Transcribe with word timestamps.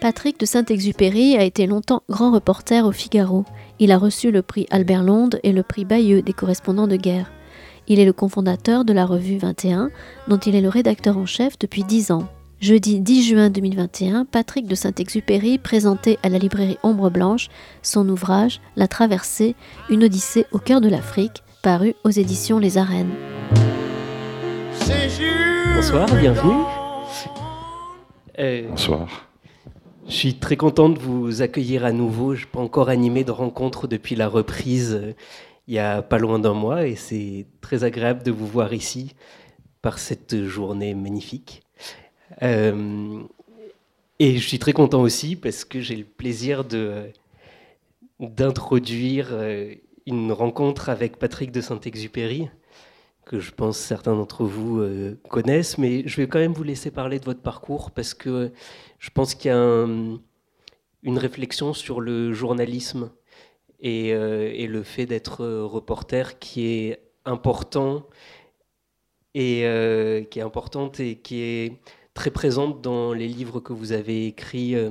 Patrick 0.00 0.38
de 0.38 0.46
Saint-Exupéry 0.46 1.36
a 1.36 1.42
été 1.42 1.66
longtemps 1.66 2.04
grand 2.08 2.30
reporter 2.30 2.86
au 2.86 2.92
Figaro. 2.92 3.44
Il 3.80 3.90
a 3.90 3.98
reçu 3.98 4.30
le 4.30 4.42
prix 4.42 4.66
Albert 4.70 5.02
Londres 5.02 5.38
et 5.42 5.52
le 5.52 5.64
prix 5.64 5.84
Bayeux 5.84 6.22
des 6.22 6.32
correspondants 6.32 6.86
de 6.86 6.94
guerre. 6.94 7.32
Il 7.88 7.98
est 7.98 8.04
le 8.04 8.12
cofondateur 8.12 8.84
de 8.84 8.92
la 8.92 9.04
revue 9.04 9.38
21, 9.38 9.90
dont 10.28 10.38
il 10.38 10.54
est 10.54 10.60
le 10.60 10.68
rédacteur 10.68 11.18
en 11.18 11.26
chef 11.26 11.58
depuis 11.58 11.82
10 11.82 12.12
ans. 12.12 12.28
Jeudi 12.60 13.00
10 13.00 13.28
juin 13.28 13.50
2021, 13.50 14.24
Patrick 14.24 14.66
de 14.66 14.74
Saint-Exupéry 14.74 15.58
présentait 15.58 16.18
à 16.22 16.28
la 16.28 16.38
librairie 16.38 16.78
Ombre 16.84 17.10
Blanche 17.10 17.48
son 17.82 18.08
ouvrage 18.08 18.60
La 18.76 18.86
Traversée, 18.86 19.56
une 19.90 20.04
odyssée 20.04 20.46
au 20.52 20.58
cœur 20.58 20.80
de 20.80 20.88
l'Afrique, 20.88 21.42
paru 21.62 21.94
aux 22.04 22.10
éditions 22.10 22.58
Les 22.58 22.78
Arènes. 22.78 23.14
Bonsoir, 25.74 26.06
bienvenue. 26.14 26.64
Euh, 28.38 28.68
Bonsoir. 28.68 29.28
Je 30.06 30.12
suis 30.12 30.34
très 30.34 30.56
content 30.56 30.88
de 30.88 30.98
vous 30.98 31.42
accueillir 31.42 31.84
à 31.84 31.90
nouveau. 31.90 32.36
Je 32.36 32.44
n'ai 32.44 32.50
pas 32.50 32.60
encore 32.60 32.88
animé 32.88 33.24
de 33.24 33.32
rencontre 33.32 33.88
depuis 33.88 34.14
la 34.14 34.28
reprise 34.28 34.94
euh, 34.94 35.12
il 35.66 35.74
y 35.74 35.78
a 35.78 36.00
pas 36.02 36.18
loin 36.18 36.38
d'un 36.38 36.54
mois 36.54 36.86
et 36.86 36.94
c'est 36.94 37.46
très 37.60 37.84
agréable 37.84 38.22
de 38.22 38.30
vous 38.30 38.46
voir 38.46 38.72
ici 38.72 39.14
par 39.82 39.98
cette 39.98 40.44
journée 40.46 40.94
magnifique. 40.94 41.62
Euh, 42.42 43.20
et 44.18 44.38
je 44.38 44.48
suis 44.48 44.58
très 44.58 44.72
content 44.72 45.02
aussi 45.02 45.36
parce 45.36 45.64
que 45.66 45.80
j'ai 45.80 45.96
le 45.96 46.04
plaisir 46.04 46.64
de 46.64 47.10
d'introduire 48.18 49.28
une 50.06 50.32
rencontre 50.32 50.88
avec 50.88 51.18
Patrick 51.18 51.52
de 51.52 51.60
Saint-Exupéry 51.60 52.48
que 53.28 53.38
je 53.38 53.52
pense 53.52 53.78
certains 53.78 54.14
d'entre 54.14 54.44
vous 54.44 54.82
connaissent, 55.28 55.78
mais 55.78 56.02
je 56.06 56.16
vais 56.16 56.26
quand 56.26 56.38
même 56.38 56.54
vous 56.54 56.64
laisser 56.64 56.90
parler 56.90 57.20
de 57.20 57.24
votre 57.24 57.42
parcours 57.42 57.90
parce 57.90 58.14
que 58.14 58.52
je 58.98 59.10
pense 59.10 59.34
qu'il 59.34 59.50
y 59.50 59.54
a 59.54 59.86
une 61.02 61.18
réflexion 61.18 61.74
sur 61.74 62.00
le 62.00 62.32
journalisme 62.32 63.10
euh, 63.84 64.50
et, 64.52 64.66
le 64.66 64.82
fait 64.82 65.06
d'être 65.06 65.46
reporter 65.46 66.38
qui 66.38 66.66
est 66.66 67.00
important 67.24 68.06
et 69.34 69.64
euh, 69.64 70.24
qui 70.24 70.40
est 70.40 70.42
importante 70.42 70.98
et 70.98 71.16
qui 71.16 71.40
est 71.42 71.78
très 72.12 72.30
présente 72.30 72.80
dans 72.80 73.12
les 73.12 73.28
livres 73.28 73.60
que 73.60 73.72
vous 73.72 73.92
avez 73.92 74.26
écrits 74.26 74.74
euh, 74.74 74.90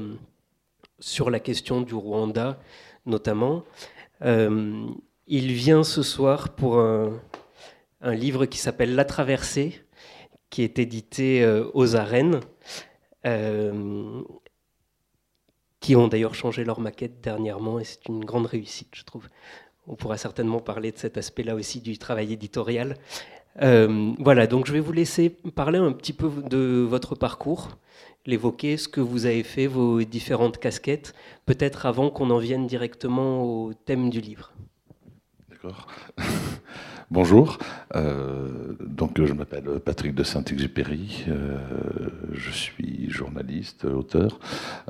sur 0.99 1.29
la 1.29 1.39
question 1.41 1.81
du 1.81 1.95
Rwanda, 1.95 2.59
notamment. 3.05 3.63
il 4.21 5.51
vient 5.51 5.83
ce 5.83 6.01
soir 6.01 6.55
pour 6.55 6.79
un, 6.79 7.19
un 8.01 8.13
livre 8.13 8.45
qui 8.45 8.57
s'appelle 8.57 8.95
La 8.95 9.05
Traversée, 9.05 9.81
qui 10.49 10.63
est 10.63 10.79
édité 10.79 11.45
aux 11.73 11.95
arènes. 11.95 12.39
Euh, 13.25 14.21
qui 15.79 15.95
ont 15.95 16.07
d'ailleurs 16.07 16.33
changé 16.33 16.63
leur 16.63 16.79
maquette 16.79 17.21
dernièrement, 17.21 17.79
et 17.79 17.83
c'est 17.83 18.07
une 18.07 18.25
grande 18.25 18.45
réussite, 18.45 18.89
je 18.93 19.03
trouve. 19.03 19.27
On 19.85 19.95
pourra 19.95 20.17
certainement 20.17 20.59
parler 20.59 20.91
de 20.91 20.97
cet 20.97 21.17
aspect-là 21.17 21.55
aussi 21.55 21.81
du 21.81 21.97
travail 21.97 22.33
éditorial. 22.33 22.97
Euh, 23.61 24.11
voilà, 24.19 24.47
donc 24.47 24.65
je 24.65 24.73
vais 24.73 24.79
vous 24.79 24.91
laisser 24.91 25.29
parler 25.29 25.77
un 25.79 25.91
petit 25.91 26.13
peu 26.13 26.29
de 26.49 26.85
votre 26.87 27.15
parcours, 27.15 27.77
l'évoquer, 28.25 28.75
ce 28.77 28.87
que 28.87 29.01
vous 29.01 29.25
avez 29.25 29.43
fait, 29.43 29.67
vos 29.67 30.01
différentes 30.03 30.57
casquettes, 30.57 31.13
peut-être 31.45 31.85
avant 31.85 32.09
qu'on 32.09 32.31
en 32.31 32.39
vienne 32.39 32.67
directement 32.67 33.43
au 33.43 33.73
thème 33.73 34.09
du 34.09 34.19
livre. 34.19 34.53
D'accord. 35.49 35.87
Bonjour, 37.09 37.57
euh, 37.95 38.73
je 39.15 39.33
m'appelle 39.33 39.79
Patrick 39.79 40.13
de 40.13 40.23
Saint-Exupéry, 40.23 41.23
euh, 41.29 41.57
je 42.33 42.51
suis 42.51 43.09
journaliste, 43.09 43.85
auteur. 43.85 44.39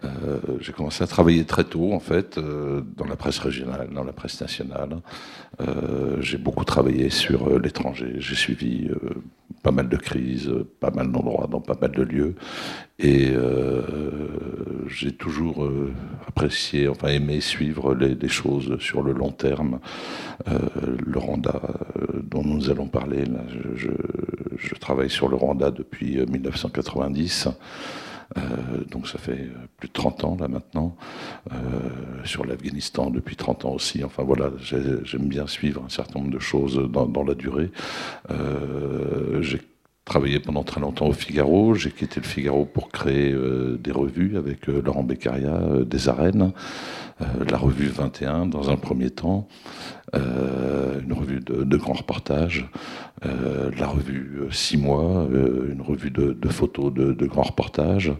Euh, 0.03 0.39
j'ai 0.59 0.73
commencé 0.73 1.03
à 1.03 1.07
travailler 1.07 1.45
très 1.45 1.63
tôt 1.63 1.93
en 1.93 1.99
fait 1.99 2.39
dans 2.39 3.05
la 3.05 3.15
presse 3.15 3.37
régionale, 3.37 3.89
dans 3.93 4.03
la 4.03 4.13
presse 4.13 4.41
nationale. 4.41 4.97
J'ai 6.19 6.37
beaucoup 6.37 6.65
travaillé 6.65 7.09
sur 7.09 7.59
l'étranger, 7.59 8.15
j'ai 8.17 8.35
suivi 8.35 8.89
pas 9.63 9.71
mal 9.71 9.89
de 9.89 9.97
crises, 9.97 10.49
pas 10.79 10.91
mal 10.91 11.11
d'endroits, 11.11 11.47
dans 11.47 11.59
pas 11.59 11.77
mal 11.79 11.91
de 11.91 12.03
lieux. 12.03 12.35
Et 12.99 13.31
euh, 13.31 13.81
j'ai 14.87 15.11
toujours 15.11 15.65
euh, 15.65 15.91
apprécié, 16.27 16.87
enfin 16.87 17.09
aimé 17.09 17.41
suivre 17.41 17.93
les, 17.93 18.29
choses 18.29 18.77
sur 18.79 19.03
le 19.03 19.11
long 19.13 19.31
terme. 19.31 19.79
Euh, 20.47 20.57
le 21.05 21.19
Rwanda 21.19 21.61
dont 22.13 22.43
nous 22.43 22.69
allons 22.69 22.87
parler, 22.87 23.25
je, 23.75 23.89
travaille 24.79 25.09
sur 25.09 25.27
le 25.27 25.35
Rwanda 25.35 25.71
depuis 25.71 26.17
1990. 26.17 27.49
Euh, 28.37 28.41
donc 28.91 29.07
ça 29.07 29.17
fait 29.17 29.49
plus 29.77 29.87
de 29.87 29.93
30 29.93 30.23
ans 30.25 30.37
là 30.39 30.47
maintenant, 30.47 30.95
euh, 31.51 31.55
sur 32.25 32.45
l'Afghanistan 32.45 33.09
depuis 33.09 33.35
30 33.35 33.65
ans 33.65 33.73
aussi. 33.73 34.03
Enfin 34.03 34.23
voilà, 34.23 34.51
j'aime 34.61 35.27
bien 35.27 35.47
suivre 35.47 35.83
un 35.85 35.89
certain 35.89 36.19
nombre 36.19 36.31
de 36.31 36.39
choses 36.39 36.77
dans, 36.89 37.23
la 37.23 37.35
durée. 37.35 37.71
Euh, 38.29 39.41
j'ai 39.41 39.61
travaillé 40.05 40.39
pendant 40.39 40.63
très 40.63 40.81
longtemps 40.81 41.07
au 41.07 41.13
Figaro. 41.13 41.75
J'ai 41.75 41.91
quitté 41.91 42.19
le 42.19 42.25
Figaro 42.25 42.65
pour 42.65 42.89
créer 42.89 43.35
des 43.79 43.91
revues 43.91 44.37
avec 44.37 44.67
Laurent 44.67 45.03
Beccaria, 45.03 45.61
des 45.85 46.09
arènes, 46.09 46.53
la 47.19 47.57
revue 47.57 47.87
21 47.87 48.45
dans 48.45 48.69
un 48.69 48.77
premier 48.77 49.09
temps, 49.09 49.47
une 50.13 51.13
revue 51.13 51.39
de, 51.39 51.77
grands 51.77 51.93
reportages, 51.93 52.69
la 53.23 53.87
revue 53.87 54.41
6 54.51 54.77
mois, 54.77 55.27
une 55.31 55.81
revue 55.81 56.11
de, 56.11 56.49
photos 56.49 56.93
de, 56.93 57.13
de, 57.13 57.25
grands 57.25 57.43
reportages, 57.43 58.11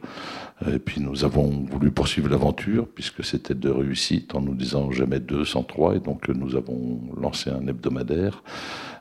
et 0.66 0.80
puis 0.80 1.02
nous 1.02 1.24
avons 1.24 1.66
voulu 1.70 1.92
poursuivre 1.92 2.30
l'aventure, 2.30 2.88
puisque 2.88 3.24
c'était 3.24 3.54
de 3.54 3.70
réussite, 3.70 4.34
en 4.34 4.42
nous 4.42 4.56
disant 4.56 4.90
jamais 4.92 5.20
deux 5.20 5.46
sans 5.46 5.64
trois. 5.64 5.96
Et 5.96 6.00
donc 6.00 6.30
nous 6.30 6.56
avons 6.56 7.00
lancé 7.16 7.52
un 7.52 7.68
hebdomadaire 7.68 8.42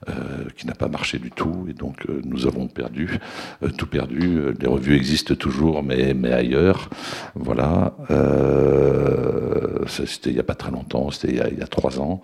euh, 0.08 0.12
qui 0.56 0.66
n'a 0.66 0.74
pas 0.74 0.88
marché 0.88 1.18
du 1.18 1.30
tout. 1.30 1.66
Et 1.68 1.72
donc 1.72 2.04
euh, 2.08 2.20
nous 2.24 2.46
avons 2.46 2.68
perdu, 2.68 3.18
euh, 3.62 3.70
tout 3.70 3.86
perdu. 3.86 4.52
Les 4.60 4.66
revues 4.66 4.94
existent 4.94 5.34
toujours, 5.34 5.82
mais, 5.82 6.12
mais 6.12 6.32
ailleurs. 6.32 6.90
Voilà. 7.34 7.94
c'était 9.86 10.30
il 10.30 10.34
n'y 10.34 10.40
a 10.40 10.44
pas 10.44 10.54
très 10.54 10.70
longtemps, 10.70 11.10
c'était 11.10 11.48
il, 11.52 11.58
y 11.58 11.62
a 11.62 11.66
trois 11.66 11.98
ans. 11.98 12.22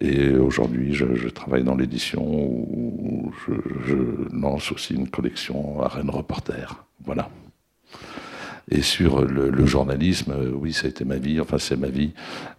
et 0.00 0.36
aujourd'hui, 0.36 0.94
je, 0.94 1.14
je, 1.14 1.28
travaille 1.28 1.64
dans 1.64 1.76
l'édition 1.76 2.22
où 2.22 3.32
je, 3.46 3.54
je 3.86 3.96
lance 4.36 4.70
aussi 4.72 4.94
une 4.94 5.08
collection 5.08 5.80
Arène 5.82 6.10
Reporter. 6.10 6.65
Voilà. 7.04 7.28
Et 8.68 8.82
sur 8.82 9.24
le, 9.24 9.64
journalisme, 9.64 10.32
euh, 10.32 10.50
oui, 10.52 10.72
ça 10.72 10.86
a 10.86 10.90
été 10.90 11.04
ma 11.04 11.18
vie, 11.18 11.40
enfin 11.40 11.56
c'est 11.56 11.76
ma 11.76 11.86
vie. 11.86 12.10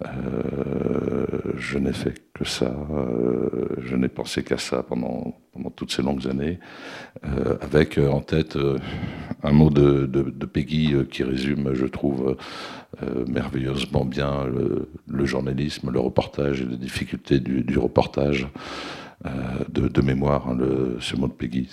Euh, 0.06 1.26
je 1.58 1.78
n'ai 1.78 1.92
fait 1.92 2.14
que 2.34 2.46
ça, 2.46 2.74
euh, 2.92 3.68
je 3.80 3.98
n'ai 3.98 4.08
pensé 4.08 4.42
qu'à 4.42 4.58
ça 4.58 4.84
pendant, 4.84 5.36
pendant 5.52 5.70
toutes 5.70 5.92
ces 5.92 6.02
longues 6.02 6.26
années, 6.28 6.60
avec 7.60 7.98
en 7.98 8.22
tête 8.22 8.58
un 9.44 9.52
mot 9.52 9.70
de, 9.70 10.06
Peggy 10.46 10.94
qui 11.12 11.24
résume, 11.24 11.74
je 11.74 11.86
trouve, 11.86 12.38
merveilleusement 13.28 14.06
bien 14.06 14.46
le, 15.08 15.26
journalisme, 15.26 15.92
le 15.92 16.00
reportage 16.00 16.62
et 16.62 16.66
les 16.66 16.78
difficultés 16.78 17.40
du, 17.40 17.78
reportage. 17.78 18.48
De, 19.24 20.02
mémoire, 20.02 20.48
hein, 20.48 20.58
ce 21.00 21.16
mot 21.16 21.28
de 21.28 21.34
Peggy, 21.34 21.68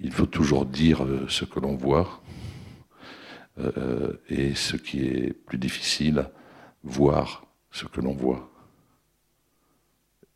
il 0.00 0.12
faut 0.12 0.26
toujours 0.26 0.66
dire 0.66 1.04
euh, 1.04 1.26
ce 1.28 1.44
que 1.44 1.60
l'on 1.60 1.76
voit, 1.76 2.20
euh, 3.60 4.14
et 4.28 4.54
ce 4.54 4.76
qui 4.76 5.04
est 5.04 5.32
plus 5.32 5.58
difficile, 5.58 6.26
voir 6.82 7.44
ce 7.70 7.84
que 7.84 8.00
l'on 8.00 8.14
voit. 8.14 8.50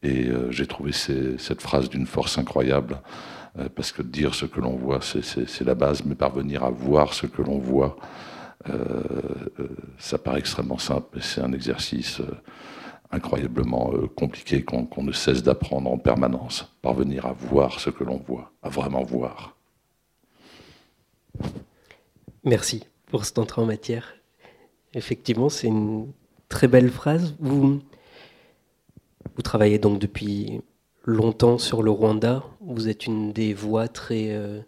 Et 0.03 0.29
euh, 0.29 0.51
j'ai 0.53 0.67
trouvé 0.67 0.93
cette 0.93 1.61
phrase 1.61 1.89
d'une 1.89 2.07
force 2.07 2.39
incroyable, 2.39 3.01
parce 3.77 3.93
que 3.93 4.03
dire 4.03 4.35
ce 4.35 4.47
que 4.47 4.61
l'on 4.61 4.75
voit, 4.75 5.01
c'est 5.01 5.65
la 5.65 5.77
base, 5.77 6.05
mais 6.05 6.17
parvenir 6.17 6.65
à 6.65 6.71
voir 6.71 7.15
ce 7.15 7.27
que 7.27 7.41
l'on 7.41 7.59
voit, 7.59 7.97
ça 9.99 10.19
paraît 10.19 10.41
extrêmement 10.41 10.79
simple, 10.79 11.19
c'est 11.21 11.41
un 11.41 11.53
exercice 11.53 12.21
incroyablement 13.15 13.93
euh, 13.95 14.09
compliqué 14.09 14.63
qu'on 14.63 15.03
ne 15.03 15.13
cesse 15.13 15.43
d'apprendre 15.43 15.91
en 15.91 15.99
permanence. 15.99 16.71
Parvenir 16.83 17.27
à 17.27 17.33
voir 17.33 17.81
ce 17.81 17.91
que 17.91 18.05
l'on 18.05 18.19
voit, 18.19 18.53
à 18.63 18.69
vraiment 18.69 19.03
voir. 19.03 19.57
Merci 22.45 22.85
pour 23.07 23.25
cette 23.25 23.39
entrée 23.39 23.63
en 23.63 23.67
matière. 23.67 24.15
Effectivement, 24.93 25.49
c'est 25.49 25.69
une 25.69 26.13
très 26.49 26.69
belle 26.69 26.91
phrase. 26.91 27.35
Vous, 27.41 27.81
travaillez 29.43 29.79
donc 29.79 29.99
depuis 29.99 30.61
longtemps 31.05 31.59
sur 31.59 31.83
le 31.83 31.91
Rwanda. 31.91 32.45
Vous 32.61 32.89
êtes 32.89 33.07
une 33.07 33.33
des 33.33 33.55
voix 33.55 33.89
très, 33.89 34.33
euh, 34.33 34.61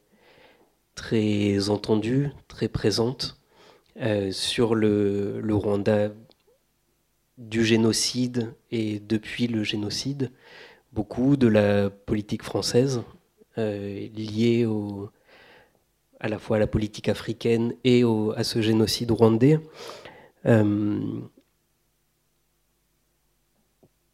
très 0.95 1.69
entendues, 1.69 2.31
très 2.49 2.69
présentes 2.69 3.41
euh, 4.01 4.33
sur 4.33 4.75
le 4.75 5.43
Rwanda 5.55 6.11
du 7.39 7.65
génocide 7.65 8.55
et 8.71 9.01
depuis 9.01 9.47
le 9.47 9.63
génocide, 9.65 10.31
beaucoup 10.93 11.37
de 11.37 11.47
la 11.49 11.91
politique 11.91 12.43
française 12.43 13.03
euh, 13.59 14.09
liée 14.15 14.67
à 16.21 16.29
la 16.29 16.39
fois 16.39 16.57
à 16.57 16.61
la 16.61 16.67
politique 16.67 17.09
africaine 17.09 17.75
et 17.85 18.03
à 18.37 18.45
ce 18.45 18.63
génocide 18.63 19.11
rwandais. 19.11 19.61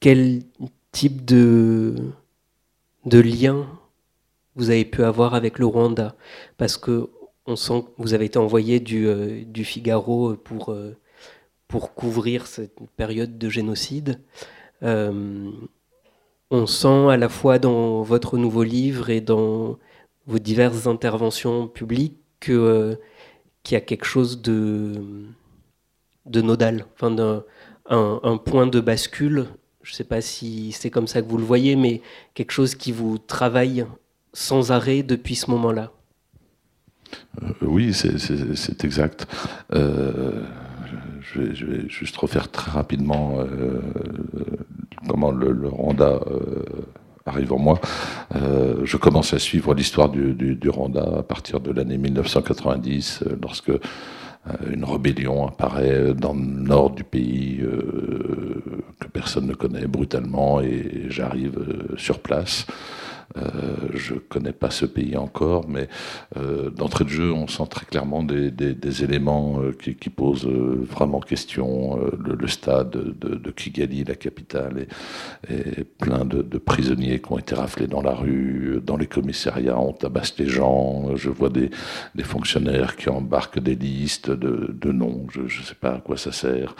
quel 0.00 0.42
type 0.90 1.24
de, 1.24 1.94
de 3.06 3.18
lien 3.20 3.66
vous 4.54 4.70
avez 4.70 4.84
pu 4.84 5.02
avoir 5.04 5.34
avec 5.34 5.58
le 5.58 5.66
Rwanda? 5.66 6.16
Parce 6.58 6.76
que 6.76 7.10
on 7.46 7.56
sent 7.56 7.82
que 7.82 8.02
vous 8.02 8.14
avez 8.14 8.26
été 8.26 8.38
envoyé 8.38 8.78
du, 8.80 9.06
euh, 9.08 9.42
Figaro 9.64 10.36
pour, 10.36 10.70
euh, 10.70 10.96
pour 11.72 11.94
couvrir 11.94 12.46
cette 12.46 12.78
période 12.98 13.38
de 13.38 13.48
génocide. 13.48 14.20
Euh, 14.82 15.50
on 16.50 16.66
sent 16.66 17.08
à 17.08 17.16
la 17.16 17.30
fois 17.30 17.58
dans 17.58 18.02
votre 18.02 18.36
nouveau 18.36 18.62
livre 18.62 19.08
et 19.08 19.22
dans 19.22 19.78
vos 20.26 20.38
diverses 20.38 20.86
interventions 20.86 21.66
publiques 21.68 22.20
qu'il 22.40 22.98
y 23.70 23.74
a 23.74 23.80
quelque 23.80 24.04
chose 24.04 24.42
de, 24.42 25.00
nodal, 26.26 26.84
enfin 26.92 27.16
un, 27.88 28.20
un, 28.22 28.36
point 28.36 28.66
de 28.66 28.80
bascule. 28.80 29.46
Je 29.82 29.92
ne 29.92 29.94
sais 29.94 30.04
pas 30.04 30.20
si 30.20 30.72
c'est 30.72 30.90
comme 30.90 31.06
ça 31.06 31.22
que 31.22 31.28
vous 31.28 31.38
le 31.38 31.44
voyez, 31.44 31.74
mais 31.74 32.02
quelque 32.34 32.52
chose 32.52 32.74
qui 32.74 32.92
vous 32.92 33.16
travaille 33.16 33.86
sans 34.34 34.72
arrêt 34.72 35.02
depuis 35.02 35.36
ce 35.36 35.50
moment-là. 35.50 35.90
Euh, 37.42 37.48
oui, 37.62 37.94
c'est 37.94 38.84
exact. 38.84 39.26
Euh, 39.72 40.44
je, 41.22 41.64
vais, 41.64 41.88
juste 41.88 42.16
refaire 42.16 42.50
très 42.50 42.70
rapidement 42.70 43.38
euh, 43.38 43.80
comment 45.08 45.30
le, 45.30 45.68
Rwanda 45.68 46.20
arrive 47.26 47.52
en 47.52 47.58
moi. 47.58 47.80
je 48.32 48.96
commence 48.96 49.32
à 49.32 49.38
suivre 49.38 49.74
l'histoire 49.74 50.08
du, 50.08 50.34
du, 50.34 50.68
Rwanda 50.68 51.18
à 51.18 51.22
partir 51.22 51.60
de 51.60 51.70
l'année 51.70 51.98
1990, 51.98 53.24
lorsque 53.40 53.72
une 54.68 54.84
rébellion 54.84 55.46
apparaît 55.46 56.14
dans 56.14 56.34
le 56.34 56.40
nord 56.40 56.90
du 56.90 57.04
pays 57.04 57.64
que 59.00 59.06
personne 59.12 59.46
ne 59.46 59.54
connaît 59.54 59.86
brutalement 59.86 60.60
et 60.60 61.06
j'arrive 61.08 61.58
sur 61.96 62.18
place. 62.18 62.66
Euh, 63.36 63.88
je 63.94 64.14
ne 64.14 64.18
connais 64.18 64.52
pas 64.52 64.70
ce 64.70 64.84
pays 64.84 65.16
encore, 65.16 65.68
mais 65.68 65.88
euh, 66.36 66.70
d'entrée 66.70 67.04
de 67.04 67.10
jeu, 67.10 67.32
on 67.32 67.46
sent 67.46 67.66
très 67.70 67.86
clairement 67.86 68.22
des, 68.22 68.52
éléments 69.04 69.60
euh, 69.60 69.72
qui, 69.72 70.10
posent 70.10 70.46
vraiment 70.46 71.20
question. 71.20 71.98
Le, 72.18 72.46
stade 72.46 72.90
de, 72.90 73.50
Kigali, 73.50 74.04
la 74.04 74.14
capitale, 74.14 74.86
et, 75.48 75.84
plein 75.84 76.24
de, 76.24 76.58
prisonniers 76.58 77.20
qui 77.20 77.32
ont 77.32 77.38
été 77.38 77.54
raflés 77.54 77.86
dans 77.86 78.02
la 78.02 78.14
rue, 78.14 78.80
dans 78.84 78.96
les 78.96 79.06
commissariats, 79.06 79.78
on 79.78 79.92
tabasse 79.92 80.38
les 80.38 80.48
gens. 80.48 81.16
Je 81.16 81.30
vois 81.30 81.48
des, 81.48 81.70
fonctionnaires 82.22 82.96
qui 82.96 83.08
embarquent 83.08 83.58
des 83.58 83.74
listes 83.74 84.30
de, 84.30 84.92
noms. 84.92 85.26
Je 85.30 85.42
ne 85.42 85.64
sais 85.64 85.74
pas 85.74 85.94
à 85.94 86.00
quoi 86.00 86.16
ça 86.16 86.32
sert. 86.32 86.74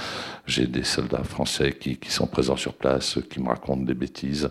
J'ai 0.47 0.67
des 0.67 0.85
soldats 0.85 1.25
français 1.25 1.73
qui, 1.73 1.99
sont 2.09 2.27
présents 2.27 2.57
sur 2.57 2.75
place, 2.75 3.19
qui 3.31 3.41
me 3.41 3.49
racontent 3.49 3.83
des 3.83 3.95
bêtises, 3.95 4.51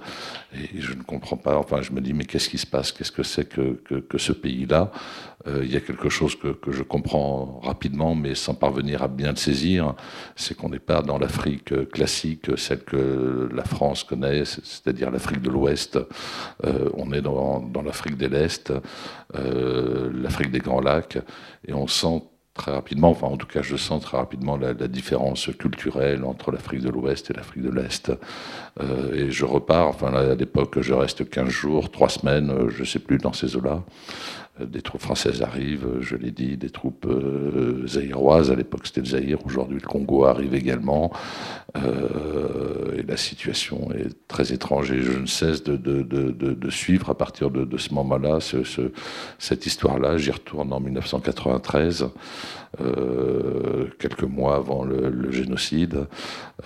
et 0.55 0.81
je 0.81 0.93
ne 0.93 1.03
comprends 1.03 1.37
pas. 1.37 1.57
Enfin, 1.57 1.81
je 1.91 1.95
me 1.95 2.01
dis, 2.01 2.13
mais 2.13 2.23
qu'est-ce 2.23 2.49
qui 2.49 2.57
se 2.57 2.65
passe? 2.65 2.91
Qu'est-ce 2.91 3.11
que 3.11 3.23
c'est 3.23 3.47
que, 3.47 3.73
que, 3.99 4.17
ce 4.17 4.31
pays-là? 4.31 4.91
Euh, 5.47 5.61
Il 5.65 5.71
y 5.71 5.75
a 5.75 5.81
quelque 5.81 6.07
chose 6.07 6.35
que, 6.35 6.49
que, 6.49 6.71
je 6.71 6.83
comprends 6.83 7.59
rapidement, 7.63 8.15
mais 8.15 8.33
sans 8.33 8.53
parvenir 8.53 9.03
à 9.03 9.09
bien 9.09 9.31
le 9.31 9.35
saisir, 9.35 9.93
c'est 10.37 10.55
qu'on 10.55 10.69
n'est 10.69 10.79
pas 10.79 11.01
dans 11.01 11.17
l'Afrique 11.17 11.89
classique, 11.91 12.57
celle 12.57 12.83
que 12.83 13.49
la 13.53 13.65
France 13.65 14.05
connaît, 14.05 14.45
c'est-à-dire 14.45 15.11
l'Afrique 15.11 15.41
de 15.41 15.49
l'Ouest. 15.49 15.99
Euh, 16.63 16.89
on 16.93 17.11
est 17.11 17.21
dans, 17.21 17.59
dans 17.59 17.81
l'Afrique 17.81 18.17
de 18.17 18.27
l'Est, 18.27 18.71
euh, 19.35 20.09
l'Afrique 20.13 20.51
des 20.51 20.59
Grands 20.59 20.81
Lacs, 20.81 21.17
et 21.67 21.73
on 21.73 21.87
sent 21.87 22.23
très 22.53 22.71
rapidement, 22.71 23.09
enfin 23.09 23.27
en 23.27 23.37
tout 23.37 23.47
cas 23.47 23.61
je 23.61 23.75
sens 23.77 24.01
très 24.03 24.17
rapidement 24.17 24.57
la, 24.57 24.73
différence 24.73 25.49
culturelle 25.57 26.23
entre 26.25 26.51
l'Afrique 26.51 26.81
de 26.81 26.89
l'Ouest 26.89 27.31
et 27.31 27.33
l'Afrique 27.33 27.63
de 27.63 27.69
l'Est. 27.69 28.11
Euh, 28.81 29.13
et 29.13 29.31
je 29.31 29.45
repars, 29.45 29.87
enfin 29.87 30.13
à 30.13 30.35
l'époque 30.35 30.81
je 30.81 30.93
reste 30.93 31.29
15 31.29 31.47
jours, 31.47 31.91
3 31.91 32.09
semaines, 32.09 32.49
euh, 32.49 32.69
je 32.69 32.81
ne 32.81 32.85
sais 32.85 32.99
plus, 32.99 33.17
dans 33.17 33.33
ces 33.33 33.55
eaux-là. 33.55 33.83
Euh, 34.59 34.65
des 34.65 34.81
troupes 34.81 35.01
françaises 35.01 35.41
arrivent, 35.41 35.99
je 36.01 36.15
l'ai 36.15 36.31
dit, 36.31 36.57
des 36.57 36.69
troupes 36.69 37.05
euh, 37.05 37.85
zaïroises, 37.87 38.51
à 38.51 38.55
l'époque 38.55 38.85
c'était 38.85 39.01
le 39.01 39.07
Zaïre, 39.07 39.45
aujourd'hui 39.45 39.79
le 39.79 39.87
Congo 39.87 40.25
arrive 40.25 40.53
également, 40.55 41.11
euh, 41.77 42.97
et 42.97 43.03
la 43.03 43.17
situation 43.17 43.89
est 43.93 44.27
très 44.27 44.51
étrange, 44.51 44.91
et 44.91 45.01
je 45.01 45.19
ne 45.19 45.25
cesse 45.25 45.63
de, 45.63 46.69
suivre 46.69 47.09
à 47.09 47.17
partir 47.17 47.49
de, 47.49 47.77
ce 47.77 47.93
moment-là 47.93 48.39
ce, 48.39 48.63
ce, 48.63 48.91
cette 49.39 49.65
histoire-là, 49.65 50.17
j'y 50.17 50.31
retourne 50.31 50.73
en 50.73 50.79
1993, 50.79 52.09
euh, 52.79 53.87
quelques 53.99 54.23
mois 54.23 54.55
avant 54.55 54.85
le, 54.85 55.29
génocide. 55.31 56.07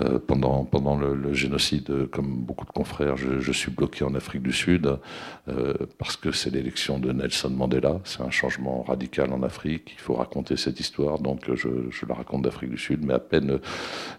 Euh, 0.01 0.19
pendant 0.19 0.97
le, 0.97 1.33
génocide, 1.33 2.07
comme 2.11 2.43
beaucoup 2.43 2.65
de 2.65 2.71
confrères, 2.71 3.17
je, 3.17 3.51
suis 3.51 3.71
bloqué 3.71 4.03
en 4.03 4.13
Afrique 4.13 4.43
du 4.43 4.51
Sud 4.51 4.99
euh, 5.47 5.73
parce 5.97 6.15
que 6.15 6.31
c'est 6.31 6.51
l'élection 6.51 6.99
de 6.99 7.11
Nelson 7.11 7.49
Mandela. 7.49 7.74
C'est 8.03 8.21
un 8.21 8.31
changement 8.31 8.83
radical 8.83 9.31
en 9.33 9.43
Afrique. 9.43 9.91
Il 9.93 9.99
faut 9.99 10.15
raconter 10.15 10.57
cette 10.57 10.79
histoire, 10.79 11.19
donc 11.19 11.41
je, 11.53 11.69
je 11.89 12.05
la 12.05 12.15
raconte 12.15 12.43
d'Afrique 12.43 12.71
du 12.71 12.77
Sud. 12.77 13.05
Mais 13.05 13.13
à 13.13 13.19
peine 13.19 13.59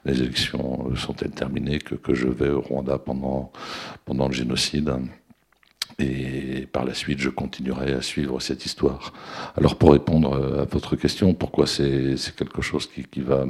les 0.04 0.22
élections 0.22 0.94
sont-elles 0.96 1.30
terminées 1.30 1.78
que, 1.78 2.14
je 2.14 2.28
vais 2.28 2.50
au 2.50 2.60
Rwanda 2.60 2.98
pendant 2.98 3.50
le 4.06 4.32
génocide. 4.32 4.92
Et 5.98 6.66
par 6.72 6.84
la 6.84 6.92
suite, 6.92 7.20
je 7.20 7.30
continuerai 7.30 7.94
à 7.94 8.02
suivre 8.02 8.38
cette 8.40 8.66
histoire. 8.66 9.14
Alors 9.56 9.76
pour 9.76 9.92
répondre 9.92 10.34
euh, 10.34 10.62
à 10.62 10.64
votre 10.66 10.94
question, 10.94 11.32
pourquoi 11.32 11.66
c'est 11.66 12.16
quelque 12.36 12.60
chose 12.60 12.86
qui, 12.86 13.20
va 13.20 13.46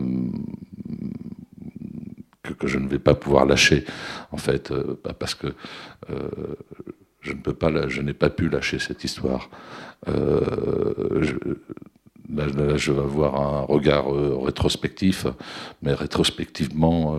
que, 2.42 2.68
je 2.68 2.78
ne 2.78 2.86
vais 2.86 3.00
pas 3.00 3.14
pouvoir 3.14 3.46
lâcher, 3.46 3.84
en 4.30 4.36
fait, 4.36 4.70
euh, 4.70 4.96
parce 5.18 5.34
que 5.34 5.48
euh, 6.10 6.28
je 7.26 7.32
ne 7.32 7.38
peux 7.38 7.52
pas, 7.52 7.88
je 7.88 8.00
n'ai 8.02 8.14
pas 8.14 8.30
pu 8.30 8.48
lâcher 8.48 8.78
cette 8.78 9.04
histoire. 9.04 9.50
je, 10.06 11.34
là, 12.28 12.76
je 12.76 12.92
vais 12.92 13.02
avoir 13.02 13.40
un 13.40 13.60
regard 13.62 14.06
rétrospectif, 14.42 15.26
mais 15.82 15.92
rétrospectivement 15.94 17.16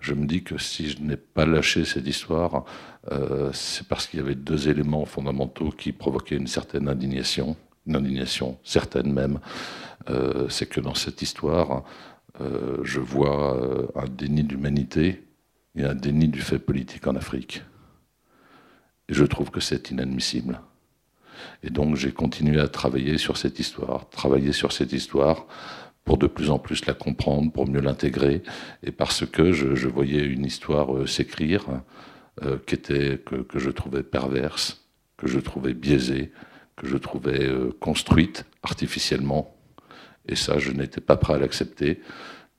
je 0.00 0.14
me 0.14 0.26
dis 0.26 0.42
que 0.42 0.58
si 0.58 0.90
je 0.90 1.00
n'ai 1.00 1.16
pas 1.16 1.46
lâché 1.46 1.84
cette 1.84 2.06
histoire, 2.06 2.64
euh, 3.10 3.50
c'est 3.52 3.86
parce 3.86 4.06
qu'il 4.06 4.20
y 4.20 4.22
avait 4.22 4.34
deux 4.34 4.68
éléments 4.68 5.04
fondamentaux 5.04 5.70
qui 5.70 5.92
provoquaient 5.92 6.36
une 6.36 6.46
certaine 6.46 6.88
indignation, 6.88 7.56
une 7.86 7.96
indignation 7.96 8.58
certaine 8.62 9.12
même. 9.12 9.40
Euh, 10.08 10.48
c'est 10.48 10.68
que 10.68 10.80
dans 10.80 10.94
cette 10.94 11.20
histoire, 11.22 11.84
euh, 12.40 12.78
je 12.82 13.00
vois 13.00 13.90
un 13.96 14.06
déni 14.06 14.44
d'humanité 14.44 15.24
et 15.74 15.84
un 15.84 15.94
déni 15.94 16.28
du 16.28 16.40
fait 16.40 16.58
politique 16.58 17.06
en 17.06 17.16
Afrique. 17.16 17.62
Et 19.08 19.14
je 19.14 19.24
trouve 19.24 19.50
que 19.50 19.60
c'est 19.60 19.90
inadmissible. 19.90 20.60
Et 21.62 21.70
donc 21.70 21.96
j'ai 21.96 22.12
continué 22.12 22.60
à 22.60 22.68
travailler 22.68 23.18
sur 23.18 23.36
cette 23.36 23.58
histoire, 23.58 24.08
travailler 24.10 24.52
sur 24.52 24.72
cette 24.72 24.92
histoire 24.92 25.46
pour 26.04 26.16
de 26.16 26.26
plus 26.26 26.50
en 26.50 26.58
plus 26.58 26.86
la 26.86 26.94
comprendre, 26.94 27.52
pour 27.52 27.68
mieux 27.68 27.82
l'intégrer, 27.82 28.42
et 28.82 28.92
parce 28.92 29.26
que 29.26 29.52
je, 29.52 29.88
voyais 29.88 30.24
une 30.24 30.46
histoire 30.46 30.96
euh, 30.96 31.06
s'écrire 31.06 31.66
euh, 32.42 32.56
qui 32.66 32.76
était, 32.76 33.18
que, 33.18 33.58
je 33.58 33.68
trouvais 33.68 34.02
perverse, 34.02 34.86
que 35.18 35.26
je 35.26 35.38
trouvais 35.38 35.74
biaisée, 35.74 36.32
que 36.76 36.86
je 36.86 36.96
trouvais 36.96 37.46
euh, 37.46 37.76
construite 37.78 38.46
artificiellement. 38.62 39.54
Et 40.26 40.34
ça, 40.34 40.58
je 40.58 40.70
n'étais 40.70 41.02
pas 41.02 41.18
prêt 41.18 41.34
à 41.34 41.38
l'accepter. 41.38 42.00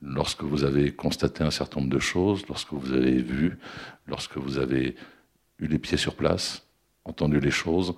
Lorsque 0.01 0.43
vous 0.43 0.63
avez 0.63 0.91
constaté 0.91 1.43
un 1.43 1.51
certain 1.51 1.79
nombre 1.79 1.91
de 1.91 1.99
choses, 1.99 2.43
lorsque 2.47 2.73
vous 2.73 2.93
avez 2.93 3.19
vu, 3.19 3.57
lorsque 4.05 4.37
vous 4.37 4.59
avez 4.59 4.95
eu 5.59 5.67
les 5.67 5.79
pieds 5.79 5.97
sur 5.97 6.15
place, 6.15 6.65
entendu 7.05 7.39
les 7.39 7.51
choses, 7.51 7.95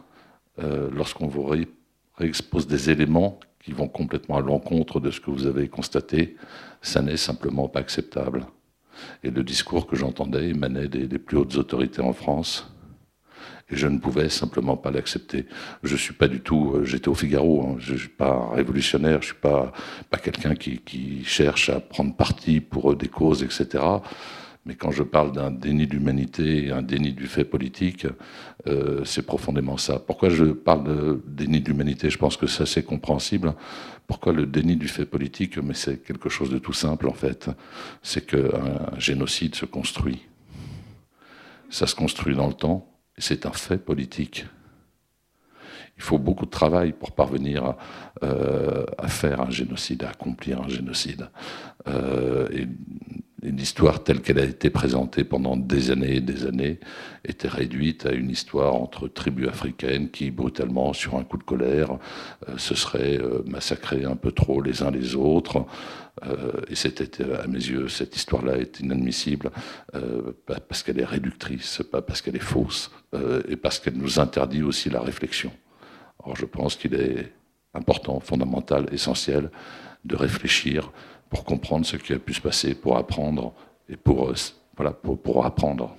lorsqu'on 0.57 1.27
vous 1.27 1.49
réexpose 2.17 2.67
des 2.67 2.89
éléments 2.89 3.39
qui 3.63 3.71
vont 3.71 3.87
complètement 3.87 4.37
à 4.37 4.41
l'encontre 4.41 4.99
de 4.99 5.11
ce 5.11 5.19
que 5.19 5.31
vous 5.31 5.45
avez 5.45 5.67
constaté, 5.67 6.35
ça 6.81 7.01
n'est 7.01 7.17
simplement 7.17 7.67
pas 7.67 7.79
acceptable. 7.79 8.45
Et 9.23 9.31
le 9.31 9.43
discours 9.43 9.87
que 9.87 9.95
j'entendais 9.95 10.49
émanait 10.49 10.87
des, 10.87 11.19
plus 11.19 11.37
hautes 11.37 11.55
autorités 11.55 12.01
en 12.01 12.13
France. 12.13 12.67
Et 13.69 13.77
je 13.77 13.87
ne 13.87 13.99
pouvais 13.99 14.29
simplement 14.29 14.75
pas 14.75 14.91
l'accepter. 14.91 15.45
Je 15.83 15.95
suis 15.95 16.13
pas 16.13 16.27
du 16.27 16.41
tout, 16.41 16.73
euh, 16.73 16.83
j'étais 16.83 17.07
au 17.07 17.15
Figaro, 17.15 17.65
hein, 17.65 17.75
je, 17.79 17.93
ne 17.93 17.97
suis 17.97 18.09
pas 18.09 18.49
révolutionnaire, 18.53 19.21
je 19.21 19.27
suis 19.27 19.35
pas 19.35 19.71
quelqu'un 20.21 20.55
qui 20.55 21.23
cherche 21.23 21.69
à 21.69 21.79
prendre 21.79 22.13
parti 22.15 22.59
pour 22.59 22.95
des 22.95 23.07
causes, 23.07 23.43
etc. 23.43 23.81
Mais 24.65 24.75
quand 24.75 24.91
je 24.91 25.01
parle 25.01 25.31
d'un 25.31 25.49
déni 25.49 25.87
d'humanité 25.87 26.71
un 26.71 26.83
déni 26.83 27.13
du 27.13 27.27
fait 27.27 27.45
politique, 27.45 28.05
euh, 28.67 29.03
c'est 29.05 29.25
profondément 29.25 29.77
ça. 29.77 29.97
Pourquoi 29.97 30.29
je 30.29 30.45
parle 30.45 30.83
de 30.83 31.23
déni 31.25 31.61
d'humanité? 31.61 32.09
Je 32.11 32.17
pense 32.19 32.37
que 32.37 32.45
ça 32.45 32.65
c'est 32.65 32.83
compréhensible. 32.83 33.55
Pourquoi 34.05 34.33
le 34.33 34.45
déni 34.45 34.75
du 34.75 34.87
fait 34.87 35.05
politique? 35.05 35.57
Mais 35.57 35.73
c'est 35.73 36.03
quelque 36.03 36.29
chose 36.29 36.51
de 36.51 36.59
tout 36.59 36.73
simple 36.73 37.07
en 37.07 37.13
fait. 37.13 37.49
C'est 38.03 38.25
qu'un 38.27 38.97
génocide 38.99 39.55
se 39.55 39.65
construit. 39.65 40.21
Ça 41.69 41.87
se 41.87 41.95
construit 41.95 42.35
dans 42.35 42.47
le 42.47 42.53
temps 42.53 42.87
c'est 43.17 43.45
un 43.45 43.51
fait 43.51 43.77
politique. 43.77 44.45
Il 45.97 46.01
faut 46.01 46.17
beaucoup 46.17 46.45
de 46.45 46.51
travail 46.51 46.91
pour 46.93 47.11
parvenir 47.11 47.75
à 48.21 49.07
faire 49.07 49.41
un 49.41 49.51
génocide, 49.51 50.03
à 50.03 50.09
accomplir 50.09 50.61
un 50.61 50.67
génocide. 50.67 51.29
et 51.87 52.67
l'histoire 53.41 54.03
telle 54.03 54.21
qu'elle 54.21 54.39
a 54.39 54.43
été 54.43 54.69
présentée 54.69 55.23
pendant 55.23 55.57
des 55.57 55.91
années 55.91 56.17
et 56.17 56.21
des 56.21 56.45
années 56.45 56.79
était 57.25 57.47
réduite 57.47 58.05
à 58.05 58.11
une 58.11 58.29
histoire 58.29 58.75
entre 58.75 59.07
tribus 59.07 59.47
africaines 59.47 60.09
qui, 60.09 60.31
brutalement, 60.31 60.93
sur 60.93 61.15
un 61.15 61.23
coup 61.23 61.37
de 61.37 61.43
colère, 61.43 61.97
euh, 62.47 62.57
se 62.57 62.75
seraient 62.75 63.19
euh, 63.19 63.43
massacrés 63.45 64.05
un 64.05 64.15
peu 64.15 64.31
trop 64.31 64.61
les 64.61 64.83
uns 64.83 64.91
les 64.91 65.15
autres. 65.15 65.65
Euh, 66.25 66.51
et 66.67 66.75
c'était, 66.75 67.23
à 67.33 67.47
mes 67.47 67.59
yeux, 67.59 67.87
cette 67.87 68.15
histoire-là 68.15 68.57
est 68.57 68.79
inadmissible 68.79 69.51
parce 70.45 70.83
qu'elle 70.83 70.99
est 70.99 71.05
réductrice, 71.05 71.81
pas 71.91 72.01
parce 72.01 72.21
qu'elle 72.21 72.35
est 72.35 72.39
fausse, 72.39 72.91
et 73.47 73.55
parce 73.55 73.79
qu'elle 73.79 73.97
nous 73.97 74.19
interdit 74.19 74.61
aussi 74.61 74.89
la 74.89 75.01
réflexion. 75.01 75.51
Or, 76.19 76.35
je 76.35 76.45
pense 76.45 76.75
qu'il 76.75 76.93
est 76.93 77.31
important, 77.73 78.19
fondamental, 78.19 78.87
essentiel 78.91 79.49
de 80.05 80.15
réfléchir 80.15 80.91
pour 81.31 81.45
comprendre 81.45 81.85
ce 81.85 81.95
qui 81.95 82.13
a 82.13 82.19
pu 82.19 82.33
se 82.33 82.41
passer, 82.41 82.75
pour 82.75 82.97
apprendre 82.97 83.53
et 83.89 83.95
pour, 83.95 84.29
euh, 84.29 84.35
voilà, 84.75 84.91
pour, 84.91 85.45
apprendre. 85.45 85.95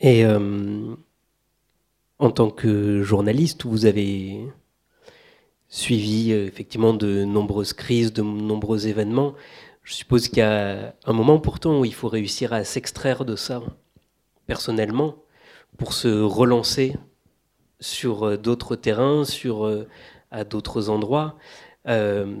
Et 0.00 0.24
euh, 0.24 0.94
en 2.18 2.30
tant 2.32 2.50
que 2.50 3.02
journaliste, 3.02 3.64
vous 3.64 3.86
avez 3.86 4.40
suivi 5.68 6.32
euh, 6.32 6.44
effectivement 6.46 6.92
de 6.92 7.24
nombreuses 7.24 7.72
crises, 7.72 8.12
de 8.12 8.22
nombreux 8.22 8.88
événements. 8.88 9.34
Je 9.84 9.94
suppose 9.94 10.28
qu'il 10.28 10.38
y 10.38 10.42
a 10.42 10.94
un 11.04 11.12
moment 11.12 11.38
pourtant 11.38 11.80
où 11.80 11.84
il 11.84 11.94
faut 11.94 12.08
réussir 12.08 12.52
à 12.52 12.64
s'extraire 12.64 13.24
de 13.24 13.36
ça 13.36 13.62
personnellement 14.46 15.14
pour 15.78 15.92
se 15.92 16.08
relancer 16.08 16.96
sur 17.78 18.38
d'autres 18.38 18.74
terrains, 18.74 19.24
sur 19.24 19.86
à 20.32 20.44
d'autres 20.44 20.88
endroits. 20.88 21.36
Euh, 21.88 22.34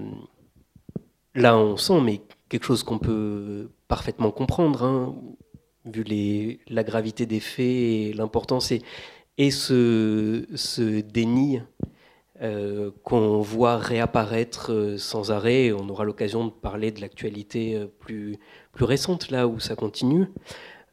là, 1.34 1.56
on 1.56 1.76
sent, 1.76 2.00
mais 2.02 2.20
quelque 2.48 2.64
chose 2.64 2.82
qu'on 2.82 2.98
peut 2.98 3.70
parfaitement 3.88 4.30
comprendre, 4.30 4.84
hein, 4.84 5.14
vu 5.84 6.02
les, 6.02 6.60
la 6.68 6.84
gravité 6.84 7.26
des 7.26 7.40
faits 7.40 7.64
et 7.66 8.12
l'importance, 8.12 8.72
et, 9.38 9.50
ce, 9.50 10.46
ce 10.54 11.00
déni 11.00 11.60
euh, 12.40 12.90
qu'on 13.02 13.40
voit 13.40 13.78
réapparaître 13.78 14.72
euh, 14.72 14.98
sans 14.98 15.30
arrêt. 15.30 15.72
On 15.72 15.88
aura 15.88 16.04
l'occasion 16.04 16.46
de 16.46 16.50
parler 16.50 16.90
de 16.92 17.00
l'actualité 17.00 17.86
plus, 17.98 18.38
plus 18.72 18.84
récente, 18.84 19.30
là 19.30 19.48
où 19.48 19.58
ça 19.58 19.74
continue. 19.76 20.26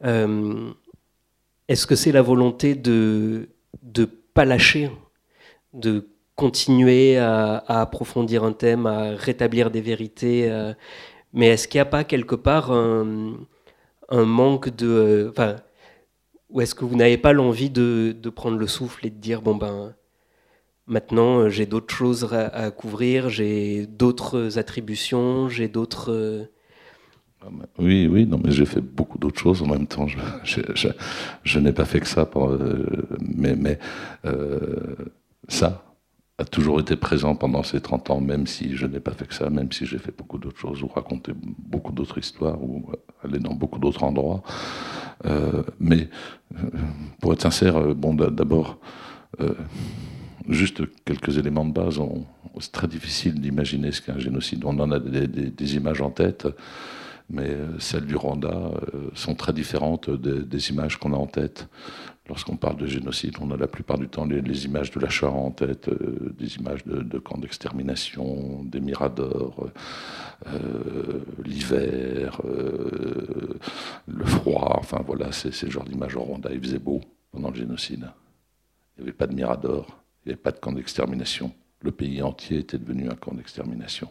Est-ce 0.02 1.86
que 1.86 1.94
c'est 1.94 2.12
la 2.12 2.22
volonté 2.22 2.74
de 2.74 3.50
ne 3.96 4.04
pas 4.04 4.44
lâcher, 4.44 4.90
de 5.72 6.08
continuer 6.40 7.18
à, 7.18 7.62
approfondir 7.82 8.44
un 8.44 8.52
thème, 8.52 8.86
à 8.86 9.10
rétablir 9.10 9.70
des 9.70 9.82
vérités. 9.82 10.50
Euh, 10.50 10.72
mais 11.34 11.48
est-ce 11.48 11.68
qu'il 11.68 11.76
n'y 11.76 11.82
a 11.82 11.92
pas 11.98 12.02
quelque 12.02 12.34
part 12.34 12.72
un, 12.72 13.36
manque 14.10 14.74
de... 14.74 14.88
Euh, 14.88 15.30
enfin, 15.30 15.56
ou 16.48 16.62
est-ce 16.62 16.74
que 16.74 16.86
vous 16.86 16.96
n'avez 16.96 17.18
pas 17.18 17.34
l'envie 17.34 17.68
de, 17.68 18.16
prendre 18.34 18.56
le 18.56 18.66
souffle 18.66 19.06
et 19.06 19.10
de 19.10 19.18
dire, 19.18 19.42
bon 19.42 19.54
ben, 19.54 19.94
maintenant 20.86 21.40
euh, 21.40 21.48
j'ai 21.50 21.66
d'autres 21.66 21.94
choses 21.94 22.26
à, 22.32 22.70
couvrir, 22.70 23.28
j'ai 23.28 23.86
d'autres 23.86 24.58
attributions, 24.58 25.50
j'ai 25.50 25.68
d'autres... 25.68 26.48
Ah, 27.42 27.48
oui, 27.78 28.08
oui, 28.10 28.26
non, 28.26 28.40
mais 28.42 28.50
j'ai 28.50 28.64
fait 28.64 28.80
beaucoup 28.80 29.18
d'autres 29.18 29.40
choses 29.40 29.62
en 29.62 29.66
même 29.66 29.86
temps. 29.86 30.06
Je, 30.44 31.58
n'ai 31.58 31.72
pas 31.72 31.84
fait 31.84 32.00
que 32.00 32.08
ça, 32.08 32.28
mais, 33.20 33.56
mais 33.56 33.78
ça, 35.48 35.89
a 36.40 36.44
toujours 36.44 36.80
été 36.80 36.96
présent 36.96 37.34
pendant 37.34 37.62
ces 37.62 37.80
30 37.80 38.10
ans, 38.10 38.20
même 38.20 38.46
si 38.46 38.74
je 38.74 38.86
n'ai 38.86 39.00
pas 39.00 39.12
fait 39.12 39.26
que 39.26 39.34
ça, 39.34 39.50
même 39.50 39.70
si 39.72 39.84
j'ai 39.84 39.98
fait 39.98 40.16
beaucoup 40.16 40.38
d'autres 40.38 40.58
choses, 40.58 40.82
ou 40.82 40.88
raconté 40.88 41.32
beaucoup 41.34 41.92
d'autres 41.92 42.18
histoires, 42.18 42.62
ou 42.62 42.90
aller 43.22 43.38
dans 43.38 43.54
beaucoup 43.54 43.78
d'autres 43.78 44.02
endroits. 44.02 44.42
Euh, 45.26 45.62
mais 45.78 46.08
euh, 46.54 46.70
pour 47.20 47.34
être 47.34 47.42
sincère, 47.42 47.76
euh, 47.76 47.94
bon, 47.94 48.14
d'abord, 48.14 48.78
juste 50.48 50.82
quelques 51.04 51.38
éléments 51.38 51.64
de 51.64 51.72
base. 51.72 52.00
C'est 52.58 52.72
très 52.72 52.88
difficile 52.88 53.40
d'imaginer 53.40 53.92
ce 53.92 54.02
qu'est 54.02 54.12
un 54.12 54.18
génocide. 54.18 54.64
On 54.64 54.78
en 54.80 54.90
a 54.90 54.98
des, 54.98 55.76
images 55.76 56.00
en 56.00 56.10
tête, 56.10 56.48
mais 57.28 57.56
celles 57.78 58.06
du 58.06 58.16
Rwanda 58.16 58.72
sont 59.14 59.34
très 59.34 59.52
différentes 59.52 60.10
des 60.10 60.70
images 60.70 60.98
qu'on 60.98 61.12
a 61.12 61.16
en 61.16 61.28
tête. 61.28 61.68
Lorsqu'on 62.30 62.56
parle 62.56 62.76
de 62.76 62.86
génocide, 62.86 63.34
on 63.40 63.50
a 63.50 63.56
la 63.56 63.66
plupart 63.66 63.98
du 63.98 64.08
temps 64.08 64.24
les, 64.24 64.64
images 64.64 64.92
de 64.92 65.00
l'achat 65.00 65.28
en 65.28 65.50
tête, 65.50 65.88
euh, 65.88 66.32
des 66.38 66.58
images 66.58 66.84
de, 66.84 67.18
camps 67.18 67.38
d'extermination, 67.38 68.62
des 68.62 68.78
miradors, 68.78 69.68
euh, 70.46 71.24
l'hiver, 71.44 72.40
euh, 72.44 73.58
le 74.06 74.24
froid, 74.24 74.76
enfin 74.78 75.02
voilà, 75.04 75.32
c'est 75.32 75.52
ce 75.52 75.68
genre 75.68 75.82
d'images 75.82 76.14
au 76.14 76.20
Rwanda. 76.20 76.50
Il 76.52 76.60
faisait 76.60 76.78
beau 76.78 77.00
pendant 77.32 77.50
le 77.50 77.56
génocide. 77.56 78.06
Il 78.96 79.02
n'y 79.02 79.08
avait 79.08 79.18
pas 79.18 79.26
de 79.26 79.34
mirador, 79.34 80.00
il 80.24 80.28
n'y 80.28 80.32
avait 80.34 80.40
pas 80.40 80.52
de 80.52 80.60
camp 80.60 80.70
d'extermination. 80.70 81.52
Le 81.82 81.90
pays 81.90 82.22
entier 82.22 82.58
était 82.58 82.78
devenu 82.78 83.08
un 83.08 83.16
camp 83.16 83.34
d'extermination. 83.34 84.08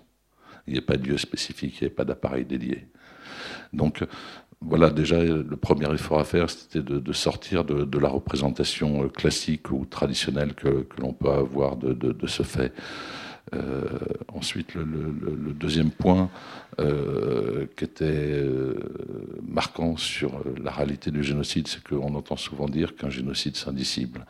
Il 0.67 0.73
n'y 0.73 0.79
avait 0.79 0.85
pas 0.85 0.97
de 0.97 1.07
lieu 1.07 1.17
spécifique, 1.17 1.75
il 1.79 1.83
n'y 1.83 1.87
avait 1.87 1.95
pas 1.95 2.03
d'appareil 2.03 2.43
dédié. 2.43 2.85
Donc 3.71 4.03
voilà, 4.61 4.89
déjà, 4.89 5.23
le 5.23 5.55
premier 5.55 5.91
effort 5.93 6.19
à 6.19 6.25
faire, 6.25 6.49
c'était 6.49 6.81
de, 6.81 7.13
sortir 7.13 7.63
de, 7.63 7.97
la 7.97 8.09
représentation 8.09 9.05
euh, 9.05 9.07
classique 9.07 9.71
ou 9.71 9.85
traditionnelle 9.85 10.53
que, 10.53 10.85
l'on 10.97 11.13
peut 11.13 11.29
avoir 11.29 11.77
de, 11.77 12.27
ce 12.27 12.43
fait. 12.43 12.73
Euh, 13.55 13.85
ensuite, 14.27 14.75
le, 14.75 15.53
deuxième 15.53 15.91
point 15.91 16.29
euh, 16.79 17.67
qui 17.77 17.85
était 17.85 18.45
marquant 19.47 19.95
sur 19.95 20.41
la 20.61 20.71
réalité 20.71 21.09
du 21.09 21.23
génocide, 21.23 21.67
c'est 21.67 21.81
qu'on 21.81 22.13
entend 22.13 22.35
souvent 22.35 22.67
dire 22.67 22.95
qu'un 22.95 23.09
génocide, 23.09 23.55
c'est 23.55 23.69
indicible. 23.69 24.25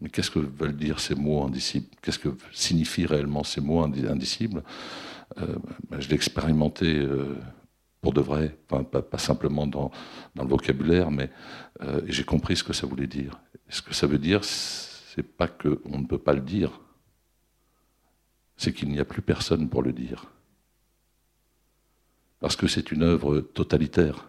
mais 0.00 0.08
qu'est-ce 0.08 0.30
que 0.30 0.38
veulent 0.38 0.76
dire 0.76 1.00
ces 1.00 1.14
mots 1.14 1.44
indicibles? 1.44 1.86
Qu'est-ce 2.00 2.18
que 2.18 2.30
signifient 2.50 3.06
réellement 3.06 3.44
ces 3.44 3.60
mots 3.60 3.82
indicibles? 3.82 4.62
Ben, 5.36 6.00
Je 6.00 6.08
l'ai 6.08 6.14
expérimenté 6.14 7.06
pour 8.02 8.12
de 8.12 8.20
vrai, 8.20 8.58
pas, 8.66 9.18
simplement 9.18 9.66
dans, 9.66 9.92
le 10.34 10.44
vocabulaire, 10.44 11.12
mais 11.12 11.30
euh, 11.82 12.02
j'ai 12.06 12.24
compris 12.24 12.56
ce 12.56 12.64
que 12.64 12.72
ça 12.72 12.84
voulait 12.86 13.06
dire. 13.06 13.40
ce 13.68 13.80
que 13.80 13.94
ça 13.94 14.08
veut 14.08 14.18
dire, 14.18 14.44
c'est 14.44 15.22
pas 15.22 15.46
qu'on 15.46 15.98
ne 15.98 16.06
peut 16.06 16.18
pas 16.18 16.34
le 16.34 16.40
dire, 16.40 16.80
c'est 18.56 18.72
qu'il 18.72 18.90
n'y 18.90 18.98
a 18.98 19.04
plus 19.04 19.22
personne 19.22 19.68
pour 19.68 19.82
le 19.82 19.92
dire. 19.92 20.26
Parce 22.40 22.56
que 22.56 22.66
c'est 22.66 22.90
une 22.90 23.04
œuvre 23.04 23.38
totalitaire, 23.38 24.28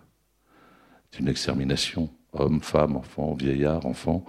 c'est 1.09 1.19
une 1.19 1.27
extermination, 1.27 2.11
hommes, 2.31 2.61
femmes, 2.61 2.95
enfants, 2.95 3.33
vieillards, 3.33 3.87
enfants. 3.87 4.23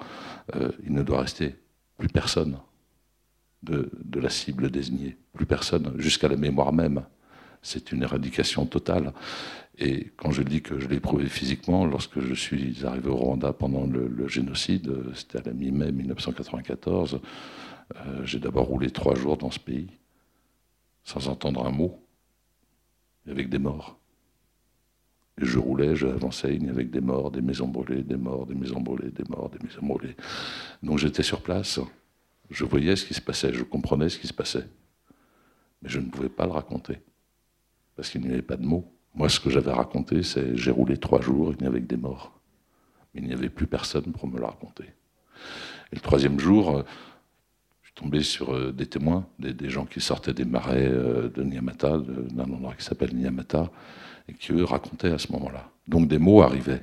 Euh, 0.57 0.73
il 0.85 0.95
ne 0.95 1.03
doit 1.03 1.21
rester 1.21 1.55
plus 1.99 2.09
personne 2.09 2.59
de, 3.63 3.91
de 4.03 4.21
la 4.21 4.31
cible 4.31 4.71
désignée, 4.71 5.19
plus 5.35 5.47
personne, 5.47 5.95
jusqu'à 5.99 6.29
la 6.29 6.37
mémoire 6.37 6.73
même 6.73 7.05
c'est 7.65 7.91
une 7.91 8.03
éradication 8.03 8.67
totale. 8.67 9.13
Et 9.79 10.13
quand 10.17 10.31
je 10.31 10.43
dis 10.43 10.63
que 10.63 10.79
je 10.79 10.87
l'ai 10.87 11.01
prouvé 11.01 11.27
physiquement, 11.27 11.85
lorsque 11.85 12.21
je 12.21 12.35
suis 12.35 12.85
arrivé 12.87 13.09
au 13.09 13.17
Rwanda 13.17 13.53
pendant 13.53 13.87
le, 13.87 14.29
génocide, 14.29 14.93
c'était 15.15 15.39
à 15.39 15.43
la 15.47 15.53
mi-mai 15.53 15.91
1994, 15.91 17.21
euh, 17.97 18.25
j'ai 18.25 18.39
d'abord 18.39 18.67
roulé 18.67 18.91
trois 18.91 19.17
jours 19.17 19.37
dans 19.37 19.51
ce 19.51 19.59
pays, 19.59 19.89
sans 21.03 21.29
entendre 21.29 21.67
un 21.67 21.71
mot, 21.71 21.99
avec 23.29 23.49
des 23.49 23.59
morts. 23.59 23.99
Et 25.41 25.47
je 25.47 25.59
roulais, 25.59 25.97
j'avançais, 25.97 26.55
il 26.55 26.67
y 26.67 26.69
avait 26.69 26.85
des 26.85 27.01
morts, 27.01 27.33
des 27.33 27.43
maisons 27.43 27.67
brûlées, 27.67 28.05
des 28.05 28.17
morts, 28.17 28.47
des 28.47 28.55
maisons 28.55 28.81
brûlées, 28.81 29.11
des 29.11 29.25
morts, 29.29 29.51
des 29.51 29.59
maisons 29.67 29.85
brûlées. 29.85 30.17
Donc 30.83 30.99
j'étais 30.99 31.25
sur 31.25 31.43
place, 31.43 31.81
je 32.51 32.65
voyais 32.65 32.95
ce 32.95 33.05
qui 33.05 33.15
se 33.15 33.21
passait, 33.21 33.53
je 33.53 33.65
comprenais 33.65 34.09
ce 34.09 34.19
qui 34.19 34.29
se 34.29 34.35
passait, 34.35 34.69
mais 35.83 35.89
je 35.89 35.99
ne 35.99 36.07
pouvais 36.07 36.29
pas 36.29 36.47
le 36.47 36.53
raconter 36.53 36.99
parce 37.97 38.11
qu'il 38.11 38.21
n'y 38.23 38.33
avait 38.33 38.43
pas 38.43 38.57
de 38.57 38.65
mots. 38.65 38.91
Moi, 39.15 39.29
ce 39.29 39.39
que 39.39 39.51
j'avais 39.51 39.73
raconté, 39.73 40.23
c'est 40.23 40.57
j'ai 40.57 40.71
roulé 40.71 40.97
trois 40.97 41.21
jours, 41.21 41.53
il 41.53 41.63
n'y 41.63 41.69
avait 41.69 41.81
des 41.81 41.97
morts. 41.97 42.33
Mais 43.15 43.21
il 43.21 43.27
n'y 43.29 43.33
avait 43.33 43.49
plus 43.49 43.67
personne 43.67 44.13
pour 44.13 44.27
me 44.27 44.39
le 44.39 44.45
raconter. 44.45 44.85
Et 45.93 45.95
le 45.95 46.01
troisième 46.01 46.41
jour, 46.41 46.71
euh, 46.71 46.83
je 47.83 47.89
suis 47.89 47.95
tombé 47.95 48.23
sur 48.23 48.53
euh, 48.53 48.73
des 48.73 48.87
témoins, 48.87 49.27
des, 49.39 49.71
gens 49.71 49.85
qui 49.85 50.01
sortaient 50.01 50.35
des 50.35 50.45
marais 50.45 50.89
euh, 50.89 51.29
de 51.29 51.43
Nyamata, 51.45 51.99
d'un 51.99 52.45
endroit 52.45 52.75
qui 52.75 52.85
s'appelle 52.85 53.15
Nyamata, 53.15 53.71
et 54.29 54.35
qui 54.35 54.53
eux 54.53 54.65
racontaient 54.65 55.13
à 55.13 55.19
ce 55.19 55.31
moment-là. 55.33 55.71
Donc 55.87 56.09
des 56.09 56.19
mots 56.19 56.43
arrivaient. 56.43 56.83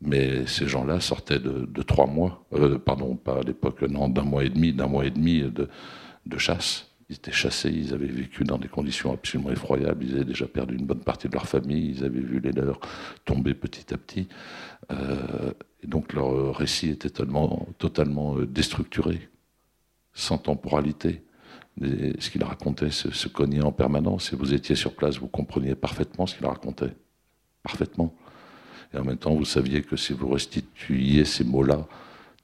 Mais 0.00 0.46
ces 0.46 0.68
gens-là 0.68 1.00
sortaient 1.00 1.38
de, 1.38 1.82
trois 1.82 2.06
mois, 2.06 2.44
pardon, 2.84 3.16
pas 3.16 3.38
à 3.38 3.42
l'époque, 3.42 3.80
non, 3.82 4.10
d'un 4.10 4.24
mois 4.24 4.44
et 4.44 4.50
demi, 4.50 4.74
d'un 4.74 4.88
mois 4.88 5.06
et 5.06 5.10
demi 5.10 5.42
de 5.42 6.38
chasse. 6.38 6.86
Ils 7.08 7.16
étaient 7.16 7.32
chassés, 7.32 7.70
ils 7.70 7.94
avaient 7.94 8.06
vécu 8.06 8.42
dans 8.44 8.58
des 8.58 8.68
conditions 8.68 9.12
absolument 9.12 9.50
effroyables, 9.50 10.04
ils 10.04 10.14
avaient 10.16 10.24
déjà 10.24 10.46
perdu 10.46 10.74
une 10.76 10.86
bonne 10.86 11.00
partie 11.04 11.28
de 11.28 11.34
leur 11.34 11.46
famille, 11.46 11.90
ils 11.90 12.04
avaient 12.04 12.20
vu 12.20 12.40
les 12.40 12.52
leurs 12.52 12.80
tomber 13.24 13.54
petit 13.54 13.94
à 13.94 13.96
petit. 13.96 14.28
Euh, 14.90 15.52
Et 15.82 15.86
donc 15.86 16.12
leur 16.12 16.56
récit 16.56 16.90
était 16.90 17.10
totalement, 17.10 17.68
totalement 17.78 18.36
déstructuré, 18.40 19.28
sans 20.14 20.38
temporalité. 20.38 21.22
ce 21.80 22.30
qu'il 22.30 22.42
racontait 22.42 22.90
se, 22.90 23.10
se, 23.12 23.28
cognait 23.28 23.62
en 23.62 23.72
permanence. 23.72 24.32
Et 24.32 24.36
vous 24.36 24.54
étiez 24.54 24.74
sur 24.74 24.94
place, 24.94 25.18
vous 25.18 25.28
compreniez 25.28 25.74
parfaitement 25.74 26.26
ce 26.26 26.34
qu'il 26.36 26.46
racontait. 26.46 26.94
Parfaitement. 27.62 28.14
Et 28.92 28.98
en 28.98 29.04
même 29.04 29.18
temps, 29.18 29.34
vous 29.34 29.44
saviez 29.44 29.82
que 29.82 29.96
si 29.96 30.12
vous 30.12 30.28
restituiez 30.28 31.24
ces 31.24 31.44
mots-là 31.44 31.86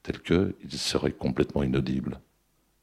tels 0.03 0.21
qu'ils, 0.21 0.53
ils 0.63 0.71
seraient 0.77 1.11
complètement 1.11 1.63
inaudibles. 1.63 2.19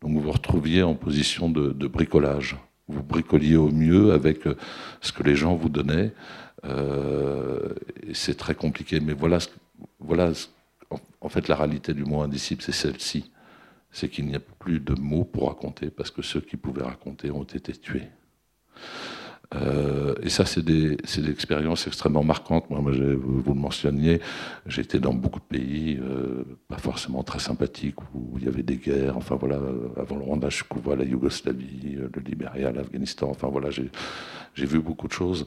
Donc 0.01 0.13
vous 0.13 0.21
vous 0.21 0.33
retrouviez 0.33 0.83
en 0.83 0.95
position 0.95 1.51
de, 1.51 1.87
bricolage. 1.87 2.57
Vous 2.89 3.03
bricoliez 3.03 3.57
au 3.57 3.71
mieux 3.71 4.13
avec 4.13 4.47
euh, 4.47 4.57
ce 5.01 5.13
que 5.13 5.23
les 5.23 5.37
gens 5.37 5.55
vous 5.55 5.69
donnaient. 5.69 6.13
Euh, 6.65 7.75
c'est 8.13 8.37
très 8.37 8.55
compliqué. 8.55 8.99
Mais 9.01 9.13
voilà, 9.13 9.39
voilà 10.01 10.33
en 11.21 11.29
fait, 11.29 11.49
la 11.49 11.57
réalité 11.57 11.95
du 11.95 12.05
mot 12.05 12.23
indicible, 12.23 12.63
c'est 12.63 12.73
celle-ci. 12.73 13.31
C'est 13.93 14.09
qu'il 14.09 14.27
n'y 14.27 14.37
a 14.37 14.41
plus 14.41 14.81
de 14.81 14.95
mots 14.95 15.25
pour 15.25 15.49
raconter 15.49 15.91
parce 15.91 16.11
que 16.11 16.23
ceux 16.23 16.41
qui 16.41 16.57
pouvaient 16.57 16.85
raconter 16.85 17.31
ont 17.31 17.43
été 17.43 17.73
tués. 17.73 18.09
Euh, 19.55 20.15
et 20.23 20.29
ça, 20.29 20.45
c'est 20.45 20.63
des, 20.63 20.97
des, 20.97 21.31
expériences 21.31 21.87
extrêmement 21.87 22.23
marquantes. 22.23 22.71
Moi, 22.71 22.81
vous, 22.81 23.43
le 23.55 23.55
mentionniez, 23.55 24.21
été 24.79 25.01
dans 25.01 25.13
beaucoup 25.13 25.41
de 25.41 25.45
pays, 25.45 25.99
euh, 26.01 26.45
pas 26.69 26.79
forcément 26.79 27.25
très 27.25 27.41
sympathiques, 27.41 28.01
où 28.15 28.39
il 28.39 28.45
y 28.45 28.49
avait 28.49 28.63
des 28.63 28.77
guerres. 28.77 29.17
Enfin 29.17 29.35
voilà, 29.37 29.61
avant 29.97 30.17
le 30.17 30.23
Rwanda, 30.23 30.49
je 30.51 30.63
couvrais 30.63 30.97
la 30.97 31.05
Yougoslavie, 31.05 31.97
euh, 31.97 32.09
le 32.15 32.23
Libéria, 32.23 32.71
l'Afghanistan. 32.71 33.29
Enfin 33.31 33.49
voilà, 33.49 33.71
j'ai 33.71 33.91
vu 34.67 34.81
beaucoup 34.81 35.09
de 35.09 35.13
choses, 35.13 35.47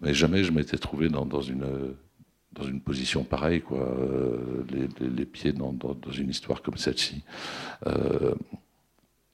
mais 0.00 0.14
jamais 0.14 0.42
je 0.42 0.50
m'étais 0.50 0.78
trouvé 0.78 1.08
dans, 1.08 1.40
une 1.40 2.80
position 2.80 3.22
pareille, 3.22 3.60
quoi, 3.60 3.96
les, 5.00 5.26
pieds 5.26 5.52
dans, 5.52 5.76
une 6.12 6.30
histoire 6.30 6.60
comme 6.60 6.76
celle-ci. 6.76 7.22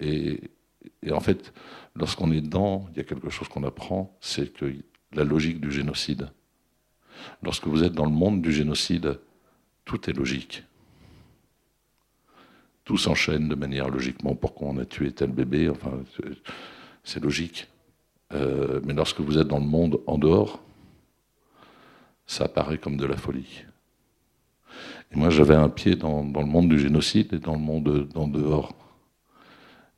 Et 0.00 0.50
en 1.10 1.20
fait, 1.20 1.52
lorsqu'on 1.94 2.30
est 2.32 2.40
dedans, 2.40 2.88
il 2.92 2.98
y 2.98 3.00
a 3.00 3.04
quelque 3.04 3.30
chose 3.30 3.48
qu'on 3.48 3.64
apprend, 3.64 4.16
c'est 4.20 4.52
que 4.52 4.74
la 5.12 5.24
logique 5.24 5.60
du 5.60 5.70
génocide. 5.70 6.30
Lorsque 7.42 7.66
vous 7.66 7.82
êtes 7.84 7.92
dans 7.92 8.04
le 8.04 8.10
monde 8.12 8.42
du 8.42 8.52
génocide, 8.52 9.18
tout 9.84 10.08
est 10.08 10.12
logique. 10.12 10.64
Tout 12.84 12.96
s'enchaîne 12.96 13.48
de 13.48 13.54
manière 13.54 13.88
logiquement. 13.88 14.34
Pourquoi 14.34 14.68
on 14.68 14.78
a 14.78 14.84
tué 14.84 15.12
tel 15.12 15.30
bébé 15.30 15.68
Enfin, 15.68 16.02
c'est 17.04 17.22
logique. 17.22 17.68
Euh, 18.32 18.80
mais 18.84 18.94
lorsque 18.94 19.20
vous 19.20 19.38
êtes 19.38 19.48
dans 19.48 19.58
le 19.58 19.66
monde 19.66 20.00
en 20.06 20.18
dehors, 20.18 20.62
ça 22.26 22.44
apparaît 22.44 22.78
comme 22.78 22.96
de 22.96 23.06
la 23.06 23.16
folie. 23.16 23.64
Et 25.12 25.16
moi, 25.16 25.30
j'avais 25.30 25.56
un 25.56 25.68
pied 25.68 25.96
dans, 25.96 26.24
dans, 26.24 26.40
le 26.40 26.46
monde 26.46 26.68
du 26.68 26.78
génocide 26.78 27.32
et 27.32 27.38
dans 27.38 27.54
le 27.54 27.58
monde 27.58 28.08
en 28.14 28.28
dehors. 28.28 28.72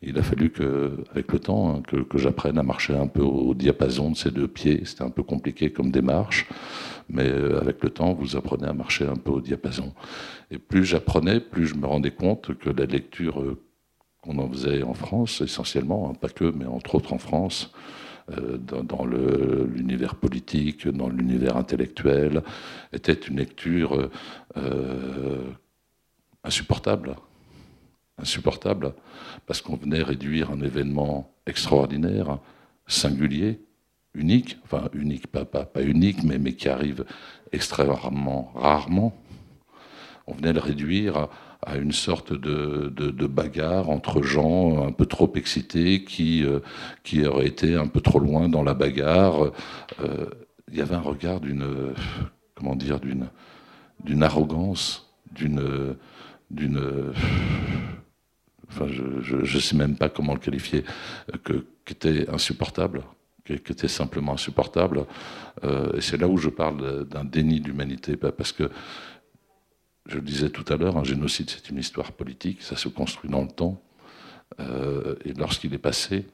Il 0.05 0.19
a 0.19 0.23
fallu 0.23 0.51
que, 0.51 0.97
avec 1.13 1.33
le 1.33 1.39
temps, 1.39 1.77
hein, 1.77 1.83
que, 1.87 2.19
j'apprenne 2.19 2.59
à 2.59 2.65
marcher 2.65 2.95
un 2.95 3.07
peu 3.07 3.23
au 3.23 3.55
diapason 3.55 4.11
de 4.11 4.17
ces 4.17 4.33
deux 4.33 4.49
pieds. 4.49 4.83
C'était 4.85 5.05
un 5.05 5.11
peu 5.11 5.23
compliqué 5.23 5.71
comme 5.71 5.93
démarche, 5.93 6.49
mais 7.09 7.29
euh, 7.29 7.61
avec 7.61 7.83
le 7.85 7.91
temps, 7.91 8.13
vous 8.13 8.37
apprenez 8.37 8.67
à 8.67 8.73
marcher 8.73 9.07
un 9.07 9.15
peu 9.15 9.31
au 9.31 9.41
diapason. 9.41 9.93
Et 10.51 10.59
plus 10.59 10.85
j'apprenais, 10.85 11.39
plus 11.39 11.67
je 11.67 11.77
me 11.77 11.87
rendais 11.87 12.11
compte 12.11 12.59
que 12.59 12.71
la 12.71 12.87
lecture 12.87 13.41
euh, 13.41 13.63
qu'on 14.23 14.39
en 14.39 14.49
faisait 14.49 14.83
en 14.83 14.95
France, 14.95 15.41
essentiellement, 15.41 16.11
hein, 16.11 16.15
pas 16.21 16.29
que, 16.29 16.45
mais 16.45 16.67
entre 16.67 16.97
autres 16.97 17.13
en 17.13 17.19
France, 17.19 17.73
euh, 18.33 18.57
dans, 18.59 19.05
l'univers 19.05 20.17
politique, 20.17 20.89
dans 20.89 21.09
l'univers 21.09 21.57
intellectuel, 21.57 22.43
était 22.93 23.13
une 23.13 23.37
lecture 23.37 24.11
insupportable 26.45 27.17
insupportable, 28.19 28.95
parce 29.47 29.61
qu'on 29.61 29.76
venait 29.76 30.02
réduire 30.02 30.50
un 30.50 30.61
événement 30.61 31.33
extraordinaire, 31.46 32.38
singulier, 32.87 33.61
unique, 34.14 34.59
enfin 34.64 34.88
unique, 34.92 35.27
pas, 35.27 35.44
pas, 35.44 35.64
pas 35.64 35.83
unique, 35.83 36.22
mais, 36.22 36.38
mais 36.38 36.55
qui 36.55 36.68
arrive 36.68 37.05
extrêmement 37.53 38.53
rarement. 38.55 39.14
On 40.27 40.35
venait 40.35 40.53
le 40.53 40.61
réduire 40.61 41.29
à, 41.62 41.77
une 41.77 41.92
sorte 41.92 42.33
de, 42.33 42.92
de, 42.94 43.27
bagarre 43.27 43.88
entre 43.90 44.22
gens 44.22 44.87
un 44.87 44.92
peu 44.92 45.07
trop 45.07 45.33
excités 45.37 46.05
qui, 46.05 46.44
euh, 46.44 46.61
qui 47.05 47.25
auraient 47.25 47.46
été 47.46 47.77
un 47.77 47.87
peu 47.87 48.01
trop 48.01 48.18
loin 48.18 48.48
dans 48.48 48.62
la 48.62 48.75
bagarre. 48.75 49.53
Euh, 50.01 50.27
il 50.70 50.79
y 50.79 50.81
avait 50.81 50.94
un 50.94 51.01
regard 51.01 51.40
d'une, 51.40 51.94
comment 52.55 52.75
dire, 52.77 52.98
d'une, 52.98 53.29
d'une 54.05 54.22
arrogance, 54.22 55.12
d'une, 55.33 55.96
d'une 56.51 57.12
je 58.89 59.57
ne 59.57 59.61
sais 59.61 59.77
même 59.77 59.97
pas 59.97 60.09
comment 60.09 60.35
le 60.35 60.41
qualifier, 60.41 60.85
euh, 61.33 61.39
que, 61.43 61.67
qui 61.85 61.93
était 61.93 62.29
insupportable, 62.31 63.03
qui, 63.45 63.55
était 63.55 63.89
simplement 63.89 64.35
insupportable. 64.35 65.07
Euh, 65.65 65.97
et 65.97 66.01
c'est 66.01 66.17
là 66.17 66.29
où 66.29 66.39
je 66.39 66.49
parle 66.49 67.07
d'un 67.07 67.25
déni 67.25 67.61
d'humanité, 67.61 68.17
parce 68.17 68.53
que, 68.53 68.71
je 70.07 70.17
le 70.17 70.23
disais 70.23 70.51
tout 70.51 70.65
à 70.73 70.77
l'heure, 70.77 70.97
un 70.97 71.05
génocide 71.05 71.49
c'est 71.49 71.71
une 71.71 71.79
histoire 71.79 72.11
politique, 72.11 72.61
ça 72.63 72.77
se 72.77 72.89
construit 72.89 73.31
dans 73.31 73.43
le 73.43 73.49
temps, 73.49 73.81
euh, 74.59 75.15
et 75.25 75.33
lorsqu'il 75.33 75.73
est 75.75 75.79
passé, 75.79 76.27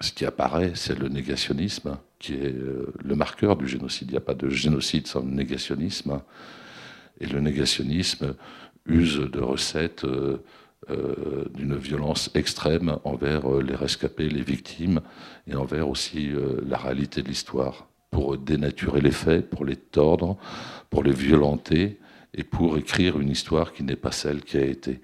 ce 0.00 0.12
qui 0.12 0.24
apparaît, 0.24 0.72
c'est 0.74 0.98
le 0.98 1.08
négationnisme, 1.08 1.98
qui 2.18 2.32
est 2.32 2.54
le 2.54 3.14
marqueur 3.14 3.56
du 3.56 3.68
génocide. 3.68 4.08
Il 4.08 4.12
n'y 4.12 4.16
a 4.16 4.22
pas 4.22 4.34
de 4.34 4.48
génocide 4.48 5.06
sans 5.06 5.22
négationnisme. 5.22 6.22
Et 7.20 7.26
le 7.26 7.38
négationnisme 7.40 8.34
use 8.86 9.18
de 9.18 9.40
recettes 9.40 10.06
d'une 10.88 11.76
violence 11.76 12.30
extrême 12.34 12.96
envers 13.04 13.50
euh, 13.50 13.62
les 13.62 13.74
rescapés, 13.74 14.28
les 14.28 14.42
victimes, 14.42 15.00
et 15.46 15.54
envers 15.54 15.88
aussi 15.88 16.30
euh, 16.32 16.60
la 16.66 16.78
réalité 16.78 17.22
de 17.22 17.28
l'histoire, 17.28 17.88
pour 18.10 18.36
dénaturer 18.38 19.00
les 19.00 19.10
faits, 19.10 19.50
pour 19.50 19.64
les 19.64 19.76
tordre, 19.76 20.36
pour 20.88 21.02
les 21.04 21.12
violenter, 21.12 21.98
et 22.32 22.44
pour 22.44 22.78
écrire 22.78 23.18
une 23.18 23.28
histoire 23.28 23.72
qui 23.72 23.82
n'est 23.82 23.96
pas 23.96 24.12
celle 24.12 24.42
qui 24.42 24.56
a 24.56 24.64
été. 24.64 25.00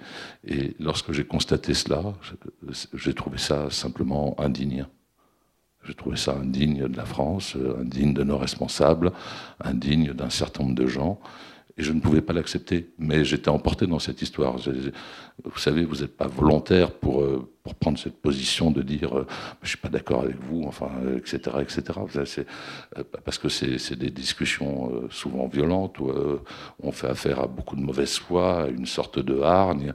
Et 0.47 0.75
lorsque 0.79 1.12
j'ai 1.12 1.25
constaté 1.25 1.75
cela, 1.75 2.15
j'ai 2.95 3.15
trouvé 3.15 3.39
ça 3.39 3.69
simplement 3.71 4.39
indigne. 4.41 4.87
J'ai 5.85 5.95
trouvé 5.95 6.17
ça 6.17 6.37
indigne 6.37 6.87
de 6.87 6.97
la 6.97 7.05
France, 7.05 7.57
indigne 7.81 8.15
de 8.15 8.23
nos 8.23 8.39
responsables, 8.39 9.11
indigne 9.61 10.12
d'un 10.12 10.31
certain 10.31 10.62
nombre 10.62 10.77
de 10.77 10.87
gens 10.87 11.21
et 11.79 11.83
je 11.83 11.93
ne 11.93 12.01
pouvais 12.01 12.23
pas 12.23 12.33
l'accepter. 12.33 12.91
Mais 12.99 13.25
j'étais 13.25 13.49
emporté 13.49 13.87
dans 13.87 13.99
cette 13.99 14.23
histoire. 14.23 14.57
Vous 15.44 15.59
savez, 15.59 15.85
vous 15.85 15.96
n'êtes 15.96 16.16
pas 16.16 16.27
volontaire 16.27 16.90
pour, 16.90 17.20
euh, 17.20 17.46
pour 17.62 17.75
prendre 17.75 17.99
cette 17.99 18.16
position 18.22 18.70
de 18.70 18.81
dire 18.81 19.18
euh, 19.18 19.27
je 19.62 19.68
suis 19.68 19.79
pas 19.79 19.90
d'accord 19.90 20.22
avec 20.22 20.40
vous, 20.40 20.64
enfin, 20.66 20.90
etc., 21.14 21.59
etc. 21.61 21.83
Euh, 22.96 23.05
parce 23.22 23.37
que 23.37 23.51
c'est 23.51 23.99
des 23.99 24.11
discussions 24.11 25.09
souvent 25.11 25.46
violentes 25.46 25.99
où 25.99 26.11
on 26.83 26.90
fait 26.90 27.09
affaire 27.09 27.40
à 27.40 27.46
beaucoup 27.46 27.77
de 27.77 27.83
mauvaise 27.83 28.16
foi, 28.16 28.62
à 28.62 28.68
une 28.68 28.87
sorte 28.87 29.18
de 29.18 29.40
hargne, 29.40 29.92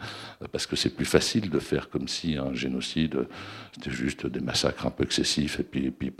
parce 0.51 0.67
que 0.67 0.75
c'est 0.75 0.91
plus 0.95 1.06
facile 1.06 1.49
de 1.49 1.60
faire 1.60 1.89
comme 1.89 2.08
si 2.08 2.38
un 2.38 2.54
génocide 2.54 3.27
c'était 3.73 3.91
juste 3.91 4.27
des 4.27 4.41
massacres 4.41 4.86
un 4.86 4.91
peu 4.91 5.04
excessifs 5.06 5.60
et 5.60 5.63
puis 5.63 5.91
puis 5.91 6.13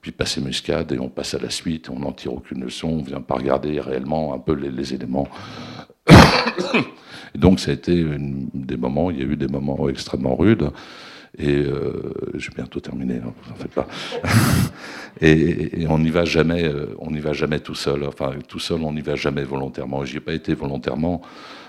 puis 0.00 0.12
passer 0.12 0.40
muscade 0.40 0.92
et 0.92 0.98
on 0.98 1.08
passe 1.08 1.34
à 1.34 1.38
la 1.38 1.50
suite, 1.50 1.90
on 1.90 1.98
n'en 1.98 2.12
tire 2.12 2.32
aucune 2.32 2.62
leçon, 2.64 2.88
on 2.88 3.02
vient 3.02 3.20
pas 3.20 3.34
regarder 3.34 3.78
réellement 3.80 4.32
un 4.32 4.38
peu 4.38 4.54
les 4.54 4.94
éléments. 4.94 5.28
Et 7.34 7.38
donc 7.38 7.60
ça 7.60 7.70
a 7.70 7.74
été 7.74 8.04
des 8.54 8.76
moments, 8.76 9.10
il 9.10 9.18
y 9.18 9.22
a 9.22 9.24
eu 9.24 9.36
des 9.36 9.48
moments 9.48 9.88
extrêmement 9.88 10.36
rudes. 10.36 10.70
Et 11.36 11.56
euh, 11.56 12.12
je 12.34 12.48
vais 12.50 12.56
bientôt 12.56 12.78
terminer, 12.78 13.16
hein, 13.16 13.34
vous 13.42 13.52
en 13.52 13.54
faites 13.56 13.72
pas. 13.72 13.88
et, 15.20 15.84
on 15.88 15.98
n'y 15.98 16.10
va 16.10 16.24
jamais, 16.24 16.64
euh, 16.64 16.94
on 16.98 17.10
n'y 17.10 17.18
va 17.18 17.32
jamais 17.32 17.58
tout 17.58 17.74
seul. 17.74 18.04
Enfin, 18.04 18.34
tout 18.46 18.60
seul, 18.60 18.82
on 18.82 18.92
n'y 18.92 19.00
va 19.00 19.16
jamais 19.16 19.42
volontairement. 19.42 20.04
J'y 20.04 20.18
ai 20.18 20.20
pas 20.20 20.32
été 20.32 20.54
volontairement 20.54 21.22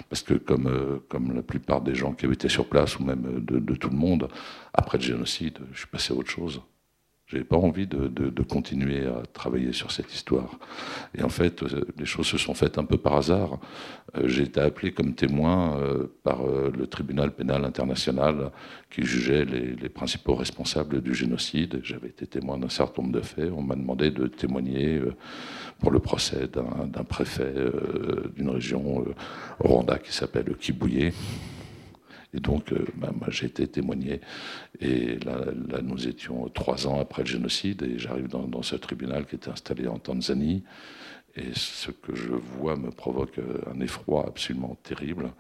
parce 0.08 0.21
que 0.21 0.36
comme 0.36 0.67
euh, 0.67 1.04
comme 1.10 1.34
la 1.34 1.41
plupart 1.41 1.82
des 1.82 1.95
gens 1.95 2.13
qui 2.13 2.28
été 2.28 2.48
sur 2.48 2.67
place 2.67 3.00
ou 3.00 3.04
même 3.04 3.43
de 3.43 3.76
tout 3.76 3.89
le 3.89 3.98
monde, 3.98 4.28
après 4.71 5.00
le 5.00 5.04
génocide, 5.04 5.58
je 5.74 5.80
suis 5.80 5.88
passé 5.88 6.13
à 6.13 6.15
autre 6.15 6.30
chose. 6.30 6.62
J'avais 7.27 7.43
pas 7.43 7.57
envie 7.57 7.88
de, 7.88 8.43
continuer 8.43 9.07
à 9.07 9.23
travailler 9.33 9.73
sur 9.73 9.91
cette 9.91 10.13
histoire. 10.13 10.59
Et 11.17 11.23
en 11.23 11.29
fait, 11.29 11.63
euh, 11.63 11.83
les 11.97 12.05
choses 12.05 12.27
se 12.27 12.38
sont 12.38 12.53
faites 12.53 12.77
un 12.77 12.85
peu 12.85 12.97
par 12.97 13.15
hasard. 13.15 13.59
Euh, 14.15 14.27
j'ai 14.27 14.43
été 14.43 14.59
appelé 14.59 14.91
comme 14.91 15.15
témoin 15.15 15.79
euh, 15.79 16.05
par 16.23 16.45
le 16.45 16.85
tribunal 16.85 17.31
pénal 17.31 17.65
international 17.65 18.51
qui 18.91 19.01
jugeait 19.01 19.43
les, 19.43 19.75
les 19.75 19.89
principaux 19.89 20.35
responsables 20.35 21.01
du 21.01 21.15
génocide. 21.15 21.79
J'avais 21.81 22.09
été 22.09 22.27
témoin 22.27 22.59
d'un 22.59 22.69
certain 22.69 23.01
nombre 23.01 23.15
de 23.15 23.25
faits. 23.25 23.51
On 23.51 23.63
m'a 23.63 23.75
demandé 23.75 24.11
de 24.11 24.27
témoigner 24.27 25.01
pour 25.79 25.89
le 25.89 25.99
procès 25.99 26.47
d'un 26.47 27.03
préfet 27.03 27.53
d'une 28.35 28.49
région 28.49 28.99
au 29.59 29.67
Rwanda 29.67 29.97
qui 29.97 30.13
s'appelle 30.13 30.55
Kibouye. 30.59 31.11
Et 32.36 32.39
donc, 32.39 32.71
euh, 32.71 32.86
bah, 32.95 33.12
moi, 33.17 33.28
j'ai 33.30 33.48
été 33.48 33.67
témoigné. 33.67 34.19
Et 34.82 35.17
là, 35.19 35.39
nous 35.82 36.08
étions 36.08 36.50
trois 36.50 36.86
ans 36.88 37.00
après 37.00 37.24
le 37.24 37.28
génocide, 37.28 37.84
et 37.84 37.98
j'arrive 37.98 38.28
dans, 38.28 38.62
ce 38.62 38.76
tribunal 38.76 39.26
qui 39.26 39.36
était 39.36 39.50
installé 39.50 39.88
en 39.88 40.00
Tanzanie. 40.00 40.63
et 41.36 41.54
ce 41.54 41.91
que 41.91 42.15
je 42.15 42.32
vois 42.32 42.76
me 42.76 42.91
provoque 42.91 43.39
un 43.74 43.80
effroi 43.80 44.26
absolument 44.28 44.78
terrible. 44.84 45.32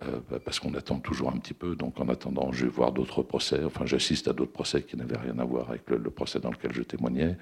Bah, 0.00 0.38
parce 0.42 0.58
qu'on 0.58 0.74
attend 0.74 0.98
toujours 1.00 1.28
un 1.28 1.38
petit 1.38 1.54
peu. 1.54 1.76
Donc 1.76 2.00
en 2.00 2.08
attendant, 2.08 2.50
je 2.50 2.64
vais 2.64 2.70
voir 2.70 2.92
d'autres 2.92 3.22
procès. 3.22 3.62
Enfin, 3.64 3.84
j'assiste 3.84 4.26
à 4.26 4.32
d'autres 4.32 4.52
procès 4.52 4.82
qui 4.82 4.96
n'avaient 4.96 5.18
rien 5.18 5.38
à 5.38 5.44
voir 5.44 5.68
avec 5.68 5.88
le, 5.90 6.10
procès 6.10 6.40
dans 6.40 6.50
lequel 6.50 6.72
je 6.72 6.82
témoignais. 6.82 7.36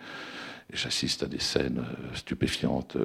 Et 0.72 0.76
j'assiste 0.76 1.22
à 1.22 1.26
des 1.26 1.38
scènes 1.38 1.84
stupéfiantes. 2.14 2.96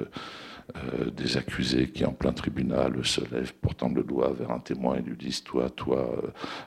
Euh, 0.74 1.10
des 1.10 1.36
accusés 1.36 1.90
qui, 1.90 2.04
en 2.04 2.12
plein 2.12 2.32
tribunal, 2.32 3.04
se 3.04 3.20
lèvent, 3.32 3.54
portant 3.54 3.88
le 3.88 4.02
doigt 4.02 4.32
vers 4.36 4.50
un 4.50 4.58
témoin 4.58 4.96
et 4.96 5.00
lui 5.00 5.16
disent 5.16 5.44
Toi, 5.44 5.70
toi, 5.70 6.10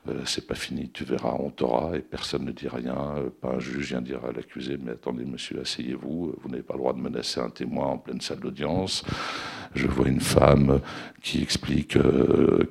euh, 0.07 0.11
euh, 0.11 0.21
c'est 0.25 0.47
pas 0.47 0.55
fini, 0.55 0.89
tu 0.89 1.03
verras, 1.03 1.35
on 1.37 1.49
t'aura, 1.49 1.97
et 1.97 1.99
personne 1.99 2.45
ne 2.45 2.53
dit 2.53 2.69
rien. 2.69 3.15
pas 3.41 3.49
un 3.55 3.59
juge 3.59 3.89
vient 3.89 4.01
dire 4.01 4.23
à 4.23 4.31
l'accusé 4.31 4.77
Mais 4.81 4.91
attendez, 4.91 5.25
monsieur, 5.25 5.59
asseyez-vous, 5.61 6.33
vous, 6.41 6.49
n'avez 6.49 6.63
pas 6.63 6.75
le 6.75 6.79
droit 6.79 6.93
de 6.93 6.99
menacer 7.01 7.41
un 7.41 7.49
témoin 7.49 7.87
en 7.87 7.97
pleine 7.97 8.21
salle 8.21 8.39
d'audience. 8.39 9.03
Je 9.75 9.85
vois 9.85 10.07
une 10.07 10.21
femme 10.21 10.79
qui 11.21 11.43
explique 11.43 11.97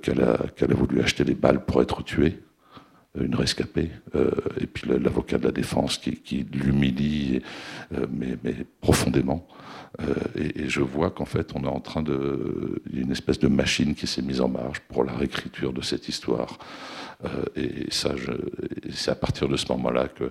qu'elle 0.03 0.23
a, 0.23 0.75
voulu 0.75 1.03
acheter 1.03 1.25
des 1.25 1.35
balles 1.35 1.63
pour 1.65 1.83
être 1.83 2.03
tuée 2.03 2.41
une 3.19 3.35
rescapée, 3.35 3.91
et 4.61 4.67
puis 4.67 4.89
l'avocat 4.89 5.39
de 5.39 5.45
la 5.45 5.51
défense 5.51 5.99
qui, 5.99 6.47
l'humilie, 6.53 7.43
mais, 8.11 8.37
profondément. 8.81 9.47
Euh, 10.01 10.15
et, 10.37 10.69
je 10.69 10.81
vois 10.81 11.11
qu'en 11.11 11.25
fait, 11.25 11.53
on 11.55 11.65
est 11.65 11.69
en 11.69 11.81
train 11.81 12.03
de. 12.03 12.83
Il 12.91 12.97
y 12.97 12.99
a 13.01 13.03
une 13.03 13.13
espèce 13.13 13.39
de 13.39 13.49
machine 13.49 13.95
qui 13.95 14.07
s'est 14.07 14.23
mise 14.23 14.41
en 14.41 14.49
marche 14.49 14.81
pour 14.81 15.05
la 15.05 15.13
réécriture 15.13 15.73
de 15.73 15.81
cette 15.81 16.09
histoire. 16.09 16.59
Euh, 17.25 17.45
et 17.57 17.91
ça, 17.91 18.13
c'est 18.91 19.11
à 19.11 19.15
partir 19.15 19.49
de 19.49 19.57
ce 19.57 19.71
moment-là 19.73 20.09
que, 20.09 20.31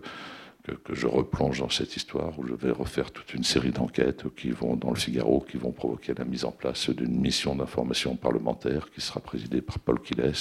je 0.92 1.08
replonge 1.08 1.60
dans 1.60 1.70
cette 1.70 1.96
histoire 1.96 2.38
où 2.38 2.46
je 2.46 2.54
vais 2.54 2.72
refaire 2.72 3.12
toute 3.12 3.34
une 3.34 3.46
série 3.46 3.72
d'enquêtes 3.72 4.26
qui 4.36 4.50
vont 4.50 4.76
dans 4.76 4.90
le 4.90 4.98
Figaro, 4.98 5.40
qui 5.40 5.56
vont 5.56 5.72
provoquer 5.72 6.14
la 6.14 6.26
mise 6.26 6.44
en 6.44 6.52
place 6.52 6.90
d'une 6.90 7.18
mission 7.22 7.56
d'information 7.56 8.18
parlementaire 8.18 8.90
qui 8.94 9.00
sera 9.00 9.22
présidée 9.22 9.62
par 9.62 9.80
Paul 9.80 10.02
Quiles. 10.02 10.34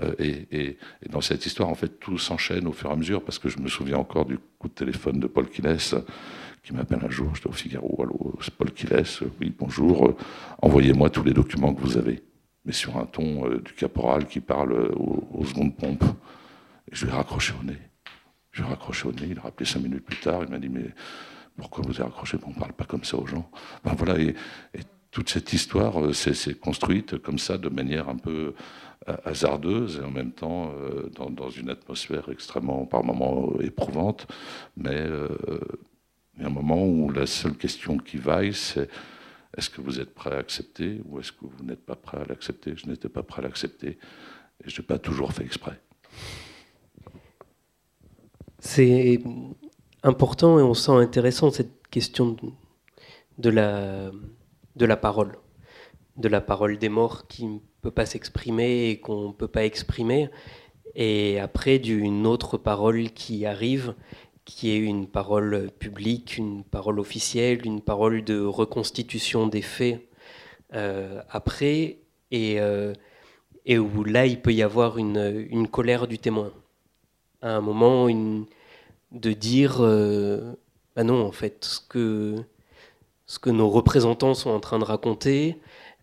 Euh, 0.00 0.14
et, 0.18 0.76
dans 1.08 1.20
cette 1.20 1.46
histoire, 1.46 1.68
en 1.68 1.76
fait, 1.76 2.00
tout 2.00 2.18
s'enchaîne 2.18 2.66
au 2.66 2.72
fur 2.72 2.90
et 2.90 2.92
à 2.92 2.96
mesure, 2.96 3.22
parce 3.22 3.38
que 3.38 3.48
je 3.48 3.58
me 3.58 3.68
souviens 3.68 3.98
encore 3.98 4.24
du 4.24 4.38
coup 4.58 4.66
de 4.68 4.74
téléphone 4.74 5.20
de 5.20 5.28
Paul 5.28 5.48
Quiles, 5.48 5.76
qui 6.62 6.72
m'appelle 6.72 7.00
un 7.04 7.10
jour, 7.10 7.34
j'étais 7.34 7.48
au 7.48 7.52
Figaro, 7.52 8.02
allô, 8.02 8.34
c'est 8.40 8.54
Paul 8.54 8.70
laisse, 8.90 9.22
oui, 9.40 9.52
bonjour, 9.58 10.08
euh, 10.08 10.16
envoyez-moi 10.62 11.10
tous 11.10 11.24
les 11.24 11.32
documents 11.32 11.74
que 11.74 11.80
vous 11.80 11.96
avez. 11.96 12.22
Mais 12.64 12.72
sur 12.72 12.96
un 12.96 13.06
ton 13.06 13.48
euh, 13.48 13.58
du 13.58 13.72
caporal 13.72 14.26
qui 14.26 14.40
parle 14.40 14.92
aux, 14.94 15.44
secondes 15.44 15.76
pompes. 15.76 16.04
Et 16.90 16.94
je 16.94 17.04
lui 17.04 17.12
ai 17.12 17.16
raccroché 17.16 17.52
au 17.60 17.64
nez. 17.64 17.78
Je 18.52 18.62
lui 18.62 18.68
ai 18.68 18.70
raccroché 18.70 19.08
au 19.08 19.12
nez, 19.12 19.26
il 19.30 19.38
a 19.38 19.42
rappelé 19.42 19.66
cinq 19.66 19.80
minutes 19.80 20.04
plus 20.04 20.20
tard, 20.20 20.44
il 20.44 20.50
m'a 20.50 20.58
dit, 20.58 20.68
mais 20.68 20.86
pourquoi 21.56 21.82
vous 21.84 21.94
avez 21.94 22.04
raccroché 22.04 22.38
On 22.46 22.50
ne 22.50 22.54
parle 22.54 22.74
pas 22.74 22.84
comme 22.84 23.02
ça 23.02 23.16
aux 23.16 23.26
gens? 23.26 23.50
Ben 23.84 23.94
voilà, 23.94 24.20
et, 24.20 24.34
toute 25.10 25.28
cette 25.28 25.52
histoire 25.52 26.00
euh, 26.00 26.12
s'est 26.12 26.54
construite 26.54 27.18
comme 27.18 27.38
ça, 27.38 27.58
de 27.58 27.68
manière 27.68 28.08
un 28.08 28.16
peu 28.16 28.54
hasardeuse 29.24 30.00
et 30.00 30.06
en 30.06 30.12
même 30.12 30.30
temps 30.30 30.72
dans, 31.10 31.50
une 31.50 31.70
atmosphère 31.70 32.28
extrêmement, 32.30 32.86
par 32.86 33.02
moments, 33.02 33.52
éprouvante, 33.60 34.28
mais 34.76 35.04
il 36.36 36.42
y 36.42 36.44
a 36.44 36.48
un 36.48 36.50
moment 36.50 36.84
où 36.84 37.10
la 37.10 37.26
seule 37.26 37.56
question 37.56 37.98
qui 37.98 38.16
vaille, 38.16 38.54
c'est 38.54 38.88
est-ce 39.56 39.68
que 39.68 39.80
vous 39.80 40.00
êtes 40.00 40.14
prêt 40.14 40.32
à 40.32 40.38
accepter 40.38 41.02
ou 41.04 41.20
est-ce 41.20 41.32
que 41.32 41.44
vous 41.44 41.64
n'êtes 41.64 41.84
pas 41.84 41.96
prêt 41.96 42.18
à 42.18 42.24
l'accepter? 42.24 42.74
Je 42.76 42.86
n'étais 42.86 43.10
pas 43.10 43.22
prêt 43.22 43.42
à 43.42 43.48
l'accepter 43.48 43.98
et 44.64 44.70
je 44.70 44.80
n'ai 44.80 44.86
pas 44.86 44.98
toujours 44.98 45.32
fait 45.32 45.44
exprès. 45.44 45.78
C'est 48.58 49.20
important 50.02 50.58
et 50.58 50.62
on 50.62 50.74
sent 50.74 50.92
intéressant 50.92 51.50
cette 51.50 51.86
question 51.88 52.36
de 53.38 53.50
la, 53.50 54.10
de 54.76 54.86
la 54.86 54.96
parole, 54.96 55.36
de 56.16 56.28
la 56.28 56.40
parole 56.40 56.78
des 56.78 56.88
morts 56.88 57.26
qui 57.26 57.46
ne 57.46 57.58
peut 57.82 57.90
pas 57.90 58.06
s'exprimer 58.06 58.88
et 58.90 59.00
qu'on 59.00 59.28
ne 59.28 59.32
peut 59.32 59.48
pas 59.48 59.64
exprimer, 59.64 60.30
et 60.94 61.40
après 61.40 61.78
d'une 61.78 62.26
autre 62.26 62.56
parole 62.56 63.10
qui 63.10 63.46
arrive 63.46 63.94
qui 64.44 64.70
est 64.70 64.78
une 64.78 65.06
parole 65.06 65.70
publique, 65.78 66.36
une 66.36 66.64
parole 66.64 66.98
officielle, 66.98 67.64
une 67.64 67.80
parole 67.80 68.24
de 68.24 68.40
reconstitution 68.44 69.46
des 69.46 69.62
faits 69.62 70.00
euh, 70.74 71.20
après, 71.30 71.98
et, 72.30 72.60
euh, 72.60 72.92
et, 73.66 73.78
où 73.78 74.04
là, 74.04 74.26
il 74.26 74.40
peut 74.40 74.52
y 74.52 74.62
avoir 74.62 74.98
une, 74.98 75.68
colère 75.70 76.06
du 76.08 76.18
témoin. 76.18 76.52
À 77.42 77.56
un 77.56 77.60
moment, 77.60 78.08
de 79.12 79.32
dire, 79.32 79.78
euh, 79.80 80.54
ah 80.96 81.04
non, 81.04 81.24
en 81.26 81.32
fait, 81.32 81.64
ce 81.64 81.80
que, 81.80 82.36
ce 83.26 83.38
que 83.38 83.50
nos 83.50 83.68
représentants 83.68 84.34
sont 84.34 84.50
en 84.50 84.60
train 84.60 84.78
de 84.78 84.84
raconter, 84.84 85.58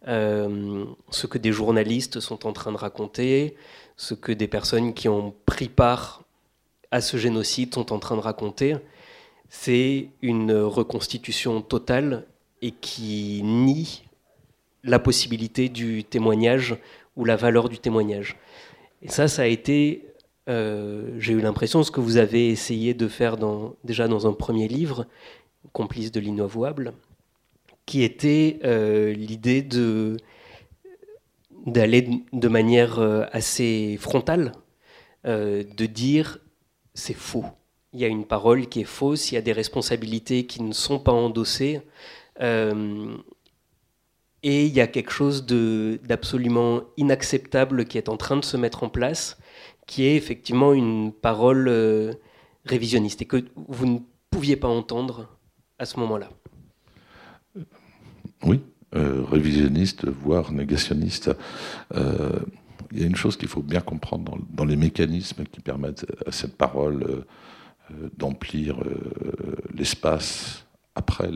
ce 0.06 1.28
que 1.28 1.38
des 1.38 1.52
journalistes 1.52 2.20
sont 2.20 2.48
en 2.48 2.54
train 2.54 2.72
de 2.72 2.78
raconter, 2.78 3.56
ce 3.98 4.14
que 4.14 4.32
des 4.32 4.48
personnes 4.48 4.94
qui 4.94 5.10
ont 5.10 5.36
pris 5.46 5.68
part 5.68 6.19
à 6.92 7.02
ce 7.02 7.18
génocide 7.18 7.74
sont 7.74 7.94
en 7.94 8.00
train 8.00 8.16
de 8.16 8.22
raconter, 8.22 8.76
c'est 9.50 10.10
une 10.22 10.54
reconstitution 10.54 11.62
totale 11.62 12.26
et 12.62 12.72
qui 12.72 13.42
nie 13.44 14.04
la 14.84 15.00
possibilité 15.00 15.70
du 15.70 16.04
témoignage 16.04 16.78
ou 17.16 17.26
la 17.26 17.36
valeur 17.36 17.70
du 17.70 17.80
témoignage. 17.80 18.38
Et 19.02 19.10
ça, 19.10 19.28
ça 19.28 19.44
a 19.44 19.46
été, 19.46 20.08
euh, 20.48 21.16
j'ai 21.20 21.34
eu 21.34 21.42
l'impression, 21.42 21.84
ce 21.84 21.92
que 21.92 22.00
vous 22.00 22.18
avez 22.18 22.50
essayé 22.50 22.94
de 22.94 23.08
faire 23.08 23.38
déjà 23.84 24.08
dans 24.08 24.28
un 24.28 24.34
premier 24.34 24.68
livre, 24.68 25.06
Complice 25.74 26.12
de 26.12 26.22
l'inavouable, 26.22 26.94
qui 27.86 28.04
était 28.04 28.60
euh, 28.64 29.14
l'idée 29.14 29.62
de 29.62 30.18
d'aller 31.66 32.24
de 32.32 32.48
manière 32.48 33.00
euh, 33.00 33.26
assez 33.34 33.98
frontale, 34.00 34.54
de 35.26 35.86
dire 35.86 36.40
c'est 37.00 37.16
faux. 37.16 37.46
Il 37.94 38.00
y 38.00 38.06
a 38.06 38.08
une 38.08 38.26
parole 38.26 38.68
qui 38.68 38.82
est 38.82 38.86
fausse, 38.86 39.32
il 39.32 39.36
y 39.36 39.38
a 39.38 39.42
des 39.42 39.54
responsabilités 39.54 40.46
qui 40.46 40.62
ne 40.62 40.74
sont 40.74 41.00
pas 41.00 41.12
endossées. 41.12 41.82
Euh, 42.42 43.18
et 44.44 44.66
il 44.66 44.74
y 44.74 44.80
a 44.80 44.88
quelque 44.88 45.12
chose 45.12 45.46
d'absolument 45.46 46.82
inacceptable 46.98 47.86
qui 47.86 47.98
est 47.98 48.08
en 48.08 48.16
train 48.16 48.38
de 48.38 48.46
se 48.46 48.56
mettre 48.56 48.84
en 48.84 48.90
place, 48.90 49.38
qui 49.88 50.06
est 50.06 50.16
effectivement 50.16 50.74
une 50.74 51.12
parole 51.12 51.68
euh, 51.68 52.14
révisionniste 52.66 53.24
et 53.24 53.26
que 53.26 53.44
vous 53.56 53.86
ne 53.86 54.00
pouviez 54.30 54.56
pas 54.56 54.68
entendre 54.68 55.28
à 55.80 55.86
ce 55.86 56.00
moment-là. 56.00 56.30
Oui, 58.44 58.62
euh, 58.96 59.24
révisionniste, 59.30 60.08
voire 60.08 60.54
négationniste 60.54 61.32
il 62.92 63.00
y 63.00 63.04
a 63.04 63.08
une 63.08 63.16
chose 63.16 63.38
qu'il 63.38 63.48
faut 63.48 63.62
bien 63.62 63.82
comprendre 63.82 64.38
dans, 64.50 64.66
les 64.66 64.76
mécanismes 64.76 65.46
qui 65.46 65.60
permettent 65.60 66.06
à 66.26 66.32
cette 66.32 66.58
parole 66.58 67.04
euh, 67.04 67.26
euh, 67.92 68.10
d'emplir 68.18 68.82
euh, 68.82 69.56
l'espace 69.74 70.66
après 70.96 71.30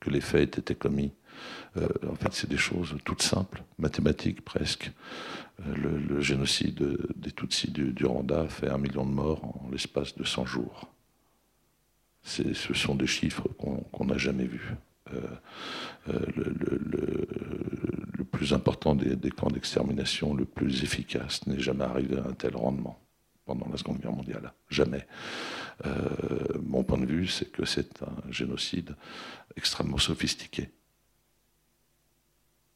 que 0.00 0.10
les 0.10 0.20
faits 0.20 0.40
aient 0.40 0.60
été 0.60 0.74
commis. 0.74 1.12
en 1.76 2.14
fait, 2.14 2.32
c'est 2.32 2.48
des 2.48 2.58
choses 2.58 2.96
toutes 3.04 3.22
simples, 3.22 3.62
mathématiques 3.78 4.42
presque. 4.42 4.90
Le, 5.64 6.20
génocide 6.20 6.98
des 7.14 7.30
Tutsis 7.30 7.70
du, 7.70 8.04
Rwanda 8.04 8.48
fait 8.48 8.68
un 8.68 8.78
million 8.78 9.06
de 9.06 9.12
morts 9.12 9.44
en 9.44 9.70
l'espace 9.70 10.16
de 10.16 10.24
100 10.24 10.46
jours. 10.46 10.88
Ce 12.22 12.74
sont 12.74 12.94
des 12.94 13.06
chiffres 13.06 13.48
qu'on 13.58 14.04
n'a 14.04 14.18
jamais 14.18 14.46
vus. 14.46 14.74
Le, 16.06 16.24
plus 18.24 18.52
important 18.52 18.94
des, 18.94 19.30
camps 19.30 19.50
d'extermination, 19.50 20.34
le 20.34 20.44
plus 20.44 20.82
efficace, 20.82 21.46
n'est 21.46 21.60
jamais 21.60 21.84
arrivé 21.84 22.18
à 22.18 22.26
un 22.26 22.32
tel 22.32 22.56
rendement 22.56 22.98
pendant 23.44 23.68
la 23.68 23.76
Seconde 23.76 24.00
Guerre 24.00 24.12
mondiale. 24.12 24.52
Jamais. 24.68 25.06
Euh, 25.86 26.58
mon 26.62 26.84
point 26.84 26.98
de 26.98 27.06
vue, 27.06 27.26
c'est 27.26 27.50
que 27.50 27.64
c'est 27.64 28.02
un 28.02 28.30
génocide 28.30 28.96
extrêmement 29.56 29.98
sophistiqué. 29.98 30.70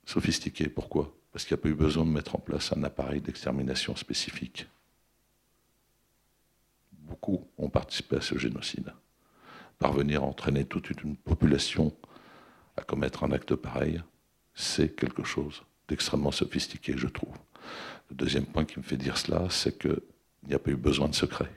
Sophistiqué, 0.05 0.69
pourquoi? 0.69 1.13
Parce 1.33 1.45
qu'il 1.45 1.55
n'y 1.57 1.61
a 1.61 1.63
pas 1.63 1.69
eu 1.69 1.75
besoin 1.75 2.05
de 2.05 2.11
mettre 2.11 2.37
en 2.37 2.39
place 2.39 2.73
un 2.73 2.83
appareil 2.85 3.21
d'extermination 3.21 3.97
spécifique. 3.97 4.67
Beaucoup 6.93 7.47
ont 7.59 7.71
participé 7.71 8.17
à 8.17 8.21
ce 8.21 8.39
génocide. 8.39 8.93
Parvenir 9.79 10.23
à 10.23 10.27
entraîner 10.27 10.65
toute 10.65 10.91
une 11.03 11.17
population 11.17 11.93
à 12.77 12.83
commettre 12.83 13.25
un 13.25 13.33
acte 13.33 13.55
pareil, 13.55 14.03
c'est 14.55 14.95
quelque 14.95 15.25
chose 15.25 15.63
d'extrêmement 15.89 16.31
sophistiqué, 16.31 16.95
je 16.97 17.07
trouve. 17.07 17.35
Le 18.11 18.17
deuxième 18.17 18.47
point 18.47 18.65
qui 18.65 18.79
me 18.79 18.85
fait 18.85 18.97
dire 18.97 19.19
cela, 19.19 19.49
c'est 19.51 19.79
qu'il 19.79 20.01
n'y 20.49 20.55
a 20.55 20.59
pas 20.59 20.71
eu 20.71 20.77
besoin 20.77 21.09
de 21.09 21.15
secret. 21.15 21.51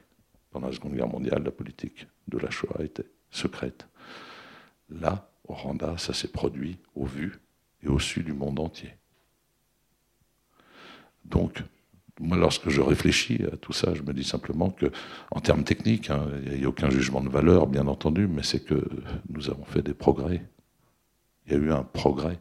Pendant 0.51 0.67
la 0.67 0.73
Seconde 0.73 0.95
Guerre 0.95 1.07
mondiale, 1.07 1.43
la 1.43 1.51
politique 1.51 2.07
de 2.27 2.37
la 2.37 2.49
Shoah 2.49 2.83
était 2.83 3.05
secrète. 3.29 3.87
Là, 4.89 5.29
au 5.47 5.53
Rwanda, 5.53 5.97
ça 5.97 6.13
s'est 6.13 6.29
produit 6.29 6.77
au 6.95 7.05
vu 7.05 7.39
et 7.83 7.87
au 7.87 7.99
su 7.99 8.23
du 8.23 8.33
monde 8.33 8.59
entier. 8.59 8.93
Donc, 11.25 11.61
moi, 12.19 12.37
lorsque 12.37 12.69
je 12.69 12.81
réfléchis 12.81 13.43
à 13.51 13.55
tout 13.55 13.71
ça, 13.71 13.93
je 13.93 14.01
me 14.01 14.13
dis 14.13 14.23
simplement 14.23 14.71
que, 14.71 14.87
en 15.31 15.39
termes 15.39 15.63
techniques, 15.63 16.09
hein, 16.09 16.27
il 16.45 16.59
n'y 16.59 16.65
a 16.65 16.67
aucun 16.67 16.89
jugement 16.89 17.21
de 17.21 17.29
valeur, 17.29 17.67
bien 17.67 17.87
entendu, 17.87 18.27
mais 18.27 18.43
c'est 18.43 18.59
que 18.59 18.89
nous 19.29 19.49
avons 19.49 19.63
fait 19.63 19.81
des 19.81 19.93
progrès 19.93 20.43
Il 21.49 21.57
y 21.57 21.59
a 21.59 21.63
eu 21.63 21.71
un 21.71 21.83
progrès. 21.83 22.37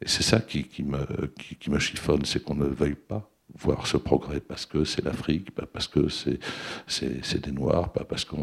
Et 0.00 0.08
c'est 0.08 0.22
ça 0.22 0.40
qui, 0.40 0.66
me, 0.82 1.78
chiffonne, 1.78 2.24
c'est 2.24 2.42
qu'on 2.42 2.54
ne 2.54 2.66
veuille 2.66 2.96
pas 2.96 3.28
voir 3.54 3.86
ce 3.86 3.98
progrès 3.98 4.40
parce 4.40 4.64
que 4.64 4.82
c'est 4.84 5.04
l'Afrique, 5.04 5.50
parce 5.50 5.86
que 5.86 6.08
c'est 6.08 7.40
des 7.40 7.52
Noirs, 7.52 7.92
parce 7.92 8.24
que 8.24 8.34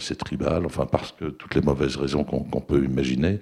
c'est 0.00 0.16
tribal, 0.16 0.66
enfin 0.66 0.84
parce 0.84 1.12
que 1.12 1.26
toutes 1.26 1.54
les 1.54 1.60
mauvaises 1.60 1.96
raisons 1.96 2.24
qu'on 2.24 2.60
peut 2.60 2.84
imaginer 2.84 3.38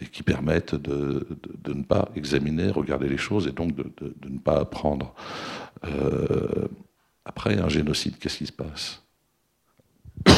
et 0.00 0.06
qui 0.06 0.22
permettent 0.22 0.74
de, 0.74 1.26
ne 1.66 1.82
pas 1.82 2.08
examiner, 2.16 2.70
regarder 2.70 3.08
les 3.08 3.18
choses 3.18 3.46
et 3.46 3.52
donc 3.52 3.76
de, 3.76 3.92
de 3.98 4.28
ne 4.28 4.38
pas 4.38 4.58
apprendre. 4.58 5.14
Euh, 5.84 6.66
après 7.24 7.58
un 7.58 7.68
génocide, 7.68 8.18
qu'est-ce 8.18 8.38
qui 8.38 8.46
se 8.46 8.52
passe? 8.52 9.02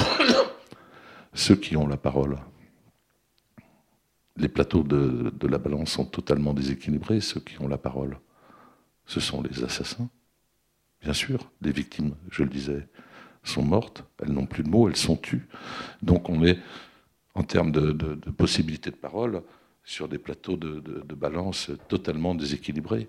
Ceux 1.35 1.57
qui 1.57 1.77
ont 1.77 1.87
la 1.87 1.97
parole. 1.97 2.37
Les 4.37 4.49
plateaux 4.49 4.83
de, 4.83 5.33
de 5.38 5.46
la 5.46 5.59
balance 5.59 5.92
sont 5.92 6.05
totalement 6.05 6.53
déséquilibrés, 6.53 7.20
ceux 7.20 7.40
qui 7.40 7.61
ont 7.61 7.68
la 7.68 7.79
parole 7.79 8.18
ce 9.07 9.20
sont 9.20 9.42
les 9.42 9.64
assassins. 9.64 10.11
Bien 11.03 11.12
sûr, 11.12 11.51
les 11.62 11.72
victimes, 11.72 12.14
je 12.31 12.42
le 12.42 12.49
disais, 12.49 12.88
sont 13.44 13.62
mortes, 13.62 14.05
elles 14.20 14.33
n'ont 14.33 14.46
plus 14.46 14.64
de 14.64 14.68
mots, 14.68 14.88
elles 14.88 14.96
sont 14.96 15.16
tues. 15.16 15.46
Donc 16.03 16.29
on 16.29 16.44
est, 16.44 16.59
en 17.35 17.44
termes 17.44 17.70
de, 17.70 18.14
possibilités 18.33 18.90
de 18.90 18.96
parole, 18.96 19.42
sur 19.85 20.09
des 20.09 20.18
plateaux 20.18 20.57
de, 20.57 20.81
balance 21.14 21.70
totalement 21.88 22.35
déséquilibrés. 22.35 23.07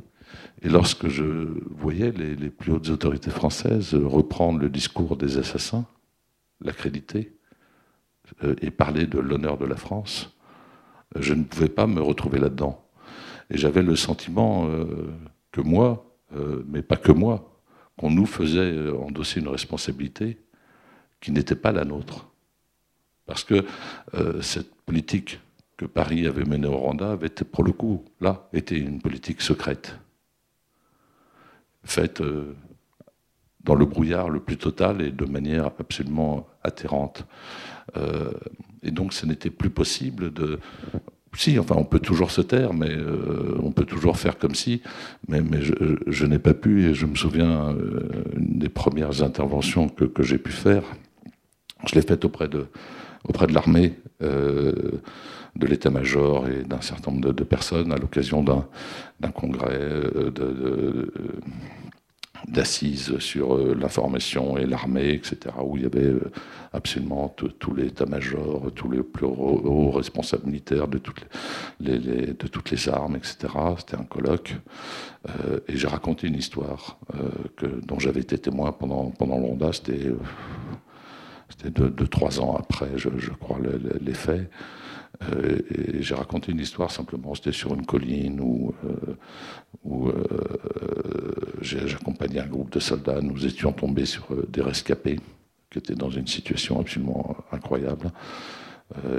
Et 0.62 0.70
lorsque 0.70 1.08
je 1.08 1.24
voyais 1.72 2.12
les, 2.12 2.36
les, 2.36 2.50
plus 2.50 2.72
hautes 2.72 2.90
autorités 2.90 3.32
françaises 3.32 3.96
reprendre 3.96 4.60
le 4.60 4.70
discours 4.70 5.18
des 5.18 5.38
assassins, 5.38 5.88
l'accréditer, 6.62 7.34
euh, 8.44 8.56
et 8.62 8.70
parler 8.70 9.08
de 9.08 9.20
l'honneur 9.20 9.58
de 9.58 9.66
la 9.66 9.78
France, 9.78 10.37
je 11.16 11.34
ne 11.34 11.44
pouvais 11.44 11.70
pas 11.70 11.88
me 11.88 12.02
retrouver 12.02 12.40
là-dedans. 12.40 12.84
Et 13.50 13.58
j'avais 13.58 13.82
le 13.82 13.96
sentiment 13.96 14.68
euh, 14.68 15.12
que 15.52 15.62
moi, 15.62 16.06
euh, 16.36 16.64
mais 16.68 16.82
pas 16.82 16.98
que 16.98 17.12
moi, 17.12 17.54
qu'on 17.98 18.12
nous 18.12 18.26
faisait 18.26 18.60
euh, 18.60 18.98
endosser 18.98 19.40
une 19.40 19.48
responsabilité 19.48 20.38
qui 21.22 21.32
n'était 21.32 21.56
pas 21.56 21.72
la 21.72 21.86
nôtre. 21.86 22.28
Parce 23.26 23.44
que 23.44 23.66
cette 24.40 24.74
politique 24.86 25.42
que 25.76 25.86
Paris 25.86 26.28
avait 26.28 26.46
menée 26.46 26.68
au 26.68 26.78
Rwanda 26.78 27.12
avait, 27.12 27.28
pour 27.28 27.66
le 27.66 27.74
coup, 27.74 28.06
là, 28.22 28.48
été 28.54 28.78
une 28.78 29.02
politique 29.02 29.42
secrète, 29.42 30.00
faite 31.84 32.24
dans 33.66 33.76
le 33.76 33.86
brouillard 33.86 34.30
le 34.30 34.40
plus 34.40 34.56
total 34.56 35.02
et 35.02 35.12
de 35.12 35.26
manière 35.26 35.72
absolument 35.78 36.48
atterrante. 36.64 37.26
Et 38.84 38.92
donc, 38.92 39.14
ce 39.14 39.26
n'était 39.26 39.50
plus 39.50 39.70
possible 39.70 40.32
de 40.34 40.60
si, 41.38 41.60
enfin, 41.60 41.76
on 41.78 41.84
peut 41.84 42.00
toujours 42.00 42.32
se 42.32 42.42
taire, 42.42 42.74
mais 42.74 42.90
euh, 42.90 43.58
on 43.62 43.72
peut 43.72 43.86
toujours 43.86 44.18
faire 44.18 44.40
comme 44.40 44.56
si. 44.56 44.82
Mais, 45.28 45.42
je, 45.62 46.26
n'ai 46.26 46.40
pas 46.40 46.56
pu, 46.56 46.86
et 46.86 46.94
je 46.96 47.06
me 47.06 47.16
souviens, 47.16 47.70
euh, 47.70 48.10
une 48.36 48.58
des 48.58 48.70
premières 48.70 49.22
interventions 49.22 49.88
que, 49.88 50.24
j'ai 50.24 50.40
pu 50.40 50.52
faire, 50.52 50.84
je 51.88 51.94
l'ai 51.94 52.02
faite 52.02 52.26
auprès 52.26 52.48
de, 52.48 52.66
auprès 53.28 53.46
de 53.46 53.54
l'armée, 53.54 53.94
euh, 54.24 54.74
de 55.56 55.68
l'état-major 55.68 56.48
et 56.48 56.64
d'un 56.64 56.82
certain 56.82 57.12
nombre 57.12 57.32
de, 57.34 57.44
personnes 57.44 57.92
à 57.92 57.98
l'occasion 57.98 58.44
d'un 58.44 59.32
congrès 59.32 59.78
de 60.34 61.12
d'assises 62.48 63.20
sur 63.20 63.56
euh, 63.56 63.76
l'information 63.76 64.58
et 64.58 64.66
l'armée, 64.66 65.12
etc., 65.12 65.38
où 65.64 65.76
il 65.76 65.84
y 65.84 65.86
avait 65.86 66.00
euh, 66.00 66.32
absolument 66.72 67.28
tout, 67.30 67.74
l'état-major, 67.74 68.72
tous 68.74 68.90
les 68.90 69.04
plus 69.04 69.26
hauts 69.26 69.92
responsables 69.92 70.46
militaires 70.46 70.88
de 70.88 70.98
toutes 70.98 71.26
les, 71.80 72.00
de 72.00 72.48
toutes 72.48 72.72
les 72.72 72.90
armes, 72.90 73.16
etc. 73.16 73.54
C'était 73.78 73.98
un 73.98 74.06
colloque. 74.06 74.56
Euh, 75.28 75.60
et 75.68 75.76
j'ai 75.76 75.88
raconté 75.88 76.28
une 76.28 76.36
histoire 76.36 76.98
que, 77.58 77.66
dont 77.66 78.00
j'avais 78.00 78.22
été 78.22 78.38
témoin 78.38 78.72
pendant, 78.72 79.12
pendant 79.12 79.38
le 79.40 79.74
C'était 79.74 80.12
c'était 81.50 81.70
de, 81.70 82.06
trois 82.06 82.40
ans 82.40 82.56
après, 82.58 82.90
je, 82.98 83.10
crois, 83.32 83.58
les 84.02 84.14
faits. 84.14 84.50
Euh, 85.24 85.60
j'ai 86.00 86.16
raconté 86.16 86.52
une 86.52 86.60
histoire 86.60 86.92
simplement, 86.92 87.34
c'était 87.36 87.52
sur 87.52 87.74
une 87.74 87.86
colline 87.86 88.40
où, 88.40 88.74
euh, 88.86 89.16
euh, 89.86 91.34
j'accompagnais 91.62 92.40
un 92.40 92.48
groupe 92.48 92.72
de 92.72 92.80
soldats. 92.80 93.22
Nous 93.22 93.46
étions 93.46 93.72
tombés 93.72 94.06
sur 94.06 94.28
des 94.48 94.62
rescapés 94.62 95.20
qui 95.70 95.80
étaient 95.80 95.96
dans 95.96 96.10
une 96.10 96.28
situation 96.28 96.80
absolument 96.80 97.36
incroyable. 97.52 98.12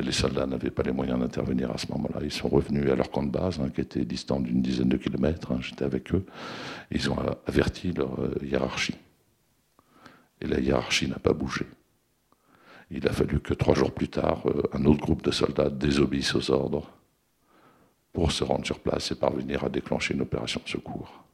les 0.02 0.12
soldats 0.12 0.46
n'avaient 0.46 0.70
pas 0.70 0.82
les 0.82 0.92
moyens 0.92 1.20
d'intervenir 1.20 1.70
à 1.70 1.76
ce 1.76 1.88
moment-là. 1.92 2.20
Ils 2.22 2.32
sont 2.32 2.48
revenus 2.48 2.90
à 2.90 2.96
leur 2.96 3.10
camp 3.10 3.22
de 3.22 3.30
base, 3.30 3.60
hein, 3.60 3.68
qui 3.68 3.82
était 3.82 4.06
distant 4.06 4.40
d'une 4.40 4.62
dizaine 4.62 4.88
de 4.88 4.96
kilomètres. 4.96 5.52
Hein. 5.52 5.58
J'étais 5.60 5.84
avec 5.84 6.14
eux. 6.14 6.24
Ils 6.90 7.10
ont 7.10 7.18
averti 7.46 7.92
leur 7.92 8.18
hiérarchie. 8.42 8.96
Et 10.40 10.46
la 10.46 10.58
hiérarchie 10.58 11.08
n'a 11.08 11.18
pas 11.18 11.34
bougé. 11.34 11.66
Il 12.90 13.06
a 13.06 13.12
fallu 13.12 13.40
que 13.40 13.54
trois 13.54 13.74
jours 13.74 13.92
plus 13.92 14.08
tard, 14.08 14.42
euh, 14.46 14.62
un 14.72 14.84
autre 14.84 15.00
groupe 15.00 15.22
de 15.22 15.30
soldats 15.30 15.70
désobéisse 15.70 16.34
aux 16.34 16.50
ordres 16.50 16.90
pour 18.12 18.32
se 18.32 18.44
rendre 18.44 18.64
sur 18.64 18.80
place 18.80 19.10
et 19.10 19.14
parvenir 19.14 19.64
à 19.64 19.68
déclencher 19.68 20.14
une 20.14 20.22
opération 20.22 20.60
de 20.64 20.68
secours. 20.68 21.24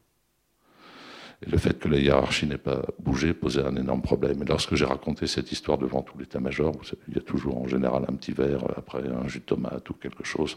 Et 1.42 1.50
le 1.50 1.58
fait 1.58 1.78
que 1.78 1.88
la 1.88 1.98
hiérarchie 1.98 2.46
n'ait 2.46 2.58
pas 2.58 2.82
bougé 2.98 3.34
posait 3.34 3.64
un 3.64 3.76
énorme 3.76 4.02
problème. 4.02 4.42
Et 4.42 4.46
lorsque 4.46 4.74
j'ai 4.74 4.84
raconté 4.84 5.26
cette 5.26 5.52
histoire 5.52 5.78
devant 5.78 6.02
tout 6.02 6.18
l'état-major, 6.18 6.74
il 7.08 7.14
y 7.14 7.18
a 7.18 7.22
toujours 7.22 7.58
en 7.58 7.68
général 7.68 8.04
un 8.08 8.14
petit 8.14 8.32
verre 8.32 8.64
après 8.76 9.06
un 9.08 9.28
jus 9.28 9.40
de 9.40 9.44
tomate 9.44 9.88
ou 9.90 9.94
quelque 9.94 10.24
chose, 10.24 10.56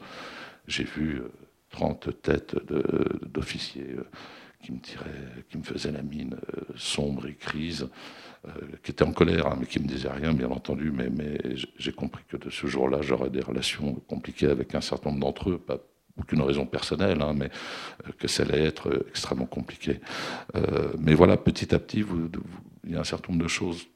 j'ai 0.68 0.84
vu 0.84 1.22
30 1.72 2.08
euh, 2.08 2.12
têtes 2.12 2.56
d'officiers 3.26 3.96
euh, 3.98 4.04
qui 4.62 4.72
me 4.72 4.80
tiraient, 4.80 5.46
qui 5.50 5.58
me 5.58 5.64
faisaient 5.64 5.92
la 5.92 6.02
mine 6.02 6.38
sombre 6.76 7.28
et 7.28 7.36
crise. 7.36 7.88
Euh, 8.46 8.52
qui 8.84 8.92
était 8.92 9.04
en 9.04 9.14
colère, 9.14 9.48
hein, 9.48 9.58
mais 9.60 9.66
qui 9.66 9.80
me 9.80 9.88
disait 9.88 10.10
rien, 10.10 10.34
bien 10.34 10.50
entendu. 10.50 10.92
Mais, 10.92 11.40
j'ai 11.78 11.92
compris 11.92 12.24
que 12.28 12.38
de 12.38 12.50
ce 12.50 12.68
jour-là, 12.68 13.02
j'aurais 13.02 13.30
des 13.30 13.42
relations 13.42 13.96
compliquées 14.08 14.48
avec 14.48 14.76
un 14.76 14.82
certain 14.82 15.10
nombre 15.10 15.22
d'entre 15.22 15.50
eux, 15.50 15.58
pas 15.58 15.80
aucune 16.20 16.42
raison 16.42 16.66
personnelle, 16.66 17.22
hein, 17.22 17.34
mais 17.36 17.50
euh, 18.06 18.12
que 18.18 18.28
ça 18.28 18.44
allait 18.44 18.64
être 18.64 19.06
extrêmement 19.10 19.46
compliqué. 19.46 20.00
Euh, 20.56 20.94
mais 21.00 21.14
voilà, 21.14 21.36
petit 21.36 21.74
à 21.74 21.80
petit, 21.80 22.06
il 22.84 22.92
y 22.92 22.96
a 22.96 23.00
un 23.00 23.04
certain 23.04 23.32
nombre 23.32 23.44
de 23.44 23.50
choses 23.50 23.88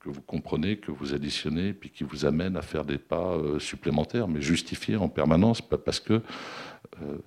que 0.00 0.08
vous 0.08 0.22
comprenez, 0.22 0.76
que 0.78 0.92
vous 0.92 1.12
additionnez, 1.12 1.72
puis 1.72 1.90
qui 1.90 2.04
vous 2.04 2.24
amènent 2.24 2.56
à 2.56 2.62
faire 2.62 2.84
des 2.84 2.98
pas 2.98 3.36
supplémentaires, 3.58 4.28
mais 4.28 4.40
justifiés 4.40 4.96
en 4.96 5.08
permanence, 5.08 5.60
parce 5.60 5.98
que 5.98 6.22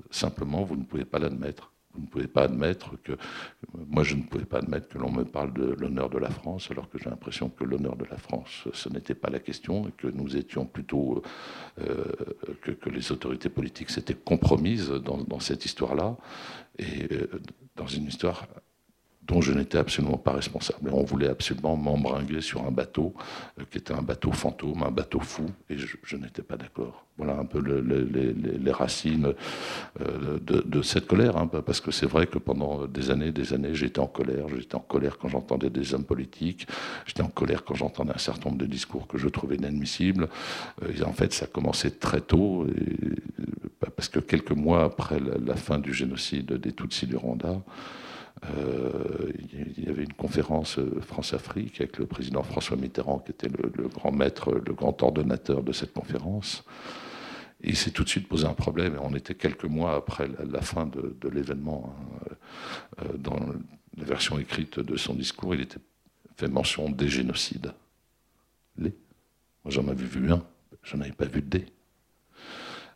simplement 0.09 0.63
vous 0.63 0.77
ne 0.77 0.83
pouvez 0.83 1.03
pas 1.03 1.19
l'admettre. 1.19 1.70
Vous 1.93 2.01
ne 2.01 2.07
pouvez 2.07 2.27
pas 2.27 2.43
admettre 2.43 2.95
que. 3.03 3.13
Moi, 3.73 4.03
je 4.03 4.15
ne 4.15 4.23
pouvais 4.23 4.45
pas 4.45 4.59
admettre 4.59 4.87
que 4.87 4.97
l'on 4.97 5.11
me 5.11 5.23
parle 5.23 5.53
de 5.53 5.75
l'honneur 5.79 6.09
de 6.09 6.17
la 6.17 6.29
France, 6.29 6.69
alors 6.71 6.89
que 6.89 6.97
j'ai 6.97 7.09
l'impression 7.09 7.49
que 7.49 7.63
l'honneur 7.63 7.95
de 7.95 8.05
la 8.05 8.17
France, 8.17 8.67
ce 8.73 8.89
n'était 8.89 9.15
pas 9.15 9.29
la 9.29 9.39
question, 9.39 9.87
et 9.87 9.91
que 9.91 10.07
nous 10.07 10.35
étions 10.37 10.65
plutôt. 10.65 11.21
Euh, 11.79 12.05
que, 12.61 12.89
les 12.89 13.11
autorités 13.11 13.49
politiques 13.49 13.89
s'étaient 13.89 14.13
compromises 14.13 14.89
dans, 14.89 15.39
cette 15.39 15.65
histoire-là, 15.65 16.17
et 16.77 17.11
euh, 17.11 17.41
dans 17.75 17.87
une 17.87 18.05
histoire 18.05 18.47
dont 19.31 19.39
je 19.39 19.53
n'étais 19.53 19.77
absolument 19.77 20.17
pas 20.17 20.33
responsable. 20.33 20.89
on 20.91 21.03
voulait 21.03 21.29
absolument 21.29 21.77
m'embringuer 21.77 22.41
sur 22.41 22.65
un 22.65 22.71
bateau 22.71 23.13
euh, 23.59 23.63
qui 23.71 23.77
était 23.77 23.93
un 23.93 24.01
bateau 24.01 24.33
fantôme, 24.33 24.83
un 24.83 24.91
bateau 24.91 25.21
fou, 25.21 25.45
et 25.69 25.77
je, 25.77 26.17
n'étais 26.17 26.41
pas 26.41 26.57
d'accord. 26.57 27.05
Voilà 27.17 27.37
un 27.37 27.45
peu 27.45 27.59
les, 27.61 28.71
racines 28.71 29.33
euh, 30.01 30.37
de, 30.39 30.81
cette 30.81 31.07
colère, 31.07 31.37
hein, 31.37 31.47
parce 31.47 31.79
que 31.79 31.91
c'est 31.91 32.05
vrai 32.05 32.27
que 32.27 32.39
pendant 32.39 32.87
des 32.87 33.09
années, 33.09 33.31
des 33.31 33.53
années, 33.53 33.73
j'étais 33.73 33.99
en 33.99 34.07
colère. 34.07 34.47
J'étais 34.49 34.75
en 34.75 34.79
colère 34.79 35.17
quand 35.17 35.29
j'entendais 35.29 35.69
des 35.69 35.93
hommes 35.93 36.03
politiques. 36.03 36.67
J'étais 37.05 37.21
en 37.21 37.29
colère 37.29 37.63
quand 37.63 37.75
j'entendais 37.75 38.13
un 38.13 38.17
certain 38.17 38.49
nombre 38.49 38.61
de 38.61 38.65
discours 38.65 39.07
que 39.07 39.17
je 39.17 39.29
trouvais 39.29 39.55
inadmissibles. 39.55 40.27
Euh, 40.83 41.03
en 41.05 41.13
fait, 41.13 41.31
ça 41.31 41.47
commençait 41.47 41.91
très 41.91 42.21
tôt, 42.21 42.67
parce 43.95 44.09
que 44.09 44.19
quelques 44.19 44.51
mois 44.51 44.83
après 44.83 45.19
la, 45.19 45.37
la 45.37 45.55
fin 45.55 45.79
du 45.79 45.93
génocide 45.93 46.53
des 46.53 46.73
Tutsis 46.73 47.07
du 47.07 47.15
Rwanda, 47.15 47.61
euh, 48.45 49.31
il 49.77 49.83
y 49.85 49.89
avait 49.89 50.03
une 50.03 50.13
conférence 50.13 50.79
euh, 50.79 50.99
France-Afrique 51.01 51.79
avec 51.79 51.97
le 51.97 52.05
président 52.05 52.41
François 52.43 52.77
Mitterrand, 52.77 53.19
qui 53.19 53.31
était 53.31 53.49
le, 53.49 53.87
grand 53.87 54.11
maître, 54.11 54.51
le 54.51 54.73
grand 54.73 55.01
ordonnateur 55.03 55.63
de 55.63 55.71
cette 55.71 55.93
conférence. 55.93 56.63
Il 57.61 57.75
s'est 57.75 57.91
tout 57.91 58.03
de 58.03 58.09
suite 58.09 58.27
posé 58.27 58.47
un 58.47 58.53
problème, 58.53 58.97
on 59.01 59.13
était 59.13 59.35
quelques 59.35 59.65
mois 59.65 59.95
après 59.95 60.27
la, 60.27 60.61
fin 60.61 60.87
de, 60.87 61.29
l'événement. 61.29 61.93
Hein. 61.95 62.35
Euh, 63.03 63.17
dans 63.17 63.39
la 63.97 64.03
version 64.03 64.39
écrite 64.39 64.79
de 64.79 64.97
son 64.97 65.13
discours, 65.13 65.53
il 65.53 65.61
était 65.61 65.79
fait 66.37 66.47
mention 66.47 66.89
des 66.89 67.07
génocides. 67.07 67.73
Les? 68.77 68.95
Moi, 69.63 69.71
j'en 69.71 69.87
avais 69.87 70.05
vu 70.05 70.31
un, 70.31 70.43
je 70.81 70.97
n'avais 70.97 71.11
pas 71.11 71.25
vu 71.25 71.43
des 71.43 71.65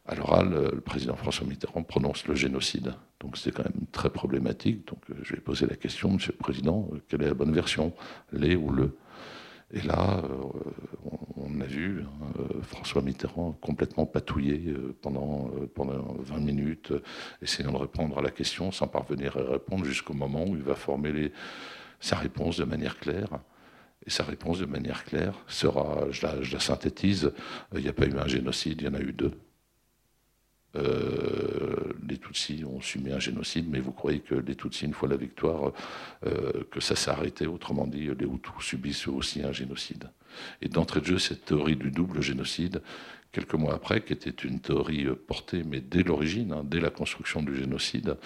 à 0.08 0.13
l'oral, 0.13 0.50
le 0.74 0.82
président 0.82 1.15
François 1.15 1.48
Mitterrand 1.48 1.82
prononce 1.84 2.28
le 2.28 2.36
génocide. 2.36 2.93
Donc 3.19 3.38
c'est 3.38 3.51
quand 3.51 3.63
même 3.63 3.88
très 3.91 4.10
problématique. 4.10 4.88
Donc 4.88 4.99
euh, 5.10 5.15
je 5.23 5.36
vais 5.36 5.41
poser 5.41 5.65
la 5.67 5.75
question, 5.75 6.12
Monsieur 6.12 6.34
le 6.34 6.38
Président, 6.38 6.89
euh, 6.93 7.01
quelle 7.08 7.23
est 7.23 7.28
la 7.28 7.34
bonne 7.34 7.54
version, 7.54 7.93
les 8.32 8.56
ou 8.56 8.71
le? 8.71 8.97
Et 9.73 9.82
là, 9.82 10.21
on 11.36 11.60
a 11.60 11.65
vu 11.65 12.04
hein, 12.04 12.43
François 12.62 13.01
Mitterrand 13.01 13.54
complètement 13.54 14.06
patouillé 14.06 14.75
pendant, 15.01 15.49
pendant 15.73 16.17
20 16.19 16.38
minutes, 16.38 16.93
essayant 17.41 17.71
de 17.71 17.78
répondre 17.78 18.19
à 18.19 18.21
la 18.21 18.30
question 18.30 18.71
sans 18.71 18.88
parvenir 18.88 19.36
à 19.38 19.54
répondre 19.54 19.84
jusqu'au 19.84 20.13
moment 20.13 20.45
où 20.45 20.56
il 20.56 20.62
va 20.62 20.75
former 20.75 21.12
les, 21.12 21.32
sa 21.99 22.15
réponse 22.15 22.58
de 22.58 22.63
manière 22.63 22.99
claire. 22.99 23.39
Et 24.06 24.12
sa 24.12 24.23
réponse 24.23 24.60
de 24.60 24.65
manière 24.65 25.04
claire 25.04 25.34
sera, 25.47 26.06
je 26.12 26.28
la, 26.28 26.60
synthétise, 26.60 27.32
il 27.73 27.82
n'y 27.82 27.88
a 27.88 27.93
pas 27.93 28.06
eu 28.06 28.17
un 28.17 28.28
génocide, 28.28 28.82
il 28.82 28.86
y 28.86 28.89
en 28.89 28.93
a 28.93 28.99
eu 28.99 29.13
deux. 29.13 29.32
Euh, 30.75 31.93
les 32.07 32.17
Tutsis 32.17 32.63
ont 32.65 32.81
subi 32.81 33.11
un 33.11 33.19
génocide, 33.19 33.67
mais 33.69 33.79
vous 33.79 33.91
croyez 33.91 34.19
que 34.19 34.35
les 34.35 34.55
Tutsis, 34.55 34.85
une 34.85 34.93
fois 34.93 35.09
la 35.09 35.17
victoire, 35.17 35.73
euh, 36.25 36.63
que 36.71 36.79
ça 36.79 36.95
s'est 36.95 37.11
arrêté 37.11 37.47
Autrement 37.47 37.88
dit, 37.88 38.09
les 38.17 38.25
Hutus 38.25 38.53
subissent 38.61 39.07
aussi 39.07 39.43
un 39.43 39.51
génocide? 39.51 40.09
Et 40.61 40.67
d'entrée 40.67 40.99
de 40.99 41.05
jeu, 41.05 41.17
cette 41.17 41.45
théorie 41.45 41.75
du 41.75 41.91
double 41.91 42.21
génocide, 42.21 42.81
quelques 43.31 43.53
mois 43.53 43.73
après, 43.73 44.01
qui 44.01 44.13
était 44.13 44.29
une 44.47 44.59
théorie 44.59 45.07
portée, 45.27 45.63
mais 45.63 45.81
dès 45.81 46.03
l'origine, 46.03 46.53
hein, 46.53 46.63
dès 46.63 46.79
la 46.79 46.89
construction 46.89 47.43
du 47.43 47.55
génocide, 47.55 48.17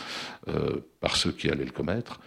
euh, 0.48 0.78
par 1.00 1.16
ceux 1.16 1.32
qui 1.32 1.50
allaient 1.50 1.66
le 1.66 1.72
commettre, 1.72 2.20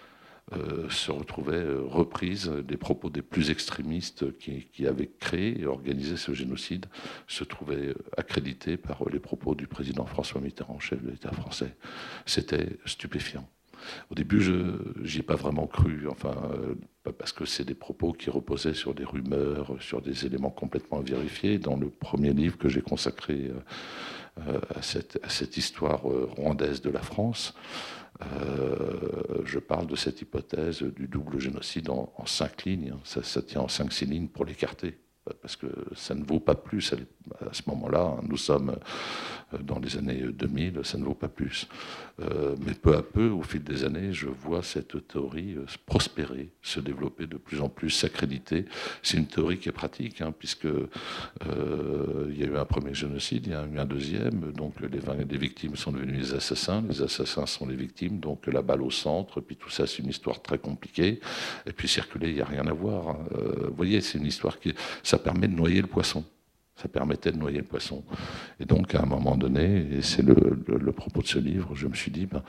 euh, 0.57 0.89
se 0.91 1.11
retrouvaient 1.11 1.55
euh, 1.55 1.83
reprises 1.83 2.49
des 2.49 2.77
propos 2.77 3.11
des 3.11 3.23
plus 3.23 3.51
extrémistes 3.51 4.37
qui, 4.39 4.87
avaient 4.87 5.11
créé 5.21 5.61
et 5.61 5.67
organisé 5.67 6.17
ce 6.17 6.33
génocide, 6.33 6.87
se 7.27 7.45
trouvaient 7.45 7.89
euh, 7.89 7.95
accrédités 8.17 8.77
par 8.77 9.09
les 9.11 9.19
propos 9.19 9.55
du 9.55 9.67
président 9.67 10.05
François 10.05 10.41
Mitterrand, 10.41 10.79
chef 10.79 11.03
de 11.03 11.11
l'État 11.11 11.33
français. 11.33 11.75
C'était 12.27 12.77
stupéfiant. 12.87 13.49
Au 14.11 14.15
début, 14.15 14.41
je 14.41 14.53
n'y 15.01 15.19
ai 15.19 15.23
pas 15.23 15.35
vraiment 15.35 15.67
cru, 15.67 16.07
enfin, 16.09 16.37
parce 17.19 17.33
que 17.33 17.45
c'est 17.45 17.65
des 17.65 17.75
propos 17.75 18.13
qui 18.13 18.31
reposaient 18.31 18.75
sur 18.75 18.95
des 18.95 19.05
rumeurs, 19.05 19.77
sur 19.81 20.01
des 20.01 20.25
éléments 20.25 20.51
complètement 20.51 21.01
vérifiés. 21.01 21.59
Dans 21.59 21.77
le 21.77 21.89
premier 21.91 22.33
livre 22.33 22.59
que 22.59 22.69
j'ai 22.69 22.81
consacré 22.81 23.51
à 24.37 24.83
cette, 24.83 25.57
histoire 25.57 26.03
rwandaise 26.03 26.81
de 26.81 26.91
la 26.91 27.03
France, 27.03 27.55
je 28.21 29.59
parle 29.59 29.87
de 29.87 29.97
cette 29.97 30.21
hypothèse 30.21 30.83
du 30.83 31.09
double 31.09 31.41
génocide 31.41 31.91
en, 31.91 32.13
cinq 32.27 32.65
lignes. 32.65 32.95
Ça, 33.05 33.23
ça, 33.23 33.43
tient 33.43 33.63
en 33.63 33.69
cinq, 33.69 33.93
six 33.93 34.07
lignes 34.07 34.29
pour 34.29 34.45
l'écarter 34.45 34.97
parce 35.41 35.57
que 35.57 35.67
ça 35.95 36.15
ne 36.15 36.25
vaut 36.25 36.41
pas 36.41 36.55
plus 36.55 36.95
à 37.41 37.53
ce 37.53 37.63
moment-là. 37.67 38.17
Nous 38.23 38.37
sommes 38.37 38.77
euh, 39.55 39.59
dans 39.63 39.79
les 39.79 39.97
années 39.97 40.23
2000, 40.33 40.81
ça 40.83 40.99
ne 40.99 41.05
vaut 41.05 41.15
pas 41.15 41.29
plus. 41.29 41.69
Euh, 42.21 42.57
mais 42.65 42.75
peu 42.75 42.97
à 42.97 43.03
peu, 43.03 43.29
au 43.29 43.43
fil 43.43 43.63
des 43.63 43.85
années, 43.85 44.13
je 44.13 44.27
vois 44.27 44.63
cette 44.63 45.07
théorie 45.09 45.55
euh, 45.57 45.65
prospérer, 45.87 46.51
se 46.63 46.81
développer 46.81 47.27
de 47.27 47.37
plus 47.37 47.61
en 47.61 47.69
plus, 47.69 47.91
s'accréditer. 47.91 48.65
C'est 49.03 49.17
une 49.17 49.27
théorie 49.27 49.59
qui 49.59 49.69
est 49.69 49.73
pratique, 49.73 50.21
hein, 50.21 50.33
puisque 50.37 50.65
il 50.65 52.39
y 52.39 52.45
a 52.45 52.47
eu 52.47 52.57
un 52.57 52.65
premier 52.65 52.95
génocide, 52.95 53.47
il 53.47 53.53
y 53.53 53.55
a 53.55 53.65
eu 53.65 53.79
un 53.79 53.85
deuxième, 53.85 54.53
donc 54.53 54.75
les, 54.81 54.89
les 55.25 55.39
victimes 55.39 55.77
sont 55.77 55.93
devenues 55.93 56.13
les 56.13 56.35
assassins, 56.35 56.83
les 56.89 57.03
assassins 57.03 57.47
sont 57.47 57.67
les 57.67 57.77
victimes, 57.77 58.19
donc 58.21 58.47
la 58.47 58.63
balle 58.63 58.83
au 58.83 58.91
centre, 58.91 59.41
puis 59.41 59.57
tout 59.57 59.71
ça, 59.71 59.87
c'est 59.87 59.99
une 59.99 60.09
histoire 60.09 60.43
très 60.43 60.59
compliquée. 60.59 61.21
Et 61.67 61.73
puis 61.73 61.89
circuler, 61.89 62.31
il 62.31 62.35
n'y 62.35 62.41
a 62.41 62.47
rien 62.47 62.67
à 62.67 62.73
voir. 62.73 63.11
Hein. 63.11 63.19
vous 63.69 63.75
voyez, 63.75 64.01
c'est 64.01 64.19
une 64.19 64.27
histoire 64.27 64.59
qui 64.59 64.75
ça 65.13 65.19
permet 65.19 65.47
de 65.47 65.55
noyer 65.55 65.83
le 65.83 65.87
poisson. 65.87 66.25
Ça 66.75 66.89
permettait 66.89 67.33
de 67.33 67.37
noyer 67.37 67.59
le 67.59 67.65
poisson. 67.65 68.03
Et 68.59 68.65
donc, 68.65 68.95
à 68.95 69.03
un 69.03 69.05
moment 69.05 69.37
donné, 69.37 69.87
et 69.93 70.01
c'est 70.01 70.23
le, 70.23 70.93
propos 70.93 71.21
de 71.21 71.27
ce 71.27 71.39
livre, 71.39 71.75
je 71.75 71.87
me 71.87 71.95
suis 71.95 72.11
dit, 72.11 72.25
ben, 72.25 72.43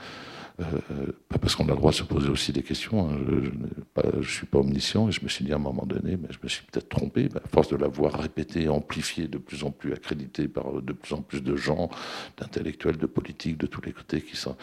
euh, 0.60 1.12
parce 1.28 1.54
qu'on 1.54 1.64
a 1.64 1.72
le 1.72 1.76
droit 1.76 1.90
de 1.90 1.96
se 1.96 2.04
poser 2.04 2.30
aussi 2.30 2.52
des 2.52 2.62
questions, 2.62 3.10
hein, 3.10 3.18
je 3.28 4.18
ne 4.18 4.22
suis 4.22 4.46
pas 4.46 4.60
omniscient, 4.60 5.08
et 5.10 5.12
je 5.12 5.22
me 5.22 5.28
suis 5.28 5.44
dit 5.44 5.52
à 5.52 5.56
un 5.56 5.58
moment 5.70 5.84
donné, 5.84 6.16
ben, 6.16 6.28
je 6.30 6.38
me 6.42 6.48
suis 6.48 6.64
peut-être 6.64 6.88
trompé, 6.88 7.28
ben, 7.28 7.42
à 7.44 7.48
force 7.48 7.68
de 7.68 7.76
l'avoir 7.76 8.18
répété, 8.18 8.66
amplifié, 8.70 9.28
de 9.28 9.36
plus 9.36 9.62
en 9.62 9.70
plus 9.70 9.92
accrédité 9.92 10.48
par 10.48 10.80
de 10.80 10.94
plus 10.94 11.12
en 11.12 11.20
plus 11.20 11.42
de 11.42 11.56
gens, 11.56 11.90
d'intellectuels, 12.38 12.96
de 12.96 13.06
politiques, 13.06 13.58
de 13.58 13.66
tous 13.66 13.82
les 13.82 13.92
côtés 13.92 14.22
qui 14.22 14.36
s'en, 14.36 14.56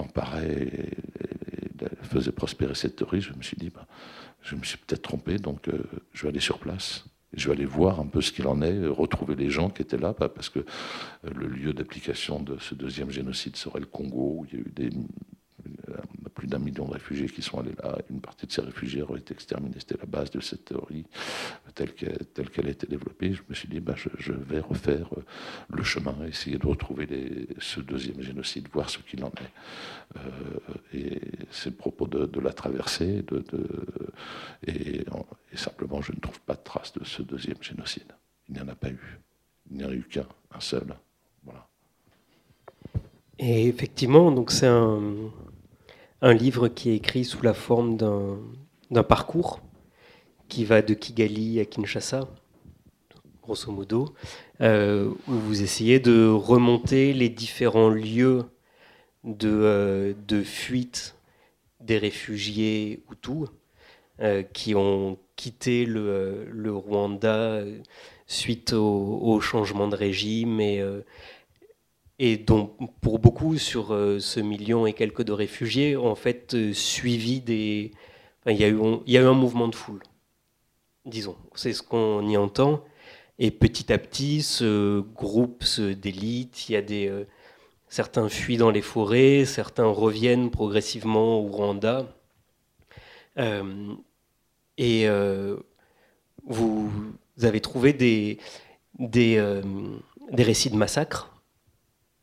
emparaient 0.00 0.62
et, 0.62 1.86
faisaient 2.02 2.32
prospérer 2.32 2.74
cette 2.74 2.96
théorie, 2.96 3.20
je 3.20 3.32
me 3.32 3.42
suis 3.42 3.56
dit, 3.56 3.70
je 4.42 4.56
me 4.56 4.64
suis 4.64 4.78
peut-être 4.78 5.02
trompé, 5.02 5.36
donc 5.36 5.68
euh, 5.68 5.84
je 6.12 6.22
vais 6.24 6.30
aller 6.30 6.40
sur 6.40 6.58
place. 6.58 7.04
Je 7.34 7.48
vais 7.48 7.54
aller 7.54 7.66
voir 7.66 8.00
un 8.00 8.06
peu 8.06 8.20
ce 8.20 8.32
qu'il 8.32 8.46
en 8.46 8.62
est, 8.62 8.86
retrouver 8.86 9.34
les 9.36 9.50
gens 9.50 9.68
qui 9.68 9.82
étaient 9.82 9.98
là, 9.98 10.14
parce 10.14 10.48
que 10.48 10.64
le 11.22 11.46
lieu 11.46 11.72
d'application 11.72 12.40
de 12.40 12.58
ce 12.58 12.74
deuxième 12.74 13.10
génocide 13.10 13.56
serait 13.56 13.80
le 13.80 13.86
Congo, 13.86 14.38
où 14.38 14.46
il 14.46 14.54
y 14.54 14.56
a 14.56 14.60
eu 14.60 14.72
des 14.74 14.90
plus 16.38 16.46
d'un 16.46 16.58
million 16.58 16.86
de 16.86 16.92
réfugiés 16.92 17.28
qui 17.28 17.42
sont 17.42 17.58
allés 17.58 17.74
là. 17.82 17.98
Une 18.10 18.20
partie 18.20 18.46
de 18.46 18.52
ces 18.52 18.60
réfugiés 18.60 19.02
auraient 19.02 19.18
été 19.18 19.34
exterminés. 19.34 19.74
C'était 19.78 19.98
la 19.98 20.06
base 20.06 20.30
de 20.30 20.40
cette 20.40 20.64
théorie 20.66 21.04
telle 21.74 21.92
qu'elle, 21.92 22.66
a 22.66 22.70
été 22.70 22.86
développée. 22.86 23.32
Je 23.32 23.42
me 23.48 23.54
suis 23.54 23.68
dit, 23.68 23.80
bah, 23.80 23.94
je, 23.96 24.32
vais 24.32 24.60
refaire 24.60 25.08
euh, 25.16 25.22
le 25.70 25.82
chemin, 25.82 26.14
essayer 26.26 26.58
de 26.58 26.66
retrouver 26.66 27.48
ce 27.58 27.80
deuxième 27.80 28.20
génocide, 28.20 28.68
voir 28.72 28.88
ce 28.88 28.98
qu'il 28.98 29.24
en 29.24 29.28
est. 29.30 30.16
Euh, 30.16 30.20
et 30.94 31.20
c'est 31.50 31.70
le 31.70 31.76
propos 31.76 32.06
de, 32.06 32.40
la 32.40 32.52
traversée. 32.52 33.24
Et, 34.66 35.04
simplement, 35.54 36.00
je 36.02 36.12
ne 36.12 36.20
trouve 36.20 36.40
pas 36.40 36.54
de 36.54 36.62
trace 36.62 36.92
de 36.92 37.04
ce 37.04 37.22
deuxième 37.22 37.62
génocide. 37.62 38.12
Il 38.48 38.54
n'y 38.54 38.60
en 38.60 38.68
a 38.68 38.74
pas 38.74 38.90
eu. 38.90 39.18
Il 39.70 39.78
n'y 39.78 39.84
en 39.84 39.90
a 39.90 39.94
eu 39.94 40.02
qu'un, 40.02 40.26
un 40.52 40.60
seul. 40.60 40.94
Et 43.40 43.68
effectivement, 43.68 44.32
donc 44.32 44.50
c'est 44.50 44.66
un, 44.66 45.12
un 46.22 46.34
livre 46.34 46.68
qui 46.68 46.90
est 46.90 46.96
écrit 46.96 47.24
sous 47.24 47.42
la 47.42 47.54
forme 47.54 47.96
d'un 47.96 49.02
parcours 49.02 49.60
qui 50.48 50.64
va 50.64 50.82
de 50.82 50.94
Kigali 50.94 51.60
à 51.60 51.64
Kinshasa, 51.64 52.28
grosso 53.42 53.70
modo, 53.70 54.14
euh, 54.60 55.10
où 55.28 55.32
vous 55.32 55.62
essayez 55.62 56.00
de 56.00 56.28
remonter 56.28 57.12
les 57.12 57.28
différents 57.28 57.90
lieux 57.90 58.44
de, 59.24 59.48
euh, 59.48 60.44
fuite 60.44 61.16
des 61.80 61.98
réfugiés 61.98 63.04
Hutus 63.10 63.48
euh, 64.20 64.42
qui 64.42 64.74
ont 64.74 65.18
quitté 65.36 65.86
le, 65.86 66.48
le 66.50 66.72
Rwanda 66.74 67.62
suite 68.26 68.72
au, 68.72 69.20
au, 69.22 69.40
changement 69.40 69.86
de 69.88 69.96
régime 69.96 70.60
et 70.60 70.82
et 72.18 72.36
donc 72.36 72.72
pour 73.00 73.18
beaucoup 73.18 73.56
sur 73.58 73.92
euh, 73.92 74.18
ce 74.18 74.40
million 74.40 74.86
et 74.86 74.92
quelques 74.92 75.22
de 75.22 75.32
réfugiés 75.32 75.96
en 75.96 76.14
fait 76.14 76.54
euh, 76.54 76.72
suivi 76.72 77.40
des... 77.40 77.92
il, 78.46 78.56
y 78.56 78.64
a 78.64 78.68
eu, 78.68 78.78
il 79.06 79.12
y 79.12 79.18
a 79.18 79.22
eu 79.22 79.26
un 79.26 79.34
mouvement 79.34 79.68
de 79.68 79.74
foule, 79.74 80.02
disons, 81.06 81.36
c'est 81.54 81.72
ce 81.72 81.82
qu'on 81.82 82.26
y 82.28 82.36
entend. 82.36 82.84
Et 83.40 83.52
petit 83.52 83.92
à 83.92 83.98
petit, 83.98 84.42
ce 84.42 84.98
groupe 84.98 85.64
d'élite, 85.78 86.68
il 86.68 86.72
y 86.72 86.76
a 86.76 86.82
des... 86.82 87.08
Euh, 87.08 87.24
certains 87.88 88.28
fuient 88.28 88.56
dans 88.56 88.72
les 88.72 88.82
forêts, 88.82 89.44
certains 89.44 89.86
reviennent 89.86 90.50
progressivement 90.50 91.38
au 91.38 91.46
Rwanda. 91.46 92.06
et 94.76 95.08
vous, 96.44 96.90
avez 97.42 97.60
trouvé 97.60 97.92
des, 97.92 98.38
des, 98.98 99.62
des 100.32 100.42
récits 100.42 100.70
de 100.70 100.76
massacres 100.76 101.37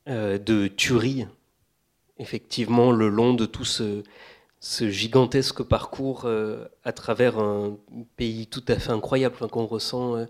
de 0.07 0.67
tuerie, 0.67 1.25
effectivement, 2.17 2.91
le 2.91 3.09
long 3.09 3.33
de 3.33 3.45
tout 3.45 3.65
ce, 3.65 4.03
gigantesque 4.61 5.63
parcours 5.63 6.23
euh, 6.25 6.65
à 6.83 6.91
travers 6.91 7.37
un 7.37 7.77
pays 8.17 8.47
tout 8.47 8.63
à 8.67 8.75
fait 8.79 8.91
incroyable 8.91 9.35
qu'on 9.49 9.65
ressent 9.65 10.15
euh, 10.15 10.25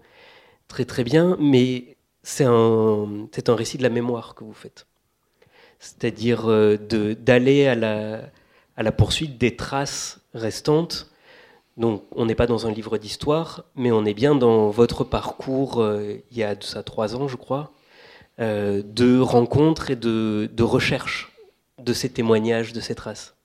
très 0.68 0.86
très 0.86 1.04
bien, 1.04 1.38
mais 1.40 1.96
c'est 2.24 2.44
un, 2.44 3.28
un 3.48 3.56
récit 3.56 3.78
de 3.78 3.84
la 3.84 3.90
mémoire 3.90 4.36
que 4.36 4.44
vous 4.44 4.54
faites. 4.54 4.88
C'est-à-dire 5.80 6.48
d'aller 6.80 7.68
à 7.68 7.76
la, 7.76 8.22
à 8.78 8.84
la 8.84 8.92
poursuite 8.92 9.38
des 9.38 9.56
traces 9.56 10.22
restantes. 10.34 11.12
Donc 11.78 12.04
on 12.12 12.26
n'est 12.26 12.36
pas 12.36 12.48
dans 12.48 12.66
un 12.66 12.72
livre 12.72 12.98
d'histoire, 12.98 13.66
mais 13.76 13.92
on 13.92 14.06
est 14.06 14.14
bien 14.14 14.36
dans 14.36 14.70
votre 14.70 15.04
parcours 15.04 15.86
il 16.32 16.38
y 16.38 16.44
a 16.44 16.56
de 16.56 16.64
ça 16.64 16.82
trois 16.82 17.16
ans, 17.16 17.28
je 17.28 17.36
crois, 17.36 17.74
euh, 18.40 18.84
de 18.86 19.20
rencontres 19.20 19.92
et 19.92 19.96
de, 19.96 20.50
de 20.52 20.66
de 21.84 21.94
ces 21.94 22.10
témoignages, 22.10 22.74
de 22.74 22.82
ces 22.82 22.96
traces? 22.96 23.36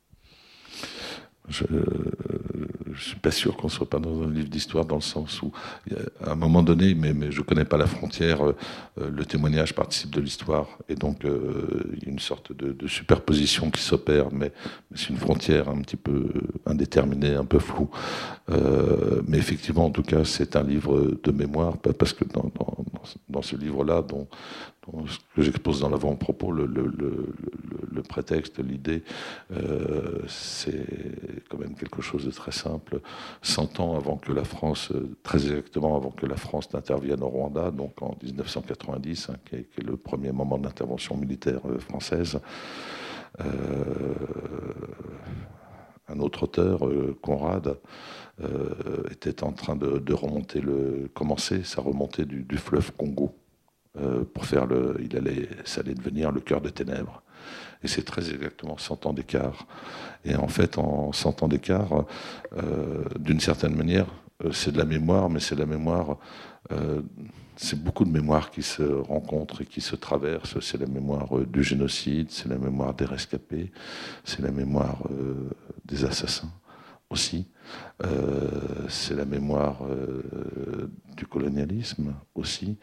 Je 1.49 1.65
ne 1.65 2.95
suis 2.97 3.19
pas 3.19 3.31
sûr 3.31 3.57
qu'on 3.57 3.69
soit 3.69 3.89
pas 3.89 3.99
dans 3.99 4.23
un 4.23 4.31
livre 4.31 4.49
d'histoire 4.49 4.85
dans 4.85 4.97
le 4.97 5.01
sens 5.01 5.43
où, 5.43 5.53
à 6.25 6.33
un 6.33 6.35
moment 6.37 6.63
donné, 6.63 6.95
mais, 6.95 7.13
mais 7.13 7.33
je 7.33 7.39
ne 7.39 7.45
connais 7.45 7.65
pas 7.65 7.77
la 7.77 7.87
frontière, 7.87 8.45
euh, 8.45 8.55
le 8.97 9.25
témoignage 9.25 9.75
participe 9.75 10.11
de 10.11 10.21
l'histoire. 10.21 10.67
Et 10.89 10.95
donc, 10.95 11.25
euh, 11.25 11.91
il 11.97 12.05
y 12.05 12.07
a 12.07 12.11
une 12.11 12.21
sorte 12.21 12.53
de, 12.53 12.87
superposition 12.87 13.71
qui 13.71 13.83
s'opère, 13.83 14.33
mais, 14.33 14.53
c'est 14.95 15.11
une 15.11 15.17
frontière 15.17 15.69
un 15.69 15.81
petit 15.83 15.97
peu 15.97 16.29
indéterminée, 16.67 17.35
un 17.35 17.45
peu 17.45 17.59
floue. 17.59 17.91
mais 19.29 19.39
effectivement, 19.39 19.87
en 19.87 19.91
tout 19.91 20.03
cas, 20.03 20.25
c'est 20.25 20.57
un 20.57 20.63
livre 20.63 21.19
de 21.23 21.33
mémoire, 21.33 21.79
parce 21.79 22.13
que 22.13 22.25
dans 22.25 22.51
dans, 23.29 23.43
ce 23.43 23.57
livre-là, 23.57 24.03
dont, 24.03 24.27
ce 25.07 25.19
que 25.35 25.43
j'expose 25.43 25.81
dans 25.81 25.89
l'avant-propos, 25.89 26.53
le, 26.53 26.67
prétexte, 28.09 28.59
l'idée, 28.59 29.03
euh, 29.53 30.23
c'est 30.27 30.87
quand 31.49 31.59
même 31.59 31.75
quelque 31.75 32.03
chose 32.03 32.25
de 32.25 32.31
très 32.31 32.51
simple. 32.51 33.01
Cent 33.43 33.79
ans 33.79 33.97
avant 33.97 34.17
que 34.17 34.33
la 34.33 34.43
France, 34.43 34.93
très 35.23 35.47
exactement 35.47 35.97
avant 35.97 36.11
que 36.11 36.27
la 36.27 36.37
France 36.37 36.73
n'intervienne 36.73 37.23
au 37.23 37.29
Rwanda, 37.29 37.71
donc 37.71 38.01
en 38.03 38.17
1990, 38.23 39.31
hein, 39.31 39.37
qui, 39.45 39.57
est, 39.57 39.83
le 39.85 39.97
premier 39.97 40.33
moment 40.33 40.59
d'intervention 40.59 41.17
militaire 41.17 41.61
euh, 41.67 41.79
française, 41.79 42.41
euh, 43.41 43.45
un 46.09 46.19
autre 46.19 46.45
auteur, 46.45 46.81
Conrad, 47.23 47.79
était 49.13 49.45
en 49.45 49.53
train 49.53 49.77
de, 49.77 50.13
remonter 50.13 50.61
le, 50.61 51.09
commencer 51.15 51.63
sa 51.63 51.83
remontée 51.83 52.25
du 52.25 52.57
fleuve 52.57 52.91
Congo 52.97 53.33
euh, 53.99 54.25
pour 54.25 54.47
faire 54.47 54.67
le. 54.67 54.97
Il 55.03 55.17
allait, 55.17 55.49
ça 55.65 55.81
allait 55.81 55.95
devenir 55.95 56.31
le 56.31 56.41
cœur 56.41 56.61
de 56.61 56.69
ténèbres. 56.69 57.23
Et 57.83 57.89
c'est 57.89 58.05
très 58.05 58.31
exactement 58.31 58.79
100 58.79 59.07
ans 59.07 59.13
d'écart. 59.13 59.67
Et 60.25 60.37
en 60.37 60.47
fait, 60.47 60.79
en 60.79 61.13
100 61.13 61.43
ans 61.43 61.49
d'écart, 61.49 62.05
euh, 62.57 63.05
d'une 63.19 63.41
certaine 63.41 63.75
manière, 63.75 64.07
euh, 64.45 64.53
c'est 64.53 64.71
de 64.71 64.79
la 64.79 64.85
mémoire, 64.85 65.29
mais 65.29 65.41
c'est 65.41 65.57
la 65.57 65.67
mémoire. 65.67 66.19
c'est 67.57 67.83
beaucoup 67.83 68.05
de 68.05 68.13
mémoires 68.13 68.51
qui 68.51 68.63
se 68.63 68.83
rencontrent 68.83 69.63
et 69.63 69.67
qui 69.67 69.81
se 69.81 69.97
traversent. 69.97 70.61
C'est 70.61 70.79
la 70.79 70.87
mémoire 70.87 71.29
du 71.47 71.65
génocide, 71.65 72.31
c'est 72.31 72.49
la 72.49 72.59
mémoire 72.59 72.95
des 72.95 73.07
rescapés, 73.07 73.73
c'est 74.25 74.41
la 74.41 74.53
mémoire 74.53 74.99
des 75.85 76.05
assassins 76.05 76.53
aussi. 77.11 77.49
Euh, 78.03 78.49
c'est 78.89 79.15
la 79.15 79.27
mémoire 79.27 79.81
euh, 79.83 80.89
du 81.17 81.27
colonialisme 81.27 82.15
aussi, 82.35 82.79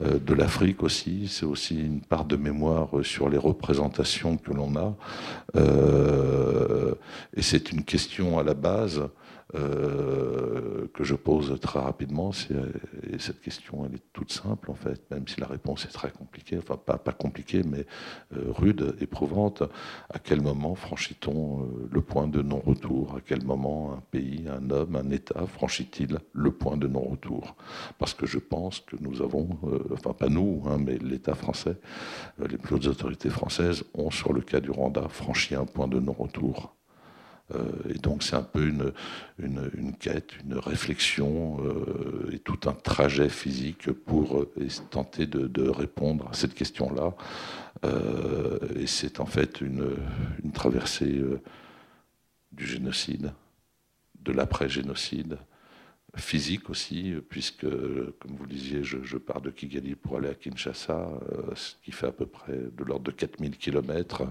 euh, 0.00 0.18
de 0.18 0.32
l'Afrique 0.32 0.82
aussi, 0.82 1.28
c'est 1.28 1.44
aussi 1.44 1.78
une 1.78 2.00
part 2.00 2.24
de 2.24 2.36
mémoire 2.36 2.88
sur 3.02 3.28
les 3.28 3.36
représentations 3.36 4.38
que 4.38 4.52
l'on 4.52 4.74
a. 4.76 4.94
et 7.36 7.42
c'est 7.42 7.70
une 7.72 7.84
question 7.84 8.38
à 8.38 8.42
la 8.42 8.54
base 8.54 9.02
euh, 9.54 10.86
que 10.94 11.04
je 11.04 11.14
pose 11.14 11.58
très 11.60 11.78
rapidement. 11.78 12.30
Et 13.10 13.18
cette 13.18 13.40
question, 13.40 13.84
elle 13.84 13.96
est 13.96 14.02
toute 14.12 14.32
simple 14.32 14.70
en 14.70 14.74
fait, 14.74 15.02
même 15.10 15.28
si 15.28 15.40
la 15.40 15.46
réponse 15.46 15.84
est 15.84 15.92
très 15.92 16.10
compliquée, 16.10 16.56
enfin 16.58 16.76
pas, 16.76 16.96
pas 16.96 17.12
compliquée, 17.12 17.62
mais 17.62 17.86
euh, 18.34 18.44
rude, 18.48 18.96
éprouvante. 19.00 19.62
À 20.08 20.18
quel 20.18 20.40
moment 20.40 20.74
franchit-on 20.74 21.62
euh, 21.62 21.88
le 21.90 22.00
point 22.00 22.28
de 22.28 22.40
non-retour? 22.40 23.16
À 23.16 23.20
quel 23.20 23.44
moment 23.44 23.94
un 23.94 24.02
pays, 24.10 24.44
un 24.48 24.70
homme, 24.70 24.96
un 24.96 25.10
État 25.10 25.46
franchit-il 25.46 26.18
le 26.32 26.50
point 26.50 26.76
de 26.76 26.88
non-retour? 26.88 27.54
Parce 27.98 28.14
que 28.14 28.26
je 28.26 28.38
pense 28.38 28.80
que 28.80 28.96
nous 29.00 29.22
avons, 29.22 29.48
enfin 29.92 30.12
pas 30.12 30.28
nous, 30.28 30.62
hein, 30.66 30.78
mais 30.78 30.96
l'État 30.98 31.34
français, 31.34 31.76
les 32.38 32.58
plus 32.58 32.76
hautes 32.76 32.86
autorités 32.86 33.30
françaises 33.30 33.84
ont 33.94 34.10
sur 34.10 34.32
le 34.32 34.40
cas 34.40 34.60
du 34.60 34.70
Rwanda 34.70 35.08
franchi 35.08 35.54
un 35.54 35.66
point 35.66 35.88
de 35.88 36.00
non-retour. 36.00 36.74
Euh, 37.54 37.94
et 37.94 37.98
donc 37.98 38.22
c'est 38.22 38.36
un 38.36 38.42
peu 38.42 38.66
une, 38.66 38.92
une, 39.38 39.94
quête, 39.96 40.30
une 40.44 40.54
réflexion 40.54 41.58
euh, 41.64 42.30
et 42.32 42.38
tout 42.38 42.58
un 42.68 42.72
trajet 42.72 43.28
physique 43.28 43.90
pour 43.90 44.40
euh, 44.40 44.52
tenter 44.90 45.26
de, 45.26 45.68
répondre 45.68 46.28
à 46.30 46.34
cette 46.34 46.54
question-là. 46.54 47.14
et 48.76 48.86
c'est 48.86 49.20
en 49.20 49.26
fait 49.26 49.60
une, 49.60 49.96
une 50.44 50.52
traversée 50.52 51.22
du 52.52 52.66
génocide, 52.66 53.32
de 54.20 54.32
l'après-génocide, 54.32 55.38
physique 56.16 56.68
aussi, 56.68 57.14
puisque, 57.28 57.62
comme 57.62 58.36
vous 58.36 58.44
le 58.44 58.50
disiez, 58.50 58.84
je, 58.84 59.16
pars 59.16 59.40
de 59.40 59.50
Kigali 59.50 59.94
pour 59.94 60.18
aller 60.18 60.28
à 60.28 60.34
Kinshasa, 60.34 61.08
ce 61.54 61.74
qui 61.82 61.90
fait 61.90 62.08
à 62.08 62.12
peu 62.12 62.26
près 62.26 62.52
de 62.52 62.84
l'ordre 62.84 63.04
de 63.04 63.10
4000 63.10 63.56
km. 63.56 64.24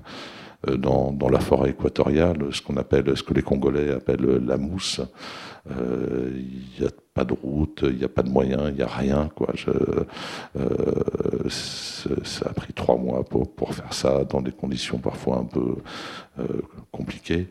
Euh, 0.67 0.77
dans, 0.77 1.11
dans, 1.11 1.29
la 1.29 1.39
forêt 1.39 1.71
équatoriale, 1.71 2.53
ce 2.53 2.61
qu'on 2.61 2.77
appelle, 2.77 3.17
ce 3.17 3.23
que 3.23 3.33
les 3.33 3.41
Congolais 3.41 3.91
appellent 3.91 4.45
la 4.45 4.57
mousse. 4.57 5.01
Euh, 5.69 6.29
il 6.35 6.81
n'y 6.81 6.87
a 6.87 6.91
pas 7.13 7.25
de 7.25 7.33
route, 7.33 7.83
il 7.83 7.97
n'y 7.97 8.05
a 8.05 8.09
pas 8.09 8.23
de 8.23 8.29
moyens, 8.29 8.63
il 8.69 8.75
n'y 8.75 8.81
a 8.81 8.87
rien. 8.87 9.29
Quoi. 9.35 9.53
Euh, 10.55 11.49
ça 11.49 12.49
a 12.49 12.53
pris 12.53 12.73
trois 12.73 12.95
mois 12.95 13.23
pour, 13.23 13.53
pour, 13.53 13.73
faire 13.73 13.93
ça, 13.93 14.23
dans 14.23 14.41
des 14.41 14.51
conditions 14.51 14.97
parfois 14.97 15.39
un 15.39 15.43
peu 15.43 15.75
euh, 16.39 16.45
compliquées. 16.91 17.47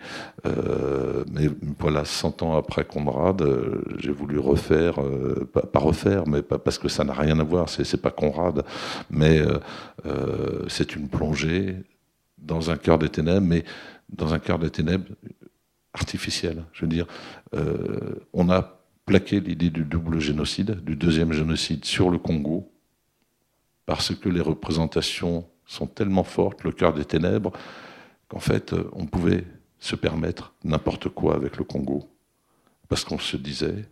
Euh, 0.46 1.24
mais 1.30 1.48
voilà, 1.78 2.06
100 2.06 2.42
ans 2.42 2.56
après 2.56 2.84
Conrad, 2.84 3.46
j'ai 3.98 4.12
voulu 4.12 4.38
refaire, 4.38 4.94
pas, 5.52 5.78
refaire, 5.78 6.26
mais 6.26 6.42
parce 6.42 6.78
que 6.78 6.88
ça 6.88 7.04
n'a 7.04 7.12
rien 7.12 7.38
à 7.38 7.44
voir, 7.44 7.68
c'est 7.68 8.00
pas 8.00 8.10
Conrad, 8.10 8.64
mais 9.10 9.42
c'est 10.68 10.96
une 10.96 11.08
plongée 11.08 11.76
dans 12.38 12.70
un 12.70 12.76
cœur 12.76 12.98
des 12.98 13.10
ténèbres, 13.10 13.46
mais 13.46 13.64
dans 14.08 14.32
un 14.32 14.38
cœur 14.38 14.58
des 14.58 14.70
ténèbres 14.70 15.06
artificiel. 15.92 16.64
Je 16.72 16.82
veux 16.82 16.88
dire, 16.88 17.06
on 18.32 18.48
a 18.48 18.79
plaqué 19.06 19.40
l'idée 19.40 19.70
du 19.70 19.84
double 19.84 20.20
génocide, 20.20 20.84
du 20.84 20.96
deuxième 20.96 21.32
génocide 21.32 21.84
sur 21.84 22.10
le 22.10 22.18
Congo, 22.18 22.70
parce 23.86 24.14
que 24.14 24.28
les 24.28 24.40
représentations 24.40 25.46
sont 25.66 25.86
tellement 25.86 26.24
fortes, 26.24 26.64
le 26.64 26.72
cœur 26.72 26.94
des 26.94 27.04
ténèbres, 27.04 27.52
qu'en 28.28 28.40
fait, 28.40 28.72
euh, 28.72 28.88
on 28.92 29.06
pouvait 29.06 29.44
se 29.78 29.96
permettre 29.96 30.54
n'importe 30.64 31.08
quoi 31.08 31.34
avec 31.34 31.56
le 31.56 31.64
Congo. 31.64 32.08
Parce 32.88 33.04
qu'on 33.04 33.18
se 33.18 33.36
disait, 33.36 33.88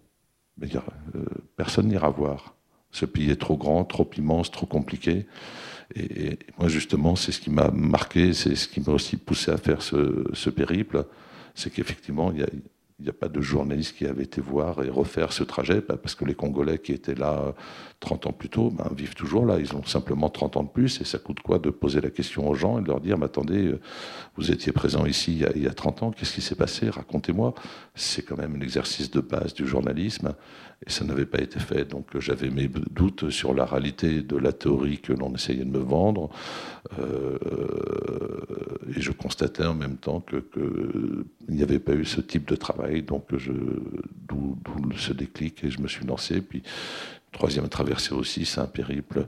euh, 0.63 1.25
personne 1.57 1.89
n'ira 1.89 2.11
voir. 2.11 2.55
Ce 2.91 3.05
pays 3.05 3.31
est 3.31 3.41
trop 3.41 3.57
grand, 3.57 3.85
trop 3.85 4.09
immense, 4.17 4.51
trop 4.51 4.67
compliqué. 4.67 5.27
Et, 5.95 6.39
moi, 6.59 6.69
justement, 6.69 7.17
c'est 7.17 7.33
ce 7.33 7.41
qui 7.41 7.51
m'a 7.51 7.71
marqué, 7.71 8.33
c'est 8.33 8.55
ce 8.55 8.69
qui 8.69 8.81
m'a 8.81 8.93
aussi 8.93 9.17
poussé 9.17 9.51
à 9.51 9.57
faire 9.57 9.83
ce, 9.83 10.51
périple, 10.51 11.05
c'est 11.55 11.71
qu'effectivement, 11.71 12.33
il 12.33 12.47
n'y 13.01 13.09
a, 13.09 13.13
pas 13.13 13.29
de 13.29 13.41
journaliste 13.41 13.97
qui 13.97 14.07
avait 14.07 14.25
été 14.25 14.41
voir 14.41 14.83
et 14.83 14.91
refaire 14.91 15.33
ce 15.33 15.45
trajet, 15.45 15.81
bah, 15.81 15.97
parce 15.97 16.15
que 16.15 16.25
les 16.25 16.35
Congolais 16.35 16.79
qui 16.79 16.93
étaient 16.93 17.15
là 17.15 17.55
30 18.01 18.27
ans 18.27 18.33
plus 18.33 18.49
tôt 18.49 18.71
ben, 18.71 18.91
vivent 18.95 19.15
toujours 19.15 19.47
là. 19.47 19.59
Ils 19.59 19.75
ont 19.75 19.85
simplement 19.85 20.29
30 20.29 20.57
ans 20.57 20.63
de 20.65 20.69
plus, 20.69 21.01
et 21.01 21.05
ça 21.05 21.19
coûte 21.19 21.41
quoi 21.41 21.59
de 21.59 21.71
poser 21.71 22.01
la 22.01 22.11
question 22.11 22.49
aux 22.49 22.55
gens 22.55 22.79
et 22.79 22.83
de 22.83 22.89
leur 22.89 23.01
dire, 23.01 23.19
mais 23.19 23.27
attendez, 23.27 23.67
euh, 23.67 23.81
vous 24.37 24.51
étiez 24.51 24.73
présent 24.73 25.07
ici 25.07 25.33
il 25.33 25.39
y 25.39 25.45
a, 25.45 25.51
il 25.55 25.63
y 25.63 25.69
a 25.69 25.75
30 25.75 26.03
ans, 26.03 26.11
qu'est-ce 26.11 26.35
qui 26.35 26.43
s'est 26.43 26.55
passé? 26.57 26.91
Racontez-moi. 26.91 27.55
C'est 27.95 28.23
quand 28.23 28.37
même 28.37 28.57
un 28.57 28.61
exercice 28.61 29.11
de 29.11 29.21
base 29.21 29.55
du 29.55 29.67
journalisme 29.67 30.35
et 30.87 30.91
ça 30.91 31.05
n'avait 31.05 31.27
pas 31.27 31.41
été 31.41 31.59
fait. 31.59 31.85
Donc 31.85 32.15
euh, 32.15 32.21
j'avais 32.21 32.51
mes 32.51 32.69
doutes 32.69 33.31
sur 33.31 33.55
la 33.55 33.65
réalité 33.65 34.23
de 34.23 34.37
la 34.37 34.53
théorie 34.53 34.99
que 34.99 35.13
l'on 35.13 35.35
essayait 35.35 35.65
de 35.65 35.71
me 35.71 35.79
vendre, 35.79 36.31
euh, 36.99 37.39
et 38.97 39.01
je 39.01 39.13
constatais 39.13 39.65
en 39.65 39.75
même 39.75 39.97
temps 39.97 40.21
que, 40.21 40.45
il 41.49 41.55
n'y 41.55 41.63
avait 41.63 41.81
pas 41.81 41.95
eu 41.95 42.05
ce 42.05 42.21
type 42.21 42.49
de 42.49 42.57
travail, 42.57 43.03
donc 43.03 43.27
d'où 44.29 44.57
ce 44.97 45.13
déclic, 45.13 45.65
et 45.65 45.71
je 45.71 45.81
me 45.81 45.89
suis 45.89 46.07
lancé. 46.07 46.41
Puis 46.41 46.63
troisième 47.33 47.69
traversée 47.69 48.15
aussi, 48.15 48.45
c'est 48.45 48.61
un 48.61 48.67
périple 48.67 49.27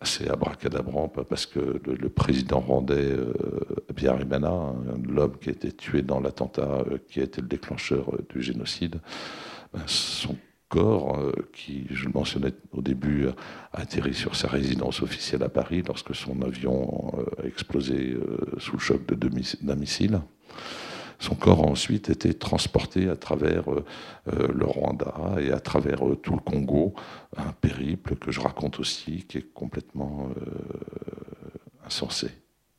assez 0.00 0.28
abracadabrant, 0.28 1.08
parce 1.08 1.46
que 1.46 1.80
le, 1.84 2.08
président 2.08 2.60
rwandais 2.60 3.12
euh, 3.12 3.32
hein, 4.06 4.74
l'homme 5.08 5.38
qui 5.40 5.48
a 5.48 5.52
été 5.52 5.72
tué 5.72 6.02
dans 6.02 6.20
l'attentat 6.20 6.84
qui 7.08 7.20
a 7.20 7.24
été 7.24 7.40
le 7.40 7.48
déclencheur 7.48 8.12
du 8.28 8.42
génocide, 8.42 8.96
ben, 9.72 9.80
son 9.86 10.36
corps, 10.68 11.18
euh, 11.18 11.32
qui, 11.52 11.86
je 11.90 12.06
le 12.06 12.12
mentionnais 12.12 12.52
au 12.72 12.82
début, 12.82 13.28
a 13.72 13.80
atterri 13.80 14.14
sur 14.14 14.34
sa 14.36 14.48
résidence 14.48 15.02
officielle 15.02 15.42
à 15.42 15.48
Paris 15.48 15.82
lorsque 15.86 16.14
son 16.14 16.42
avion 16.42 17.12
euh, 17.18 17.42
a 17.42 17.46
explosé 17.46 18.14
euh, 18.14 18.38
sous 18.58 18.72
le 18.72 18.78
choc 18.78 19.00
d'un 19.06 19.76
missile. 19.76 20.20
Son 21.18 21.34
corps 21.34 21.60
a 21.60 21.68
ensuite 21.68 22.10
été 22.10 22.34
transporté 22.34 23.08
à 23.08 23.16
travers 23.16 23.64
le 24.26 24.64
Rwanda 24.66 25.36
et 25.40 25.50
à 25.50 25.60
travers 25.60 26.00
tout 26.22 26.34
le 26.34 26.40
Congo, 26.40 26.94
un 27.38 27.52
périple 27.52 28.16
que 28.16 28.30
je 28.30 28.38
raconte 28.38 28.78
aussi 28.80 29.24
qui 29.26 29.38
est 29.38 29.52
complètement 29.54 30.28
insensé 31.86 32.28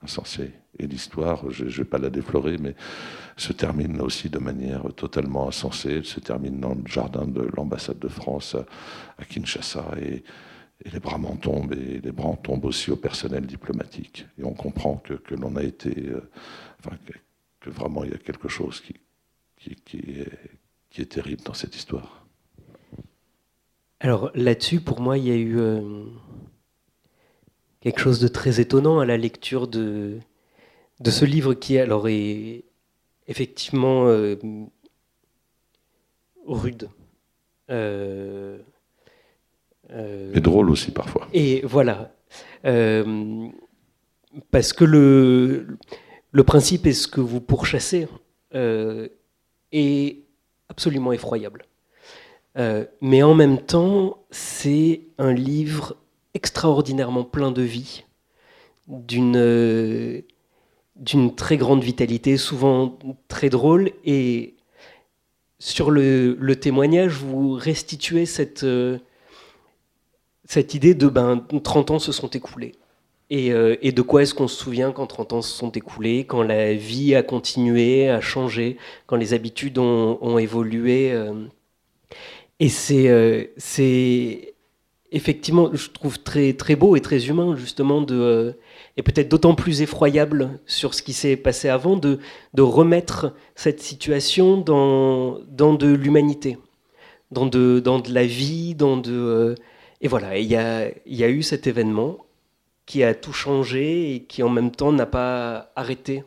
insensé. 0.08 0.52
Et 0.80 0.88
l'histoire, 0.88 1.52
je 1.52 1.66
ne 1.66 1.70
vais 1.70 1.84
pas 1.84 1.98
la 1.98 2.10
déflorer, 2.10 2.58
mais 2.58 2.76
se 3.36 3.54
termine 3.54 4.00
aussi 4.02 4.30
de 4.30 4.40
manière 4.40 4.82
totalement 4.96 5.48
insensée. 5.48 5.98
Elle 5.98 6.06
se 6.06 6.22
termine 6.22 6.60
dans 6.60 6.76
le 6.76 6.88
jardin 6.88 7.26
de 7.26 7.44
l'ambassade 7.56 8.00
de 8.00 8.08
France 8.08 8.56
à 9.18 9.26
Kinshasa. 9.26 9.86
Et, 10.02 10.24
les 10.94 11.00
bras 11.00 11.18
m'en 11.18 11.36
tombent, 11.36 11.74
et 11.74 12.00
les 12.02 12.12
bras 12.12 12.38
tombent 12.44 12.66
aussi 12.66 12.92
au 12.92 12.96
personnel 12.96 13.48
diplomatique. 13.48 14.28
Et 14.38 14.44
on 14.44 14.54
comprend 14.54 14.98
que, 14.98 15.34
l'on 15.34 15.56
a 15.56 15.64
été. 15.64 16.10
Euh, 16.10 16.22
que, 17.60 17.70
vraiment 17.72 18.04
il 18.04 18.12
y 18.12 18.14
a 18.14 18.20
quelque 18.20 18.48
chose 18.48 18.82
qui, 18.82 18.94
est, 21.02 21.06
terrible 21.10 21.42
dans 21.44 21.56
cette 21.56 21.76
histoire. 21.76 22.26
Alors 24.00 24.30
là-dessus, 24.36 24.80
pour 24.80 25.02
moi, 25.02 25.18
il 25.18 25.26
y 25.26 25.32
a 25.32 25.36
eu. 25.36 25.60
Euh, 25.60 25.82
quelque 27.88 28.02
chose 28.02 28.20
de 28.20 28.28
très 28.28 28.60
étonnant 28.60 29.00
à 29.00 29.06
la 29.06 29.16
lecture 29.16 29.66
de, 29.66 30.18
de 31.00 31.10
ce 31.10 31.24
livre 31.24 31.54
qui 31.54 31.78
alors 31.78 32.10
est 32.10 32.66
effectivement 33.30 34.08
euh, 34.08 34.36
rude, 36.46 36.90
euh, 37.70 38.58
et 39.90 40.42
drôle 40.42 40.70
aussi 40.70 40.92
parfois. 40.92 41.30
Et 41.32 41.62
voilà. 41.64 42.12
parce 44.52 44.74
que 44.74 44.84
le, 44.84 45.78
le 46.34 46.44
principe 46.44 46.88
est 46.88 46.92
ce 46.92 47.08
que 47.08 47.22
vous 47.22 47.40
pourchassez 47.40 48.10
est 49.72 50.24
absolument 50.68 51.14
effroyable. 51.14 51.64
mais 53.02 53.24
en 53.24 53.34
même 53.34 53.60
temps, 53.62 54.26
c'est 54.30 55.04
un 55.18 55.32
livre 55.32 55.96
extraordinairement 56.38 57.24
plein 57.24 57.52
de 57.52 57.64
vie, 57.64 58.06
d'une 58.88 60.24
d'une 60.96 61.36
très 61.36 61.58
grande 61.58 61.84
vitalité, 61.84 62.38
souvent 62.38 62.98
très 63.28 63.50
drôle. 63.50 63.92
Et 64.06 64.56
sur 65.60 65.92
le, 65.92 66.56
témoignage, 66.56 67.14
vous 67.14 67.52
restituez 67.54 68.26
cette, 68.26 68.64
euh, 68.64 68.98
idée 70.74 70.96
de 70.96 71.08
ben, 71.08 71.46
30 71.64 71.92
ans 71.92 72.00
se 72.00 72.12
sont 72.12 72.30
écoulés. 72.30 72.74
Euh, 73.32 73.76
et, 73.82 73.92
de 73.92 74.02
quoi 74.02 74.24
est-ce 74.24 74.34
qu'on 74.34 74.48
se 74.48 74.56
souvient 74.56 74.92
quand 74.92 75.06
30 75.06 75.34
ans 75.34 75.42
se 75.42 75.56
sont 75.56 75.72
écoulés, 75.72 76.26
quand 76.26 76.44
la 76.44 76.74
vie 76.74 77.14
a 77.14 77.24
continué, 77.24 78.10
a 78.10 78.22
changé, 78.22 78.78
quand 79.06 79.18
les 79.18 79.34
habitudes 79.34 79.78
ont, 79.78 80.38
évolué. 80.40 81.12
Euh. 81.12 81.46
et 82.60 82.70
c'est 82.70 84.56
effectivement, 85.12 85.70
je 85.74 85.90
trouve 85.90 86.20
très, 86.20 86.54
très 86.54 86.76
beau 86.76 86.96
et 86.96 87.02
très 87.02 87.28
humain, 87.28 87.56
justement, 87.56 88.02
de 88.02 88.58
et 88.98 89.04
peut-être 89.04 89.30
d'autant 89.30 89.56
plus 89.56 89.82
effroyable 89.82 90.60
sur 90.66 90.94
ce 90.94 91.04
qui 91.04 91.14
s'est 91.14 91.38
passé 91.38 91.70
avant, 91.70 91.96
de, 91.96 92.20
de 92.54 92.62
remettre 92.64 93.34
cette 93.56 93.82
situation 93.82 94.58
dans, 94.58 95.40
dans 95.48 95.74
de 95.74 95.88
l'humanité, 95.88 96.58
dans 97.32 97.46
de, 97.46 97.80
dans 97.80 98.00
de 98.00 98.12
la 98.12 98.26
vie, 98.26 98.76
dans 98.76 98.98
de... 98.98 99.14
Euh, 99.14 99.56
et 100.02 100.08
voilà, 100.08 100.38
il 100.38 100.48
y 100.48 100.56
a, 100.56 100.90
y 101.06 101.24
a 101.24 101.30
eu 101.30 101.44
cet 101.44 101.68
événement 101.68 102.18
qui 102.88 103.04
a 103.04 103.14
tout 103.14 103.34
changé 103.34 104.16
et 104.16 104.24
qui 104.24 104.42
en 104.42 104.50
même 104.50 104.72
temps 104.72 104.92
n'a 104.92 105.06
pas 105.06 105.72
arrêté 105.76 106.24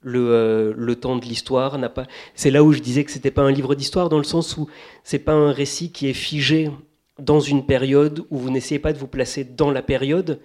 le, 0.00 0.30
euh, 0.30 0.74
le, 0.76 0.96
temps 0.96 1.16
de 1.16 1.24
l'histoire 1.24 1.80
pas. 1.92 2.06
C'est 2.34 2.50
là 2.50 2.62
où 2.62 2.72
je 2.72 2.80
disais 2.80 3.02
que 3.04 3.10
c'était 3.10 3.30
pas 3.30 3.42
un 3.42 3.50
livre 3.50 3.74
d'histoire 3.74 4.08
dans 4.08 4.18
le 4.18 4.24
sens 4.24 4.56
où 4.56 4.68
c'est 5.02 5.18
pas 5.18 5.32
un 5.32 5.50
récit 5.50 5.90
qui 5.90 6.08
est 6.08 6.12
figé 6.12 6.70
dans 7.18 7.40
une 7.40 7.64
période 7.64 8.24
où 8.30 8.38
vous 8.38 8.50
n'essayez 8.50 8.78
pas 8.78 8.92
de 8.92 8.98
vous 8.98 9.06
placer 9.06 9.44
dans 9.44 9.70
la 9.70 9.82
période, 9.82 10.40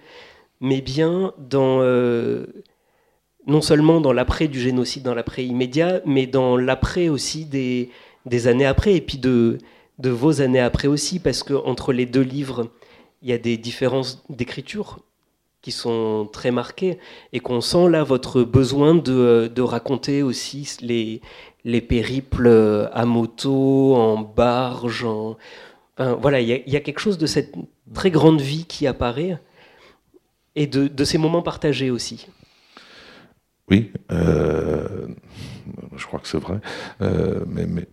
mais 0.60 0.80
bien 0.80 1.34
dans, 1.38 1.80
euh, 1.80 2.46
non 3.46 3.60
seulement 3.60 4.00
dans 4.00 4.12
l'après 4.12 4.48
du 4.48 4.60
génocide, 4.60 5.02
dans 5.02 5.14
l'après 5.14 5.44
immédiat, 5.44 6.00
mais 6.06 6.26
dans 6.26 6.56
l'après 6.56 7.08
aussi 7.08 7.44
des, 7.44 7.90
des, 8.26 8.46
années 8.46 8.66
après, 8.66 8.94
et 8.94 9.00
puis 9.00 9.18
de, 9.18 9.58
de 9.98 10.10
vos 10.10 10.40
années 10.40 10.60
après 10.60 10.88
aussi, 10.88 11.18
parce 11.18 11.42
qu'entre 11.42 11.92
les 11.92 12.06
deux 12.06 12.22
livres, 12.22 12.68
il 13.22 13.28
y 13.28 13.32
a 13.32 13.38
des 13.38 13.56
différences 13.56 14.24
d'écriture 14.28 15.00
qui 15.60 15.70
sont 15.70 16.28
très 16.32 16.50
marquées, 16.50 16.98
et 17.32 17.40
qu'on 17.40 17.60
sent 17.60 17.88
là 17.88 18.02
votre 18.02 18.42
besoin 18.42 18.94
de, 18.94 19.50
de 19.54 19.62
raconter 19.62 20.22
aussi 20.22 20.68
les, 20.80 21.20
les 21.64 21.80
périples 21.80 22.88
à 22.92 23.04
moto, 23.04 23.94
en 23.94 24.18
barge, 24.18 25.04
en... 25.04 25.36
voilà, 25.98 26.40
il 26.40 26.48
y, 26.48 26.76
a 26.76 26.80
quelque 26.80 26.98
chose 27.00 27.18
de 27.18 27.26
cette 27.26 27.54
très 27.94 28.10
grande 28.10 28.40
vie 28.40 28.64
qui 28.64 28.86
apparaît 28.86 29.38
et 30.54 30.66
de, 30.66 31.04
ces 31.04 31.18
moments 31.18 31.42
partagés 31.42 31.90
aussi. 31.90 32.26
Oui, 33.70 33.92
euh, 34.10 35.08
je 35.96 36.06
crois 36.06 36.20
que 36.20 36.28
c'est 36.28 36.38
vrai. 36.38 36.60
Euh, 37.00 37.44
mais, 37.46 37.66
mais 37.66 37.86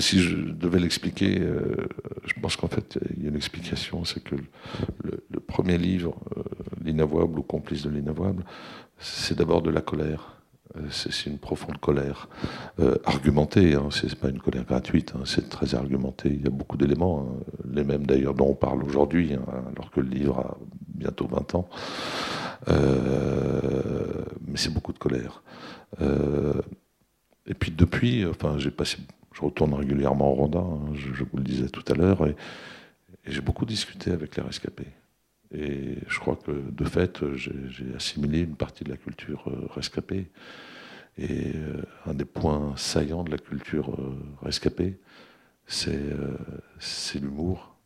si 0.00 0.20
je 0.20 0.36
devais 0.36 0.80
l'expliquer, 0.80 1.38
euh, 1.40 1.86
je 2.24 2.40
pense 2.40 2.56
qu'en 2.56 2.68
fait, 2.68 2.98
il 3.16 3.22
y 3.22 3.26
a 3.26 3.28
une 3.28 3.36
explication. 3.36 4.04
C'est 4.04 4.22
que 4.22 4.34
le, 4.34 5.24
le, 5.30 5.40
premier 5.40 5.78
livre, 5.78 6.18
L'inavouable 6.82 7.38
ou 7.38 7.42
Complice 7.42 7.82
de 7.82 7.90
l'inavouable, 7.90 8.44
c'est 8.98 9.36
d'abord 9.38 9.62
de 9.62 9.70
la 9.70 9.80
colère. 9.80 10.43
Euh, 10.76 10.80
c'est 10.90 11.26
une 11.26 11.38
profonde 11.38 11.78
colère 11.78 12.28
euh, 12.80 12.96
argumentée, 13.04 13.74
hein, 13.74 13.88
c'est 13.90 14.14
pas 14.14 14.30
une 14.30 14.40
colère 14.40 14.64
gratuite, 14.64 15.12
hein, 15.14 15.22
c'est 15.24 15.48
très 15.48 15.74
argumenté. 15.74 16.30
Il 16.30 16.42
y 16.42 16.46
a 16.46 16.50
beaucoup 16.50 16.76
d'éléments, 16.76 17.28
hein, 17.28 17.44
les 17.70 17.84
mêmes 17.84 18.06
d'ailleurs 18.06 18.34
dont 18.34 18.48
on 18.48 18.54
parle 18.54 18.82
aujourd'hui, 18.82 19.34
hein, 19.34 19.44
alors 19.74 19.90
que 19.90 20.00
le 20.00 20.08
livre 20.08 20.38
a 20.38 20.56
bientôt 20.88 21.26
20 21.26 21.54
ans. 21.54 21.68
Euh, 22.68 24.24
mais 24.46 24.56
c'est 24.56 24.72
beaucoup 24.72 24.92
de 24.92 24.98
colère. 24.98 25.42
et 26.00 27.54
puis 27.54 27.70
depuis, 27.70 28.24
enfin, 28.24 28.56
j'ai 28.58 28.70
passé, 28.70 28.98
je 29.32 29.42
retourne 29.42 29.74
régulièrement 29.74 30.30
au 30.30 30.34
Rwanda, 30.34 30.64
je, 30.94 31.12
je, 31.12 31.24
vous 31.24 31.36
le 31.36 31.44
disais 31.44 31.68
tout 31.68 31.84
à 31.92 31.94
l'heure, 31.94 32.26
et 32.26 32.34
j'ai 33.26 33.42
beaucoup 33.42 33.66
discuté 33.66 34.12
avec 34.12 34.36
les 34.36 34.42
rescapés. 34.42 34.88
Et 35.52 35.98
je 36.08 36.18
crois 36.18 36.36
que 36.36 36.50
de 36.50 36.84
fait, 36.84 37.34
j'ai 37.34 37.94
assimilé 37.94 38.40
une 38.40 38.56
partie 38.56 38.84
de 38.84 38.90
la 38.90 38.96
culture 38.96 39.44
euh, 39.48 39.66
rescapée. 39.70 40.30
Et 41.16 41.52
euh, 41.54 41.82
un 42.06 42.14
des 42.14 42.24
points 42.24 42.74
saillants 42.76 43.22
de 43.22 43.30
la 43.30 43.38
culture 43.38 43.94
euh, 43.94 44.16
rescapée, 44.42 44.98
c'est 45.66 45.94
l'humour. 47.20 47.76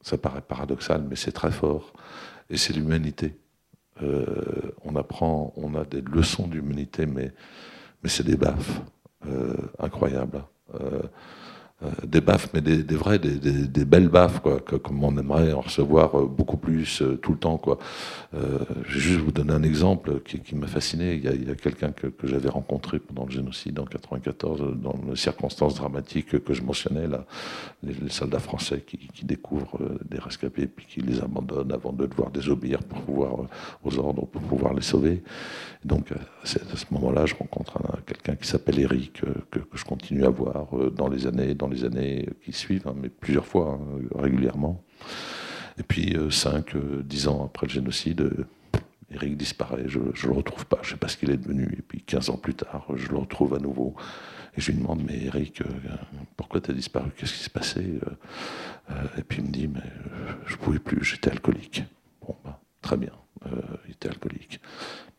Ça 0.00 0.18
paraît 0.18 0.42
paradoxal, 0.42 1.02
mais 1.08 1.16
c'est 1.16 1.32
très 1.32 1.50
fort. 1.50 1.92
Et 2.50 2.56
c'est 2.56 2.72
l'humanité. 2.72 3.36
on 4.84 4.94
apprend, 4.96 5.52
on 5.56 5.74
a 5.74 5.84
des 5.84 6.00
leçons 6.00 6.46
d'humanité, 6.46 7.04
mais, 7.06 7.32
c'est 8.04 8.24
des 8.24 8.36
baffes 8.36 8.80
incroyables. 9.78 10.44
Euh, 10.74 11.02
des 12.04 12.20
baffes, 12.20 12.48
mais 12.54 12.60
des, 12.60 12.82
des 12.82 12.96
vrais, 12.96 13.20
des, 13.20 13.84
belles 13.84 14.08
baffes, 14.08 14.40
quoi, 14.40 14.58
comme 14.58 15.04
on 15.04 15.16
aimerait 15.16 15.52
en 15.52 15.60
recevoir 15.60 16.18
euh, 16.18 16.26
beaucoup 16.26 16.56
plus 16.56 17.02
euh, 17.02 17.16
tout 17.16 17.32
le 17.32 17.38
temps. 17.38 17.56
Quoi. 17.56 17.78
Euh, 18.34 18.58
je 18.84 18.94
vais 18.94 19.00
juste 19.00 19.20
vous 19.20 19.30
donner 19.30 19.52
un 19.52 19.62
exemple 19.62 20.20
qui, 20.22 20.56
m'a 20.56 20.66
fasciné. 20.66 21.14
Il 21.14 21.46
y 21.46 21.50
a, 21.50 21.54
quelqu'un 21.54 21.92
que, 21.92 22.08
que 22.08 22.26
j'avais 22.26 22.48
rencontré 22.48 22.98
pendant 22.98 23.26
le 23.26 23.30
génocide 23.30 23.78
en 23.78 23.84
94, 23.84 24.76
dans 24.76 24.96
les 25.08 25.16
circonstances 25.16 25.76
dramatiques 25.76 26.42
que 26.42 26.52
je 26.52 26.62
mentionnais, 26.62 27.06
là, 27.06 27.24
les, 27.84 27.94
soldats 28.10 28.40
français 28.40 28.82
qui, 28.84 28.98
découvrent 29.24 29.78
des 30.08 30.18
rescapés 30.18 30.66
puis 30.66 30.86
qui 30.86 31.00
les 31.00 31.20
abandonnent 31.20 31.72
avant 31.72 31.92
de 31.92 32.06
devoir 32.06 32.30
désobéir 32.30 32.82
pour 32.82 33.00
pouvoir, 33.02 33.34
aux 33.84 33.98
ordres 33.98 34.26
pour 34.26 34.42
pouvoir 34.42 34.72
les 34.74 34.82
sauver. 34.82 35.22
donc 35.84 36.12
à 36.12 36.46
ce 36.46 36.86
moment-là, 36.92 37.26
je 37.26 37.34
rencontre 37.34 37.78
quelqu'un 38.06 38.36
qui 38.36 38.48
s'appelle 38.48 38.78
Eric, 38.80 39.20
que, 39.50 39.60
que, 39.60 39.76
je 39.76 39.84
continue 39.84 40.24
à 40.24 40.30
voir 40.30 40.68
dans 40.96 41.08
les 41.08 41.26
années, 41.26 41.54
dans 41.54 41.67
les 41.68 41.84
années 41.84 42.28
qui 42.44 42.52
suivent, 42.52 42.88
hein, 42.88 42.94
mais 42.96 43.08
plusieurs 43.08 43.46
fois, 43.46 43.80
hein, 43.80 44.00
régulièrement. 44.14 44.82
Et 45.78 45.82
puis, 45.82 46.16
5, 46.30 46.74
euh, 46.74 47.02
10 47.04 47.26
euh, 47.26 47.30
ans 47.30 47.44
après 47.46 47.66
le 47.66 47.72
génocide, 47.72 48.20
euh, 48.20 48.46
Eric 49.10 49.36
disparaît, 49.36 49.84
je 49.86 50.00
ne 50.00 50.26
le 50.26 50.32
retrouve 50.32 50.66
pas, 50.66 50.78
je 50.82 50.88
ne 50.88 50.92
sais 50.92 50.98
pas 50.98 51.08
ce 51.08 51.16
qu'il 51.16 51.30
est 51.30 51.36
devenu. 51.36 51.72
Et 51.78 51.82
puis, 51.82 52.02
15 52.02 52.30
ans 52.30 52.36
plus 52.36 52.54
tard, 52.54 52.86
je 52.94 53.08
le 53.08 53.16
retrouve 53.16 53.54
à 53.54 53.58
nouveau. 53.58 53.94
Et 54.56 54.60
je 54.60 54.72
lui 54.72 54.78
demande, 54.78 55.02
mais 55.06 55.24
Eric, 55.24 55.62
pourquoi 56.36 56.60
tu 56.60 56.72
as 56.72 56.74
disparu? 56.74 57.10
Qu'est-ce 57.16 57.32
qui 57.32 57.38
s'est 57.38 57.50
passé? 57.50 58.00
Et 59.16 59.22
puis 59.22 59.38
il 59.38 59.44
me 59.44 59.52
dit, 59.52 59.68
mais 59.68 59.80
je 60.46 60.54
ne 60.54 60.58
pouvais 60.58 60.78
plus, 60.80 61.04
j'étais 61.04 61.30
alcoolique. 61.30 61.84
Bon, 62.26 62.34
bah, 62.44 62.60
très 62.82 62.96
bien, 62.96 63.12
il 63.86 63.92
était 63.92 64.08
alcoolique. 64.08 64.60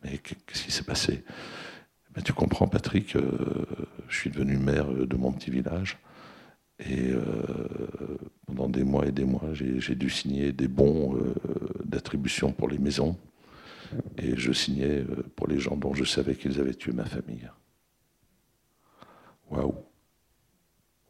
Mais 0.04 0.18
qu'est-ce 0.18 0.64
qui 0.64 0.72
s'est 0.72 0.84
passé? 0.84 1.24
Ben, 2.14 2.22
Tu 2.22 2.34
comprends, 2.34 2.68
Patrick, 2.68 3.16
je 4.08 4.16
suis 4.16 4.30
devenu 4.30 4.58
maire 4.58 4.88
de 4.92 5.16
mon 5.16 5.32
petit 5.32 5.50
village. 5.50 5.96
Et 6.88 7.12
euh, 7.12 7.22
pendant 8.46 8.68
des 8.68 8.84
mois 8.84 9.06
et 9.06 9.12
des 9.12 9.24
mois, 9.24 9.52
j'ai 9.52 9.94
dû 9.94 10.08
signer 10.08 10.52
des 10.52 10.68
bons 10.68 11.16
euh, 11.16 11.34
d'attribution 11.84 12.52
pour 12.52 12.68
les 12.68 12.78
maisons. 12.78 13.18
Et 14.16 14.36
je 14.36 14.52
signais 14.52 15.00
euh, 15.00 15.24
pour 15.36 15.46
les 15.46 15.58
gens 15.58 15.76
dont 15.76 15.92
je 15.94 16.04
savais 16.04 16.34
qu'ils 16.34 16.58
avaient 16.58 16.74
tué 16.74 16.92
ma 16.92 17.04
famille. 17.04 17.48
Waouh! 19.50 19.74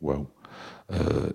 Waouh! 0.00 0.26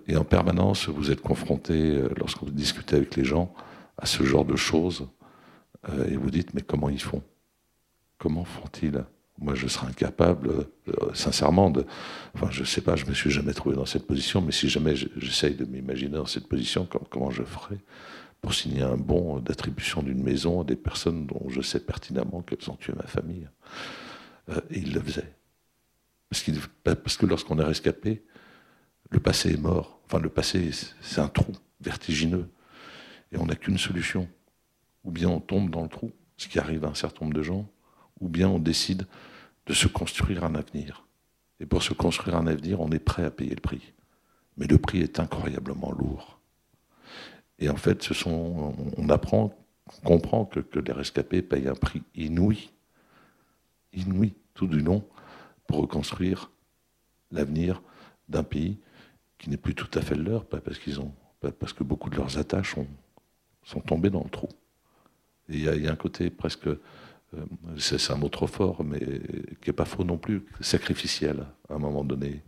et 0.08 0.18
en 0.18 0.26
permanence, 0.26 0.90
vous 0.90 1.12
êtes 1.12 1.22
confronté, 1.22 2.04
lorsque 2.18 2.44
vous 2.44 2.52
discutez 2.52 2.98
avec 2.98 3.16
les 3.16 3.24
gens, 3.24 3.54
à 3.98 4.06
ce 4.06 4.24
genre 4.24 4.44
de 4.44 4.58
choses. 4.58 5.08
et 6.10 6.18
vous 6.18 6.30
dites, 6.30 6.54
mais 6.54 6.62
comment 6.62 6.90
ils 6.90 7.02
font? 7.02 7.24
Comment 8.18 8.44
font-ils? 8.44 9.06
Moi, 9.38 9.54
je 9.54 9.68
serais 9.68 9.88
incapable, 9.88 10.66
euh, 10.88 11.14
sincèrement, 11.14 11.70
de. 11.70 11.86
Enfin, 12.34 12.50
je 12.52 12.62
ne 12.62 12.66
sais 12.66 12.82
pas, 12.82 12.96
je 12.96 13.04
ne 13.04 13.10
me 13.10 13.14
suis 13.14 13.32
jamais 13.32 13.54
trouvé 13.54 13.76
dans 13.76 13.86
cette 13.86 14.08
position, 14.08 14.42
mais 14.42 14.52
si 14.52 14.70
jamais 14.70 14.96
j'essaye 14.96 15.56
de 15.56 15.66
m'imaginer 15.66 16.18
dans 16.18 16.26
cette 16.26 16.48
position, 16.48 16.88
comment, 17.10 17.32
je 17.32 17.44
ferais 17.44 17.78
pour 18.42 18.54
signer 18.54 18.84
un 18.84 18.98
bon 18.98 19.40
d'attribution 19.40 20.04
d'une 20.04 20.24
maison 20.24 20.62
à 20.62 20.64
des 20.64 20.76
personnes 20.76 21.26
dont 21.26 21.50
je 21.50 21.62
sais 21.62 21.80
pertinemment 21.80 22.42
qu'elles 22.44 22.70
ont 22.70 22.76
tué 22.76 22.94
ma 22.96 23.08
famille? 23.08 23.50
Euh, 24.50 24.62
Et 24.70 24.80
il 24.80 24.94
le 24.94 25.02
faisait. 25.02 25.34
Parce, 26.30 26.46
parce 26.84 27.18
que 27.18 27.26
lorsqu'on 27.26 27.60
est 27.60 27.64
rescapé, 27.64 28.24
le 29.10 29.20
passé 29.20 29.54
est 29.54 29.58
mort. 29.58 30.00
Enfin, 30.06 30.20
le 30.20 30.30
passé, 30.30 30.72
c'est 31.02 31.22
un 31.22 31.28
trou 31.28 31.52
vertigineux. 31.82 32.50
Et 33.32 33.38
on 33.38 33.46
n'a 33.48 33.56
qu'une 33.56 33.78
solution. 33.78 34.28
Ou 35.04 35.12
bien 35.12 35.30
on 35.30 35.40
tombe 35.40 35.70
dans 35.70 35.84
le 35.84 35.90
trou, 35.90 36.12
ce 36.38 36.48
qui 36.48 36.58
arrive 36.58 36.86
à 36.86 36.90
un 36.90 36.96
certain 36.96 37.26
nombre 37.26 37.38
de 37.38 37.44
gens, 37.44 37.68
ou 38.20 38.30
bien 38.30 38.50
on 38.50 38.60
décide 38.60 39.08
de 39.66 39.74
se 39.74 39.88
construire 39.88 40.44
un 40.44 40.56
avenir. 40.56 41.06
Et 41.60 41.66
pour 41.66 41.84
se 41.84 41.94
construire 41.94 42.36
un 42.36 42.48
avenir, 42.48 42.82
on 42.82 42.92
est 42.92 43.00
prêt 43.00 43.24
à 43.24 43.32
payer 43.32 43.56
le 43.56 43.62
prix. 43.62 43.94
mais 44.58 44.68
le 44.68 44.78
prix 44.78 45.02
est 45.02 45.20
incroyablement 45.20 45.92
lourd. 45.92 46.40
Et 47.60 47.70
en 47.70 47.76
fait, 47.76 48.04
ce 48.04 48.14
sont, 48.14 48.74
on 48.98 49.10
apprend, 49.10 49.54
on 50.04 50.08
comprend 50.08 50.46
que, 50.46 50.80
les 50.80 50.94
rescapés 50.94 51.42
payent 51.42 51.68
un 51.68 51.76
prix 51.76 52.04
inouï, 52.16 52.72
inouï, 53.94 54.34
tout 54.54 54.68
du 54.68 54.80
long, 54.80 55.06
pour 55.68 55.78
reconstruire 55.78 56.52
l'avenir 57.32 57.82
d'un 58.30 58.44
pays 58.44 58.80
qui 59.38 59.50
n'est 59.50 59.58
plus 59.58 59.76
tout 59.76 59.90
à 59.98 60.02
fait 60.02 60.16
le 60.16 60.24
leur, 60.24 60.46
pas 60.46 60.60
parce 60.60 60.80
qu'ils 60.80 61.00
ont, 61.00 61.14
parce 61.60 61.74
que 61.74 61.84
beaucoup 61.84 62.10
de 62.10 62.16
leurs 62.16 62.38
attaches 62.38 62.76
sont 63.64 63.82
tombées 63.82 64.10
dans 64.10 64.24
le 64.24 64.30
trou. 64.30 64.48
Et 65.50 65.58
il 65.58 65.84
y, 65.84 65.88
a 65.88 65.92
un 65.92 65.96
côté 65.96 66.30
presque 66.30 66.68
c'est 67.78 68.12
un 68.12 68.16
mot 68.16 68.30
trop 68.30 68.48
fort, 68.48 68.84
mais 68.84 69.00
qui 69.00 69.70
n'est 69.70 69.74
pas 69.74 69.86
faux 69.86 70.04
non 70.04 70.18
plus, 70.18 70.44
sacrificiel 70.62 71.46
à 71.70 71.76
un 71.76 71.80
moment 71.80 72.04
donné. 72.04 72.42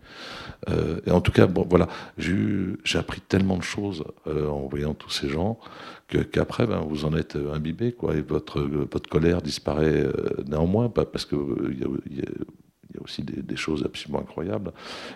Euh, 0.70 1.00
et 1.06 1.12
en 1.12 1.22
tout 1.22 1.32
cas, 1.32 1.48
bon, 1.48 1.66
voilà, 1.70 1.88
j'ai 2.18 3.00
appris 3.00 3.22
tellement 3.22 3.58
de 3.58 3.64
choses 3.64 4.04
euh, 4.28 4.48
en 4.48 4.68
voyant 4.68 4.94
tous 4.94 5.10
ces 5.10 5.30
gens 5.30 5.60
qu'après, 6.08 6.66
ben, 6.66 6.80
vous 6.80 7.04
en 7.04 7.16
êtes 7.16 7.36
imbibé, 7.36 7.92
quoi, 7.92 8.16
et 8.16 8.22
votre, 8.22 8.62
votre 8.62 9.10
colère 9.10 9.42
disparaît 9.42 10.06
néanmoins, 10.48 10.88
parce 10.90 11.26
que 11.26 11.36
il 12.90 12.98
y 12.98 13.00
a 13.00 13.04
aussi 13.04 13.24
des, 13.24 13.56
choses 13.56 13.84
absolument 13.84 14.20
incroyables. 14.20 14.72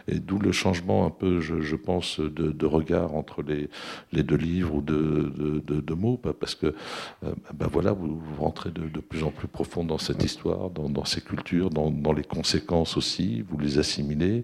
Et 0.07 0.19
d'où 0.19 0.39
le 0.39 0.51
changement 0.51 1.05
un 1.05 1.09
peu, 1.09 1.39
je, 1.39 1.75
pense, 1.75 2.19
de, 2.19 2.65
regard 2.65 3.15
entre 3.15 3.43
les, 3.43 3.69
deux 4.23 4.35
livres 4.35 4.75
ou 4.75 4.81
de, 4.81 5.93
mots, 5.93 6.17
parce 6.17 6.55
que 6.55 6.73
ben 7.21 7.67
voilà, 7.71 7.91
vous, 7.91 8.21
rentrez 8.39 8.71
de, 8.71 8.99
plus 8.99 9.23
en 9.23 9.31
plus 9.31 9.47
profond 9.47 9.83
dans 9.83 9.97
cette 9.97 10.23
histoire, 10.23 10.69
dans, 10.69 11.05
ces 11.05 11.21
cultures, 11.21 11.69
dans, 11.69 12.13
les 12.13 12.23
conséquences 12.23 12.97
aussi, 12.97 13.41
vous 13.41 13.57
les 13.57 13.77
assimilez, 13.77 14.43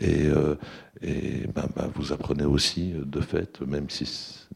et, 0.00 0.26
euh, 0.26 0.56
ben, 1.02 1.68
vous 1.94 2.12
apprenez 2.12 2.44
aussi, 2.44 2.92
de 2.94 3.20
fait, 3.20 3.60
même 3.60 3.90
si 3.90 4.46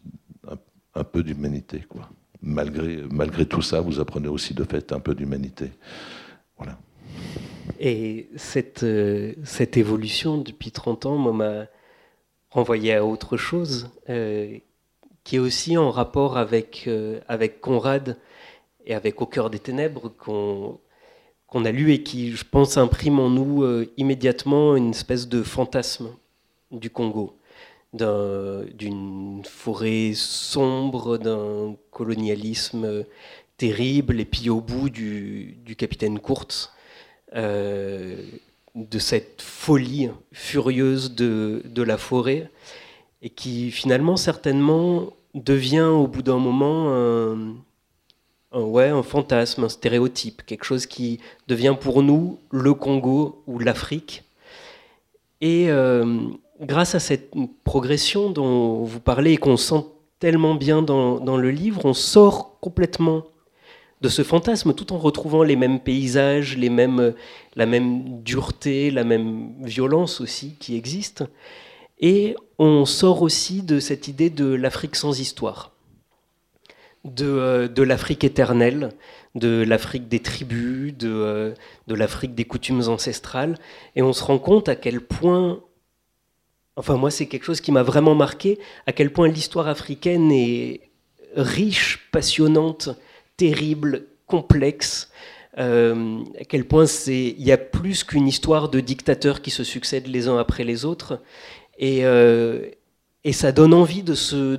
un, 0.49 0.57
un 0.95 1.05
peu 1.05 1.23
d'humanité, 1.23 1.85
quoi. 1.89 2.09
Malgré, 2.41 3.03
malgré 3.11 3.47
tout 3.47 3.63
ça, 3.63 3.81
vous 3.81 3.99
apprenez 3.99 4.29
aussi 4.29 4.55
de 4.55 4.63
fait 4.63 4.93
un 4.93 5.01
peu 5.01 5.15
d'humanité. 5.15 5.73
Voilà. 6.57 6.79
Et 7.81 8.29
cette, 8.37 8.83
euh, 8.83 9.35
cette 9.45 9.77
évolution 9.77 10.39
depuis 10.39 10.71
30 10.71 11.07
ans, 11.07 11.19
m'a 11.19 11.67
renvoyé 12.51 12.95
à 12.95 13.05
autre 13.05 13.37
chose, 13.37 13.91
euh, 14.09 14.59
qui 15.25 15.37
est 15.37 15.41
aussi 15.41 15.77
en 15.77 15.91
rapport 15.91 16.39
avec, 16.39 16.85
euh, 16.87 17.21
avec 17.29 17.61
Conrad 17.61 18.17
et 18.87 18.95
avec 18.95 19.21
Au 19.21 19.27
cœur 19.27 19.51
des 19.51 19.59
ténèbres, 19.59 20.09
qu'on 20.19 20.79
a 21.65 21.71
lu 21.71 21.93
et 21.93 22.03
qui, 22.03 22.33
je 22.33 22.45
pense, 22.45 22.79
imprime 22.79 23.19
en 23.21 23.29
nous 23.29 23.85
immédiatement 23.99 24.77
une 24.77 24.91
espèce 24.91 25.29
de 25.29 25.43
fantasme 25.43 26.09
du 26.71 26.89
Congo, 26.89 27.37
d'une 27.93 29.43
forêt 29.45 30.13
sombre, 30.15 31.19
d'un 31.19 31.77
colonialisme 31.91 33.05
terrible, 33.59 34.21
et 34.21 34.25
puis 34.25 34.49
au 34.49 34.63
bout 34.63 34.89
du, 34.89 35.59
du 35.67 35.77
capitaine 35.77 36.19
Kurtz, 36.19 36.73
euh, 37.35 38.17
de 38.75 38.99
cette 38.99 39.43
folie 39.43 40.11
furieuse 40.33 41.15
de, 41.15 41.63
de, 41.65 41.83
la 41.83 41.99
forêt 41.99 42.51
et 43.23 43.31
qui 43.31 43.71
finalement 43.71 44.17
certainement 44.17 45.13
devient 45.35 45.81
au 45.81 46.07
bout 46.07 46.23
d'un 46.23 46.39
moment 46.39 46.95
un, 48.53 48.61
ouais, 48.61 48.89
un 48.89 49.03
fantasme, 49.03 49.65
un 49.65 49.69
stéréotype, 49.69 50.43
quelque 50.47 50.65
chose 50.65 50.87
qui 50.87 51.21
devient 51.49 51.77
pour 51.79 52.03
nous 52.03 52.39
le 52.51 52.75
Congo 52.75 53.43
ou 53.47 53.59
l'Afrique. 53.59 54.25
Et 55.41 55.71
euh, 55.71 56.21
grâce 56.61 56.95
à 56.95 57.01
cette 57.01 57.31
progression 57.65 58.31
dont 58.31 58.85
vous 58.85 59.01
parlez 59.01 59.33
et 59.33 59.37
qu'on 59.37 59.57
sent 59.57 59.85
tellement 60.19 60.55
bien 60.55 60.83
dans, 60.83 61.21
dans, 61.21 61.37
le 61.37 61.51
livre, 61.51 61.85
on 61.85 61.95
sort 61.95 62.59
complètement 62.61 63.25
de 64.01 64.09
ce 64.09 64.23
fantasme 64.23 64.75
tout 64.75 64.93
en 64.93 64.99
retrouvant 64.99 65.43
les 65.43 65.57
mêmes 65.57 65.81
paysages, 65.81 66.57
les 66.57 66.71
mêmes, 66.71 67.15
la 67.57 67.67
même 67.67 68.23
dureté, 68.23 68.91
la 68.91 69.05
même 69.05 69.55
violence 69.63 70.21
aussi 70.21 70.55
qui 70.59 70.77
existe. 70.77 71.25
Et 72.01 72.37
on 72.59 72.85
sort 72.85 73.23
aussi 73.23 73.63
de 73.63 73.81
cette 73.81 74.09
idée 74.09 74.31
de 74.31 74.47
l'Afrique 74.47 74.95
sans 74.95 75.19
histoire, 75.19 75.73
de, 77.05 77.27
euh, 77.27 77.69
de 77.69 77.83
l'Afrique 77.83 78.23
éternelle, 78.23 78.91
de 79.35 79.65
l'Afrique 79.67 80.09
des 80.09 80.21
tribus, 80.21 80.97
de, 80.97 81.09
euh, 81.09 81.55
de 81.89 81.95
l'Afrique 81.95 82.35
des 82.35 82.45
coutumes 82.45 82.83
ancestrales. 82.89 83.59
Et 83.97 84.03
on 84.03 84.13
se 84.13 84.23
rend 84.23 84.39
compte 84.39 84.69
à 84.69 84.77
quel 84.77 85.01
point, 85.01 85.61
enfin 86.77 86.97
moi 86.97 87.11
c'est 87.11 87.27
quelque 87.27 87.45
chose 87.45 87.61
qui 87.61 87.73
m'a 87.73 87.83
vraiment 87.83 88.15
marqué, 88.15 88.61
à 88.87 88.93
quel 88.93 89.13
point 89.13 89.27
l'histoire 89.27 89.67
africaine 89.67 90.31
est 90.31 90.83
riche, 91.35 92.09
passionnante, 92.13 92.91
terrible, 93.39 94.05
complexe, 94.27 95.11
euh, 95.57 96.23
à 96.39 96.45
quel 96.45 96.67
point 96.67 96.85
il 97.07 97.43
y 97.43 97.51
a 97.51 97.57
plus 97.57 98.05
qu'une 98.05 98.29
histoire 98.29 98.69
de 98.69 98.81
dictateurs 98.81 99.41
qui 99.41 99.51
se 99.51 99.65
succèdent 99.65 100.09
les 100.09 100.29
uns 100.29 100.39
après 100.39 100.65
les 100.65 100.85
autres, 100.85 101.23
et, 101.79 102.05
euh, 102.05 102.67
ça 103.33 103.53
donne 103.53 103.75
envie 103.75 104.03
de 104.03 104.15
se, 104.15 104.57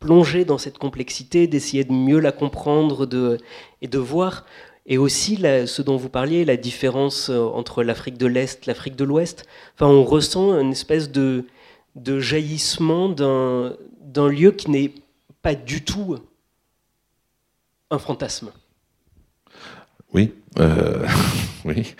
plonger 0.00 0.44
dans 0.44 0.58
cette 0.58 0.76
complexité, 0.76 1.46
d'essayer 1.46 1.82
de 1.84 1.92
mieux 1.92 2.18
la 2.18 2.30
comprendre 2.30 3.08
et 3.80 3.88
de 3.88 3.98
voir, 3.98 4.44
et 4.84 4.98
aussi 4.98 5.36
ce 5.36 5.80
dont 5.80 5.96
vous 5.96 6.10
parliez, 6.10 6.44
la 6.44 6.58
différence 6.58 7.30
euh, 7.30 7.40
entre 7.40 7.82
l'Afrique 7.82 8.18
de 8.18 8.26
l'Est, 8.26 8.66
l'Afrique 8.66 8.96
de 8.96 9.04
l'Ouest. 9.04 9.46
Enfin, 9.74 9.86
on 9.86 10.04
ressent 10.04 10.60
une 10.60 10.72
espèce 10.72 11.10
de 11.10 11.46
jaillissement 11.96 13.08
d'un 13.08 14.28
lieu 14.28 14.50
qui 14.50 14.70
n'est 14.70 14.92
pas 15.40 15.54
du 15.54 15.82
tout 15.82 16.18
un 17.94 17.98
fantasme. 17.98 18.50
Oui, 20.12 20.34
euh, 20.58 21.06
oui. 21.64 21.94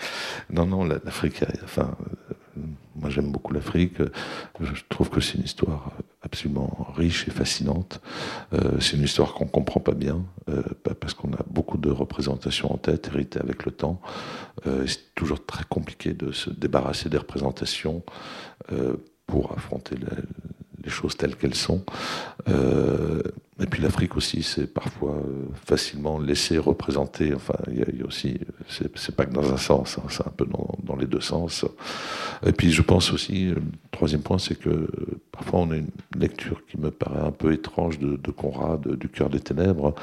Non, 0.49 0.65
non, 0.65 0.85
l'Afrique, 0.85 1.43
enfin, 1.63 1.95
euh, 1.99 2.61
moi 2.95 3.09
j'aime 3.09 3.31
beaucoup 3.31 3.53
l'Afrique. 3.53 3.97
Je 4.59 4.81
trouve 4.89 5.09
que 5.09 5.19
c'est 5.19 5.37
une 5.37 5.43
histoire 5.43 5.91
absolument 6.21 6.87
riche 6.95 7.27
et 7.27 7.31
fascinante. 7.31 8.01
Euh, 8.53 8.79
c'est 8.79 8.97
une 8.97 9.03
histoire 9.03 9.33
qu'on 9.33 9.47
comprend 9.47 9.79
pas 9.79 9.93
bien, 9.93 10.23
parce 11.01 11.13
qu'on 11.13 11.33
a 11.33 11.43
beaucoup 11.47 11.77
de 11.77 11.89
représentations 11.89 12.71
en 12.71 12.77
tête, 12.77 13.07
héritées 13.07 13.39
avec 13.39 13.65
le 13.65 13.71
temps. 13.71 13.99
c'est 14.85 15.13
toujours 15.15 15.45
très 15.45 15.63
compliqué 15.65 16.13
de 16.13 16.31
se 16.31 16.49
débarrasser 16.49 17.09
des 17.09 17.17
représentations 17.17 18.03
pour 19.27 19.51
affronter 19.53 19.95
les 20.83 20.89
choses 20.89 21.17
telles 21.17 21.35
qu'elles 21.35 21.55
sont. 21.55 21.83
Et 23.61 23.67
puis 23.67 23.81
l'Afrique 23.81 24.17
aussi, 24.17 24.43
c'est 24.43 24.67
parfois 24.67 25.15
euh, 25.15 25.45
facilement 25.65 26.19
laissé 26.19 26.57
représenter. 26.57 27.33
Enfin, 27.33 27.55
il 27.71 27.99
y, 27.99 28.01
a 28.01 28.05
aussi, 28.05 28.37
c'est 28.67 29.15
pas 29.15 29.25
que 29.25 29.33
dans 29.33 29.53
un 29.53 29.57
sens, 29.57 29.97
hein, 29.97 30.07
c'est 30.09 30.27
un 30.27 30.31
peu 30.35 30.45
dans, 30.45 30.95
les 30.97 31.07
deux 31.07 31.21
sens. 31.21 31.65
Et 32.45 32.51
puis 32.51 32.71
je 32.71 32.81
pense 32.81 33.11
aussi, 33.13 33.45
le 33.45 33.61
troisième 33.91 34.21
point, 34.21 34.37
c'est 34.37 34.55
que 34.55 34.89
parfois 35.31 35.59
on 35.59 35.71
a 35.71 35.77
une 35.77 35.89
lecture 36.17 36.65
qui 36.65 36.79
me 36.79 36.91
paraît 36.91 37.25
un 37.25 37.31
peu 37.31 37.53
étrange 37.53 37.99
de, 37.99 38.31
Conrad, 38.31 38.87
du 38.95 39.09
cœur 39.09 39.29
des 39.29 39.39
ténèbres, 39.39 39.93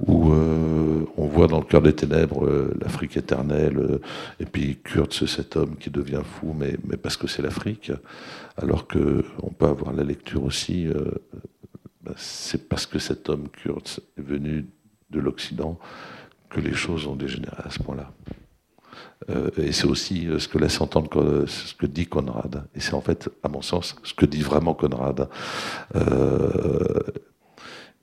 où 0.00 0.32
euh, 0.32 1.04
on 1.16 1.26
voit 1.26 1.46
dans 1.46 1.58
le 1.58 1.64
cœur 1.64 1.82
des 1.82 1.94
ténèbres 1.94 2.46
euh, 2.46 2.74
l'Afrique 2.80 3.16
éternelle, 3.16 4.00
et 4.40 4.46
puis 4.46 4.78
Kurt, 4.82 5.12
c'est 5.12 5.26
cet 5.26 5.56
homme 5.56 5.76
qui 5.76 5.90
devient 5.90 6.22
fou, 6.24 6.54
mais, 6.56 6.76
mais 6.86 6.96
parce 6.96 7.16
que 7.16 7.26
c'est 7.26 7.42
l'Afrique, 7.42 7.92
alors 8.56 8.86
que 8.86 9.24
on 9.42 9.50
peut 9.50 9.66
avoir 9.66 9.92
la 9.92 10.04
lecture 10.04 10.44
aussi 10.44 10.88
ben, 12.04 12.12
c'est 12.16 12.68
parce 12.68 12.84
que 12.84 12.98
cet 12.98 13.30
homme 13.30 13.48
Kurtz 13.48 14.00
est 14.18 14.22
venu 14.22 14.66
de 15.10 15.20
l'Occident 15.20 15.78
que 16.50 16.60
les 16.60 16.74
choses 16.74 17.06
ont 17.06 17.16
dégénéré 17.16 17.56
à 17.64 17.70
ce 17.70 17.82
point-là. 17.82 18.12
Euh, 19.30 19.50
et 19.56 19.72
c'est 19.72 19.86
aussi 19.86 20.26
euh, 20.26 20.38
ce 20.38 20.48
que 20.48 20.58
laisse 20.58 20.80
entendre 20.80 21.44
ce 21.46 21.74
que 21.74 21.86
dit 21.86 22.06
Conrad. 22.06 22.64
Et 22.74 22.80
c'est 22.80 22.94
en 22.94 23.00
fait, 23.00 23.28
à 23.42 23.48
mon 23.48 23.62
sens, 23.62 23.96
ce 24.02 24.14
que 24.14 24.26
dit 24.26 24.42
vraiment 24.42 24.74
Conrad. 24.74 25.28
Euh, 25.96 27.00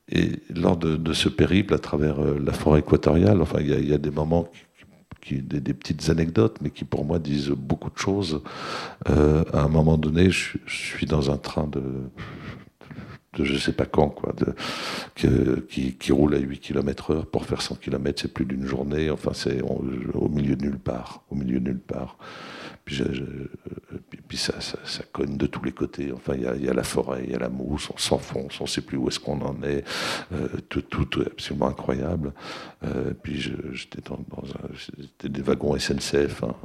et 0.09 0.39
lors 0.53 0.75
de, 0.75 1.13
ce 1.13 1.29
périple 1.29 1.73
à 1.73 1.79
travers 1.79 2.17
la 2.21 2.51
forêt 2.51 2.79
équatoriale, 2.79 3.41
enfin, 3.41 3.59
il 3.61 3.89
y, 3.89 3.93
a 3.93 3.97
des 3.97 4.11
moments 4.11 4.49
des, 5.31 5.73
petites 5.73 6.09
anecdotes, 6.09 6.57
mais 6.61 6.69
qui 6.69 6.83
pour 6.83 7.05
moi 7.05 7.17
disent 7.17 7.47
beaucoup 7.49 7.89
de 7.89 7.97
choses. 7.97 8.41
à 9.05 9.61
un 9.61 9.69
moment 9.69 9.97
donné, 9.97 10.29
je, 10.29 10.57
suis 10.67 11.05
dans 11.05 11.31
un 11.31 11.37
train 11.37 11.65
de, 11.65 11.81
de 13.37 13.43
je 13.45 13.57
sais 13.57 13.71
pas 13.71 13.85
quand, 13.85 14.09
quoi, 14.09 14.33
qui, 15.15 16.11
roule 16.11 16.35
à 16.35 16.39
8 16.39 16.59
km 16.59 17.11
heure 17.11 17.25
pour 17.25 17.45
faire 17.45 17.61
100 17.61 17.75
km, 17.75 18.21
c'est 18.21 18.33
plus 18.33 18.45
d'une 18.45 18.65
journée, 18.65 19.09
enfin 19.09 19.31
c'est 19.33 19.61
au 19.61 20.29
milieu 20.29 20.55
de 20.55 20.63
nulle 20.63 20.79
part, 20.79 21.23
au 21.29 21.35
milieu 21.35 21.59
de 21.59 21.69
nulle 21.69 21.79
part. 21.79 22.17
Puis, 22.85 23.03
puis, 24.27 24.37
ça, 24.37 24.59
ça, 24.59 25.03
cogne 25.11 25.37
de 25.37 25.45
tous 25.45 25.63
les 25.63 25.71
côtés, 25.71 26.11
enfin 26.11 26.33
il 26.35 26.63
y 26.63 26.69
a, 26.69 26.73
la 26.73 26.83
forêt, 26.83 27.21
il 27.25 27.31
y 27.31 27.35
a 27.35 27.39
la 27.39 27.49
mousse, 27.49 27.89
on 27.93 27.97
s'enfonce, 27.97 28.59
on 28.61 28.65
sait 28.65 28.81
plus 28.81 28.97
où 28.97 29.07
est-ce 29.07 29.19
qu'on 29.19 29.41
en 29.41 29.61
est, 29.63 29.83
euh, 30.33 30.47
tout, 30.69 31.21
est 31.21 31.27
absolument 31.27 31.67
incroyable. 31.67 32.33
Euh, 32.83 33.13
puis 33.21 33.39
j'étais 33.73 34.01
dans, 34.01 34.19
dans 34.29 34.43
un, 34.47 35.27
des 35.27 35.41
wagons 35.41 35.77
SNCF, 35.77 36.43
hein, 36.43 36.55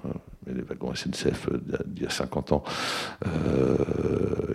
mais 0.46 0.62
wagons 0.62 0.94
SNCF 0.94 1.48
d'il 1.86 2.04
y 2.04 2.06
a 2.06 2.10
50 2.10 2.52
ans. 2.52 2.64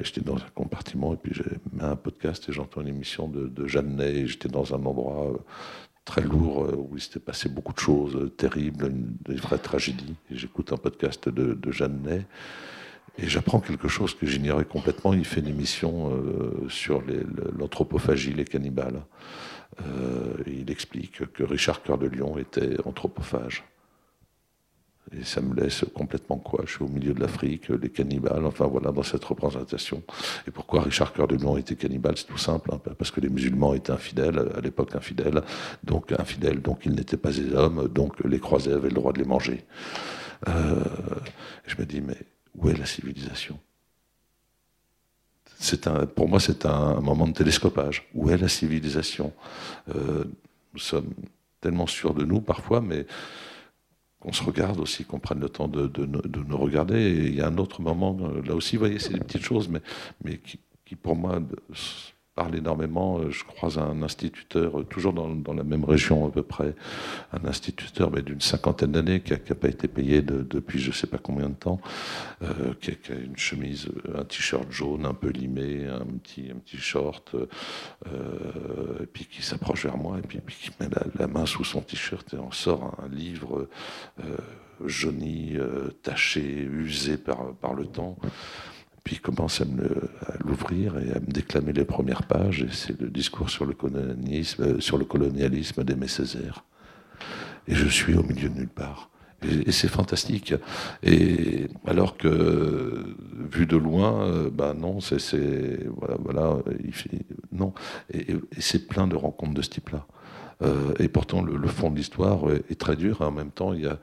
j'étais 0.01 0.21
dans 0.21 0.37
un 0.37 0.49
compartiment 0.55 1.13
et 1.13 1.17
puis 1.17 1.33
j'ai 1.33 1.43
mis 1.73 1.81
un 1.81 1.95
podcast 1.95 2.47
et 2.49 2.53
j'entends 2.53 2.81
une 2.81 2.87
émission 2.87 3.27
de, 3.27 3.47
de 3.47 3.67
Jeannet 3.67 4.15
et 4.15 4.27
j'étais 4.27 4.49
dans 4.49 4.73
un 4.73 4.83
endroit 4.85 5.33
très 6.05 6.21
lourd 6.21 6.67
où 6.77 6.95
il 6.95 7.01
s'était 7.01 7.19
passé 7.19 7.49
beaucoup 7.49 7.73
de 7.73 7.79
choses 7.79 8.31
terribles, 8.37 8.91
des 9.25 9.35
vraies 9.35 9.59
tragédies. 9.59 10.15
J'écoute 10.31 10.73
un 10.73 10.77
podcast 10.77 11.29
de, 11.29 11.53
de 11.53 11.71
Jeannet. 11.71 12.25
Et 13.17 13.27
j'apprends 13.27 13.59
quelque 13.59 13.87
chose 13.87 14.15
que 14.15 14.25
j'ignorais 14.25 14.65
complètement. 14.65 15.13
Il 15.13 15.25
fait 15.25 15.41
une 15.41 15.47
émission 15.47 16.13
euh, 16.13 16.69
sur 16.69 17.03
l'anthropophagie, 17.57 18.33
les, 18.33 18.45
cannibales. 18.45 19.01
Euh, 19.81 20.33
il 20.47 20.71
explique 20.71 21.31
que 21.33 21.43
Richard 21.43 21.83
Cœur 21.83 21.97
de 21.97 22.07
Lion 22.07 22.37
était 22.37 22.77
anthropophage. 22.85 23.63
Et 25.17 25.23
ça 25.23 25.41
me 25.41 25.53
laisse 25.55 25.83
complètement 25.93 26.37
quoi? 26.37 26.63
Je 26.65 26.73
suis 26.73 26.83
au 26.83 26.87
milieu 26.87 27.13
de 27.13 27.19
l'Afrique, 27.19 27.69
les 27.69 27.89
cannibales, 27.89 28.45
enfin 28.45 28.65
voilà, 28.65 28.91
dans 28.91 29.03
cette 29.03 29.25
représentation. 29.25 30.03
Et 30.47 30.51
pourquoi 30.51 30.83
Richard 30.83 31.11
Cœur 31.11 31.27
de 31.27 31.35
Lion 31.35 31.57
était 31.57 31.75
cannibale? 31.75 32.17
C'est 32.17 32.27
tout 32.27 32.37
simple, 32.37 32.69
hein, 32.73 32.79
parce 32.97 33.11
que 33.11 33.19
les 33.19 33.29
musulmans 33.29 33.73
étaient 33.73 33.91
infidèles, 33.91 34.39
à 34.55 34.61
l'époque 34.61 34.95
infidèles, 34.95 35.41
donc 35.83 36.13
infidèles, 36.13 36.61
donc 36.61 36.85
ils 36.85 36.93
n'étaient 36.93 37.17
pas 37.17 37.31
des 37.31 37.53
hommes, 37.53 37.87
donc 37.89 38.23
les 38.23 38.39
croisés 38.39 38.71
avaient 38.71 38.89
le 38.89 38.95
droit 38.95 39.11
de 39.11 39.19
les 39.19 39.25
manger. 39.25 39.65
Euh, 40.47 40.83
je 41.67 41.75
me 41.77 41.85
dis, 41.85 41.99
mais 41.99 42.17
où 42.55 42.69
est 42.69 42.77
la 42.77 42.85
civilisation? 42.85 43.59
Un, 45.85 46.05
Pour 46.05 46.27
moi, 46.27 46.39
c'est 46.39 46.65
un, 46.65 46.99
moment 47.01 47.27
de 47.27 47.33
télescopage. 47.33 48.07
Où 48.13 48.29
est 48.29 48.37
la 48.37 48.47
civilisation? 48.47 49.31
Euh, 49.95 50.23
Nous 50.73 50.79
sommes 50.79 51.13
tellement 51.59 51.85
sûrs 51.85 52.13
de 52.13 52.25
nous 52.25 52.41
parfois, 52.41 52.81
mais 52.81 53.05
qu'on 54.21 54.31
se 54.31 54.43
regarde 54.43 54.79
aussi, 54.79 55.03
qu'on 55.03 55.19
prenne 55.19 55.39
le 55.39 55.49
temps 55.49 55.67
de, 55.67 55.91
nous 56.05 56.57
regarder. 56.57 56.99
Et 56.99 57.27
il 57.27 57.35
y 57.35 57.41
a 57.41 57.47
un 57.47 57.57
autre 57.57 57.81
moment, 57.81 58.17
là 58.45 58.55
aussi, 58.55 58.77
vous 58.77 58.81
voyez, 58.81 58.99
c'est 58.99 59.13
des 59.13 59.19
petites 59.19 59.43
choses, 59.43 59.67
mais, 59.69 60.39
qui 60.85 60.95
pour 60.95 61.15
moi 61.15 61.39
parle 62.35 62.55
énormément. 62.55 63.19
Euh, 63.19 63.29
je 63.29 63.43
croise 63.43 63.77
un 63.77 64.01
instituteur, 64.01 64.79
euh, 64.79 64.83
toujours 64.83 65.13
dans, 65.13 65.53
la 65.53 65.63
même 65.63 65.83
région 65.83 66.27
à 66.27 66.31
peu 66.31 66.43
près, 66.43 66.73
un 67.33 67.45
instituteur 67.47 68.11
mais 68.11 68.21
d'une 68.21 68.41
cinquantaine 68.41 68.91
d'années 68.91 69.21
qui 69.21 69.33
n'a 69.33 69.55
pas 69.55 69.67
été 69.67 69.87
payé 69.87 70.21
depuis 70.21 70.79
je 70.79 70.89
ne 70.89 70.93
sais 70.93 71.07
pas 71.07 71.17
combien 71.17 71.49
de 71.49 71.55
temps, 71.55 71.81
euh, 72.43 72.73
qui, 72.79 72.91
a, 72.91 73.13
une 73.13 73.37
chemise, 73.37 73.89
un 74.15 74.23
t-shirt 74.23 74.71
jaune 74.71 75.05
un 75.05 75.13
peu 75.13 75.29
limé, 75.29 75.87
un 75.87 76.05
petit, 76.05 76.49
un 76.51 76.59
petit 76.59 76.77
short, 76.77 77.35
et 78.05 79.05
puis 79.05 79.25
qui 79.25 79.41
s'approche 79.41 79.85
vers 79.85 79.97
moi 79.97 80.17
et 80.17 80.21
puis, 80.21 80.39
qui 80.47 80.71
met 80.79 80.89
la, 81.17 81.27
main 81.27 81.45
sous 81.45 81.63
son 81.63 81.81
t-shirt 81.81 82.33
et 82.33 82.37
en 82.37 82.51
sort 82.51 82.97
un, 83.03 83.09
livre 83.09 83.67
jauni, 84.85 85.57
taché, 86.01 86.41
usé 86.41 87.17
par, 87.17 87.53
par 87.55 87.73
le 87.73 87.85
temps. 87.85 88.17
Puis 89.03 89.15
il 89.15 89.21
commence 89.21 89.61
à, 89.61 89.65
l'ouvrir 90.45 90.97
et 90.99 91.11
à 91.11 91.19
me 91.19 91.31
déclamer 91.31 91.73
les 91.73 91.85
premières 91.85 92.23
pages. 92.23 92.63
Et 92.63 92.71
c'est 92.71 92.99
le 92.99 93.09
discours 93.09 93.49
sur 93.49 93.65
le 93.65 93.73
colonialisme, 93.73 94.63
euh, 94.63 94.79
sur 94.79 94.97
le 94.97 95.05
colonialisme. 95.05 95.83
Et 97.67 97.75
je 97.75 97.87
suis 97.87 98.15
au 98.15 98.23
milieu 98.23 98.49
de 98.49 98.55
nulle 98.55 98.67
part. 98.67 99.09
Et, 99.43 99.71
c'est 99.71 99.87
fantastique. 99.87 100.53
Et 101.01 101.67
alors 101.87 102.15
que, 102.17 103.15
vu 103.51 103.65
de 103.65 103.77
loin, 103.77 104.27
euh, 104.27 104.49
ben 104.51 104.75
non, 104.75 104.99
c'est. 105.01 105.87
Voilà, 105.97 106.17
voilà, 106.19 106.57
non. 107.51 107.73
Et, 108.13 108.35
c'est 108.59 108.87
plein 108.87 109.07
de 109.07 109.15
rencontres 109.15 109.55
de 109.55 109.61
ce 109.63 109.69
type-là. 109.69 110.05
Euh, 110.61 110.93
et 110.99 111.07
pourtant, 111.07 111.41
le, 111.41 111.67
fond 111.67 111.89
de 111.89 111.95
l'histoire 111.95 112.51
est, 112.51 112.79
très 112.79 112.95
dur. 112.95 113.21
Et 113.21 113.25
en 113.25 113.31
même 113.31 113.49
temps, 113.49 113.73
il 113.73 113.81
y 113.81 113.87
a, 113.87 113.97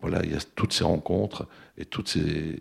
voilà, 0.00 0.24
il 0.24 0.30
y 0.30 0.36
a 0.36 0.40
toutes 0.54 0.72
ces 0.72 0.84
rencontres 0.84 1.48
et 1.76 1.84
toutes 1.84 2.08
ces 2.08 2.56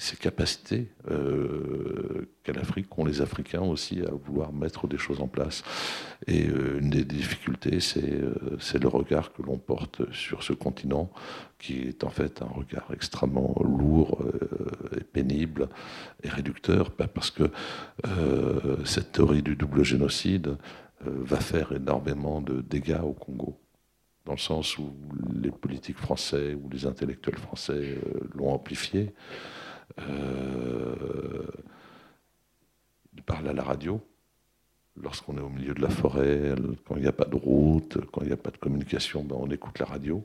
ces 0.00 0.16
capacités 0.16 0.88
euh, 1.10 2.26
qu'a 2.42 2.54
l'Afrique, 2.54 2.88
qu'ont 2.88 3.04
les 3.04 3.20
Africains 3.20 3.60
aussi 3.60 4.00
à 4.00 4.10
vouloir 4.10 4.50
mettre 4.50 4.88
des 4.88 4.96
choses 4.96 5.20
en 5.20 5.28
place. 5.28 5.62
Et 6.26 6.48
euh, 6.48 6.80
une 6.80 6.88
des 6.88 7.04
difficultés, 7.04 7.80
euh, 7.98 8.34
c'est 8.58 8.82
le 8.82 8.88
regard 8.88 9.34
que 9.34 9.42
l'on 9.42 9.58
porte 9.58 10.10
sur 10.10 10.42
ce 10.42 10.54
continent, 10.54 11.10
qui 11.58 11.80
est 11.80 12.02
en 12.02 12.08
fait 12.08 12.40
un 12.40 12.46
regard 12.46 12.88
extrêmement 12.94 13.54
lourd 13.62 14.22
et 14.96 15.04
pénible 15.04 15.68
et 16.22 16.30
réducteur, 16.30 16.92
parce 16.92 17.30
que 17.30 17.50
cette 18.86 19.12
théorie 19.12 19.42
du 19.42 19.56
double 19.56 19.84
génocide 19.84 20.56
va 21.04 21.36
faire 21.36 21.72
énormément 21.72 22.40
de 22.40 22.62
dégâts 22.62 23.02
au 23.02 23.12
Congo 23.12 23.58
dans 24.24 24.32
le 24.32 24.38
sens 24.38 24.78
où 24.78 24.94
les 25.42 25.50
politiques 25.50 25.98
français 25.98 26.54
ou 26.54 26.70
les 26.70 26.86
intellectuels 26.86 27.38
français 27.38 27.98
l'ont 28.34 28.52
amplifié. 28.52 29.12
Euh, 29.98 31.46
il 33.14 33.22
parle 33.22 33.48
à 33.48 33.52
la 33.52 33.62
radio 33.62 34.00
lorsqu'on 34.96 35.36
est 35.36 35.40
au 35.40 35.48
milieu 35.48 35.74
de 35.74 35.80
la 35.80 35.88
forêt, 35.88 36.54
quand 36.84 36.96
il 36.96 37.02
n'y 37.02 37.08
a 37.08 37.12
pas 37.12 37.24
de 37.24 37.36
route, 37.36 37.98
quand 38.12 38.22
il 38.22 38.28
n'y 38.28 38.32
a 38.32 38.36
pas 38.36 38.50
de 38.50 38.56
communication, 38.56 39.24
ben 39.24 39.36
on 39.38 39.50
écoute 39.50 39.78
la 39.78 39.86
radio. 39.86 40.24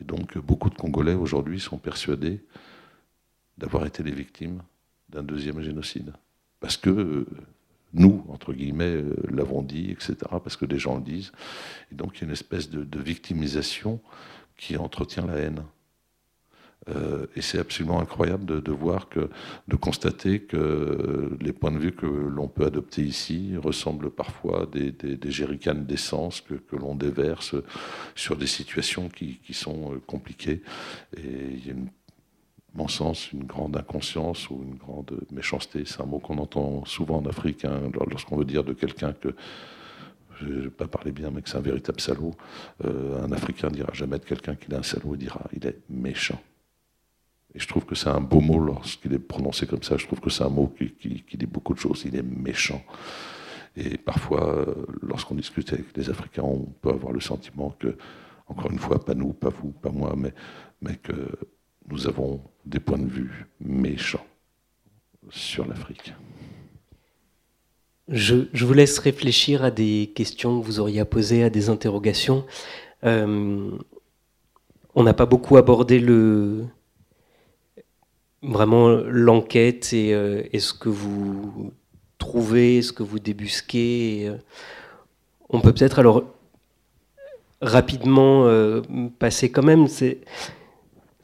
Et 0.00 0.04
donc 0.04 0.36
beaucoup 0.38 0.70
de 0.70 0.74
Congolais 0.74 1.14
aujourd'hui 1.14 1.60
sont 1.60 1.78
persuadés 1.78 2.44
d'avoir 3.58 3.86
été 3.86 4.02
les 4.02 4.12
victimes 4.12 4.62
d'un 5.08 5.22
deuxième 5.22 5.60
génocide. 5.60 6.12
Parce 6.58 6.76
que 6.76 7.26
nous, 7.92 8.24
entre 8.28 8.52
guillemets, 8.54 8.84
euh, 8.84 9.14
l'avons 9.28 9.62
dit, 9.62 9.90
etc., 9.90 10.16
parce 10.42 10.56
que 10.56 10.64
des 10.64 10.78
gens 10.78 10.96
le 10.96 11.02
disent. 11.02 11.32
Et 11.90 11.94
donc 11.94 12.16
il 12.16 12.20
y 12.20 12.24
a 12.24 12.26
une 12.26 12.32
espèce 12.32 12.70
de 12.70 12.98
victimisation 12.98 14.00
qui 14.56 14.76
entretient 14.76 15.26
la 15.26 15.36
haine. 15.36 15.62
Euh, 16.88 17.26
et 17.36 17.42
c'est 17.42 17.58
absolument 17.58 18.00
incroyable 18.00 18.62
de, 18.62 18.72
voir 18.72 19.08
que, 19.08 19.30
de 19.68 19.76
constater 19.76 20.40
que 20.40 21.36
les 21.40 21.52
points 21.52 21.70
de 21.70 21.78
vue 21.78 21.92
que 21.92 22.06
l'on 22.06 22.48
peut 22.48 22.64
adopter 22.64 23.02
ici 23.02 23.54
ressemblent 23.56 24.10
parfois 24.10 24.66
des, 24.66 24.90
des, 24.90 25.16
des 25.16 25.74
d'essence 25.74 26.40
que, 26.40 26.54
l'on 26.72 26.94
déverse 26.94 27.54
sur 28.14 28.36
des 28.36 28.46
situations 28.46 29.08
qui, 29.08 29.38
sont 29.52 29.92
euh, 29.92 30.00
compliquées. 30.06 30.62
Et 31.16 31.20
il 31.52 31.66
y 31.66 31.70
a, 31.70 31.74
une, 31.74 31.88
mon 32.74 32.88
sens, 32.88 33.30
une 33.32 33.44
grande 33.44 33.76
inconscience 33.76 34.48
ou 34.50 34.62
une 34.64 34.76
grande 34.76 35.20
méchanceté. 35.30 35.84
C'est 35.84 36.00
un 36.00 36.06
mot 36.06 36.18
qu'on 36.18 36.38
entend 36.38 36.84
souvent 36.86 37.18
en 37.18 37.26
Afrique 37.26 37.64
hein, 37.64 37.80
lorsqu'on 38.10 38.36
veut 38.36 38.46
dire 38.46 38.64
de 38.64 38.72
quelqu'un 38.72 39.12
que 39.12 39.34
je 40.40 40.46
ne 40.46 40.60
vais 40.62 40.70
pas 40.70 40.88
parler 40.88 41.12
bien, 41.12 41.30
mais 41.30 41.42
que 41.42 41.48
c'est 41.48 41.58
un 41.58 41.60
véritable 41.60 42.00
salaud. 42.00 42.34
Euh, 42.84 43.22
un 43.22 43.30
Africain 43.32 43.68
dira 43.68 43.92
jamais 43.92 44.18
de 44.18 44.24
quelqu'un 44.24 44.56
qu'il 44.56 44.72
est 44.72 44.78
un 44.78 44.82
salaud, 44.82 45.14
il 45.14 45.18
dira 45.18 45.42
il 45.54 45.66
est 45.66 45.78
méchant. 45.90 46.40
Et 47.54 47.58
je 47.58 47.68
trouve 47.68 47.84
que 47.84 47.94
c'est 47.94 48.08
un 48.08 48.20
beau 48.20 48.40
mot 48.40 48.58
lorsqu'il 48.58 49.12
est 49.12 49.18
prononcé 49.18 49.66
comme 49.66 49.82
ça. 49.82 49.96
Je 49.96 50.06
trouve 50.06 50.20
que 50.20 50.30
c'est 50.30 50.44
un 50.44 50.48
mot 50.48 50.72
qui, 50.78 51.24
dit 51.36 51.46
beaucoup 51.46 51.74
de 51.74 51.78
choses. 51.78 52.04
Il 52.06 52.16
est 52.16 52.22
méchant. 52.22 52.82
Et 53.76 53.98
parfois, 53.98 54.58
euh, 54.58 54.86
lorsqu'on 55.02 55.34
discute 55.34 55.72
avec 55.72 55.96
les 55.96 56.10
Africains, 56.10 56.42
on 56.42 56.66
peut 56.80 56.90
avoir 56.90 57.12
le 57.12 57.20
sentiment 57.20 57.74
que, 57.78 57.96
encore 58.48 58.70
une 58.70 58.78
fois, 58.78 59.04
pas 59.04 59.14
nous, 59.14 59.32
pas 59.32 59.50
vous, 59.50 59.70
pas 59.70 59.90
moi, 59.90 60.14
mais, 60.16 60.32
mais 60.80 60.96
que 60.96 61.12
nous 61.88 62.06
avons 62.06 62.42
des 62.64 62.80
points 62.80 62.98
de 62.98 63.08
vue 63.08 63.46
méchants 63.60 64.26
sur 65.30 65.66
l'Afrique. 65.66 66.14
Je, 68.08 68.64
vous 68.64 68.74
laisse 68.74 68.98
réfléchir 68.98 69.64
à 69.64 69.70
des 69.70 70.12
questions 70.14 70.60
que 70.60 70.66
vous 70.66 70.80
auriez 70.80 71.00
à 71.00 71.04
poser, 71.04 71.44
à 71.44 71.50
des 71.50 71.70
interrogations. 71.70 72.44
Euh, 73.04 73.70
on 74.94 75.02
n'a 75.02 75.14
pas 75.14 75.26
beaucoup 75.26 75.56
abordé 75.56 75.98
le, 75.98 76.66
vraiment 78.42 78.88
l'enquête 78.88 79.92
et, 79.92 80.14
euh, 80.14 80.42
ce 80.58 80.72
que 80.72 80.88
vous 80.88 81.72
trouvez, 82.18 82.82
ce 82.82 82.92
que 82.92 83.02
vous 83.02 83.18
débusquez. 83.18 84.28
Euh, 84.28 84.36
on 85.48 85.60
peut 85.60 85.72
peut-être 85.72 85.98
alors 85.98 86.24
rapidement 87.60 88.46
euh, 88.46 88.82
passer 89.18 89.50
quand 89.50 89.62
même. 89.62 89.86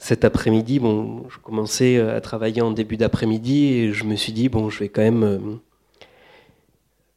Cet 0.00 0.24
après-midi, 0.24 0.78
bon, 0.78 1.28
je 1.28 1.38
commençais 1.38 1.98
à 1.98 2.20
travailler 2.20 2.62
en 2.62 2.70
début 2.70 2.96
d'après-midi 2.96 3.72
et 3.72 3.92
je 3.92 4.04
me 4.04 4.14
suis 4.14 4.32
dit 4.32 4.48
bon, 4.48 4.70
je 4.70 4.78
vais 4.78 4.88
quand 4.88 5.02
même 5.02 5.58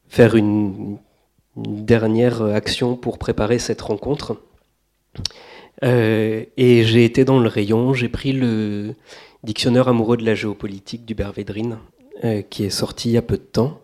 faire 0.07 0.35
une, 0.35 0.97
dernière 1.57 2.41
action 2.41 2.95
pour 2.95 3.19
préparer 3.19 3.59
cette 3.59 3.81
rencontre. 3.81 4.37
et 5.83 6.83
j'ai 6.85 7.05
été 7.05 7.25
dans 7.25 7.39
le 7.39 7.49
rayon, 7.49 7.93
j'ai 7.93 8.07
pris 8.07 8.31
le, 8.31 8.95
Dictionnaire 9.43 9.87
amoureux 9.87 10.17
de 10.17 10.25
la 10.25 10.35
géopolitique 10.35 11.03
d'Hubert 11.03 11.31
Védrine, 11.31 11.79
euh, 12.23 12.43
qui 12.43 12.63
est 12.63 12.69
sorti 12.69 13.09
il 13.09 13.13
y 13.13 13.17
a 13.17 13.23
peu 13.23 13.37
de 13.37 13.41
temps. 13.41 13.81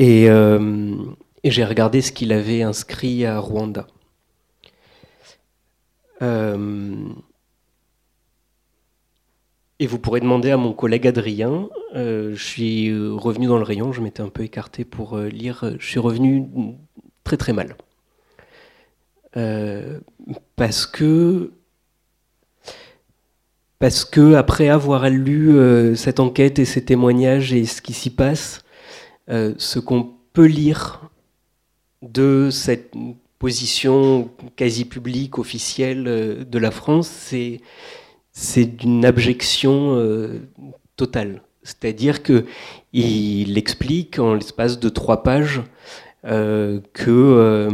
Euh, 0.00 0.96
et, 1.42 1.50
j'ai 1.50 1.64
regardé 1.64 2.00
ce 2.02 2.12
qu'il 2.12 2.32
avait 2.32 2.62
inscrit 2.62 3.26
à 3.26 3.40
Rwanda. 3.40 3.88
Euh, 6.22 7.08
et 9.80 9.86
vous 9.88 9.98
pourrez 9.98 10.20
demander 10.20 10.52
à 10.52 10.56
mon 10.56 10.72
collègue 10.72 11.08
Adrien, 11.08 11.68
je 11.94 12.34
suis 12.36 12.92
revenu 12.92 13.46
dans 13.48 13.58
le 13.58 13.64
rayon, 13.64 13.92
je 13.92 14.00
m'étais 14.00 14.22
un 14.22 14.28
peu 14.28 14.44
écarté 14.44 14.84
pour 14.84 15.18
lire, 15.18 15.74
je 15.80 15.86
suis 15.86 16.00
revenu 16.00 16.46
très 17.24 17.36
très 17.36 17.52
mal. 17.52 17.76
parce 20.56 20.86
que 20.86 21.52
parce 23.78 24.04
que 24.04 24.34
après 24.34 24.68
avoir 24.68 25.08
lu 25.08 25.56
cette 25.96 26.20
enquête 26.20 26.58
et 26.58 26.64
ces 26.64 26.84
témoignages 26.84 27.52
et 27.52 27.64
ce 27.64 27.80
qui 27.80 27.92
s'y 27.92 28.10
passe, 28.10 28.64
ce 29.28 29.78
qu'on 29.78 30.14
peut 30.32 30.46
lire 30.46 31.10
de 32.02 32.48
cette 32.50 32.92
position 33.38 34.30
quasi 34.56 34.84
publique, 34.84 35.38
officielle 35.38 36.04
de 36.48 36.58
la 36.58 36.70
France, 36.70 37.08
c'est 37.08 37.60
c'est 38.32 38.64
d'une 38.64 39.04
abjection 39.04 39.96
totale. 40.96 41.42
C'est-à-dire 41.62 42.22
qu'il 42.22 43.58
explique 43.58 44.18
en 44.18 44.34
l'espace 44.34 44.80
de 44.80 44.88
trois 44.88 45.22
pages 45.22 45.62
euh, 46.24 46.80
que 46.94 47.68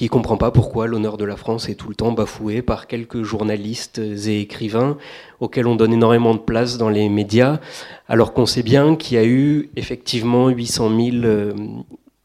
euh, 0.00 0.04
ne 0.04 0.08
comprend 0.08 0.36
pas 0.36 0.50
pourquoi 0.50 0.86
l'honneur 0.86 1.16
de 1.16 1.24
la 1.24 1.36
France 1.36 1.68
est 1.68 1.74
tout 1.74 1.88
le 1.88 1.94
temps 1.94 2.12
bafoué 2.12 2.62
par 2.62 2.86
quelques 2.86 3.22
journalistes 3.22 3.98
et 3.98 4.40
écrivains 4.40 4.96
auxquels 5.40 5.66
on 5.66 5.76
donne 5.76 5.92
énormément 5.92 6.34
de 6.34 6.40
place 6.40 6.78
dans 6.78 6.88
les 6.88 7.08
médias, 7.08 7.60
alors 8.08 8.32
qu'on 8.32 8.46
sait 8.46 8.62
bien 8.62 8.96
qu'il 8.96 9.16
y 9.16 9.20
a 9.20 9.24
eu 9.24 9.70
effectivement 9.76 10.48
800 10.48 10.88
000 10.88 11.16
euh, 11.24 11.52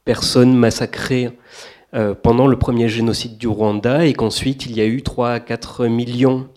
personnes 0.06 0.56
massacrées 0.56 1.32
euh, 1.94 2.16
pendant 2.16 2.48
le 2.48 2.58
premier 2.58 2.90
génocide 2.90 3.38
du 3.38 3.48
Rwanda 3.48 4.06
et 4.06 4.14
qu'ensuite 4.14 4.66
il 4.66 4.76
y 4.76 4.82
a 4.82 4.86
eu 4.86 5.04
3 5.04 5.30
à 5.30 5.40
4 5.40 5.86
millions 5.86 6.48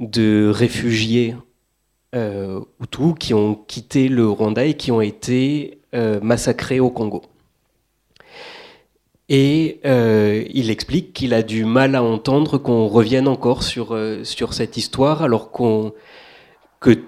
de 0.00 0.50
réfugiés 0.52 1.36
euh, 2.16 2.60
Hutus 2.82 3.14
qui 3.18 3.32
ont 3.32 3.54
quitté 3.54 4.08
le 4.08 4.28
Rwanda 4.28 4.64
et 4.64 4.74
qui 4.74 4.90
ont 4.90 5.00
été 5.00 5.78
euh, 5.94 6.18
massacrés 6.20 6.80
au 6.80 6.90
Congo. 6.90 7.22
Et 9.28 9.80
euh, 9.84 10.44
il 10.52 10.70
explique 10.70 11.12
qu'il 11.12 11.34
a 11.34 11.42
du 11.42 11.64
mal 11.64 11.94
à 11.94 12.02
entendre 12.02 12.58
qu'on 12.58 12.86
revienne 12.86 13.26
encore 13.26 13.62
sur, 13.62 13.94
euh, 13.94 14.22
sur 14.22 14.54
cette 14.54 14.76
histoire, 14.76 15.22
alors 15.22 15.50
qu'on, 15.50 15.92
que 16.80 16.98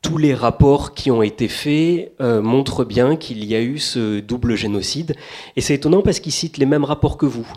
tous 0.00 0.18
les 0.18 0.34
rapports 0.34 0.94
qui 0.94 1.10
ont 1.10 1.22
été 1.22 1.48
faits 1.48 2.12
montrent 2.20 2.84
bien 2.84 3.16
qu'il 3.16 3.44
y 3.44 3.56
a 3.56 3.60
eu 3.60 3.78
ce 3.78 4.20
double 4.20 4.54
génocide. 4.54 5.16
Et 5.56 5.60
c'est 5.60 5.74
étonnant 5.74 6.00
parce 6.00 6.20
qu'il 6.20 6.30
cite 6.30 6.58
les 6.58 6.66
mêmes 6.66 6.84
rapports 6.84 7.16
que 7.16 7.26
vous. 7.26 7.48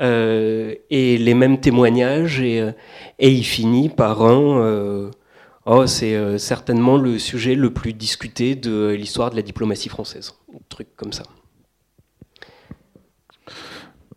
et 0.00 1.18
les 1.18 1.34
mêmes 1.34 1.60
témoignages, 1.60 2.40
et, 2.40 2.68
et 3.20 3.30
il 3.30 3.44
finit 3.44 3.90
par 3.90 4.22
un 4.22 5.10
Oh, 5.64 5.86
c'est 5.86 6.16
euh, 6.16 6.38
certainement 6.38 6.96
le 6.96 7.20
sujet 7.20 7.54
le 7.54 7.72
plus 7.72 7.92
discuté 7.92 8.56
de 8.56 8.88
l'histoire 8.88 9.30
de 9.30 9.36
la 9.36 9.42
diplomatie 9.42 9.88
française. 9.88 10.34
Un 10.52 10.58
truc 10.68 10.88
comme 10.96 11.12
ça. 11.12 11.22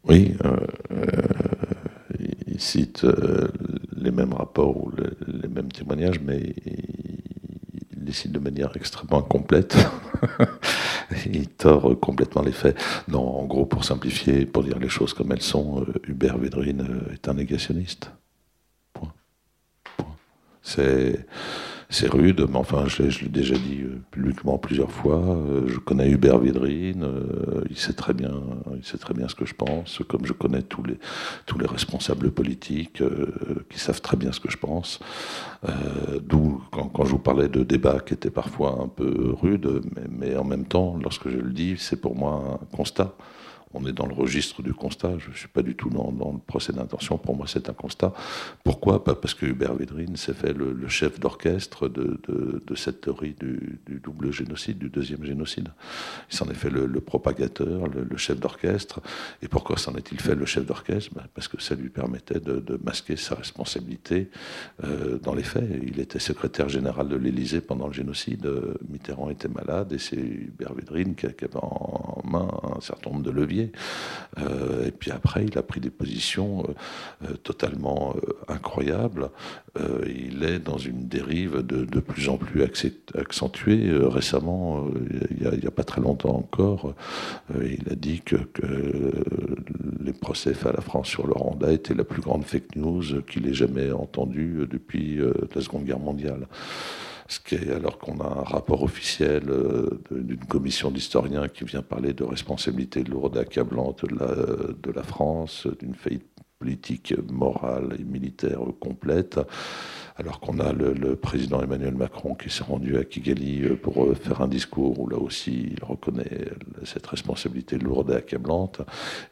Oui, 0.08 0.36
euh, 0.46 0.56
euh, 0.92 1.22
il 2.48 2.60
cite 2.60 3.06
les 3.96 4.12
mêmes 4.12 4.34
rapports 4.34 4.78
ou 4.78 4.92
les 4.92 5.48
mêmes 5.48 5.72
témoignages, 5.72 6.20
mais 6.20 6.54
il 7.96 8.04
les 8.06 8.12
cite 8.12 8.32
de 8.32 8.40
manière 8.40 8.72
extrêmement 8.76 9.24
complète. 9.24 9.76
il 11.26 11.48
tord 11.50 12.00
complètement 12.00 12.44
les 12.44 12.52
faits. 12.52 12.78
Non, 13.08 13.40
en 13.40 13.46
gros, 13.46 13.66
pour 13.66 13.84
simplifier, 13.84 14.46
pour 14.46 14.64
dire 14.64 14.78
les 14.78 14.90
choses 14.90 15.14
comme 15.14 15.32
elles 15.32 15.42
sont, 15.42 15.86
Hubert 16.08 16.38
Védrine 16.38 16.88
est 17.12 17.28
un 17.28 17.34
négationniste. 17.34 18.12
C'est 20.62 21.26
rude, 22.08 22.46
mais 22.50 22.58
enfin, 22.58 22.86
je 22.88 23.04
l'ai 23.04 23.30
déjà 23.30 23.56
dit 23.56 23.82
euh, 23.84 24.02
publiquement 24.12 24.58
plusieurs 24.58 24.92
fois. 24.92 25.18
Euh, 25.18 25.68
je 25.68 25.78
connais 25.78 26.10
Hubert 26.10 26.40
Védrine, 26.40 27.04
euh, 27.04 27.64
il 27.70 27.78
sait 27.78 27.94
très 27.94 28.14
bien, 28.14 28.34
il 28.76 28.84
sait 28.84 28.98
très 28.98 29.14
bien 29.14 29.28
ce 29.28 29.36
que 29.36 29.46
je 29.46 29.54
pense, 29.54 30.02
comme 30.08 30.26
je 30.26 30.34
connais 30.34 30.62
tous 30.62 30.84
les 30.84 30.98
responsables 31.66 32.32
politiques 32.32 33.04
qui 33.70 33.80
savent 33.80 34.02
très 34.02 34.18
bien 34.18 34.32
ce 34.32 34.40
que 34.40 34.52
je 34.52 34.58
pense. 34.58 35.00
D'où 36.22 36.62
quand, 36.72 37.06
je 37.06 37.12
vous 37.12 37.20
parlais 37.20 37.50
de 37.50 37.64
débats 37.64 38.00
qui 38.00 38.14
étaient 38.14 38.30
parfois 38.30 38.80
un 38.82 38.88
peu 38.88 39.34
rudes, 39.42 39.82
mais 40.10 40.36
en 40.36 40.44
même 40.44 40.66
temps, 40.66 40.98
lorsque 41.02 41.30
je 41.30 41.38
le 41.38 41.52
dis, 41.52 41.76
c'est 41.78 42.00
pour 42.00 42.16
moi 42.16 42.60
un 42.62 42.76
constat 42.76 43.16
on 43.76 43.86
est 43.86 43.92
dans 43.92 44.06
le 44.06 44.14
registre 44.14 44.62
du 44.64 44.74
constat. 44.74 45.18
Je 45.20 45.30
ne 45.30 45.36
suis 45.36 45.50
pas 45.50 45.62
du 45.62 45.76
tout 45.76 45.90
dans, 45.90 46.32
le 46.32 46.40
procès 46.40 46.72
d'intention. 46.72 47.18
Pour 47.18 47.36
moi, 47.36 47.46
c'est 47.48 47.70
un 47.70 47.74
constat. 47.74 48.14
Pourquoi? 48.64 49.04
Pas 49.04 49.16
Parce 49.16 49.34
que 49.34 49.46
Hubert 49.46 49.76
Védrine 49.76 50.16
s'est 50.16 50.34
fait 50.34 50.54
le, 50.54 50.88
chef 50.88 51.20
d'orchestre 51.20 51.90
de, 51.90 52.76
cette 52.76 53.02
théorie 53.02 53.36
du, 53.40 53.80
double 54.00 54.32
génocide, 54.32 54.78
du 54.78 54.90
deuxième 54.90 55.24
génocide. 55.24 55.70
Il 56.32 56.38
s'en 56.38 56.48
est 56.50 56.56
fait 56.56 56.70
le, 56.70 56.88
propagateur, 57.02 57.88
le, 57.88 58.18
chef 58.18 58.40
d'orchestre. 58.40 59.02
Et 59.42 59.48
pourquoi 59.48 59.78
s'en 59.78 59.94
est-il 59.96 60.20
fait 60.22 60.36
le 60.36 60.46
chef 60.46 60.66
d'orchestre? 60.66 61.14
Ben, 61.14 61.24
Parce 61.34 61.48
que 61.48 61.62
ça 61.62 61.76
lui 61.76 61.90
permettait 61.90 62.40
de, 62.40 62.80
masquer 62.84 63.16
sa 63.18 63.36
responsabilité 63.36 64.30
euh, 64.84 65.18
dans 65.20 65.34
les 65.34 65.44
faits. 65.44 65.68
Il 65.84 66.00
était 66.00 66.20
secrétaire 66.20 66.70
général 66.70 67.10
de 67.10 67.16
l'Élysée 67.16 67.62
pendant 67.62 67.88
le 67.88 67.94
génocide. 67.94 68.50
Mitterrand 68.90 69.30
était 69.30 69.48
malade 69.50 69.92
et 69.92 69.98
c'est 69.98 70.16
Hubert 70.16 70.74
Védrine 70.74 71.16
qui 71.16 71.26
avait 71.26 71.50
en 71.56 72.22
main 72.24 72.48
un 72.76 72.82
certain 72.82 73.10
nombre 73.10 73.24
de 73.24 73.32
leviers 73.32 73.65
euh, 74.40 74.88
et 74.88 74.92
puis 74.92 75.12
après, 75.12 75.46
il 75.46 75.58
a 75.58 75.64
pris 75.64 75.80
des 75.80 75.90
positions 75.90 76.64
euh, 76.64 76.74
euh, 77.30 77.34
totalement 77.36 78.16
incroyables. 78.48 79.30
il 80.08 80.44
est 80.44 80.60
dans 80.60 80.78
une 80.78 81.08
dérive 81.08 81.62
de, 81.62 82.00
plus 82.00 82.30
en 82.30 82.38
plus 82.38 82.64
accentuée. 82.64 83.92
récemment, 83.92 84.88
il 85.32 85.60
n'y 85.60 85.68
a, 85.68 85.72
pas 85.72 85.84
très 85.84 86.02
longtemps 86.02 86.36
encore, 86.36 86.94
il 87.62 87.92
a 87.92 87.96
dit 87.96 88.22
que, 88.22 88.38
les 90.00 90.14
procès 90.14 90.54
faits 90.54 90.72
à 90.74 90.76
la 90.78 90.82
France 90.82 91.08
sur 91.08 91.28
le 91.28 91.34
Rwanda 91.34 91.72
étaient 91.72 91.94
la 91.94 92.04
plus 92.04 92.22
grande 92.22 92.46
fake 92.46 92.76
news 92.76 93.22
qu'il 93.28 93.48
ait 93.48 93.54
jamais 93.54 93.92
entendue 93.92 94.66
depuis 94.70 95.20
la 95.54 95.62
Seconde 95.62 95.84
Guerre 95.84 96.00
mondiale 96.00 96.48
alors 97.76 97.98
qu'on 97.98 98.20
a 98.20 98.28
un 98.28 98.44
rapport 98.44 98.84
officiel 98.84 99.50
euh, 99.50 100.00
d'une 100.12 100.46
commission 100.46 100.92
d'historiens 100.92 101.48
qui 101.48 101.64
vient 101.64 101.82
parler 101.82 102.14
de 102.14 102.24
responsabilité 102.24 103.04
lourde 103.04 103.38
et 103.38 103.40
accablante 103.40 104.06
de 104.06 104.16
la, 104.16 104.36
de 104.74 104.92
la 104.92 105.04
France, 105.04 105.68
d'une 105.80 105.96
faillite 105.96 106.28
politique, 106.60 107.14
morale 107.32 107.98
et 108.00 108.04
militaire 108.04 108.60
complète, 108.80 109.40
alors 110.18 110.40
qu'on 110.40 110.60
a 110.60 110.72
le, 110.72 111.16
président 111.16 111.62
Emmanuel 111.62 111.96
Macron 111.96 112.36
qui 112.36 112.50
s'est 112.50 112.64
rendu 112.64 112.98
à 112.98 113.04
Kigali 113.04 113.64
euh, 113.64 113.76
pour 113.76 114.04
euh, 114.04 114.14
faire 114.14 114.42
un 114.42 114.48
discours 114.48 115.00
où 115.00 115.10
là 115.10 115.18
aussi 115.18 115.74
il 115.76 115.84
reconnaît 115.84 116.52
cette 116.84 117.08
responsabilité 117.08 117.78
lourde 117.78 118.12
et 118.12 118.16
accablante, 118.16 118.82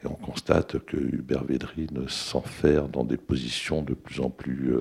et 0.04 0.08
on 0.08 0.16
constate 0.16 0.80
que 0.80 0.98
Hubert 0.98 1.44
Védrine 1.44 2.06
s'enferme 2.08 2.90
dans 2.90 3.04
des 3.04 3.18
positions 3.18 3.84
de 3.84 3.94
plus 3.94 4.20
en 4.20 4.32
plus... 4.32 4.74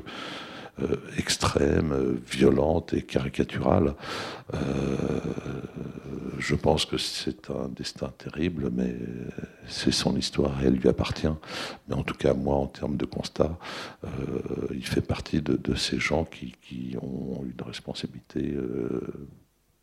Euh, 0.81 0.97
extrême, 1.18 1.93
euh, 1.93 2.14
violente 2.27 2.95
et 2.95 3.03
caricaturale. 3.03 3.95
Euh, 4.55 4.59
je 6.39 6.55
pense 6.55 6.87
que 6.87 6.97
c'est 6.97 7.51
un 7.51 7.68
destin 7.68 8.11
terrible, 8.16 8.70
mais 8.73 8.97
c'est 9.68 9.93
son 9.93 10.16
histoire 10.16 10.62
et 10.62 10.68
elle 10.68 10.77
lui 10.77 10.89
appartient. 10.89 11.29
Mais 11.89 11.95
en 11.95 12.03
tout 12.03 12.14
cas, 12.14 12.33
moi, 12.33 12.57
en 12.57 12.68
termes 12.68 12.97
de 12.97 13.05
constat, 13.05 13.59
il 14.73 14.87
fait 14.87 15.03
partie 15.03 15.43
de, 15.43 15.75
ces 15.75 15.99
gens 15.99 16.25
qui, 16.25 16.55
qui, 16.62 16.97
ont 17.01 17.45
une 17.45 17.62
responsabilité 17.66 18.57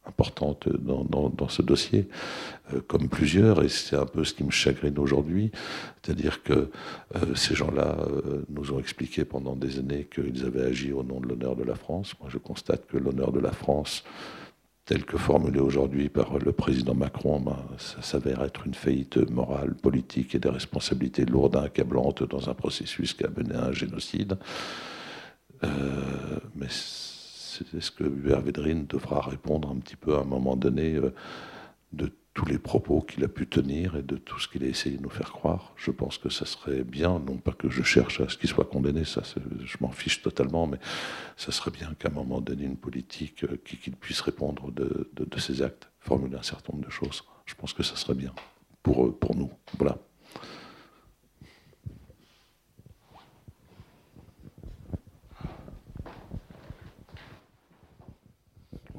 importante 0.09 0.67
dans, 0.69 1.47
ce 1.47 1.61
dossier, 1.61 2.07
euh, 2.73 2.81
comme 2.87 3.07
plusieurs, 3.07 3.63
et 3.63 3.69
c'est 3.69 3.95
un 3.95 4.05
peu 4.05 4.23
ce 4.23 4.33
qui 4.33 4.43
me 4.43 4.51
chagrine 4.51 4.97
aujourd'hui, 4.99 5.51
c'est-à-dire 6.01 6.43
que 6.43 6.53
euh, 7.15 7.35
ces 7.35 7.55
gens-là 7.55 7.95
euh, 7.99 8.43
nous 8.49 8.73
ont 8.73 8.79
expliqué 8.79 9.23
pendant 9.23 9.55
des 9.55 9.79
années 9.79 10.07
qu'ils 10.13 10.45
avaient 10.45 10.65
agi 10.65 10.91
au 10.91 11.03
nom 11.03 11.19
de 11.19 11.27
l'honneur 11.27 11.55
de 11.55 11.63
la 11.63 11.75
France. 11.75 12.13
Moi, 12.19 12.29
je 12.31 12.37
constate 12.37 12.85
que 12.87 12.97
l'honneur 12.97 13.31
de 13.31 13.39
la 13.39 13.51
France, 13.51 14.03
tel 14.85 15.05
que 15.05 15.17
formulé 15.17 15.59
aujourd'hui 15.59 16.09
par 16.09 16.39
le 16.39 16.51
président 16.51 16.95
Macron, 16.95 17.39
ben, 17.39 17.57
ça 17.77 18.01
s'avère 18.01 18.43
être 18.43 18.65
une 18.65 18.73
faillite 18.73 19.17
morale, 19.29 19.75
politique 19.75 20.33
et 20.33 20.39
des 20.39 20.49
responsabilités 20.49 21.25
lourdes 21.25 21.57
accablantes 21.57 22.23
dans 22.23 22.49
un 22.49 22.55
processus 22.55 23.13
qui 23.13 23.23
a 23.23 23.29
mené 23.29 23.53
à 23.55 23.65
un 23.65 23.71
génocide. 23.71 24.37
mais 26.55 26.69
est-ce 27.73 27.91
que 27.91 28.03
Hubert 28.03 28.41
Védrine 28.41 28.85
devra 28.85 29.21
répondre 29.21 29.69
un 29.69 29.77
petit 29.77 29.95
peu 29.95 30.15
à 30.15 30.19
un 30.19 30.25
moment 30.25 30.55
donné 30.55 30.95
euh, 30.95 31.13
de 31.93 32.11
tous 32.33 32.45
les 32.45 32.59
propos 32.59 33.01
qu'il 33.01 33.23
a 33.23 33.27
pu 33.27 33.47
tenir 33.47 33.95
et 33.95 34.01
de 34.01 34.15
tout 34.15 34.39
ce 34.39 34.47
qu'il 34.47 34.63
a 34.63 34.67
essayé 34.67 34.97
de 34.97 35.01
nous 35.01 35.09
faire 35.09 35.31
croire 35.31 35.73
Je 35.75 35.91
pense 35.91 36.17
que 36.17 36.29
ça 36.29 36.45
serait 36.45 36.83
bien, 36.83 37.19
non 37.19 37.37
pas 37.37 37.51
que 37.51 37.69
je 37.69 37.83
cherche 37.83 38.21
à 38.21 38.29
ce 38.29 38.37
qu'il 38.37 38.49
soit 38.49 38.65
condamné, 38.65 39.03
ça 39.03 39.23
je 39.25 39.77
m'en 39.81 39.89
fiche 39.89 40.21
totalement, 40.21 40.67
mais 40.67 40.77
ça 41.37 41.51
serait 41.51 41.71
bien 41.71 41.93
qu'à 41.97 42.09
un 42.09 42.13
moment 42.13 42.39
donné, 42.39 42.63
une 42.63 42.77
politique 42.77 43.43
euh, 43.43 43.57
qu'il 43.57 43.95
puisse 43.95 44.21
répondre 44.21 44.71
de, 44.71 45.09
de, 45.13 45.39
ses 45.39 45.61
actes, 45.61 45.89
formuler 45.99 46.37
un 46.37 46.43
certain 46.43 46.73
nombre 46.73 46.85
de 46.85 46.91
choses. 46.91 47.23
Je 47.45 47.55
pense 47.55 47.73
que 47.73 47.83
ça 47.83 47.95
serait 47.95 48.15
bien 48.15 48.33
pour, 48.83 49.17
pour 49.17 49.35
nous. 49.35 49.51
Voilà. 49.77 49.97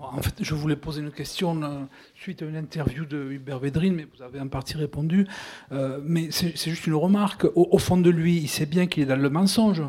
En 0.02 0.22
fait, 0.22 0.34
je 0.42 0.54
voulais 0.54 0.76
poser 0.76 1.02
une 1.02 1.10
question 1.10 1.62
euh, 1.62 1.84
suite 2.14 2.42
à 2.42 2.46
une 2.46 2.56
interview 2.56 3.04
de 3.04 3.30
Hubert 3.32 3.58
Védrine, 3.58 3.94
mais 3.94 4.06
vous 4.14 4.22
avez 4.22 4.40
en 4.40 4.48
partie 4.48 4.76
répondu. 4.76 5.26
Euh, 5.72 6.00
mais 6.02 6.30
c'est 6.30 6.56
juste 6.56 6.86
une 6.86 6.94
remarque. 6.94 7.46
Au, 7.54 7.78
fond 7.78 7.98
de 7.98 8.10
lui, 8.10 8.38
il 8.38 8.48
sait 8.48 8.66
bien 8.66 8.86
qu'il 8.86 9.02
est 9.02 9.06
dans 9.06 9.16
le 9.16 9.30
mensonge. 9.30 9.82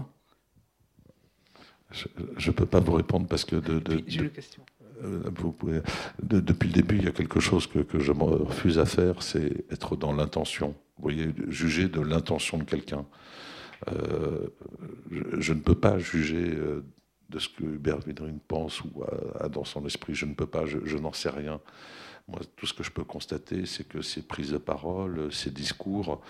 Je 1.92 2.50
ne 2.50 2.56
peux 2.56 2.66
pas 2.66 2.80
vous 2.80 2.94
répondre 2.94 3.28
parce 3.28 3.46
que... 3.46 3.56
De, 3.56 4.04
J'ai 4.08 4.22
une 4.22 4.30
question. 4.30 4.64
Vous 5.02 5.52
pouvez, 5.52 5.82
depuis 6.22 6.68
le 6.68 6.74
début, 6.74 6.98
il 6.98 7.06
y 7.06 7.08
a 7.08 7.12
quelque 7.12 7.40
chose 7.40 7.66
que, 7.66 7.80
que 7.80 7.98
je 7.98 8.12
me 8.12 8.24
refuse 8.24 8.78
à 8.78 8.86
faire, 8.86 9.24
c'est 9.24 9.66
être 9.72 9.96
dans 9.96 10.14
l'intention. 10.14 10.76
Vous 10.98 11.04
voyez, 11.04 11.30
juger 11.48 11.88
de 11.88 12.02
l'intention 12.02 12.60
de 12.60 12.64
quelqu'un. 12.64 13.04
Euh, 13.92 14.48
je, 15.40 15.54
ne 15.54 15.60
peux 15.60 15.74
pas 15.74 15.98
juger 15.98 16.56
de 17.32 17.40
ce 17.40 17.50
que 17.50 17.64
Hubert 17.64 18.00
Védrine 18.00 18.40
pense 18.48 18.82
ou 18.82 19.04
a, 19.40 19.50
dans 19.50 19.64
son 19.64 19.86
esprit. 19.86 20.14
Je 20.14 20.26
ne 20.26 20.34
peux 20.34 20.46
pas, 20.46 20.66
je, 20.66 20.98
n'en 20.98 21.14
sais 21.14 21.30
rien. 21.30 21.60
Moi, 22.28 22.40
tout 22.56 22.68
ce 22.68 22.74
que 22.74 22.84
je 22.84 22.92
peux 22.92 23.04
constater, 23.04 23.66
c'est 23.66 23.88
que 23.88 24.02
ces 24.02 24.22
prises 24.22 24.52
de 24.52 24.58
parole, 24.58 25.34
ces 25.34 25.50
discours 25.50 26.22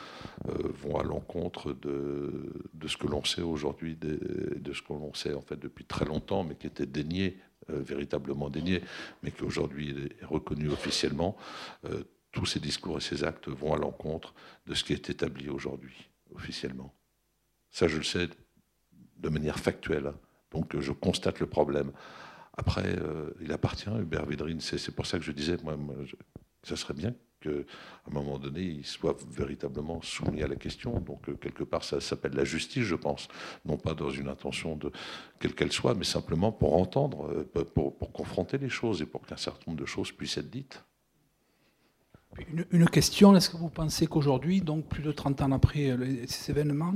vont 0.45 0.97
à 0.97 1.03
l'encontre 1.03 1.73
de, 1.73 2.53
de, 2.73 2.87
ce 2.87 2.97
que 2.97 3.07
l'on 3.07 3.23
sait 3.23 3.41
aujourd'hui, 3.41 3.95
de, 3.95 4.73
ce 4.73 4.81
que 4.81 4.93
l'on 4.93 5.13
sait 5.13 5.33
en 5.33 5.41
fait 5.41 5.57
depuis 5.57 5.85
très 5.85 6.05
longtemps, 6.05 6.43
mais 6.43 6.55
qui 6.55 6.67
était 6.67 6.85
dénié 6.85 7.37
euh, 7.69 7.81
véritablement 7.81 8.49
dénié, 8.49 8.81
mais 9.21 9.29
qu'aujourd'hui 9.29 9.91
est 9.91 10.25
reconnu 10.25 10.69
officiellement, 10.69 11.37
euh, 11.85 12.03
tous 12.31 12.47
ces 12.47 12.59
discours 12.59 12.97
et 12.97 13.01
ces 13.01 13.23
actes 13.23 13.49
vont 13.49 13.73
à 13.73 13.77
l'encontre 13.77 14.33
de 14.65 14.73
ce 14.73 14.83
qui 14.83 14.93
est 14.93 15.09
établi 15.11 15.47
aujourd'hui, 15.47 16.09
officiellement. 16.33 16.91
Ça, 17.69 17.87
je 17.87 17.97
le 17.97 18.03
sais 18.03 18.29
de 19.17 19.29
manière 19.29 19.59
factuelle. 19.59 20.11
Donc, 20.51 20.77
je 20.79 20.91
constate 20.91 21.39
le 21.39 21.45
problème. 21.45 21.91
Après, 22.57 22.97
euh, 22.99 23.31
il 23.41 23.51
appartient 23.51 23.89
à 23.89 23.97
Hubert 23.97 24.25
Védrine. 24.25 24.59
C'est 24.59 24.95
pour 24.95 25.05
ça 25.05 25.17
que 25.17 25.23
je 25.23 25.31
disais, 25.31 25.57
moi, 25.63 25.77
ça 26.63 26.75
serait 26.75 26.93
bien 26.93 27.13
qu'à 27.41 27.49
un 27.49 28.13
moment 28.13 28.37
donné, 28.37 28.61
il 28.61 28.85
soit 28.85 29.17
véritablement 29.29 30.01
soumis 30.01 30.43
à 30.43 30.47
la 30.47 30.55
question. 30.55 30.99
Donc, 30.99 31.27
euh, 31.27 31.35
quelque 31.35 31.63
part, 31.63 31.83
ça 31.83 31.99
s'appelle 31.99 32.33
la 32.33 32.45
justice, 32.45 32.83
je 32.83 32.95
pense. 32.95 33.27
Non 33.65 33.77
pas 33.77 33.93
dans 33.93 34.11
une 34.11 34.29
intention 34.29 34.75
de 34.75 34.91
quelle 35.39 35.55
qu'elle 35.55 35.71
soit, 35.71 35.95
mais 35.95 36.03
simplement 36.03 36.51
pour 36.51 36.75
entendre, 36.75 37.27
euh, 37.55 37.65
pour, 37.65 37.97
confronter 38.13 38.57
les 38.57 38.69
choses 38.69 39.01
et 39.01 39.05
pour 39.05 39.25
qu'un 39.25 39.37
certain 39.37 39.71
nombre 39.71 39.81
de 39.81 39.85
choses 39.85 40.11
puissent 40.11 40.37
être 40.37 40.49
dites. 40.49 40.83
Une, 42.71 42.87
question, 42.87 43.35
est-ce 43.35 43.49
que 43.49 43.57
vous 43.57 43.69
pensez 43.69 44.07
qu'aujourd'hui, 44.07 44.61
donc 44.61 44.87
plus 44.87 45.03
de 45.03 45.11
30 45.11 45.41
ans 45.41 45.51
après 45.51 45.89
euh, 45.89 46.25
ces 46.27 46.51
événements, 46.51 46.95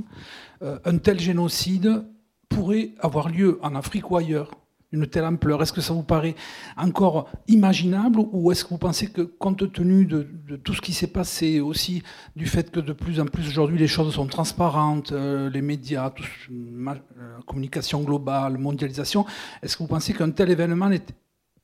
un 0.62 0.98
tel 0.98 1.20
génocide 1.20 2.06
pourrait 2.48 2.90
avoir 3.00 3.28
lieu 3.28 3.58
en 3.62 3.74
Afrique 3.74 4.10
ou 4.10 4.16
ailleurs 4.16 4.50
une 4.92 5.06
telle 5.06 5.24
ampleur. 5.24 5.62
Est-ce 5.62 5.72
que 5.72 5.80
ça 5.80 5.92
vous 5.92 6.02
paraît 6.02 6.34
encore 6.76 7.28
imaginable 7.48 8.20
ou 8.32 8.52
est-ce 8.52 8.64
que 8.64 8.70
vous 8.70 8.78
pensez 8.78 9.08
que 9.08 9.22
compte 9.22 9.72
tenu 9.72 10.06
de, 10.06 10.26
tout 10.56 10.74
ce 10.74 10.80
qui 10.80 10.92
s'est 10.92 11.08
passé, 11.08 11.60
aussi 11.60 12.02
du 12.34 12.46
fait 12.46 12.70
que 12.70 12.80
de 12.80 12.92
plus 12.92 13.20
en 13.20 13.26
plus 13.26 13.46
aujourd'hui 13.48 13.78
les 13.78 13.88
choses 13.88 14.14
sont 14.14 14.26
transparentes, 14.26 15.12
euh, 15.12 15.50
les 15.50 15.62
médias, 15.62 16.12
la 16.50 16.92
euh, 16.92 17.38
communication 17.46 18.02
globale, 18.02 18.58
mondialisation, 18.58 19.26
est-ce 19.62 19.76
que 19.76 19.82
vous 19.82 19.88
pensez 19.88 20.12
qu'un 20.12 20.30
tel 20.30 20.50
événement 20.50 20.90
est 20.90 21.14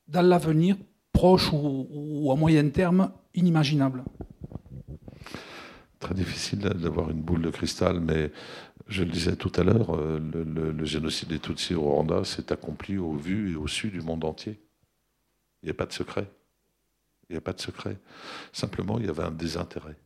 dans 0.09 0.22
l'avenir 0.22 0.76
proche 1.12 1.51
ou 1.53 2.30
à 2.33 2.37
moyen 2.37 2.68
terme 2.70 3.11
inimaginable? 3.35 4.03
Très 6.03 6.14
difficile 6.14 6.59
d'avoir 6.59 7.11
une 7.11 7.22
boule 7.22 7.43
de 7.43 7.51
cristal, 7.51 8.01
mais 8.01 8.33
je 8.93 9.03
le 9.03 9.11
disais 9.11 9.36
tout 9.36 9.53
à 9.57 9.64
l'heure, 9.64 9.97
euh, 9.97 10.20
le, 10.20 10.84
génocide 10.84 11.28
des 11.28 11.38
Tutsis 11.38 11.74
au 11.74 11.82
Rwanda 11.82 12.24
s'est 12.24 12.53
accompli 12.53 12.99
au 12.99 13.12
vu 13.12 13.53
et 13.53 13.57
au 13.57 13.66
su 13.66 13.88
du 13.88 14.01
monde 14.01 14.24
entier. 14.24 14.61
Il 15.62 15.66
n'y 15.66 15.70
a 15.70 15.74
pas 15.74 15.86
de 15.86 15.93
secret. 15.93 16.26
Il 17.28 17.32
n'y 17.32 17.38
a 17.38 17.40
pas 17.40 17.53
de 17.53 17.61
secret. 17.61 17.97
Simplement, 18.53 18.99
il 18.99 19.07
y 19.07 19.09
avait 19.09 19.22
un 19.22 19.30
désintérêt. 19.30 19.97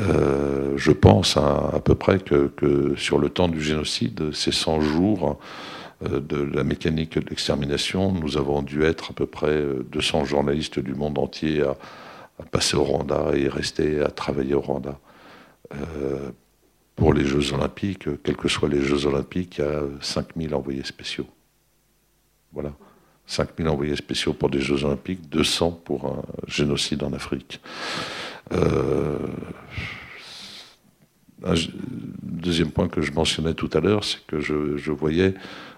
Euh, 0.00 0.76
je 0.76 0.92
pense 0.92 1.36
à, 1.36 1.80
peu 1.84 1.94
près 1.94 2.18
que, 2.18 2.94
sur 2.96 3.18
le 3.18 3.28
temps 3.28 3.48
du 3.48 3.60
génocide, 3.60 4.32
ces 4.32 4.52
100 4.52 4.80
jours 4.80 5.38
euh, 6.04 6.20
de 6.20 6.36
la 6.36 6.64
mécanique 6.64 7.18
de 7.18 7.28
l'extermination, 7.28 8.12
nous 8.12 8.36
avons 8.36 8.62
dû 8.62 8.82
être 8.82 9.10
à 9.10 9.14
peu 9.14 9.26
près 9.26 9.62
200 9.90 10.24
journalistes 10.24 10.78
du 10.78 10.94
monde 10.94 11.18
entier 11.18 11.62
à, 11.62 11.76
passer 12.50 12.76
au 12.76 12.84
Rwanda 12.84 13.30
et 13.34 13.48
rester 13.48 14.00
à 14.02 14.10
travailler 14.10 14.54
au 14.54 14.60
Rwanda 14.60 14.98
pour 16.96 17.12
les 17.12 17.24
Jeux 17.24 17.52
Olympiques, 17.52 18.08
quels 18.22 18.36
que 18.36 18.48
soient 18.48 18.68
les 18.68 18.80
Jeux 18.80 19.06
Olympiques, 19.06 19.58
il 19.58 19.64
y 19.64 19.68
a 19.68 19.82
5000 20.00 20.54
envoyés 20.54 20.84
spéciaux. 20.84 21.26
Voilà. 22.52 22.72
5000 23.26 23.68
envoyés 23.68 23.96
spéciaux 23.96 24.32
pour 24.32 24.50
des 24.50 24.60
Jeux 24.60 24.84
Olympiques, 24.84 25.28
200 25.28 25.82
pour 25.84 26.06
un 26.06 26.22
génocide 26.48 27.02
en 27.02 27.12
Afrique. 27.12 27.60
Euh, 28.52 29.18
un 31.44 31.54
deuxième 32.22 32.70
point 32.70 32.88
que 32.88 33.02
je 33.02 33.12
mentionnais 33.12 33.54
tout 33.54 33.70
à 33.74 33.80
l'heure, 33.80 34.04
c'est 34.04 34.24
que 34.26 34.40
je, 34.40 34.90
voyais, 34.90 35.34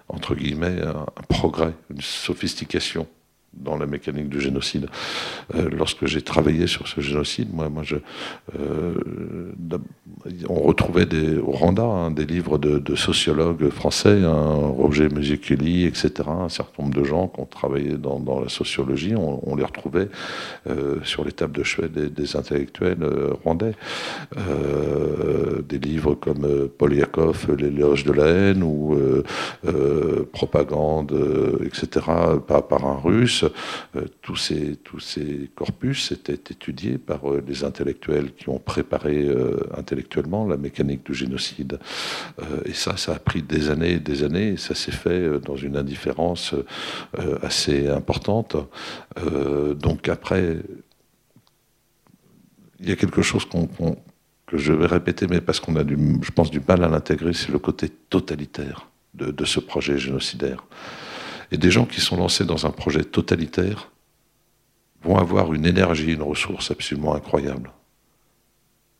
entre 0.07 0.35
guillemets, 0.35 0.81
un 0.81 1.05
progrès, 1.27 1.73
une 1.89 2.01
sophistication 2.01 3.07
dans 3.53 3.77
la 3.77 3.85
mécanique 3.85 4.29
du 4.29 4.39
génocide. 4.39 4.87
Euh, 5.55 5.69
lorsque 5.71 6.05
j'ai 6.05 6.21
travaillé 6.21 6.67
sur 6.67 6.87
ce 6.87 7.01
génocide, 7.01 7.53
moi, 7.53 7.69
euh, 8.59 8.93
on 10.47 10.61
retrouvait 10.61 11.05
des, 11.05 11.37
au 11.37 11.51
Rwanda 11.51 11.83
hein, 11.83 12.11
des 12.11 12.25
livres 12.25 12.57
de, 12.57 12.95
sociologues 12.95 13.69
français, 13.69 14.23
hein, 14.23 14.55
Roger 14.77 15.09
Musiculi, 15.09 15.85
etc., 15.85 16.11
un 16.27 16.49
certain 16.49 16.83
nombre 16.83 16.95
de 16.95 17.03
gens 17.03 17.27
qui 17.27 17.41
ont 17.41 17.45
travaillé 17.45 17.97
dans, 17.97 18.41
la 18.41 18.49
sociologie, 18.49 19.15
on, 19.15 19.55
les 19.55 19.63
retrouvait 19.63 20.09
euh, 20.69 20.97
sur 21.03 21.23
les 21.23 21.31
tables 21.31 21.55
de 21.55 21.63
chevet 21.63 21.89
des, 21.89 22.35
intellectuels 22.35 23.03
rwandais. 23.43 23.73
des 25.67 25.79
livres 25.79 26.15
comme 26.15 26.69
Paul 26.77 26.93
Yakov, 26.93 27.47
L'éloge 27.57 28.03
de 28.03 28.11
la 28.11 28.27
haine, 28.27 28.63
ou 28.63 28.97
Propagande, 30.31 31.13
etc., 31.65 32.05
par, 32.47 32.67
par 32.67 32.85
un 32.85 32.97
russe. 32.97 33.38
Euh, 33.43 34.05
tous, 34.21 34.35
ces, 34.35 35.49
corpus 35.55 36.11
étaient 36.11 36.33
étudiés 36.33 36.97
par 36.97 37.31
euh, 37.31 37.43
les 37.45 37.63
intellectuels 37.63 38.33
qui 38.33 38.49
ont 38.49 38.59
préparé 38.59 39.25
euh, 39.25 39.59
intellectuellement 39.77 40.45
la 40.47 40.57
mécanique 40.57 41.05
du 41.05 41.13
génocide. 41.13 41.79
et 42.65 42.73
ça, 42.73 42.97
ça 42.97 43.13
a 43.13 43.19
pris 43.19 43.41
des 43.41 43.69
années 43.69 43.93
et 43.93 43.99
des 43.99 44.23
années, 44.23 44.49
et 44.49 44.57
ça 44.57 44.75
s'est 44.75 44.91
fait 44.91 45.39
dans 45.39 45.55
une 45.55 45.77
indifférence 45.77 46.55
assez 47.41 47.87
importante. 47.87 48.55
donc 49.75 50.09
après, 50.09 50.57
il 52.79 52.89
y 52.89 52.91
a 52.91 52.95
quelque 52.95 53.21
chose 53.21 53.45
que 54.47 54.57
je 54.57 54.73
vais 54.73 54.85
répéter, 54.85 55.27
mais 55.27 55.41
parce 55.41 55.59
qu'on 55.59 55.75
a, 55.75 55.83
du, 55.83 55.97
je 56.21 56.31
pense, 56.31 56.51
du 56.51 56.61
mal 56.65 56.83
à 56.83 56.87
l'intégrer, 56.87 57.33
c'est 57.33 57.51
le 57.51 57.59
côté 57.59 57.89
totalitaire 58.09 58.87
de 59.13 59.45
ce 59.45 59.59
projet 59.59 59.97
génocidaire. 59.97 60.63
Et 61.51 61.57
des 61.57 61.71
gens 61.71 61.85
qui 61.85 62.01
sont 62.01 62.17
lancés 62.17 62.45
dans 62.45 62.65
un 62.65 62.71
projet 62.71 63.03
totalitaire 63.03 63.91
vont 65.01 65.17
avoir 65.17 65.53
une 65.53 65.65
énergie, 65.65 66.13
une 66.13 66.21
ressource 66.21 66.71
absolument 66.71 67.15
incroyable. 67.15 67.71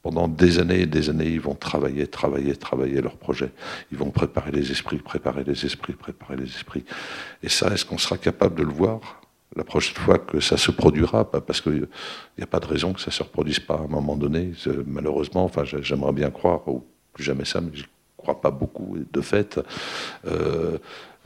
Pendant 0.01 0.29
des 0.29 0.59
années 0.59 0.81
et 0.81 0.85
des 0.85 1.09
années, 1.09 1.27
ils 1.27 1.41
vont 1.41 1.55
travailler, 1.55 2.07
travailler, 2.07 2.55
travailler 2.55 3.01
leur 3.01 3.17
projet. 3.17 3.51
Ils 3.91 3.97
vont 3.97 4.11
préparer 4.11 4.51
les 4.51 4.71
esprits, 4.71 4.97
préparer 4.97 5.43
les 5.43 5.65
esprits, 5.65 5.93
préparer 5.93 6.37
les 6.37 6.45
esprits. 6.45 6.85
Et 7.43 7.49
ça, 7.49 7.67
est-ce 7.73 7.85
qu'on 7.85 7.97
sera 7.97 8.17
capable 8.17 8.55
de 8.55 8.63
le 8.63 8.71
voir 8.71 9.21
la 9.55 9.65
prochaine 9.65 9.97
fois 9.97 10.17
que 10.17 10.39
ça 10.39 10.55
se 10.55 10.71
produira? 10.71 11.29
Parce 11.29 11.59
qu'il 11.59 11.87
n'y 12.37 12.43
a 12.43 12.47
pas 12.47 12.61
de 12.61 12.65
raison 12.65 12.93
que 12.93 13.01
ça 13.01 13.07
ne 13.07 13.13
se 13.13 13.23
reproduise 13.23 13.59
pas 13.59 13.75
à 13.75 13.81
un 13.81 13.87
moment 13.87 14.15
donné. 14.15 14.53
Malheureusement, 14.85 15.43
enfin, 15.43 15.63
j'aimerais 15.65 16.13
bien 16.13 16.31
croire, 16.31 16.65
ou 16.69 16.85
plus 17.11 17.25
jamais 17.25 17.45
ça, 17.45 17.59
mais 17.59 17.71
je 17.73 17.81
ne 17.81 17.87
crois 18.15 18.39
pas 18.39 18.51
beaucoup 18.51 18.97
de 19.11 19.21
fait. 19.21 19.59
Euh, 20.25 20.77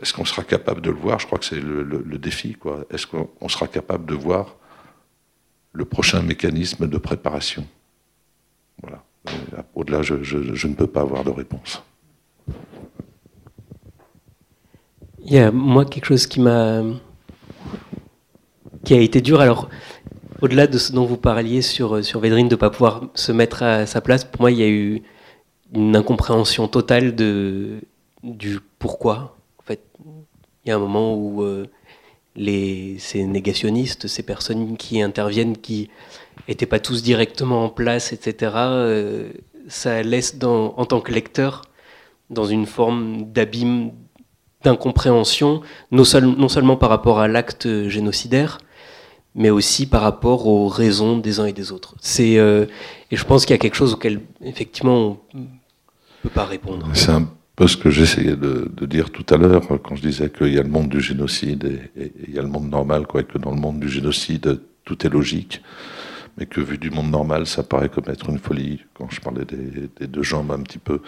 est-ce 0.01 0.13
qu'on 0.13 0.25
sera 0.25 0.43
capable 0.43 0.81
de 0.81 0.89
le 0.89 0.97
voir? 0.97 1.19
Je 1.19 1.27
crois 1.27 1.37
que 1.37 1.45
c'est 1.45 1.59
le, 1.59 2.17
défi. 2.17 2.57
Est-ce 2.89 3.05
qu'on 3.07 3.49
sera 3.49 3.67
capable 3.67 4.05
de 4.05 4.15
voir 4.15 4.55
le 5.71 5.85
prochain 5.85 6.21
mécanisme 6.21 6.87
de 6.87 6.97
préparation? 6.97 7.65
Voilà. 8.81 9.03
Au-delà, 9.75 10.01
je, 10.01 10.67
ne 10.67 10.73
peux 10.73 10.87
pas 10.87 11.01
avoir 11.01 11.23
de 11.23 11.29
réponse. 11.29 11.83
Il 15.25 15.31
y 15.31 15.37
a 15.37 15.51
moi 15.51 15.85
quelque 15.85 16.05
chose 16.05 16.27
qui 16.27 16.41
m'a 16.41 16.81
qui 18.83 18.93
a 18.93 18.99
été 18.99 19.21
dur. 19.21 19.39
Alors, 19.39 19.69
au-delà 20.41 20.67
de 20.67 20.77
ce 20.77 20.91
dont 20.91 21.05
vous 21.05 21.15
parliez 21.15 21.61
sur 21.61 22.03
sur 22.03 22.19
Védrine 22.19 22.49
de 22.49 22.55
ne 22.55 22.59
pas 22.59 22.69
pouvoir 22.69 23.03
se 23.13 23.31
mettre 23.31 23.63
à 23.63 23.85
sa 23.85 24.01
place, 24.01 24.25
pour 24.25 24.41
moi, 24.41 24.51
il 24.51 24.57
y 24.57 24.63
a 24.63 24.67
eu 24.67 25.01
une 25.73 25.95
incompréhension 25.95 26.67
totale 26.67 27.15
du 27.15 28.59
pourquoi 28.79 29.37
il 30.65 30.69
y 30.69 30.71
a 30.71 30.75
un 30.75 30.79
moment 30.79 31.15
où 31.15 31.43
euh, 31.43 31.67
ces 32.35 33.25
négationnistes, 33.25 34.07
ces 34.07 34.23
personnes 34.23 34.77
qui 34.77 35.01
interviennent, 35.01 35.57
qui 35.57 35.89
n'étaient 36.47 36.65
pas 36.65 36.79
tous 36.79 37.03
directement 37.03 37.65
en 37.65 37.69
place, 37.69 38.13
etc., 38.13 38.51
euh, 38.55 39.31
ça 39.67 40.01
laisse 40.03 40.37
en 40.43 40.85
tant 40.85 40.99
que 40.99 41.11
lecteur 41.11 41.61
dans 42.29 42.45
une 42.45 42.65
forme 42.65 43.31
d'abîme, 43.31 43.91
d'incompréhension, 44.63 45.61
non, 45.91 46.03
seulement 46.03 46.77
par 46.77 46.89
rapport 46.89 47.19
à 47.19 47.27
l'acte 47.27 47.87
génocidaire, 47.87 48.57
mais 49.35 49.49
aussi 49.49 49.85
par 49.85 50.01
rapport 50.01 50.47
aux 50.47 50.67
raisons 50.67 51.17
des 51.17 51.39
uns 51.39 51.45
et 51.45 51.53
des 51.53 51.71
autres. 51.71 51.95
Euh, 52.19 52.65
et 53.11 53.15
je 53.15 53.25
pense 53.25 53.45
qu'il 53.45 53.53
y 53.53 53.59
a 53.59 53.59
quelque 53.59 53.75
chose 53.75 53.93
auquel, 53.93 54.21
effectivement, 54.41 55.17
on 55.33 55.39
ne 55.39 55.45
peut 56.23 56.29
pas 56.29 56.45
répondre. 56.45 56.87
C'est 56.93 57.11
un 57.11 57.29
ce 57.59 57.77
que 57.77 57.89
j'essayais 57.89 58.35
de, 58.35 58.69
dire 58.85 59.11
tout 59.11 59.25
à 59.33 59.37
l'heure 59.37 59.63
quand 59.83 59.95
je 59.95 60.01
disais 60.01 60.29
qu'il 60.29 60.53
y 60.53 60.59
a 60.59 60.63
le 60.63 60.69
monde 60.69 60.89
du 60.89 61.01
génocide 61.01 61.89
et, 61.95 62.11
il 62.27 62.33
y 62.33 62.39
a 62.39 62.41
le 62.41 62.47
monde 62.47 62.69
normal, 62.69 63.07
quoi, 63.07 63.23
que 63.23 63.37
dans 63.37 63.51
le 63.51 63.59
monde 63.59 63.79
du 63.79 63.89
génocide, 63.89 64.59
tout 64.83 65.05
est 65.05 65.09
logique, 65.09 65.61
mais 66.37 66.45
que 66.45 66.61
vu 66.61 66.77
du 66.77 66.89
monde 66.89 67.11
normal, 67.11 67.45
ça 67.45 67.63
paraît 67.63 67.89
comme 67.89 68.05
être 68.07 68.29
une 68.29 68.39
folie. 68.39 68.81
Quand 68.93 69.09
je 69.09 69.21
parlais 69.21 69.45
des, 69.45 70.07
deux 70.07 70.23
jambes 70.23 70.51
un 70.51 70.61
petit 70.61 70.79
peu, 70.79 71.01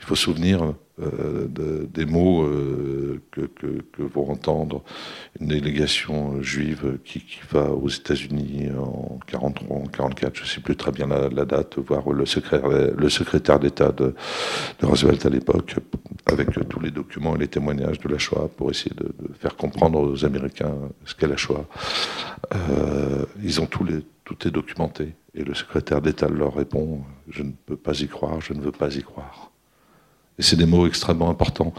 il 0.00 0.06
faut 0.06 0.16
souvenir 0.16 0.74
euh, 1.00 1.48
des 1.92 2.06
mots 2.06 2.44
euh, 2.44 3.20
que, 3.32 3.48
vont 3.98 4.30
entendre 4.30 4.84
une 5.40 5.48
délégation 5.48 6.40
juive 6.42 6.98
qui, 7.04 7.24
va 7.50 7.70
aux 7.70 7.88
États-Unis 7.88 8.68
en 8.78 9.18
43, 9.26 9.76
en 9.76 9.86
44, 9.86 10.36
je 10.36 10.42
ne 10.42 10.46
sais 10.46 10.60
plus 10.60 10.76
très 10.76 10.92
bien 10.92 11.06
la, 11.06 11.44
date, 11.44 11.78
voir 11.78 12.10
le 12.10 12.26
secrétaire, 12.26 12.68
le 12.68 13.08
secrétaire 13.08 13.58
d'État 13.58 13.92
de, 13.92 14.14
Roosevelt 14.82 15.24
à 15.26 15.30
l'époque, 15.30 15.76
avec 16.26 16.50
tous 16.68 16.80
les 16.80 16.90
documents 16.90 17.34
et 17.34 17.38
les 17.38 17.48
témoignages 17.48 17.98
de 17.98 18.08
la 18.08 18.18
Shoah 18.18 18.48
pour 18.56 18.70
essayer 18.70 18.94
de, 18.96 19.12
faire 19.38 19.56
comprendre 19.56 20.00
aux 20.00 20.24
Américains 20.24 20.74
ce 21.04 21.14
qu'est 21.14 21.26
la 21.26 21.36
Shoah. 21.36 21.66
Euh, 22.54 23.24
ils 23.42 23.60
ont 23.60 23.66
tous 23.66 23.84
les 23.84 24.00
tout 24.24 24.46
est 24.46 24.50
documenté. 24.50 25.14
Et 25.34 25.44
le 25.44 25.54
secrétaire 25.54 26.00
d'État 26.00 26.28
leur 26.28 26.54
répond 26.54 27.02
Je 27.28 27.42
ne 27.42 27.52
peux 27.52 27.76
pas 27.76 28.00
y 28.00 28.08
croire, 28.08 28.40
je 28.40 28.52
ne 28.52 28.60
veux 28.60 28.72
pas 28.72 28.94
y 28.94 29.02
croire. 29.02 29.50
Et 30.38 30.42
c'est 30.42 30.56
des 30.56 30.66
mots 30.66 30.86
extrêmement 30.86 31.30
importants, 31.30 31.72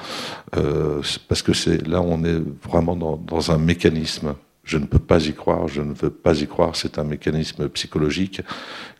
euh, 0.55 1.01
parce 1.27 1.41
que 1.41 1.51
c'est 1.51 1.85
là 1.85 2.01
on 2.01 2.23
est 2.23 2.39
vraiment 2.63 2.95
dans, 2.95 3.17
dans, 3.17 3.51
un 3.51 3.57
mécanisme. 3.57 4.33
Je 4.65 4.77
ne 4.79 4.85
peux 4.85 4.99
pas 4.99 5.25
y 5.27 5.33
croire, 5.33 5.67
je 5.67 5.81
ne 5.81 5.93
veux 5.93 6.09
pas 6.09 6.41
y 6.41 6.47
croire. 6.47 6.75
C'est 6.75 6.97
un 6.97 7.03
mécanisme 7.03 7.69
psychologique 7.69 8.41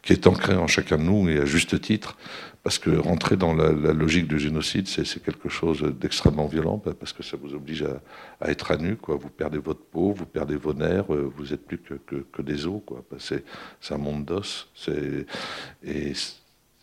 qui 0.03 0.13
est 0.13 0.28
ancré 0.28 0.55
en 0.55 0.68
chacun 0.68 0.97
de 0.97 1.03
nous 1.03 1.28
et 1.28 1.39
à 1.39 1.45
juste 1.45 1.82
titre, 1.82 2.16
parce 2.63 2.78
que 2.78 2.91
rentrer 2.91 3.36
dans 3.36 3.53
la, 3.53 3.72
logique 3.91 4.28
du 4.28 4.39
génocide, 4.39 4.88
c'est 4.88 5.24
quelque 5.24 5.49
chose 5.49 5.82
d'extrêmement 5.99 6.45
violent, 6.45 6.78
parce 6.78 7.13
que 7.13 7.24
ça 7.24 7.36
vous 7.36 7.55
oblige 7.55 7.84
à, 8.39 8.49
être 8.49 8.72
à 8.72 8.78
nu, 8.78 8.95
quoi. 8.95 9.16
Vous 9.16 9.30
perdez 9.30 9.57
votre 9.57 9.82
peau, 9.82 10.13
vous 10.13 10.28
perdez 10.28 10.55
vos 10.55 10.74
nerfs, 10.74 11.11
euh, 11.13 11.32
vous 11.36 11.51
êtes 11.51 11.66
plus 11.66 11.80
que, 11.80 11.95
que, 12.16 12.41
des 12.43 12.68
os, 12.68 12.82
quoi. 12.86 13.03
C'est 13.18 13.43
un 13.89 13.97
monde 13.97 14.26
d'os. 14.26 14.68
Et 15.84 16.13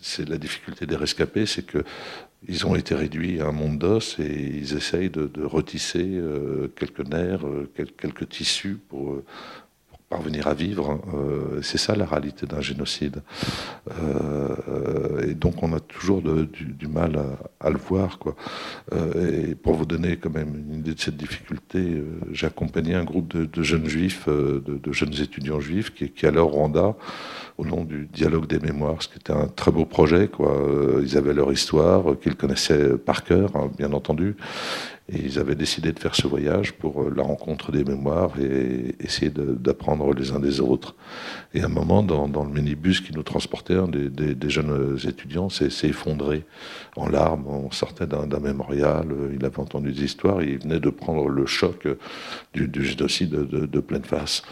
c'est 0.01 0.29
la 0.29 0.39
difficulté 0.39 0.87
des 0.87 0.97
rescapés, 0.97 1.47
c'est 1.47 1.65
que 1.65 1.85
ils 2.49 2.67
ont 2.67 2.75
été 2.75 2.95
réduits 2.95 3.41
à 3.41 3.47
un 3.47 3.53
monde 3.53 3.79
d'os 3.79 4.19
et 4.19 4.25
ils 4.25 4.77
essayent 4.77 5.11
de, 5.11 5.31
retisser 5.45 6.05
euh, 6.05 6.69
quelques 6.77 7.07
nerfs, 7.07 7.47
euh, 7.47 7.71
quelques, 7.77 8.29
tissus 8.29 8.79
pour, 8.89 9.23
parvenir 10.13 10.47
à 10.47 10.55
vivre. 10.55 11.01
Euh, 11.15 11.61
c'est 11.63 11.79
ça 11.79 11.97
la 11.97 12.05
réalité 12.05 12.47
d'un 12.47 12.61
génocide. 12.61 13.23
Euh, 13.91 15.27
et 15.27 15.35
donc 15.35 15.63
on 15.63 15.73
a 15.73 15.81
toujours 15.81 16.21
du, 16.23 16.87
mal 16.87 17.13
à, 17.61 17.71
le 17.71 17.79
voir. 17.79 18.19
Quoi. 18.19 18.37
Euh, 18.93 19.51
et 19.51 19.55
pour 19.55 19.75
vous 19.75 19.87
donner 19.87 20.19
quand 20.19 20.35
même 20.41 20.55
une 20.55 20.75
idée 20.81 20.95
de 20.95 21.01
cette 21.01 21.17
difficulté, 21.17 21.81
j'ai 22.31 22.47
accompagné 22.47 22.95
un 22.95 23.05
groupe 23.05 23.35
de, 23.35 23.63
jeunes 23.63 23.89
juifs, 23.89 24.29
de, 24.29 24.93
jeunes 24.93 25.15
étudiants 25.15 25.61
juifs 25.61 25.95
qui, 25.95 26.11
qui 26.11 26.27
allaient 26.27 26.47
au 26.49 26.49
Rwanda 26.49 26.95
au 27.59 27.67
nom 27.67 27.85
du 27.85 28.09
dialogue 28.13 28.47
des 28.47 28.59
mémoires, 28.59 29.03
ce 29.03 29.09
qui 29.09 29.19
était 29.19 29.33
un 29.33 29.47
très 29.47 29.71
beau 29.71 29.85
projet. 29.85 30.29
Quoi. 30.29 30.51
Ils 31.03 31.17
avaient 31.17 31.35
leur 31.35 31.53
histoire, 31.53 32.19
qu'ils 32.21 32.35
connaissaient 32.35 32.97
par 32.97 33.25
cœur, 33.25 33.55
hein, 33.57 33.71
bien 33.79 33.93
entendu. 33.93 34.37
Ils 35.09 35.39
avaient 35.39 35.55
décidé 35.55 35.93
de 35.93 35.99
faire 35.99 36.15
ce 36.15 36.27
voyage 36.27 36.73
pour 36.73 37.03
euh, 37.03 37.13
la 37.15 37.23
rencontre 37.23 37.73
des 37.73 37.85
mémoires 37.85 38.33
et 38.41 38.95
essayer 39.01 39.31
d'apprendre 39.31 40.13
les 40.15 40.33
uns 40.33 40.39
des 40.39 40.61
autres. 40.61 40.95
Et 41.55 41.63
à 41.63 41.67
un 41.67 41.69
moment, 41.69 42.03
dans, 42.03 42.45
le 42.45 42.51
minibus 42.51 43.01
qui 43.01 43.13
nous 43.13 43.23
transportait, 43.23 43.75
un 43.75 43.89
des, 43.89 44.51
jeunes 44.51 44.99
étudiants 45.07 45.49
s'est 45.49 45.71
effondré 45.89 46.45
en 46.97 47.09
larmes. 47.09 47.47
On 47.47 47.71
sortait 47.71 48.07
d'un 48.07 48.41
mémorial, 48.41 49.07
il 49.35 49.45
avait 49.45 49.59
entendu 49.59 49.93
des 49.93 50.05
histoires, 50.05 50.43
il 50.43 50.59
venait 50.59 50.81
de 50.81 50.91
prendre 50.91 51.29
le 51.29 51.47
choc 51.47 51.89
du, 52.55 52.85
génocide 52.85 53.31
de, 53.31 53.67
de 53.67 53.81
pleine 53.81 54.05
face. 54.05 54.43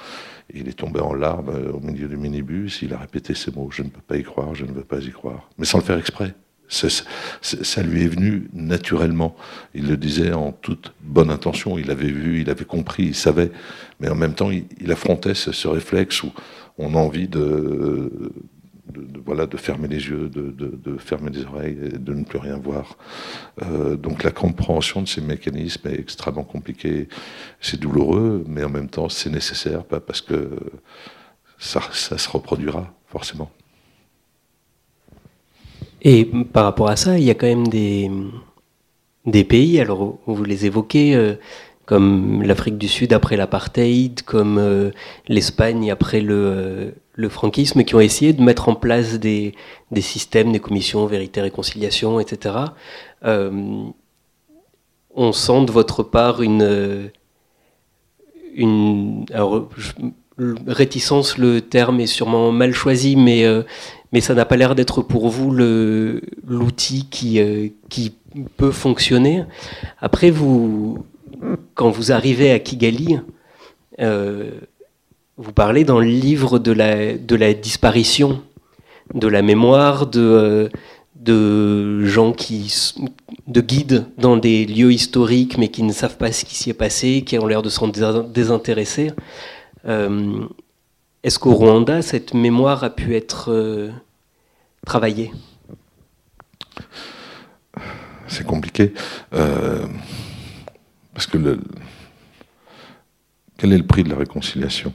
Il 0.54 0.68
est 0.68 0.72
tombé 0.72 1.00
en 1.00 1.14
larmes 1.14 1.50
euh, 1.50 1.72
au 1.72 1.80
milieu 1.80 2.08
du 2.08 2.16
minibus, 2.16 2.82
il 2.82 2.92
a 2.92 2.98
répété 2.98 3.34
ces 3.34 3.50
mots, 3.52 3.70
je 3.70 3.82
ne 3.82 3.88
peux 3.88 4.00
pas 4.00 4.16
y 4.16 4.22
croire, 4.22 4.54
je 4.54 4.64
ne 4.64 4.72
veux 4.72 4.84
pas 4.84 4.98
y 4.98 5.10
croire. 5.10 5.48
Mais 5.58 5.64
sans 5.64 5.78
le 5.78 5.84
faire 5.84 5.98
exprès. 5.98 6.34
Ça, 6.70 7.82
lui 7.82 8.04
est 8.04 8.08
venu 8.08 8.48
naturellement. 8.52 9.34
Il 9.74 9.88
le 9.88 9.96
disait 9.96 10.32
en 10.32 10.52
toute 10.52 10.92
bonne 11.02 11.30
intention. 11.30 11.78
Il 11.78 11.90
avait 11.90 12.10
vu, 12.10 12.40
il 12.42 12.48
avait 12.48 12.64
compris, 12.64 13.06
il 13.06 13.14
savait. 13.14 13.50
Mais 13.98 14.08
en 14.08 14.14
même 14.14 14.34
temps, 14.34 14.50
il, 14.52 14.92
affrontait 14.92 15.34
ce, 15.34 15.66
réflexe 15.66 16.22
où 16.22 16.32
on 16.78 16.94
a 16.94 16.98
envie 16.98 17.26
de, 17.26 18.32
voilà, 19.26 19.46
de 19.46 19.56
fermer 19.56 19.88
les 19.88 20.06
yeux, 20.06 20.30
de, 20.30 20.96
fermer 20.98 21.30
les 21.30 21.44
oreilles 21.44 21.76
de 21.98 22.14
ne 22.14 22.22
plus 22.22 22.38
rien 22.38 22.56
voir. 22.56 22.96
Euh, 23.62 23.96
donc 23.96 24.22
la 24.22 24.30
compréhension 24.30 25.02
de 25.02 25.08
ces 25.08 25.20
mécanismes 25.20 25.88
est 25.88 25.98
extrêmement 25.98 26.44
compliquée. 26.44 27.08
C'est 27.60 27.80
douloureux, 27.80 28.44
mais 28.46 28.62
en 28.62 28.70
même 28.70 28.88
temps, 28.88 29.08
c'est 29.08 29.30
nécessaire 29.30 29.82
parce 29.84 30.20
que 30.20 30.50
ça 31.58 31.80
se 31.90 32.28
reproduira 32.28 32.94
forcément. 33.08 33.50
Et 36.02 36.24
par 36.24 36.64
rapport 36.64 36.88
à 36.88 36.96
ça, 36.96 37.18
il 37.18 37.24
y 37.24 37.30
a 37.30 37.34
quand 37.34 37.46
même 37.46 37.68
des, 37.68 38.10
des 39.26 39.44
pays, 39.44 39.80
alors 39.80 40.18
vous 40.26 40.44
les 40.44 40.66
évoquez, 40.66 41.14
euh, 41.14 41.34
comme 41.84 42.42
l'Afrique 42.42 42.78
du 42.78 42.88
Sud 42.88 43.12
après 43.12 43.36
l'apartheid, 43.36 44.22
comme 44.22 44.58
euh, 44.58 44.90
l'Espagne 45.28 45.90
après 45.90 46.20
le, 46.20 46.34
euh, 46.34 46.90
le, 47.12 47.28
franquisme, 47.28 47.84
qui 47.84 47.94
ont 47.94 48.00
essayé 48.00 48.32
de 48.32 48.42
mettre 48.42 48.68
en 48.68 48.74
place 48.74 49.18
des, 49.18 49.54
des 49.90 50.00
systèmes, 50.00 50.52
des 50.52 50.60
commissions 50.60 51.04
vérité, 51.06 51.42
réconciliation, 51.42 52.20
etc. 52.20 52.54
on 55.14 55.32
sent 55.32 55.64
de 55.66 55.72
votre 55.72 56.02
part 56.02 56.40
une, 56.40 57.10
une 58.54 59.26
alors, 59.34 59.68
réticence, 60.66 61.38
le 61.38 61.60
terme 61.60 62.00
est 62.00 62.06
sûrement 62.06 62.52
mal 62.52 62.72
choisi, 62.72 63.16
mais 63.16 63.44
mais 64.12 64.20
ça 64.20 64.34
n'a 64.34 64.44
pas 64.44 64.56
l'air 64.56 64.74
d'être 64.74 65.02
pour 65.02 65.28
vous 65.28 65.52
l'outil 65.52 67.06
qui, 67.10 67.40
euh, 67.40 67.68
qui 67.88 68.14
peut 68.56 68.72
fonctionner. 68.72 69.44
Après, 70.00 70.30
vous, 70.30 71.04
quand 71.74 71.90
vous 71.90 72.12
arrivez 72.12 72.50
à 72.50 72.58
Kigali, 72.58 73.18
euh, 74.00 74.50
vous 75.36 75.52
parlez 75.52 75.84
dans 75.84 76.00
le 76.00 76.06
livre 76.06 76.58
de 76.58 76.72
la, 76.72 77.16
de 77.16 77.36
la 77.36 77.54
disparition, 77.54 78.42
de 79.14 79.28
la 79.28 79.42
mémoire, 79.42 80.06
de, 80.06 80.20
euh, 80.20 80.68
de 81.14 82.04
gens 82.04 82.32
qui, 82.32 82.92
de 83.46 83.60
guides 83.60 84.06
dans 84.18 84.36
des 84.36 84.66
lieux 84.66 84.92
historiques 84.92 85.56
mais 85.56 85.68
qui 85.68 85.82
ne 85.82 85.92
savent 85.92 86.16
pas 86.16 86.32
ce 86.32 86.44
qui 86.44 86.56
s'y 86.56 86.70
est 86.70 86.74
passé, 86.74 87.22
qui 87.24 87.38
ont 87.38 87.46
l'air 87.46 87.62
de 87.62 87.68
s'en 87.68 87.88
désintéresser. 87.88 89.12
Est-ce 89.84 91.38
qu'au 91.38 91.54
Rwanda, 91.54 92.00
cette 92.00 92.32
mémoire 92.32 92.82
a 92.82 92.90
pu 92.90 93.14
être 93.14 93.52
euh, 93.52 93.90
travaillée? 94.86 95.32
C'est 98.26 98.46
compliqué. 98.46 98.94
Euh, 99.34 99.86
parce 101.12 101.26
que 101.26 101.58
quel 103.58 103.72
est 103.74 103.78
le 103.78 103.86
prix 103.86 104.02
de 104.02 104.08
la 104.08 104.16
réconciliation? 104.16 104.94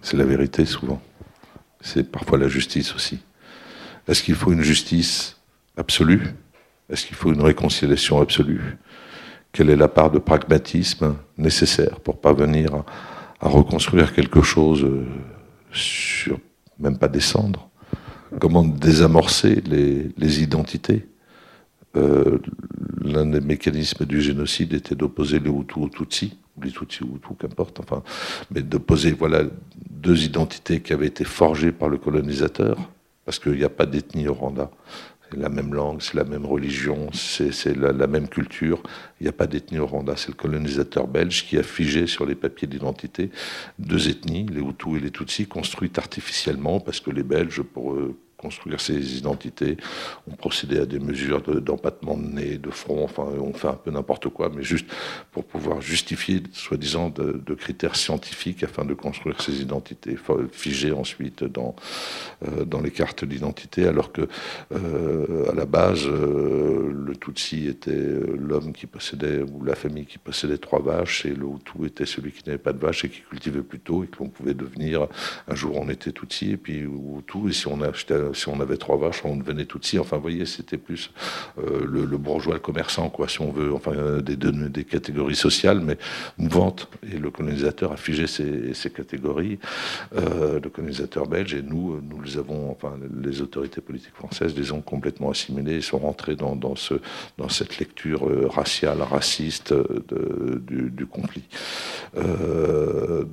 C'est 0.00 0.16
la 0.16 0.24
vérité 0.24 0.66
souvent. 0.66 1.00
C'est 1.80 2.10
parfois 2.10 2.38
la 2.38 2.48
justice 2.48 2.92
aussi. 2.94 3.20
Est-ce 4.08 4.22
qu'il 4.22 4.34
faut 4.34 4.52
une 4.52 4.62
justice 4.62 5.36
absolue? 5.76 6.34
Est-ce 6.90 7.06
qu'il 7.06 7.16
faut 7.16 7.32
une 7.32 7.42
réconciliation 7.42 8.20
absolue? 8.20 8.78
Quelle 9.56 9.70
est 9.70 9.76
la 9.76 9.88
part 9.88 10.10
de 10.10 10.18
pragmatisme 10.18 11.16
nécessaire 11.38 11.98
pour 12.00 12.20
parvenir 12.20 12.84
à, 13.40 13.48
reconstruire 13.48 14.12
quelque 14.12 14.42
chose 14.42 14.84
euh, 14.84 15.06
sur 15.72 16.38
même 16.78 16.98
pas 16.98 17.08
descendre? 17.08 17.70
Comment 18.38 18.64
désamorcer 18.64 19.62
les, 19.64 20.42
identités? 20.42 21.06
Euh, 21.96 22.38
L'un 23.02 23.24
des 23.24 23.40
mécanismes 23.40 24.04
du 24.04 24.20
génocide 24.20 24.74
était 24.74 24.94
d'opposer 24.94 25.38
les 25.38 25.48
Hutus 25.48 25.84
aux 25.84 25.88
Tutsis, 25.88 26.36
ou 26.56 26.62
les 26.62 26.70
Tutsis 26.70 27.04
aux 27.04 27.16
Hutus, 27.16 27.36
qu'importe, 27.38 27.80
enfin, 27.80 28.02
mais 28.50 28.60
d'opposer 28.60 29.12
voilà, 29.12 29.44
deux 29.90 30.24
identités 30.24 30.80
qui 30.80 30.92
avaient 30.92 31.06
été 31.06 31.24
forgées 31.24 31.72
par 31.72 31.88
le 31.88 31.96
colonisateur, 31.96 32.76
parce 33.24 33.38
qu'il 33.38 33.52
n'y 33.52 33.64
a 33.64 33.70
pas 33.70 33.86
d'ethnie 33.86 34.28
au 34.28 34.34
Rwanda. 34.34 34.70
La 35.32 35.48
même 35.48 35.74
langue, 35.74 36.00
c'est 36.02 36.14
la 36.14 36.24
même 36.24 36.46
religion, 36.46 37.10
c'est 37.12 37.76
la, 37.76 38.06
même 38.06 38.28
culture. 38.28 38.82
Il 39.20 39.24
n'y 39.24 39.28
a 39.28 39.32
pas 39.32 39.46
d'ethnie 39.46 39.78
au 39.78 39.86
Rwanda. 39.86 40.14
C'est 40.16 40.28
le 40.28 40.34
colonisateur 40.34 41.08
belge 41.08 41.46
qui 41.46 41.58
a 41.58 41.62
figé 41.62 42.06
sur 42.06 42.26
les 42.26 42.34
papiers 42.34 42.68
d'identité 42.68 43.30
deux 43.78 44.08
ethnies, 44.08 44.46
les 44.46 44.60
Hutus 44.60 44.96
et 44.96 45.00
les 45.00 45.10
Tutsis, 45.10 45.46
construites 45.46 45.98
artificiellement 45.98 46.80
parce 46.80 47.00
que 47.00 47.10
les 47.10 47.22
Belges, 47.22 47.62
pour 47.62 47.96
construire 48.36 48.80
ces 48.80 49.16
identités. 49.16 49.76
On 50.30 50.36
procédait 50.36 50.80
à 50.80 50.86
des 50.86 50.98
mesures 50.98 51.40
d'empattement 51.40 52.16
de, 52.16 52.26
nez, 52.26 52.58
de 52.58 52.70
front, 52.70 53.04
enfin 53.04 53.24
on 53.24 53.52
fait 53.52 53.68
un 53.68 53.74
peu 53.74 53.90
n'importe 53.90 54.28
quoi, 54.28 54.50
mais 54.54 54.62
juste 54.62 54.86
pour 55.32 55.44
pouvoir 55.44 55.80
justifier, 55.80 56.42
soi-disant, 56.52 57.10
de, 57.10 57.54
critères 57.54 57.96
scientifiques 57.96 58.62
afin 58.62 58.84
de 58.84 58.92
construire 58.94 59.40
ces 59.40 59.62
identités 59.62 60.16
figées 60.52 60.92
ensuite 60.92 61.42
dans, 61.44 61.74
euh, 62.46 62.64
dans 62.64 62.80
les 62.80 62.90
cartes 62.90 63.24
d'identité, 63.24 63.86
alors 63.86 64.12
que 64.12 64.28
euh, 64.72 65.50
à 65.50 65.54
la 65.54 65.64
base, 65.64 66.06
euh, 66.06 66.92
le 66.92 67.16
Tutsi 67.16 67.66
était 67.66 67.90
l'homme 68.38 68.72
qui 68.72 68.86
possédait, 68.86 69.42
ou 69.42 69.64
la 69.64 69.74
famille 69.74 70.06
qui 70.06 70.18
possédait 70.18 70.58
trois 70.58 70.80
vaches, 70.80 71.24
et 71.24 71.34
le 71.34 71.46
Hutu 71.46 71.86
était 71.86 72.06
celui 72.06 72.32
qui 72.32 72.42
n'avait 72.46 72.58
pas 72.58 72.72
de 72.72 72.78
vaches 72.78 73.04
et 73.04 73.08
qui 73.08 73.22
cultivait 73.22 73.62
plutôt, 73.62 74.04
et 74.04 74.06
qu'on 74.06 74.28
pouvait 74.28 74.54
devenir, 74.54 75.06
un 75.48 75.54
jour 75.54 75.76
on 75.76 75.88
était 75.88 76.12
Tutsi, 76.12 76.52
et 76.52 76.56
puis 76.56 76.80
Hutu, 76.80 77.48
et 77.48 77.52
si 77.52 77.66
on 77.68 77.80
achetait 77.80 78.14
si 78.32 78.48
on 78.48 78.60
avait 78.60 78.76
trois 78.76 78.96
vaches, 78.96 79.24
on 79.24 79.36
devenait 79.36 79.64
tout 79.64 79.78
si. 79.82 79.98
Enfin, 79.98 80.16
vous 80.16 80.22
voyez, 80.22 80.46
c'était 80.46 80.76
plus 80.76 81.10
euh, 81.58 81.84
le, 81.84 82.16
bourgeois, 82.18 82.54
le 82.54 82.60
commerçant, 82.60 83.08
quoi, 83.08 83.28
si 83.28 83.40
on 83.40 83.50
veut, 83.50 83.72
enfin, 83.72 83.92
des, 84.20 84.36
des 84.36 84.84
catégories 84.84 85.36
sociales, 85.36 85.80
mais 85.80 85.98
mouvantes. 86.38 86.88
Et 87.12 87.18
le 87.18 87.30
colonisateur 87.30 87.92
a 87.92 87.96
figé 87.96 88.26
ces, 88.26 88.90
catégories, 88.90 89.58
euh, 90.16 90.60
le 90.60 90.70
colonisateur 90.70 91.26
belge, 91.26 91.54
et 91.54 91.62
nous, 91.62 92.00
nous 92.00 92.20
les 92.22 92.38
avons, 92.38 92.70
enfin, 92.70 92.94
les 93.22 93.42
autorités 93.42 93.80
politiques 93.80 94.14
françaises 94.14 94.56
les 94.56 94.72
ont 94.72 94.80
complètement 94.80 95.30
assimilés 95.30 95.76
et 95.76 95.80
sont 95.80 95.98
rentrés 95.98 96.36
dans, 96.36 96.76
ce, 96.76 96.94
dans 97.38 97.48
cette 97.48 97.78
lecture 97.78 98.28
euh, 98.28 98.48
raciale, 98.48 99.02
raciste 99.02 99.74
du, 100.66 101.06
conflit. 101.06 101.44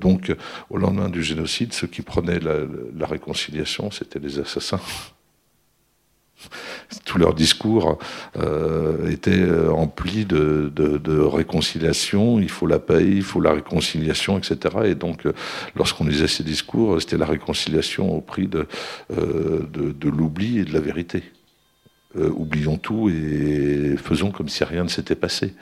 donc, 0.00 0.34
au 0.70 0.76
lendemain 0.76 1.08
du 1.08 1.22
génocide, 1.22 1.72
ceux 1.72 1.86
qui 1.86 2.02
prenaient 2.02 2.38
la 2.40 3.06
réconciliation, 3.06 3.90
c'était 3.90 4.18
les 4.18 4.38
assassins 4.38 4.80
tout 7.04 7.18
leur 7.18 7.34
discours 7.34 7.98
euh, 8.38 9.10
était 9.10 9.30
euh, 9.30 9.72
de, 9.98 11.20
réconciliation, 11.20 12.38
il 12.40 12.50
faut 12.50 12.66
la 12.66 12.78
paix, 12.78 13.04
il 13.04 13.22
faut 13.22 13.40
la 13.40 13.52
réconciliation, 13.52 14.38
etc. 14.38 14.76
Et 14.84 14.94
donc, 14.94 15.26
euh, 15.26 15.32
lorsqu'on 15.76 16.04
lisait 16.04 16.28
ces 16.28 16.44
discours, 16.44 17.00
c'était 17.00 17.16
la 17.16 17.26
réconciliation 17.26 18.14
au 18.16 18.20
prix 18.20 18.46
de, 18.46 18.66
de 19.10 20.08
l'oubli 20.08 20.58
et 20.58 20.64
de 20.64 20.72
la 20.72 20.80
vérité. 20.80 21.22
oublions 22.16 22.76
tout 22.76 23.08
et 23.08 23.96
faisons 23.96 24.30
comme 24.30 24.48
si 24.48 24.62
rien 24.64 24.84
ne 24.84 24.88
s'était 24.88 25.16
passé 25.16 25.54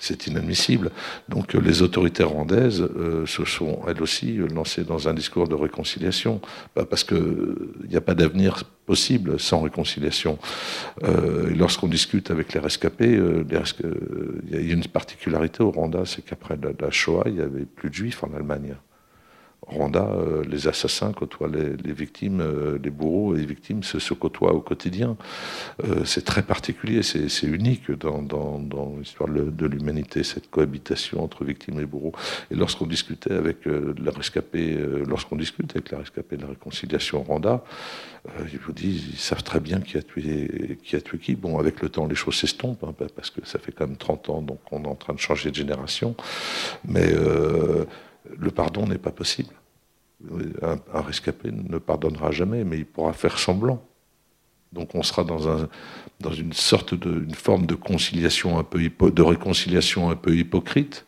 c'est 0.00 0.26
inadmissible. 0.26 0.90
Donc 1.28 1.54
euh, 1.54 1.60
les 1.60 1.82
autorités 1.82 2.24
rwandaises 2.24 2.80
euh, 2.80 3.26
se 3.26 3.44
sont 3.44 3.80
elles 3.86 4.02
aussi 4.02 4.38
lancées 4.52 4.82
dans 4.82 5.08
un 5.08 5.14
discours 5.14 5.46
de 5.46 5.54
réconciliation, 5.54 6.40
bah, 6.74 6.84
parce 6.88 7.04
qu'il 7.04 7.88
n'y 7.88 7.96
a 7.96 8.00
pas 8.00 8.14
d'avenir 8.14 8.64
possible 8.86 9.38
sans 9.38 9.60
réconciliation. 9.60 10.38
Euh, 11.04 11.54
lorsqu'on 11.54 11.86
discute 11.86 12.30
avec 12.30 12.52
les 12.54 12.60
rescapés, 12.60 13.12
il 13.12 14.50
y 14.50 14.56
a 14.56 14.72
une 14.72 14.84
particularité 14.84 15.62
au 15.62 15.70
Rwanda, 15.70 16.04
c'est 16.06 16.22
qu'après 16.22 16.58
la 16.80 16.90
Shoah, 16.90 17.24
il 17.26 17.34
n'y 17.34 17.40
avait 17.40 17.66
plus 17.66 17.90
de 17.90 17.94
juifs 17.94 18.24
en 18.24 18.34
Allemagne. 18.34 18.74
Rwanda, 19.66 20.04
euh, 20.04 20.42
les 20.48 20.68
assassins 20.68 21.12
côtoient 21.12 21.48
les, 21.48 21.92
victimes, 21.92 22.40
euh, 22.40 22.78
les 22.82 22.90
bourreaux 22.90 23.34
et 23.34 23.40
les 23.40 23.46
victimes 23.46 23.82
se, 23.82 24.14
côtoient 24.14 24.52
au 24.52 24.60
quotidien. 24.60 25.16
Euh, 25.84 26.04
c'est 26.04 26.24
très 26.24 26.42
particulier, 26.42 27.02
c'est 27.02 27.46
unique 27.46 27.90
dans, 27.92 28.60
l'histoire 28.98 29.28
de, 29.28 29.66
l'humanité, 29.66 30.24
cette 30.24 30.50
cohabitation 30.50 31.22
entre 31.22 31.44
victimes 31.44 31.78
et 31.80 31.84
bourreaux. 31.84 32.12
Et 32.50 32.54
lorsqu'on 32.54 32.86
discutait 32.86 33.34
avec 33.34 33.66
la 33.66 34.10
rescapée, 34.10 34.76
lorsqu'on 35.06 35.36
discute 35.36 35.70
avec 35.72 35.90
la 35.90 35.98
rescapée 35.98 36.36
de 36.36 36.42
la 36.42 36.48
réconciliation 36.48 37.22
Rwanda, 37.22 37.62
ils 38.52 38.58
vous 38.58 38.72
disent, 38.72 39.04
ils 39.12 39.18
savent 39.18 39.42
très 39.42 39.60
bien 39.60 39.80
qui 39.80 39.96
a 39.96 40.02
tué 40.02 40.78
qui. 40.82 40.96
A 40.96 41.00
tué 41.00 41.18
qui. 41.18 41.34
Bon, 41.36 41.58
avec 41.58 41.80
le 41.80 41.88
temps, 41.88 42.06
les 42.06 42.14
choses 42.14 42.36
s'estompent, 42.36 42.84
hein, 42.84 42.94
parce 43.14 43.30
que 43.30 43.40
ça 43.44 43.58
fait 43.58 43.72
quand 43.72 43.86
même 43.86 43.96
30 43.96 44.30
ans, 44.30 44.42
donc 44.42 44.58
on 44.70 44.84
est 44.84 44.88
en 44.88 44.94
train 44.94 45.14
de 45.14 45.18
changer 45.18 45.50
de 45.50 45.54
génération. 45.54 46.14
Mais 46.84 47.14
le 48.38 48.50
pardon 48.50 48.86
n'est 48.86 48.98
pas 48.98 49.10
possible. 49.10 49.54
Un, 50.62 51.00
rescapé 51.00 51.50
ne 51.50 51.78
pardonnera 51.78 52.30
jamais, 52.30 52.64
mais 52.64 52.78
il 52.78 52.86
pourra 52.86 53.12
faire 53.12 53.38
semblant. 53.38 53.82
Donc 54.72 54.94
on 54.94 55.02
sera 55.02 55.24
dans, 55.24 55.48
un, 55.48 55.68
dans 56.20 56.32
une 56.32 56.52
sorte 56.52 56.94
de 56.94 57.34
forme 57.34 57.66
de 57.66 57.74
conciliation 57.74 58.58
un 58.58 58.62
peu 58.62 58.78
réconciliation 59.22 60.10
un 60.10 60.16
peu 60.16 60.36
hypocrite. 60.36 61.06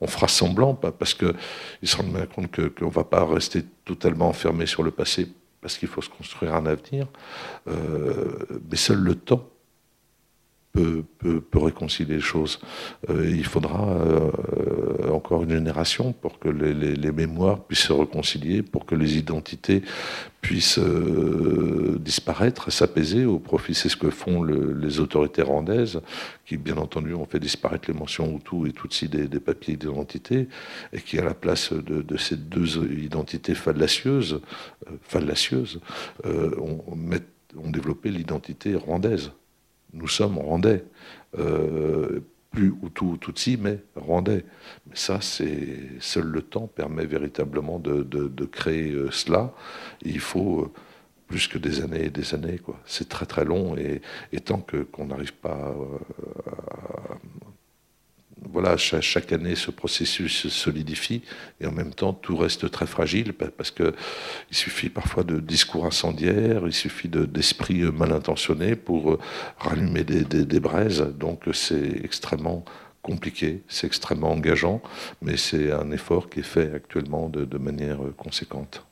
On 0.00 0.06
fera 0.06 0.28
semblant, 0.28 0.74
parce 0.74 1.14
qu'il 1.14 1.34
se 1.82 1.96
rendent 1.96 2.12
bien 2.12 2.26
compte 2.26 2.50
qu'on 2.52 2.86
ne 2.86 2.90
va 2.90 3.04
pas 3.04 3.24
rester 3.24 3.64
totalement 3.84 4.28
enfermé 4.28 4.66
sur 4.66 4.84
le 4.84 4.92
passé, 4.92 5.28
parce 5.60 5.76
qu'il 5.76 5.88
faut 5.88 6.02
se 6.02 6.08
construire 6.08 6.54
un 6.54 6.66
avenir. 6.66 7.08
Euh, 7.66 8.38
mais 8.70 8.76
seul 8.76 8.98
le 8.98 9.16
temps 9.16 9.48
peut, 10.72 11.04
réconcilier 11.54 12.16
les 12.16 12.20
choses. 12.20 12.60
Euh, 13.10 13.28
il 13.28 13.44
faudra 13.44 13.88
euh, 13.88 15.10
encore 15.10 15.42
une 15.42 15.50
génération 15.50 16.12
pour 16.12 16.38
que 16.38 16.48
les, 16.48 17.12
mémoires 17.12 17.64
puissent 17.64 17.86
se 17.86 17.92
réconcilier, 17.92 18.62
pour 18.62 18.86
que 18.86 18.94
les 18.94 19.16
identités 19.16 19.82
puissent 20.40 20.78
euh, 20.78 21.98
disparaître, 22.00 22.70
s'apaiser 22.70 23.24
au 23.24 23.38
profit. 23.38 23.74
C'est 23.74 23.88
ce 23.88 23.96
que 23.96 24.10
font 24.10 24.42
les 24.42 25.00
autorités 25.00 25.42
rwandaises, 25.42 26.00
qui 26.46 26.56
bien 26.56 26.76
entendu 26.76 27.14
ont 27.14 27.26
fait 27.26 27.40
disparaître 27.40 27.90
les 27.90 27.98
mentions 27.98 28.36
Hutu 28.36 28.68
et 28.68 28.72
Tutsi 28.72 29.08
des, 29.08 29.26
des 29.26 29.40
papiers 29.40 29.76
d'identité, 29.76 30.48
et 30.92 31.00
qui 31.00 31.18
à 31.18 31.24
la 31.24 31.34
place 31.34 31.72
de, 31.72 32.16
ces 32.16 32.36
deux 32.36 32.78
identités 32.92 33.54
fallacieuses, 33.54 34.40
fallacieuses 35.02 35.80
ont, 36.24 36.84
ont 37.56 37.70
développé 37.70 38.10
l'identité 38.10 38.74
rwandaise 38.76 39.32
nous 39.92 40.08
sommes 40.08 40.38
rwandais. 40.38 40.84
Euh, 41.38 42.20
plus 42.50 42.72
Hutu 42.82 43.04
ou 43.04 43.16
Tutsi, 43.18 43.58
mais 43.60 43.78
rwandais. 43.94 44.44
Mais 44.86 44.96
ça, 44.96 45.20
c'est 45.20 46.00
seul 46.00 46.24
le 46.24 46.42
temps 46.42 46.66
permet 46.66 47.04
véritablement 47.04 47.78
de, 47.78 48.44
créer 48.46 48.92
euh, 48.92 49.10
cela. 49.10 49.52
il 50.02 50.20
faut 50.20 50.62
euh, 50.62 50.72
plus 51.26 51.46
que 51.46 51.58
des 51.58 51.82
années 51.82 52.06
et 52.06 52.10
des 52.10 52.34
années. 52.34 52.58
C'est 52.86 53.08
très 53.08 53.26
très 53.26 53.44
long 53.44 53.76
et, 53.76 54.00
tant 54.40 54.64
qu'on 54.92 55.06
n'arrive 55.06 55.34
pas 55.34 55.74
à, 56.46 56.97
voilà, 58.60 58.76
chaque, 58.76 59.30
année, 59.32 59.54
ce 59.54 59.70
processus 59.70 60.32
se 60.32 60.48
solidifie 60.48 61.22
et 61.60 61.66
en 61.68 61.70
même 61.70 61.94
temps, 61.94 62.12
tout 62.12 62.36
reste 62.36 62.68
très 62.72 62.88
fragile 62.88 63.32
parce 63.32 63.70
qu'il 63.70 63.92
suffit 64.50 64.88
parfois 64.88 65.22
de 65.22 65.38
discours 65.38 65.86
incendiaires, 65.86 66.62
il 66.66 66.72
suffit 66.72 67.08
d'esprits 67.08 67.82
mal 67.82 68.12
intentionnés 68.12 68.74
pour 68.74 69.12
euh, 69.12 69.20
rallumer 69.58 70.02
des, 70.02 70.58
braises. 70.58 71.02
Donc, 71.02 71.44
c'est 71.52 72.00
extrêmement 72.02 72.64
compliqué, 73.00 73.62
c'est 73.68 73.86
extrêmement 73.86 74.32
engageant, 74.32 74.82
mais 75.22 75.36
c'est 75.36 75.70
un 75.70 75.92
effort 75.92 76.28
qui 76.28 76.40
est 76.40 76.50
fait 76.54 76.74
actuellement 76.74 77.28
de, 77.28 77.58
manière 77.58 78.00
conséquente. 78.16 78.84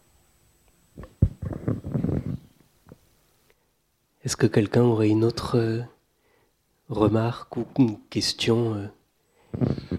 Est-ce 4.22 4.36
que 4.36 4.47
quelqu'un 4.47 4.82
aurait 4.82 5.09
une 5.09 5.24
autre 5.24 5.59
euh, 5.59 5.82
remarque 6.88 7.56
ou 7.56 7.66
une 7.78 7.98
question 8.10 8.88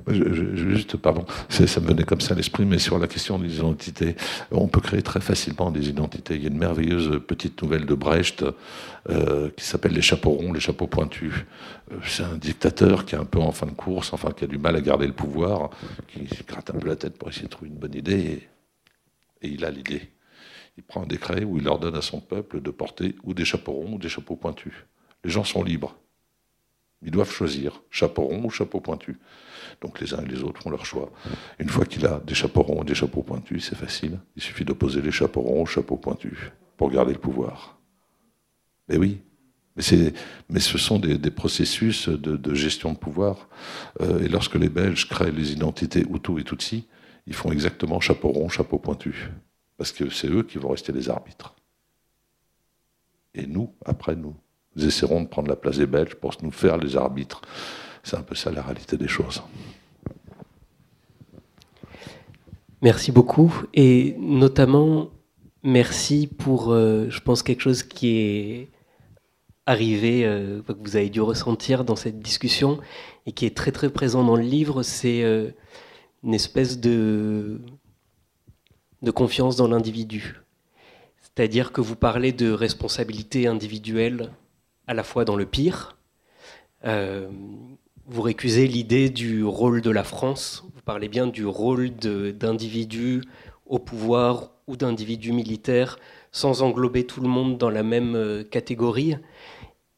juste, 0.08 0.98
pardon, 0.98 1.26
ça 1.50 1.80
me 1.80 1.88
venait 1.88 2.04
comme 2.04 2.22
ça 2.22 2.34
à 2.34 2.38
l'esprit, 2.38 2.66
mais 2.66 2.80
sur 2.80 3.00
la 3.00 3.08
question 3.08 3.40
des 3.40 3.58
identités, 3.58 4.16
on 4.52 4.68
peut 4.68 4.82
créer 4.82 5.02
très 5.02 5.22
facilement 5.22 5.72
des 5.72 5.90
identités. 5.90 6.36
Il 6.36 6.44
y 6.44 6.46
a 6.46 6.50
une 6.50 6.58
merveilleuse 6.58 7.22
petite 7.26 7.62
nouvelle 7.62 7.86
de 7.86 7.94
Brecht 7.94 8.46
euh, 9.10 9.50
qui 9.56 9.66
s'appelle 9.66 9.94
Les 9.94 10.02
chapeaux 10.02 10.32
ronds, 10.32 10.54
les 10.54 10.60
chapeaux 10.60 10.88
pointus. 10.88 11.34
Euh, 11.92 11.96
c'est 12.06 12.24
un 12.24 12.38
dictateur 12.38 13.06
qui 13.06 13.16
est 13.16 13.20
un 13.20 13.26
peu 13.26 13.40
en 13.40 13.52
fin 13.52 13.66
de 13.68 13.72
course, 13.72 14.14
enfin 14.14 14.32
qui 14.32 14.44
a 14.44 14.48
du 14.48 14.58
mal 14.58 14.76
à 14.76 14.82
garder 14.82 15.08
le 15.08 15.14
pouvoir, 15.14 15.70
qui 16.08 16.28
gratte 16.48 16.70
un 16.70 16.80
peu 16.80 16.88
la 16.88 16.96
tête 16.96 17.18
pour 17.18 17.30
essayer 17.30 17.46
de 17.46 17.52
trouver 17.52 17.70
une 17.70 17.78
bonne 17.78 17.96
idée, 17.96 18.48
et, 19.42 19.48
et 19.48 19.50
il 19.50 19.66
a 19.66 19.72
l'idée. 19.72 20.10
Il 20.78 20.84
prend 20.84 21.04
un 21.04 21.08
décret 21.08 21.44
où 21.44 21.58
il 21.58 21.68
ordonne 21.68 21.96
à 21.96 22.02
son 22.02 22.20
peuple 22.20 22.62
de 22.62 22.70
porter 22.70 23.16
ou 23.24 23.34
des 23.34 23.46
chapeaux 23.46 23.74
ronds 23.74 23.94
ou 23.94 23.98
des 23.98 24.10
chapeaux 24.10 24.36
pointus. 24.36 24.74
Les 25.24 25.32
gens 25.32 25.44
sont 25.44 25.64
libres. 25.64 25.96
Ils 27.02 27.12
doivent 27.12 27.32
choisir 27.32 27.82
chapeau 27.90 28.24
rond 28.24 28.46
ou 28.46 28.50
chapeau 28.50 28.80
pointu. 28.80 29.20
Donc 29.82 30.00
les 30.00 30.14
uns 30.14 30.24
et 30.24 30.28
les 30.28 30.44
autres 30.44 30.62
font 30.62 30.70
leur 30.70 30.86
choix. 30.86 31.12
Une 31.60 31.70
fois 31.70 31.86
qu'il 31.86 32.06
a 32.06 32.20
des 32.26 32.34
chapeaux 32.34 32.64
ronds 32.64 32.82
et 32.84 32.86
des 32.86 32.96
chapeaux 32.96 33.22
pointus, 33.22 33.70
c'est 33.70 33.78
facile. 33.78 34.20
Il 34.36 34.42
suffit 34.42 34.66
d'opposer 34.66 35.02
les 35.02 35.12
chapeaux 35.12 35.42
ronds 35.42 35.64
aux 35.64 35.68
chapeaux 35.68 35.98
pointus 35.98 36.38
pour 36.78 36.90
garder 36.90 37.14
le 37.14 37.20
pouvoir. 37.20 37.78
Mais 38.90 38.98
oui, 38.98 39.22
mais, 39.78 40.60
ce 40.60 40.78
sont 40.80 40.98
des, 40.98 41.32
processus 41.32 42.10
de, 42.10 42.54
gestion 42.56 42.94
de 42.94 42.98
pouvoir. 42.98 43.48
Euh, 44.02 44.24
et 44.24 44.28
lorsque 44.28 44.56
les 44.56 44.70
Belges 44.70 45.08
créent 45.08 45.32
les 45.32 45.52
identités 45.52 46.02
Hutu 46.02 46.40
et 46.40 46.44
Tutsi, 46.44 46.88
ils 47.28 47.36
font 47.36 47.52
exactement 47.52 48.00
chapeau 48.00 48.30
rond, 48.30 48.50
chapeau 48.50 48.80
pointu. 48.80 49.30
Parce 49.78 49.92
que 49.92 50.10
c'est 50.10 50.30
eux 50.30 50.42
qui 50.42 50.58
vont 50.58 50.70
rester 50.70 50.92
les 50.92 51.10
arbitres. 51.10 51.54
Et 53.36 53.46
nous, 53.46 53.72
après 53.86 54.16
nous, 54.16 54.36
nous 54.76 54.86
essaierons 54.86 55.22
de 55.22 55.28
prendre 55.28 55.50
la 55.50 55.56
place 55.56 55.78
des 55.78 55.86
Belges 55.86 56.16
pour 56.16 56.34
nous 56.42 56.52
faire 56.52 56.78
les 56.78 56.98
arbitres. 56.98 57.42
C'est 58.08 58.16
un 58.16 58.22
peu 58.22 58.36
ça 58.36 58.52
la 58.52 58.62
réalité 58.62 58.96
des 58.96 59.10
choses. 59.10 59.44
Merci 62.82 63.12
beaucoup. 63.12 63.54
Et 63.74 64.16
notamment, 64.18 65.10
merci 65.62 66.26
pour, 66.26 66.72
euh, 66.72 67.08
je 67.10 67.20
pense, 67.20 67.44
quelque 67.44 67.60
chose 67.60 67.84
qui 67.84 68.18
est 68.18 68.70
arrivé, 69.66 70.26
euh, 70.26 70.62
que 70.62 70.72
vous 70.72 70.96
avez 70.96 71.10
dû 71.10 71.20
ressentir 71.20 71.84
dans 71.84 71.98
cette 71.98 72.22
discussion 72.22 72.80
et 73.26 73.34
qui 73.34 73.46
est 73.46 73.54
très 73.58 73.74
très 73.74 73.90
présent 73.90 74.24
dans 74.24 74.38
le 74.38 74.44
livre, 74.44 74.84
c'est 74.84 75.24
euh, 75.24 75.52
une 76.24 76.34
espèce 76.34 76.80
de, 76.80 77.60
de 79.02 79.12
confiance 79.12 79.58
dans 79.58 79.68
l'individu. 79.68 80.40
C'est-à-dire 81.20 81.74
que 81.74 81.82
vous 81.82 81.98
parlez 81.98 82.32
de 82.32 82.52
responsabilité 82.52 83.48
individuelle 83.48 84.32
à 84.88 84.94
la 84.94 85.04
fois 85.04 85.26
dans 85.26 85.36
le 85.36 85.46
pire. 85.46 85.98
Vous 88.08 88.22
récusez 88.22 88.68
l'idée 88.68 89.10
du 89.10 89.44
rôle 89.44 89.82
de 89.82 89.92
la 89.92 90.04
France. 90.04 90.64
Vous 90.74 90.82
parlez 90.82 91.10
bien 91.10 91.28
du 91.28 91.46
rôle 91.46 91.90
d'individus 91.92 93.22
au 93.66 93.80
pouvoir 93.80 94.52
ou 94.68 94.78
d'individus 94.78 95.34
militaires 95.34 96.00
sans 96.32 96.62
englober 96.62 97.06
tout 97.06 97.20
le 97.20 97.28
monde 97.28 97.58
dans 97.58 97.70
la 97.70 97.84
même 97.84 98.16
euh, 98.16 98.44
catégorie. 98.44 99.16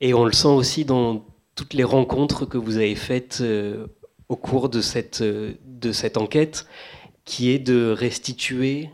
Et 0.01 0.13
on 0.13 0.25
le 0.25 0.31
sent 0.31 0.47
aussi 0.47 0.85
dans 0.85 1.25
toutes 1.55 1.73
les 1.73 1.83
rencontres 1.83 2.45
que 2.45 2.57
vous 2.57 2.77
avez 2.77 2.95
faites 2.95 3.39
euh, 3.41 3.87
au 4.27 4.35
cours 4.35 4.69
de 4.69 4.81
cette, 4.81 5.21
euh, 5.21 5.53
de 5.65 5.91
cette 5.91 6.17
enquête, 6.17 6.65
qui 7.25 7.51
est 7.51 7.59
de 7.59 7.91
restituer 7.91 8.89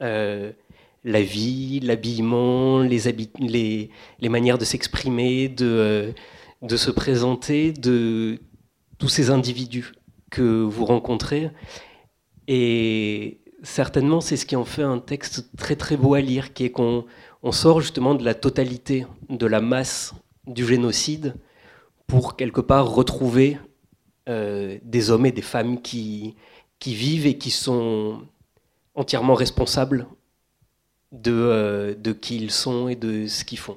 la 0.00 1.22
vie, 1.22 1.80
l'habillement, 1.80 2.80
les, 2.80 3.00
les, 3.38 4.28
manières 4.30 4.56
de 4.56 4.64
s'exprimer, 4.64 5.48
de, 5.48 6.14
de 6.62 6.76
se 6.76 6.90
présenter, 6.90 7.72
de 7.72 8.38
tous 8.98 9.08
ces 9.08 9.30
individus 9.30 9.92
que 10.30 10.62
vous 10.62 10.84
rencontrez. 10.84 11.50
Et 12.48 13.40
certainement, 13.62 14.20
c'est 14.20 14.36
ce 14.36 14.46
qui 14.46 14.56
en 14.56 14.64
fait 14.64 14.82
un 14.82 14.98
texte 14.98 15.50
très 15.56 15.76
très 15.76 15.96
beau 15.96 16.14
à 16.14 16.20
lire, 16.20 16.52
qui 16.52 16.64
est 16.64 16.70
qu'on 16.70 17.06
sort 17.50 17.80
justement 17.80 18.14
de 18.14 18.24
la 18.24 18.34
totalité, 18.34 19.06
de 19.28 19.46
la 19.46 19.60
masse 19.60 20.14
du 20.46 20.66
génocide, 20.66 21.34
pour 22.06 22.36
quelque 22.36 22.60
part 22.60 22.90
retrouver 22.92 23.58
euh, 24.28 24.78
des 24.82 25.10
hommes 25.10 25.26
et 25.26 25.32
des 25.32 25.42
femmes 25.42 25.80
qui, 25.80 26.34
qui 26.78 26.94
vivent 26.94 27.26
et 27.26 27.38
qui 27.38 27.50
sont 27.50 28.22
entièrement 28.94 29.34
responsables 29.34 30.06
de, 31.12 31.32
euh, 31.32 31.94
de 31.94 32.12
qui 32.12 32.36
ils 32.36 32.50
sont 32.50 32.88
et 32.88 32.96
de 32.96 33.26
ce 33.26 33.44
qu'ils 33.44 33.58
font. 33.58 33.76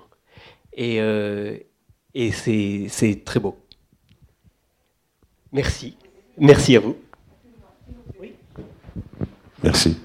Et, 0.73 0.99
euh, 0.99 1.57
et 2.15 2.31
c'est 2.31 3.21
très 3.25 3.39
beau. 3.39 3.57
Merci. 5.51 5.95
Merci 6.37 6.75
à 6.75 6.79
vous. 6.79 6.95
Merci. 9.63 9.97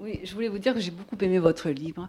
Oui, 0.00 0.20
je 0.24 0.34
voulais 0.34 0.48
vous 0.48 0.58
dire 0.58 0.74
que 0.74 0.80
j'ai 0.80 0.90
beaucoup 0.90 1.16
aimé 1.20 1.38
votre 1.38 1.70
livre, 1.70 2.08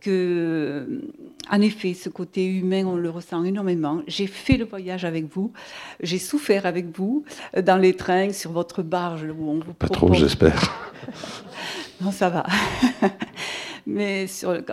que, 0.00 1.02
en 1.50 1.60
effet, 1.60 1.92
ce 1.92 2.08
côté 2.08 2.46
humain, 2.46 2.84
on 2.86 2.96
le 2.96 3.10
ressent 3.10 3.42
énormément. 3.44 4.02
J'ai 4.06 4.28
fait 4.28 4.56
le 4.56 4.64
voyage 4.64 5.04
avec 5.04 5.26
vous, 5.26 5.52
j'ai 6.00 6.18
souffert 6.18 6.64
avec 6.64 6.96
vous 6.96 7.24
dans 7.60 7.76
les 7.76 7.94
trains, 7.94 8.32
sur 8.32 8.52
votre 8.52 8.82
barge 8.82 9.24
où 9.24 9.50
on 9.50 9.58
vous 9.58 9.74
Pas 9.74 9.88
trop, 9.88 10.14
j'espère. 10.14 10.90
non, 12.00 12.12
ça 12.12 12.30
va. 12.30 12.46
Mais 13.86 14.26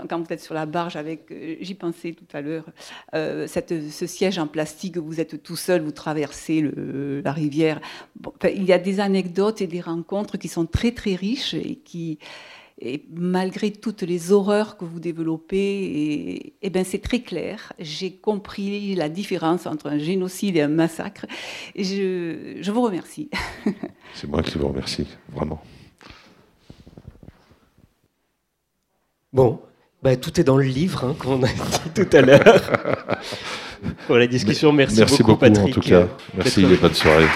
quand, 0.10 0.20
vous 0.20 0.34
êtes 0.34 0.42
sur 0.42 0.54
la 0.54 0.66
barge, 0.66 0.96
avec, 0.96 1.32
euh, 1.32 1.56
j'y 1.60 1.76
pensais 1.76 2.14
tout 2.14 2.26
à 2.34 2.42
l'heure, 2.42 2.66
euh, 3.14 3.48
ce 3.48 4.08
siège 4.08 4.40
en 4.40 4.48
plastique, 4.48 4.98
vous 4.98 5.20
êtes 5.20 5.44
tout 5.44 5.56
seul, 5.56 5.82
vous 5.82 5.92
traversez 5.92 6.64
la 7.24 7.32
rivière. 7.32 7.82
il 8.44 8.64
y 8.64 8.74
a 8.74 8.80
des 8.80 9.00
anecdotes 9.00 9.62
et 9.62 9.68
des 9.68 9.82
rencontres 9.82 10.38
qui 10.38 10.48
sont 10.48 10.66
très 10.66 10.92
très 10.92 11.16
riches 11.16 11.54
et 11.54 11.76
qui, 11.76 12.20
malgré 13.12 13.72
toutes 13.72 14.02
les 14.02 14.32
horreurs 14.32 14.78
que 14.78 14.86
vous 14.86 15.00
développez, 15.00 15.58
et, 15.58 16.54
et 16.62 16.70
ben 16.70 16.84
c'est 16.84 17.02
très 17.02 17.22
clair. 17.22 17.74
J'ai 17.80 18.12
compris 18.12 18.96
la 18.96 19.10
différence 19.10 19.66
entre 19.66 19.88
un 19.88 19.98
génocide 19.98 20.56
et 20.56 20.62
un 20.62 20.68
massacre. 20.68 21.26
Je 21.76 22.72
vous 22.72 22.82
remercie. 22.82 23.30
c'est 24.14 24.28
moi 24.28 24.42
qui 24.42 24.58
vous 24.58 24.68
remercie, 24.68 25.08
vraiment. 25.30 25.62
Bon, 29.34 29.62
bah, 30.04 30.18
tout 30.18 30.42
est 30.42 30.44
dans 30.44 30.58
le 30.58 30.66
livre 30.66 31.06
hein, 31.06 31.16
qu'on 31.18 31.42
a 31.44 31.48
dit 31.48 31.90
tout 31.96 32.18
à 32.18 32.22
l'heure. 32.22 32.62
Pour 34.08 34.18
la 34.18 34.28
discussion, 34.28 34.74
merci, 34.74 35.00
merci 35.00 35.24
beaucoup, 35.24 35.38
Patrick. 35.38 35.70
En 35.70 35.72
tout 35.72 35.80
cas, 35.80 36.08
merci 36.36 36.66
et 36.66 36.76
bonne 36.76 36.94
soirée. 36.94 37.28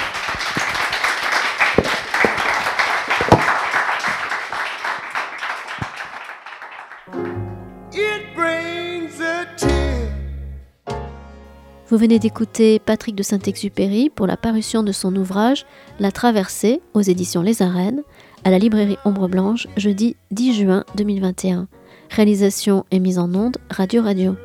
Vous 11.88 11.98
venez 11.98 12.20
d'écouter 12.20 12.80
Patrick 12.80 13.16
de 13.16 13.24
Saint-Exupéry 13.24 14.10
pour 14.10 14.28
la 14.28 14.36
parution 14.36 14.84
de 14.84 14.92
son 14.92 15.16
ouvrage 15.16 15.66
La 16.00 16.12
Traversée 16.12 16.82
aux 16.94 17.02
éditions 17.02 17.42
Les 17.42 17.62
Arènes 17.62 18.02
à 18.44 18.50
la 18.50 18.60
librairie 18.60 18.98
Ombre 19.06 19.30
Blanche 19.30 19.68
jeudi 19.78 20.18
10 20.32 20.54
juin 20.56 20.84
2021. 20.96 21.70
Réalisation 22.10 22.86
et 22.92 23.00
mise 23.00 23.20
en 23.20 23.34
onde 23.34 23.58
Radio 23.70 24.02
Radio. 24.02 24.36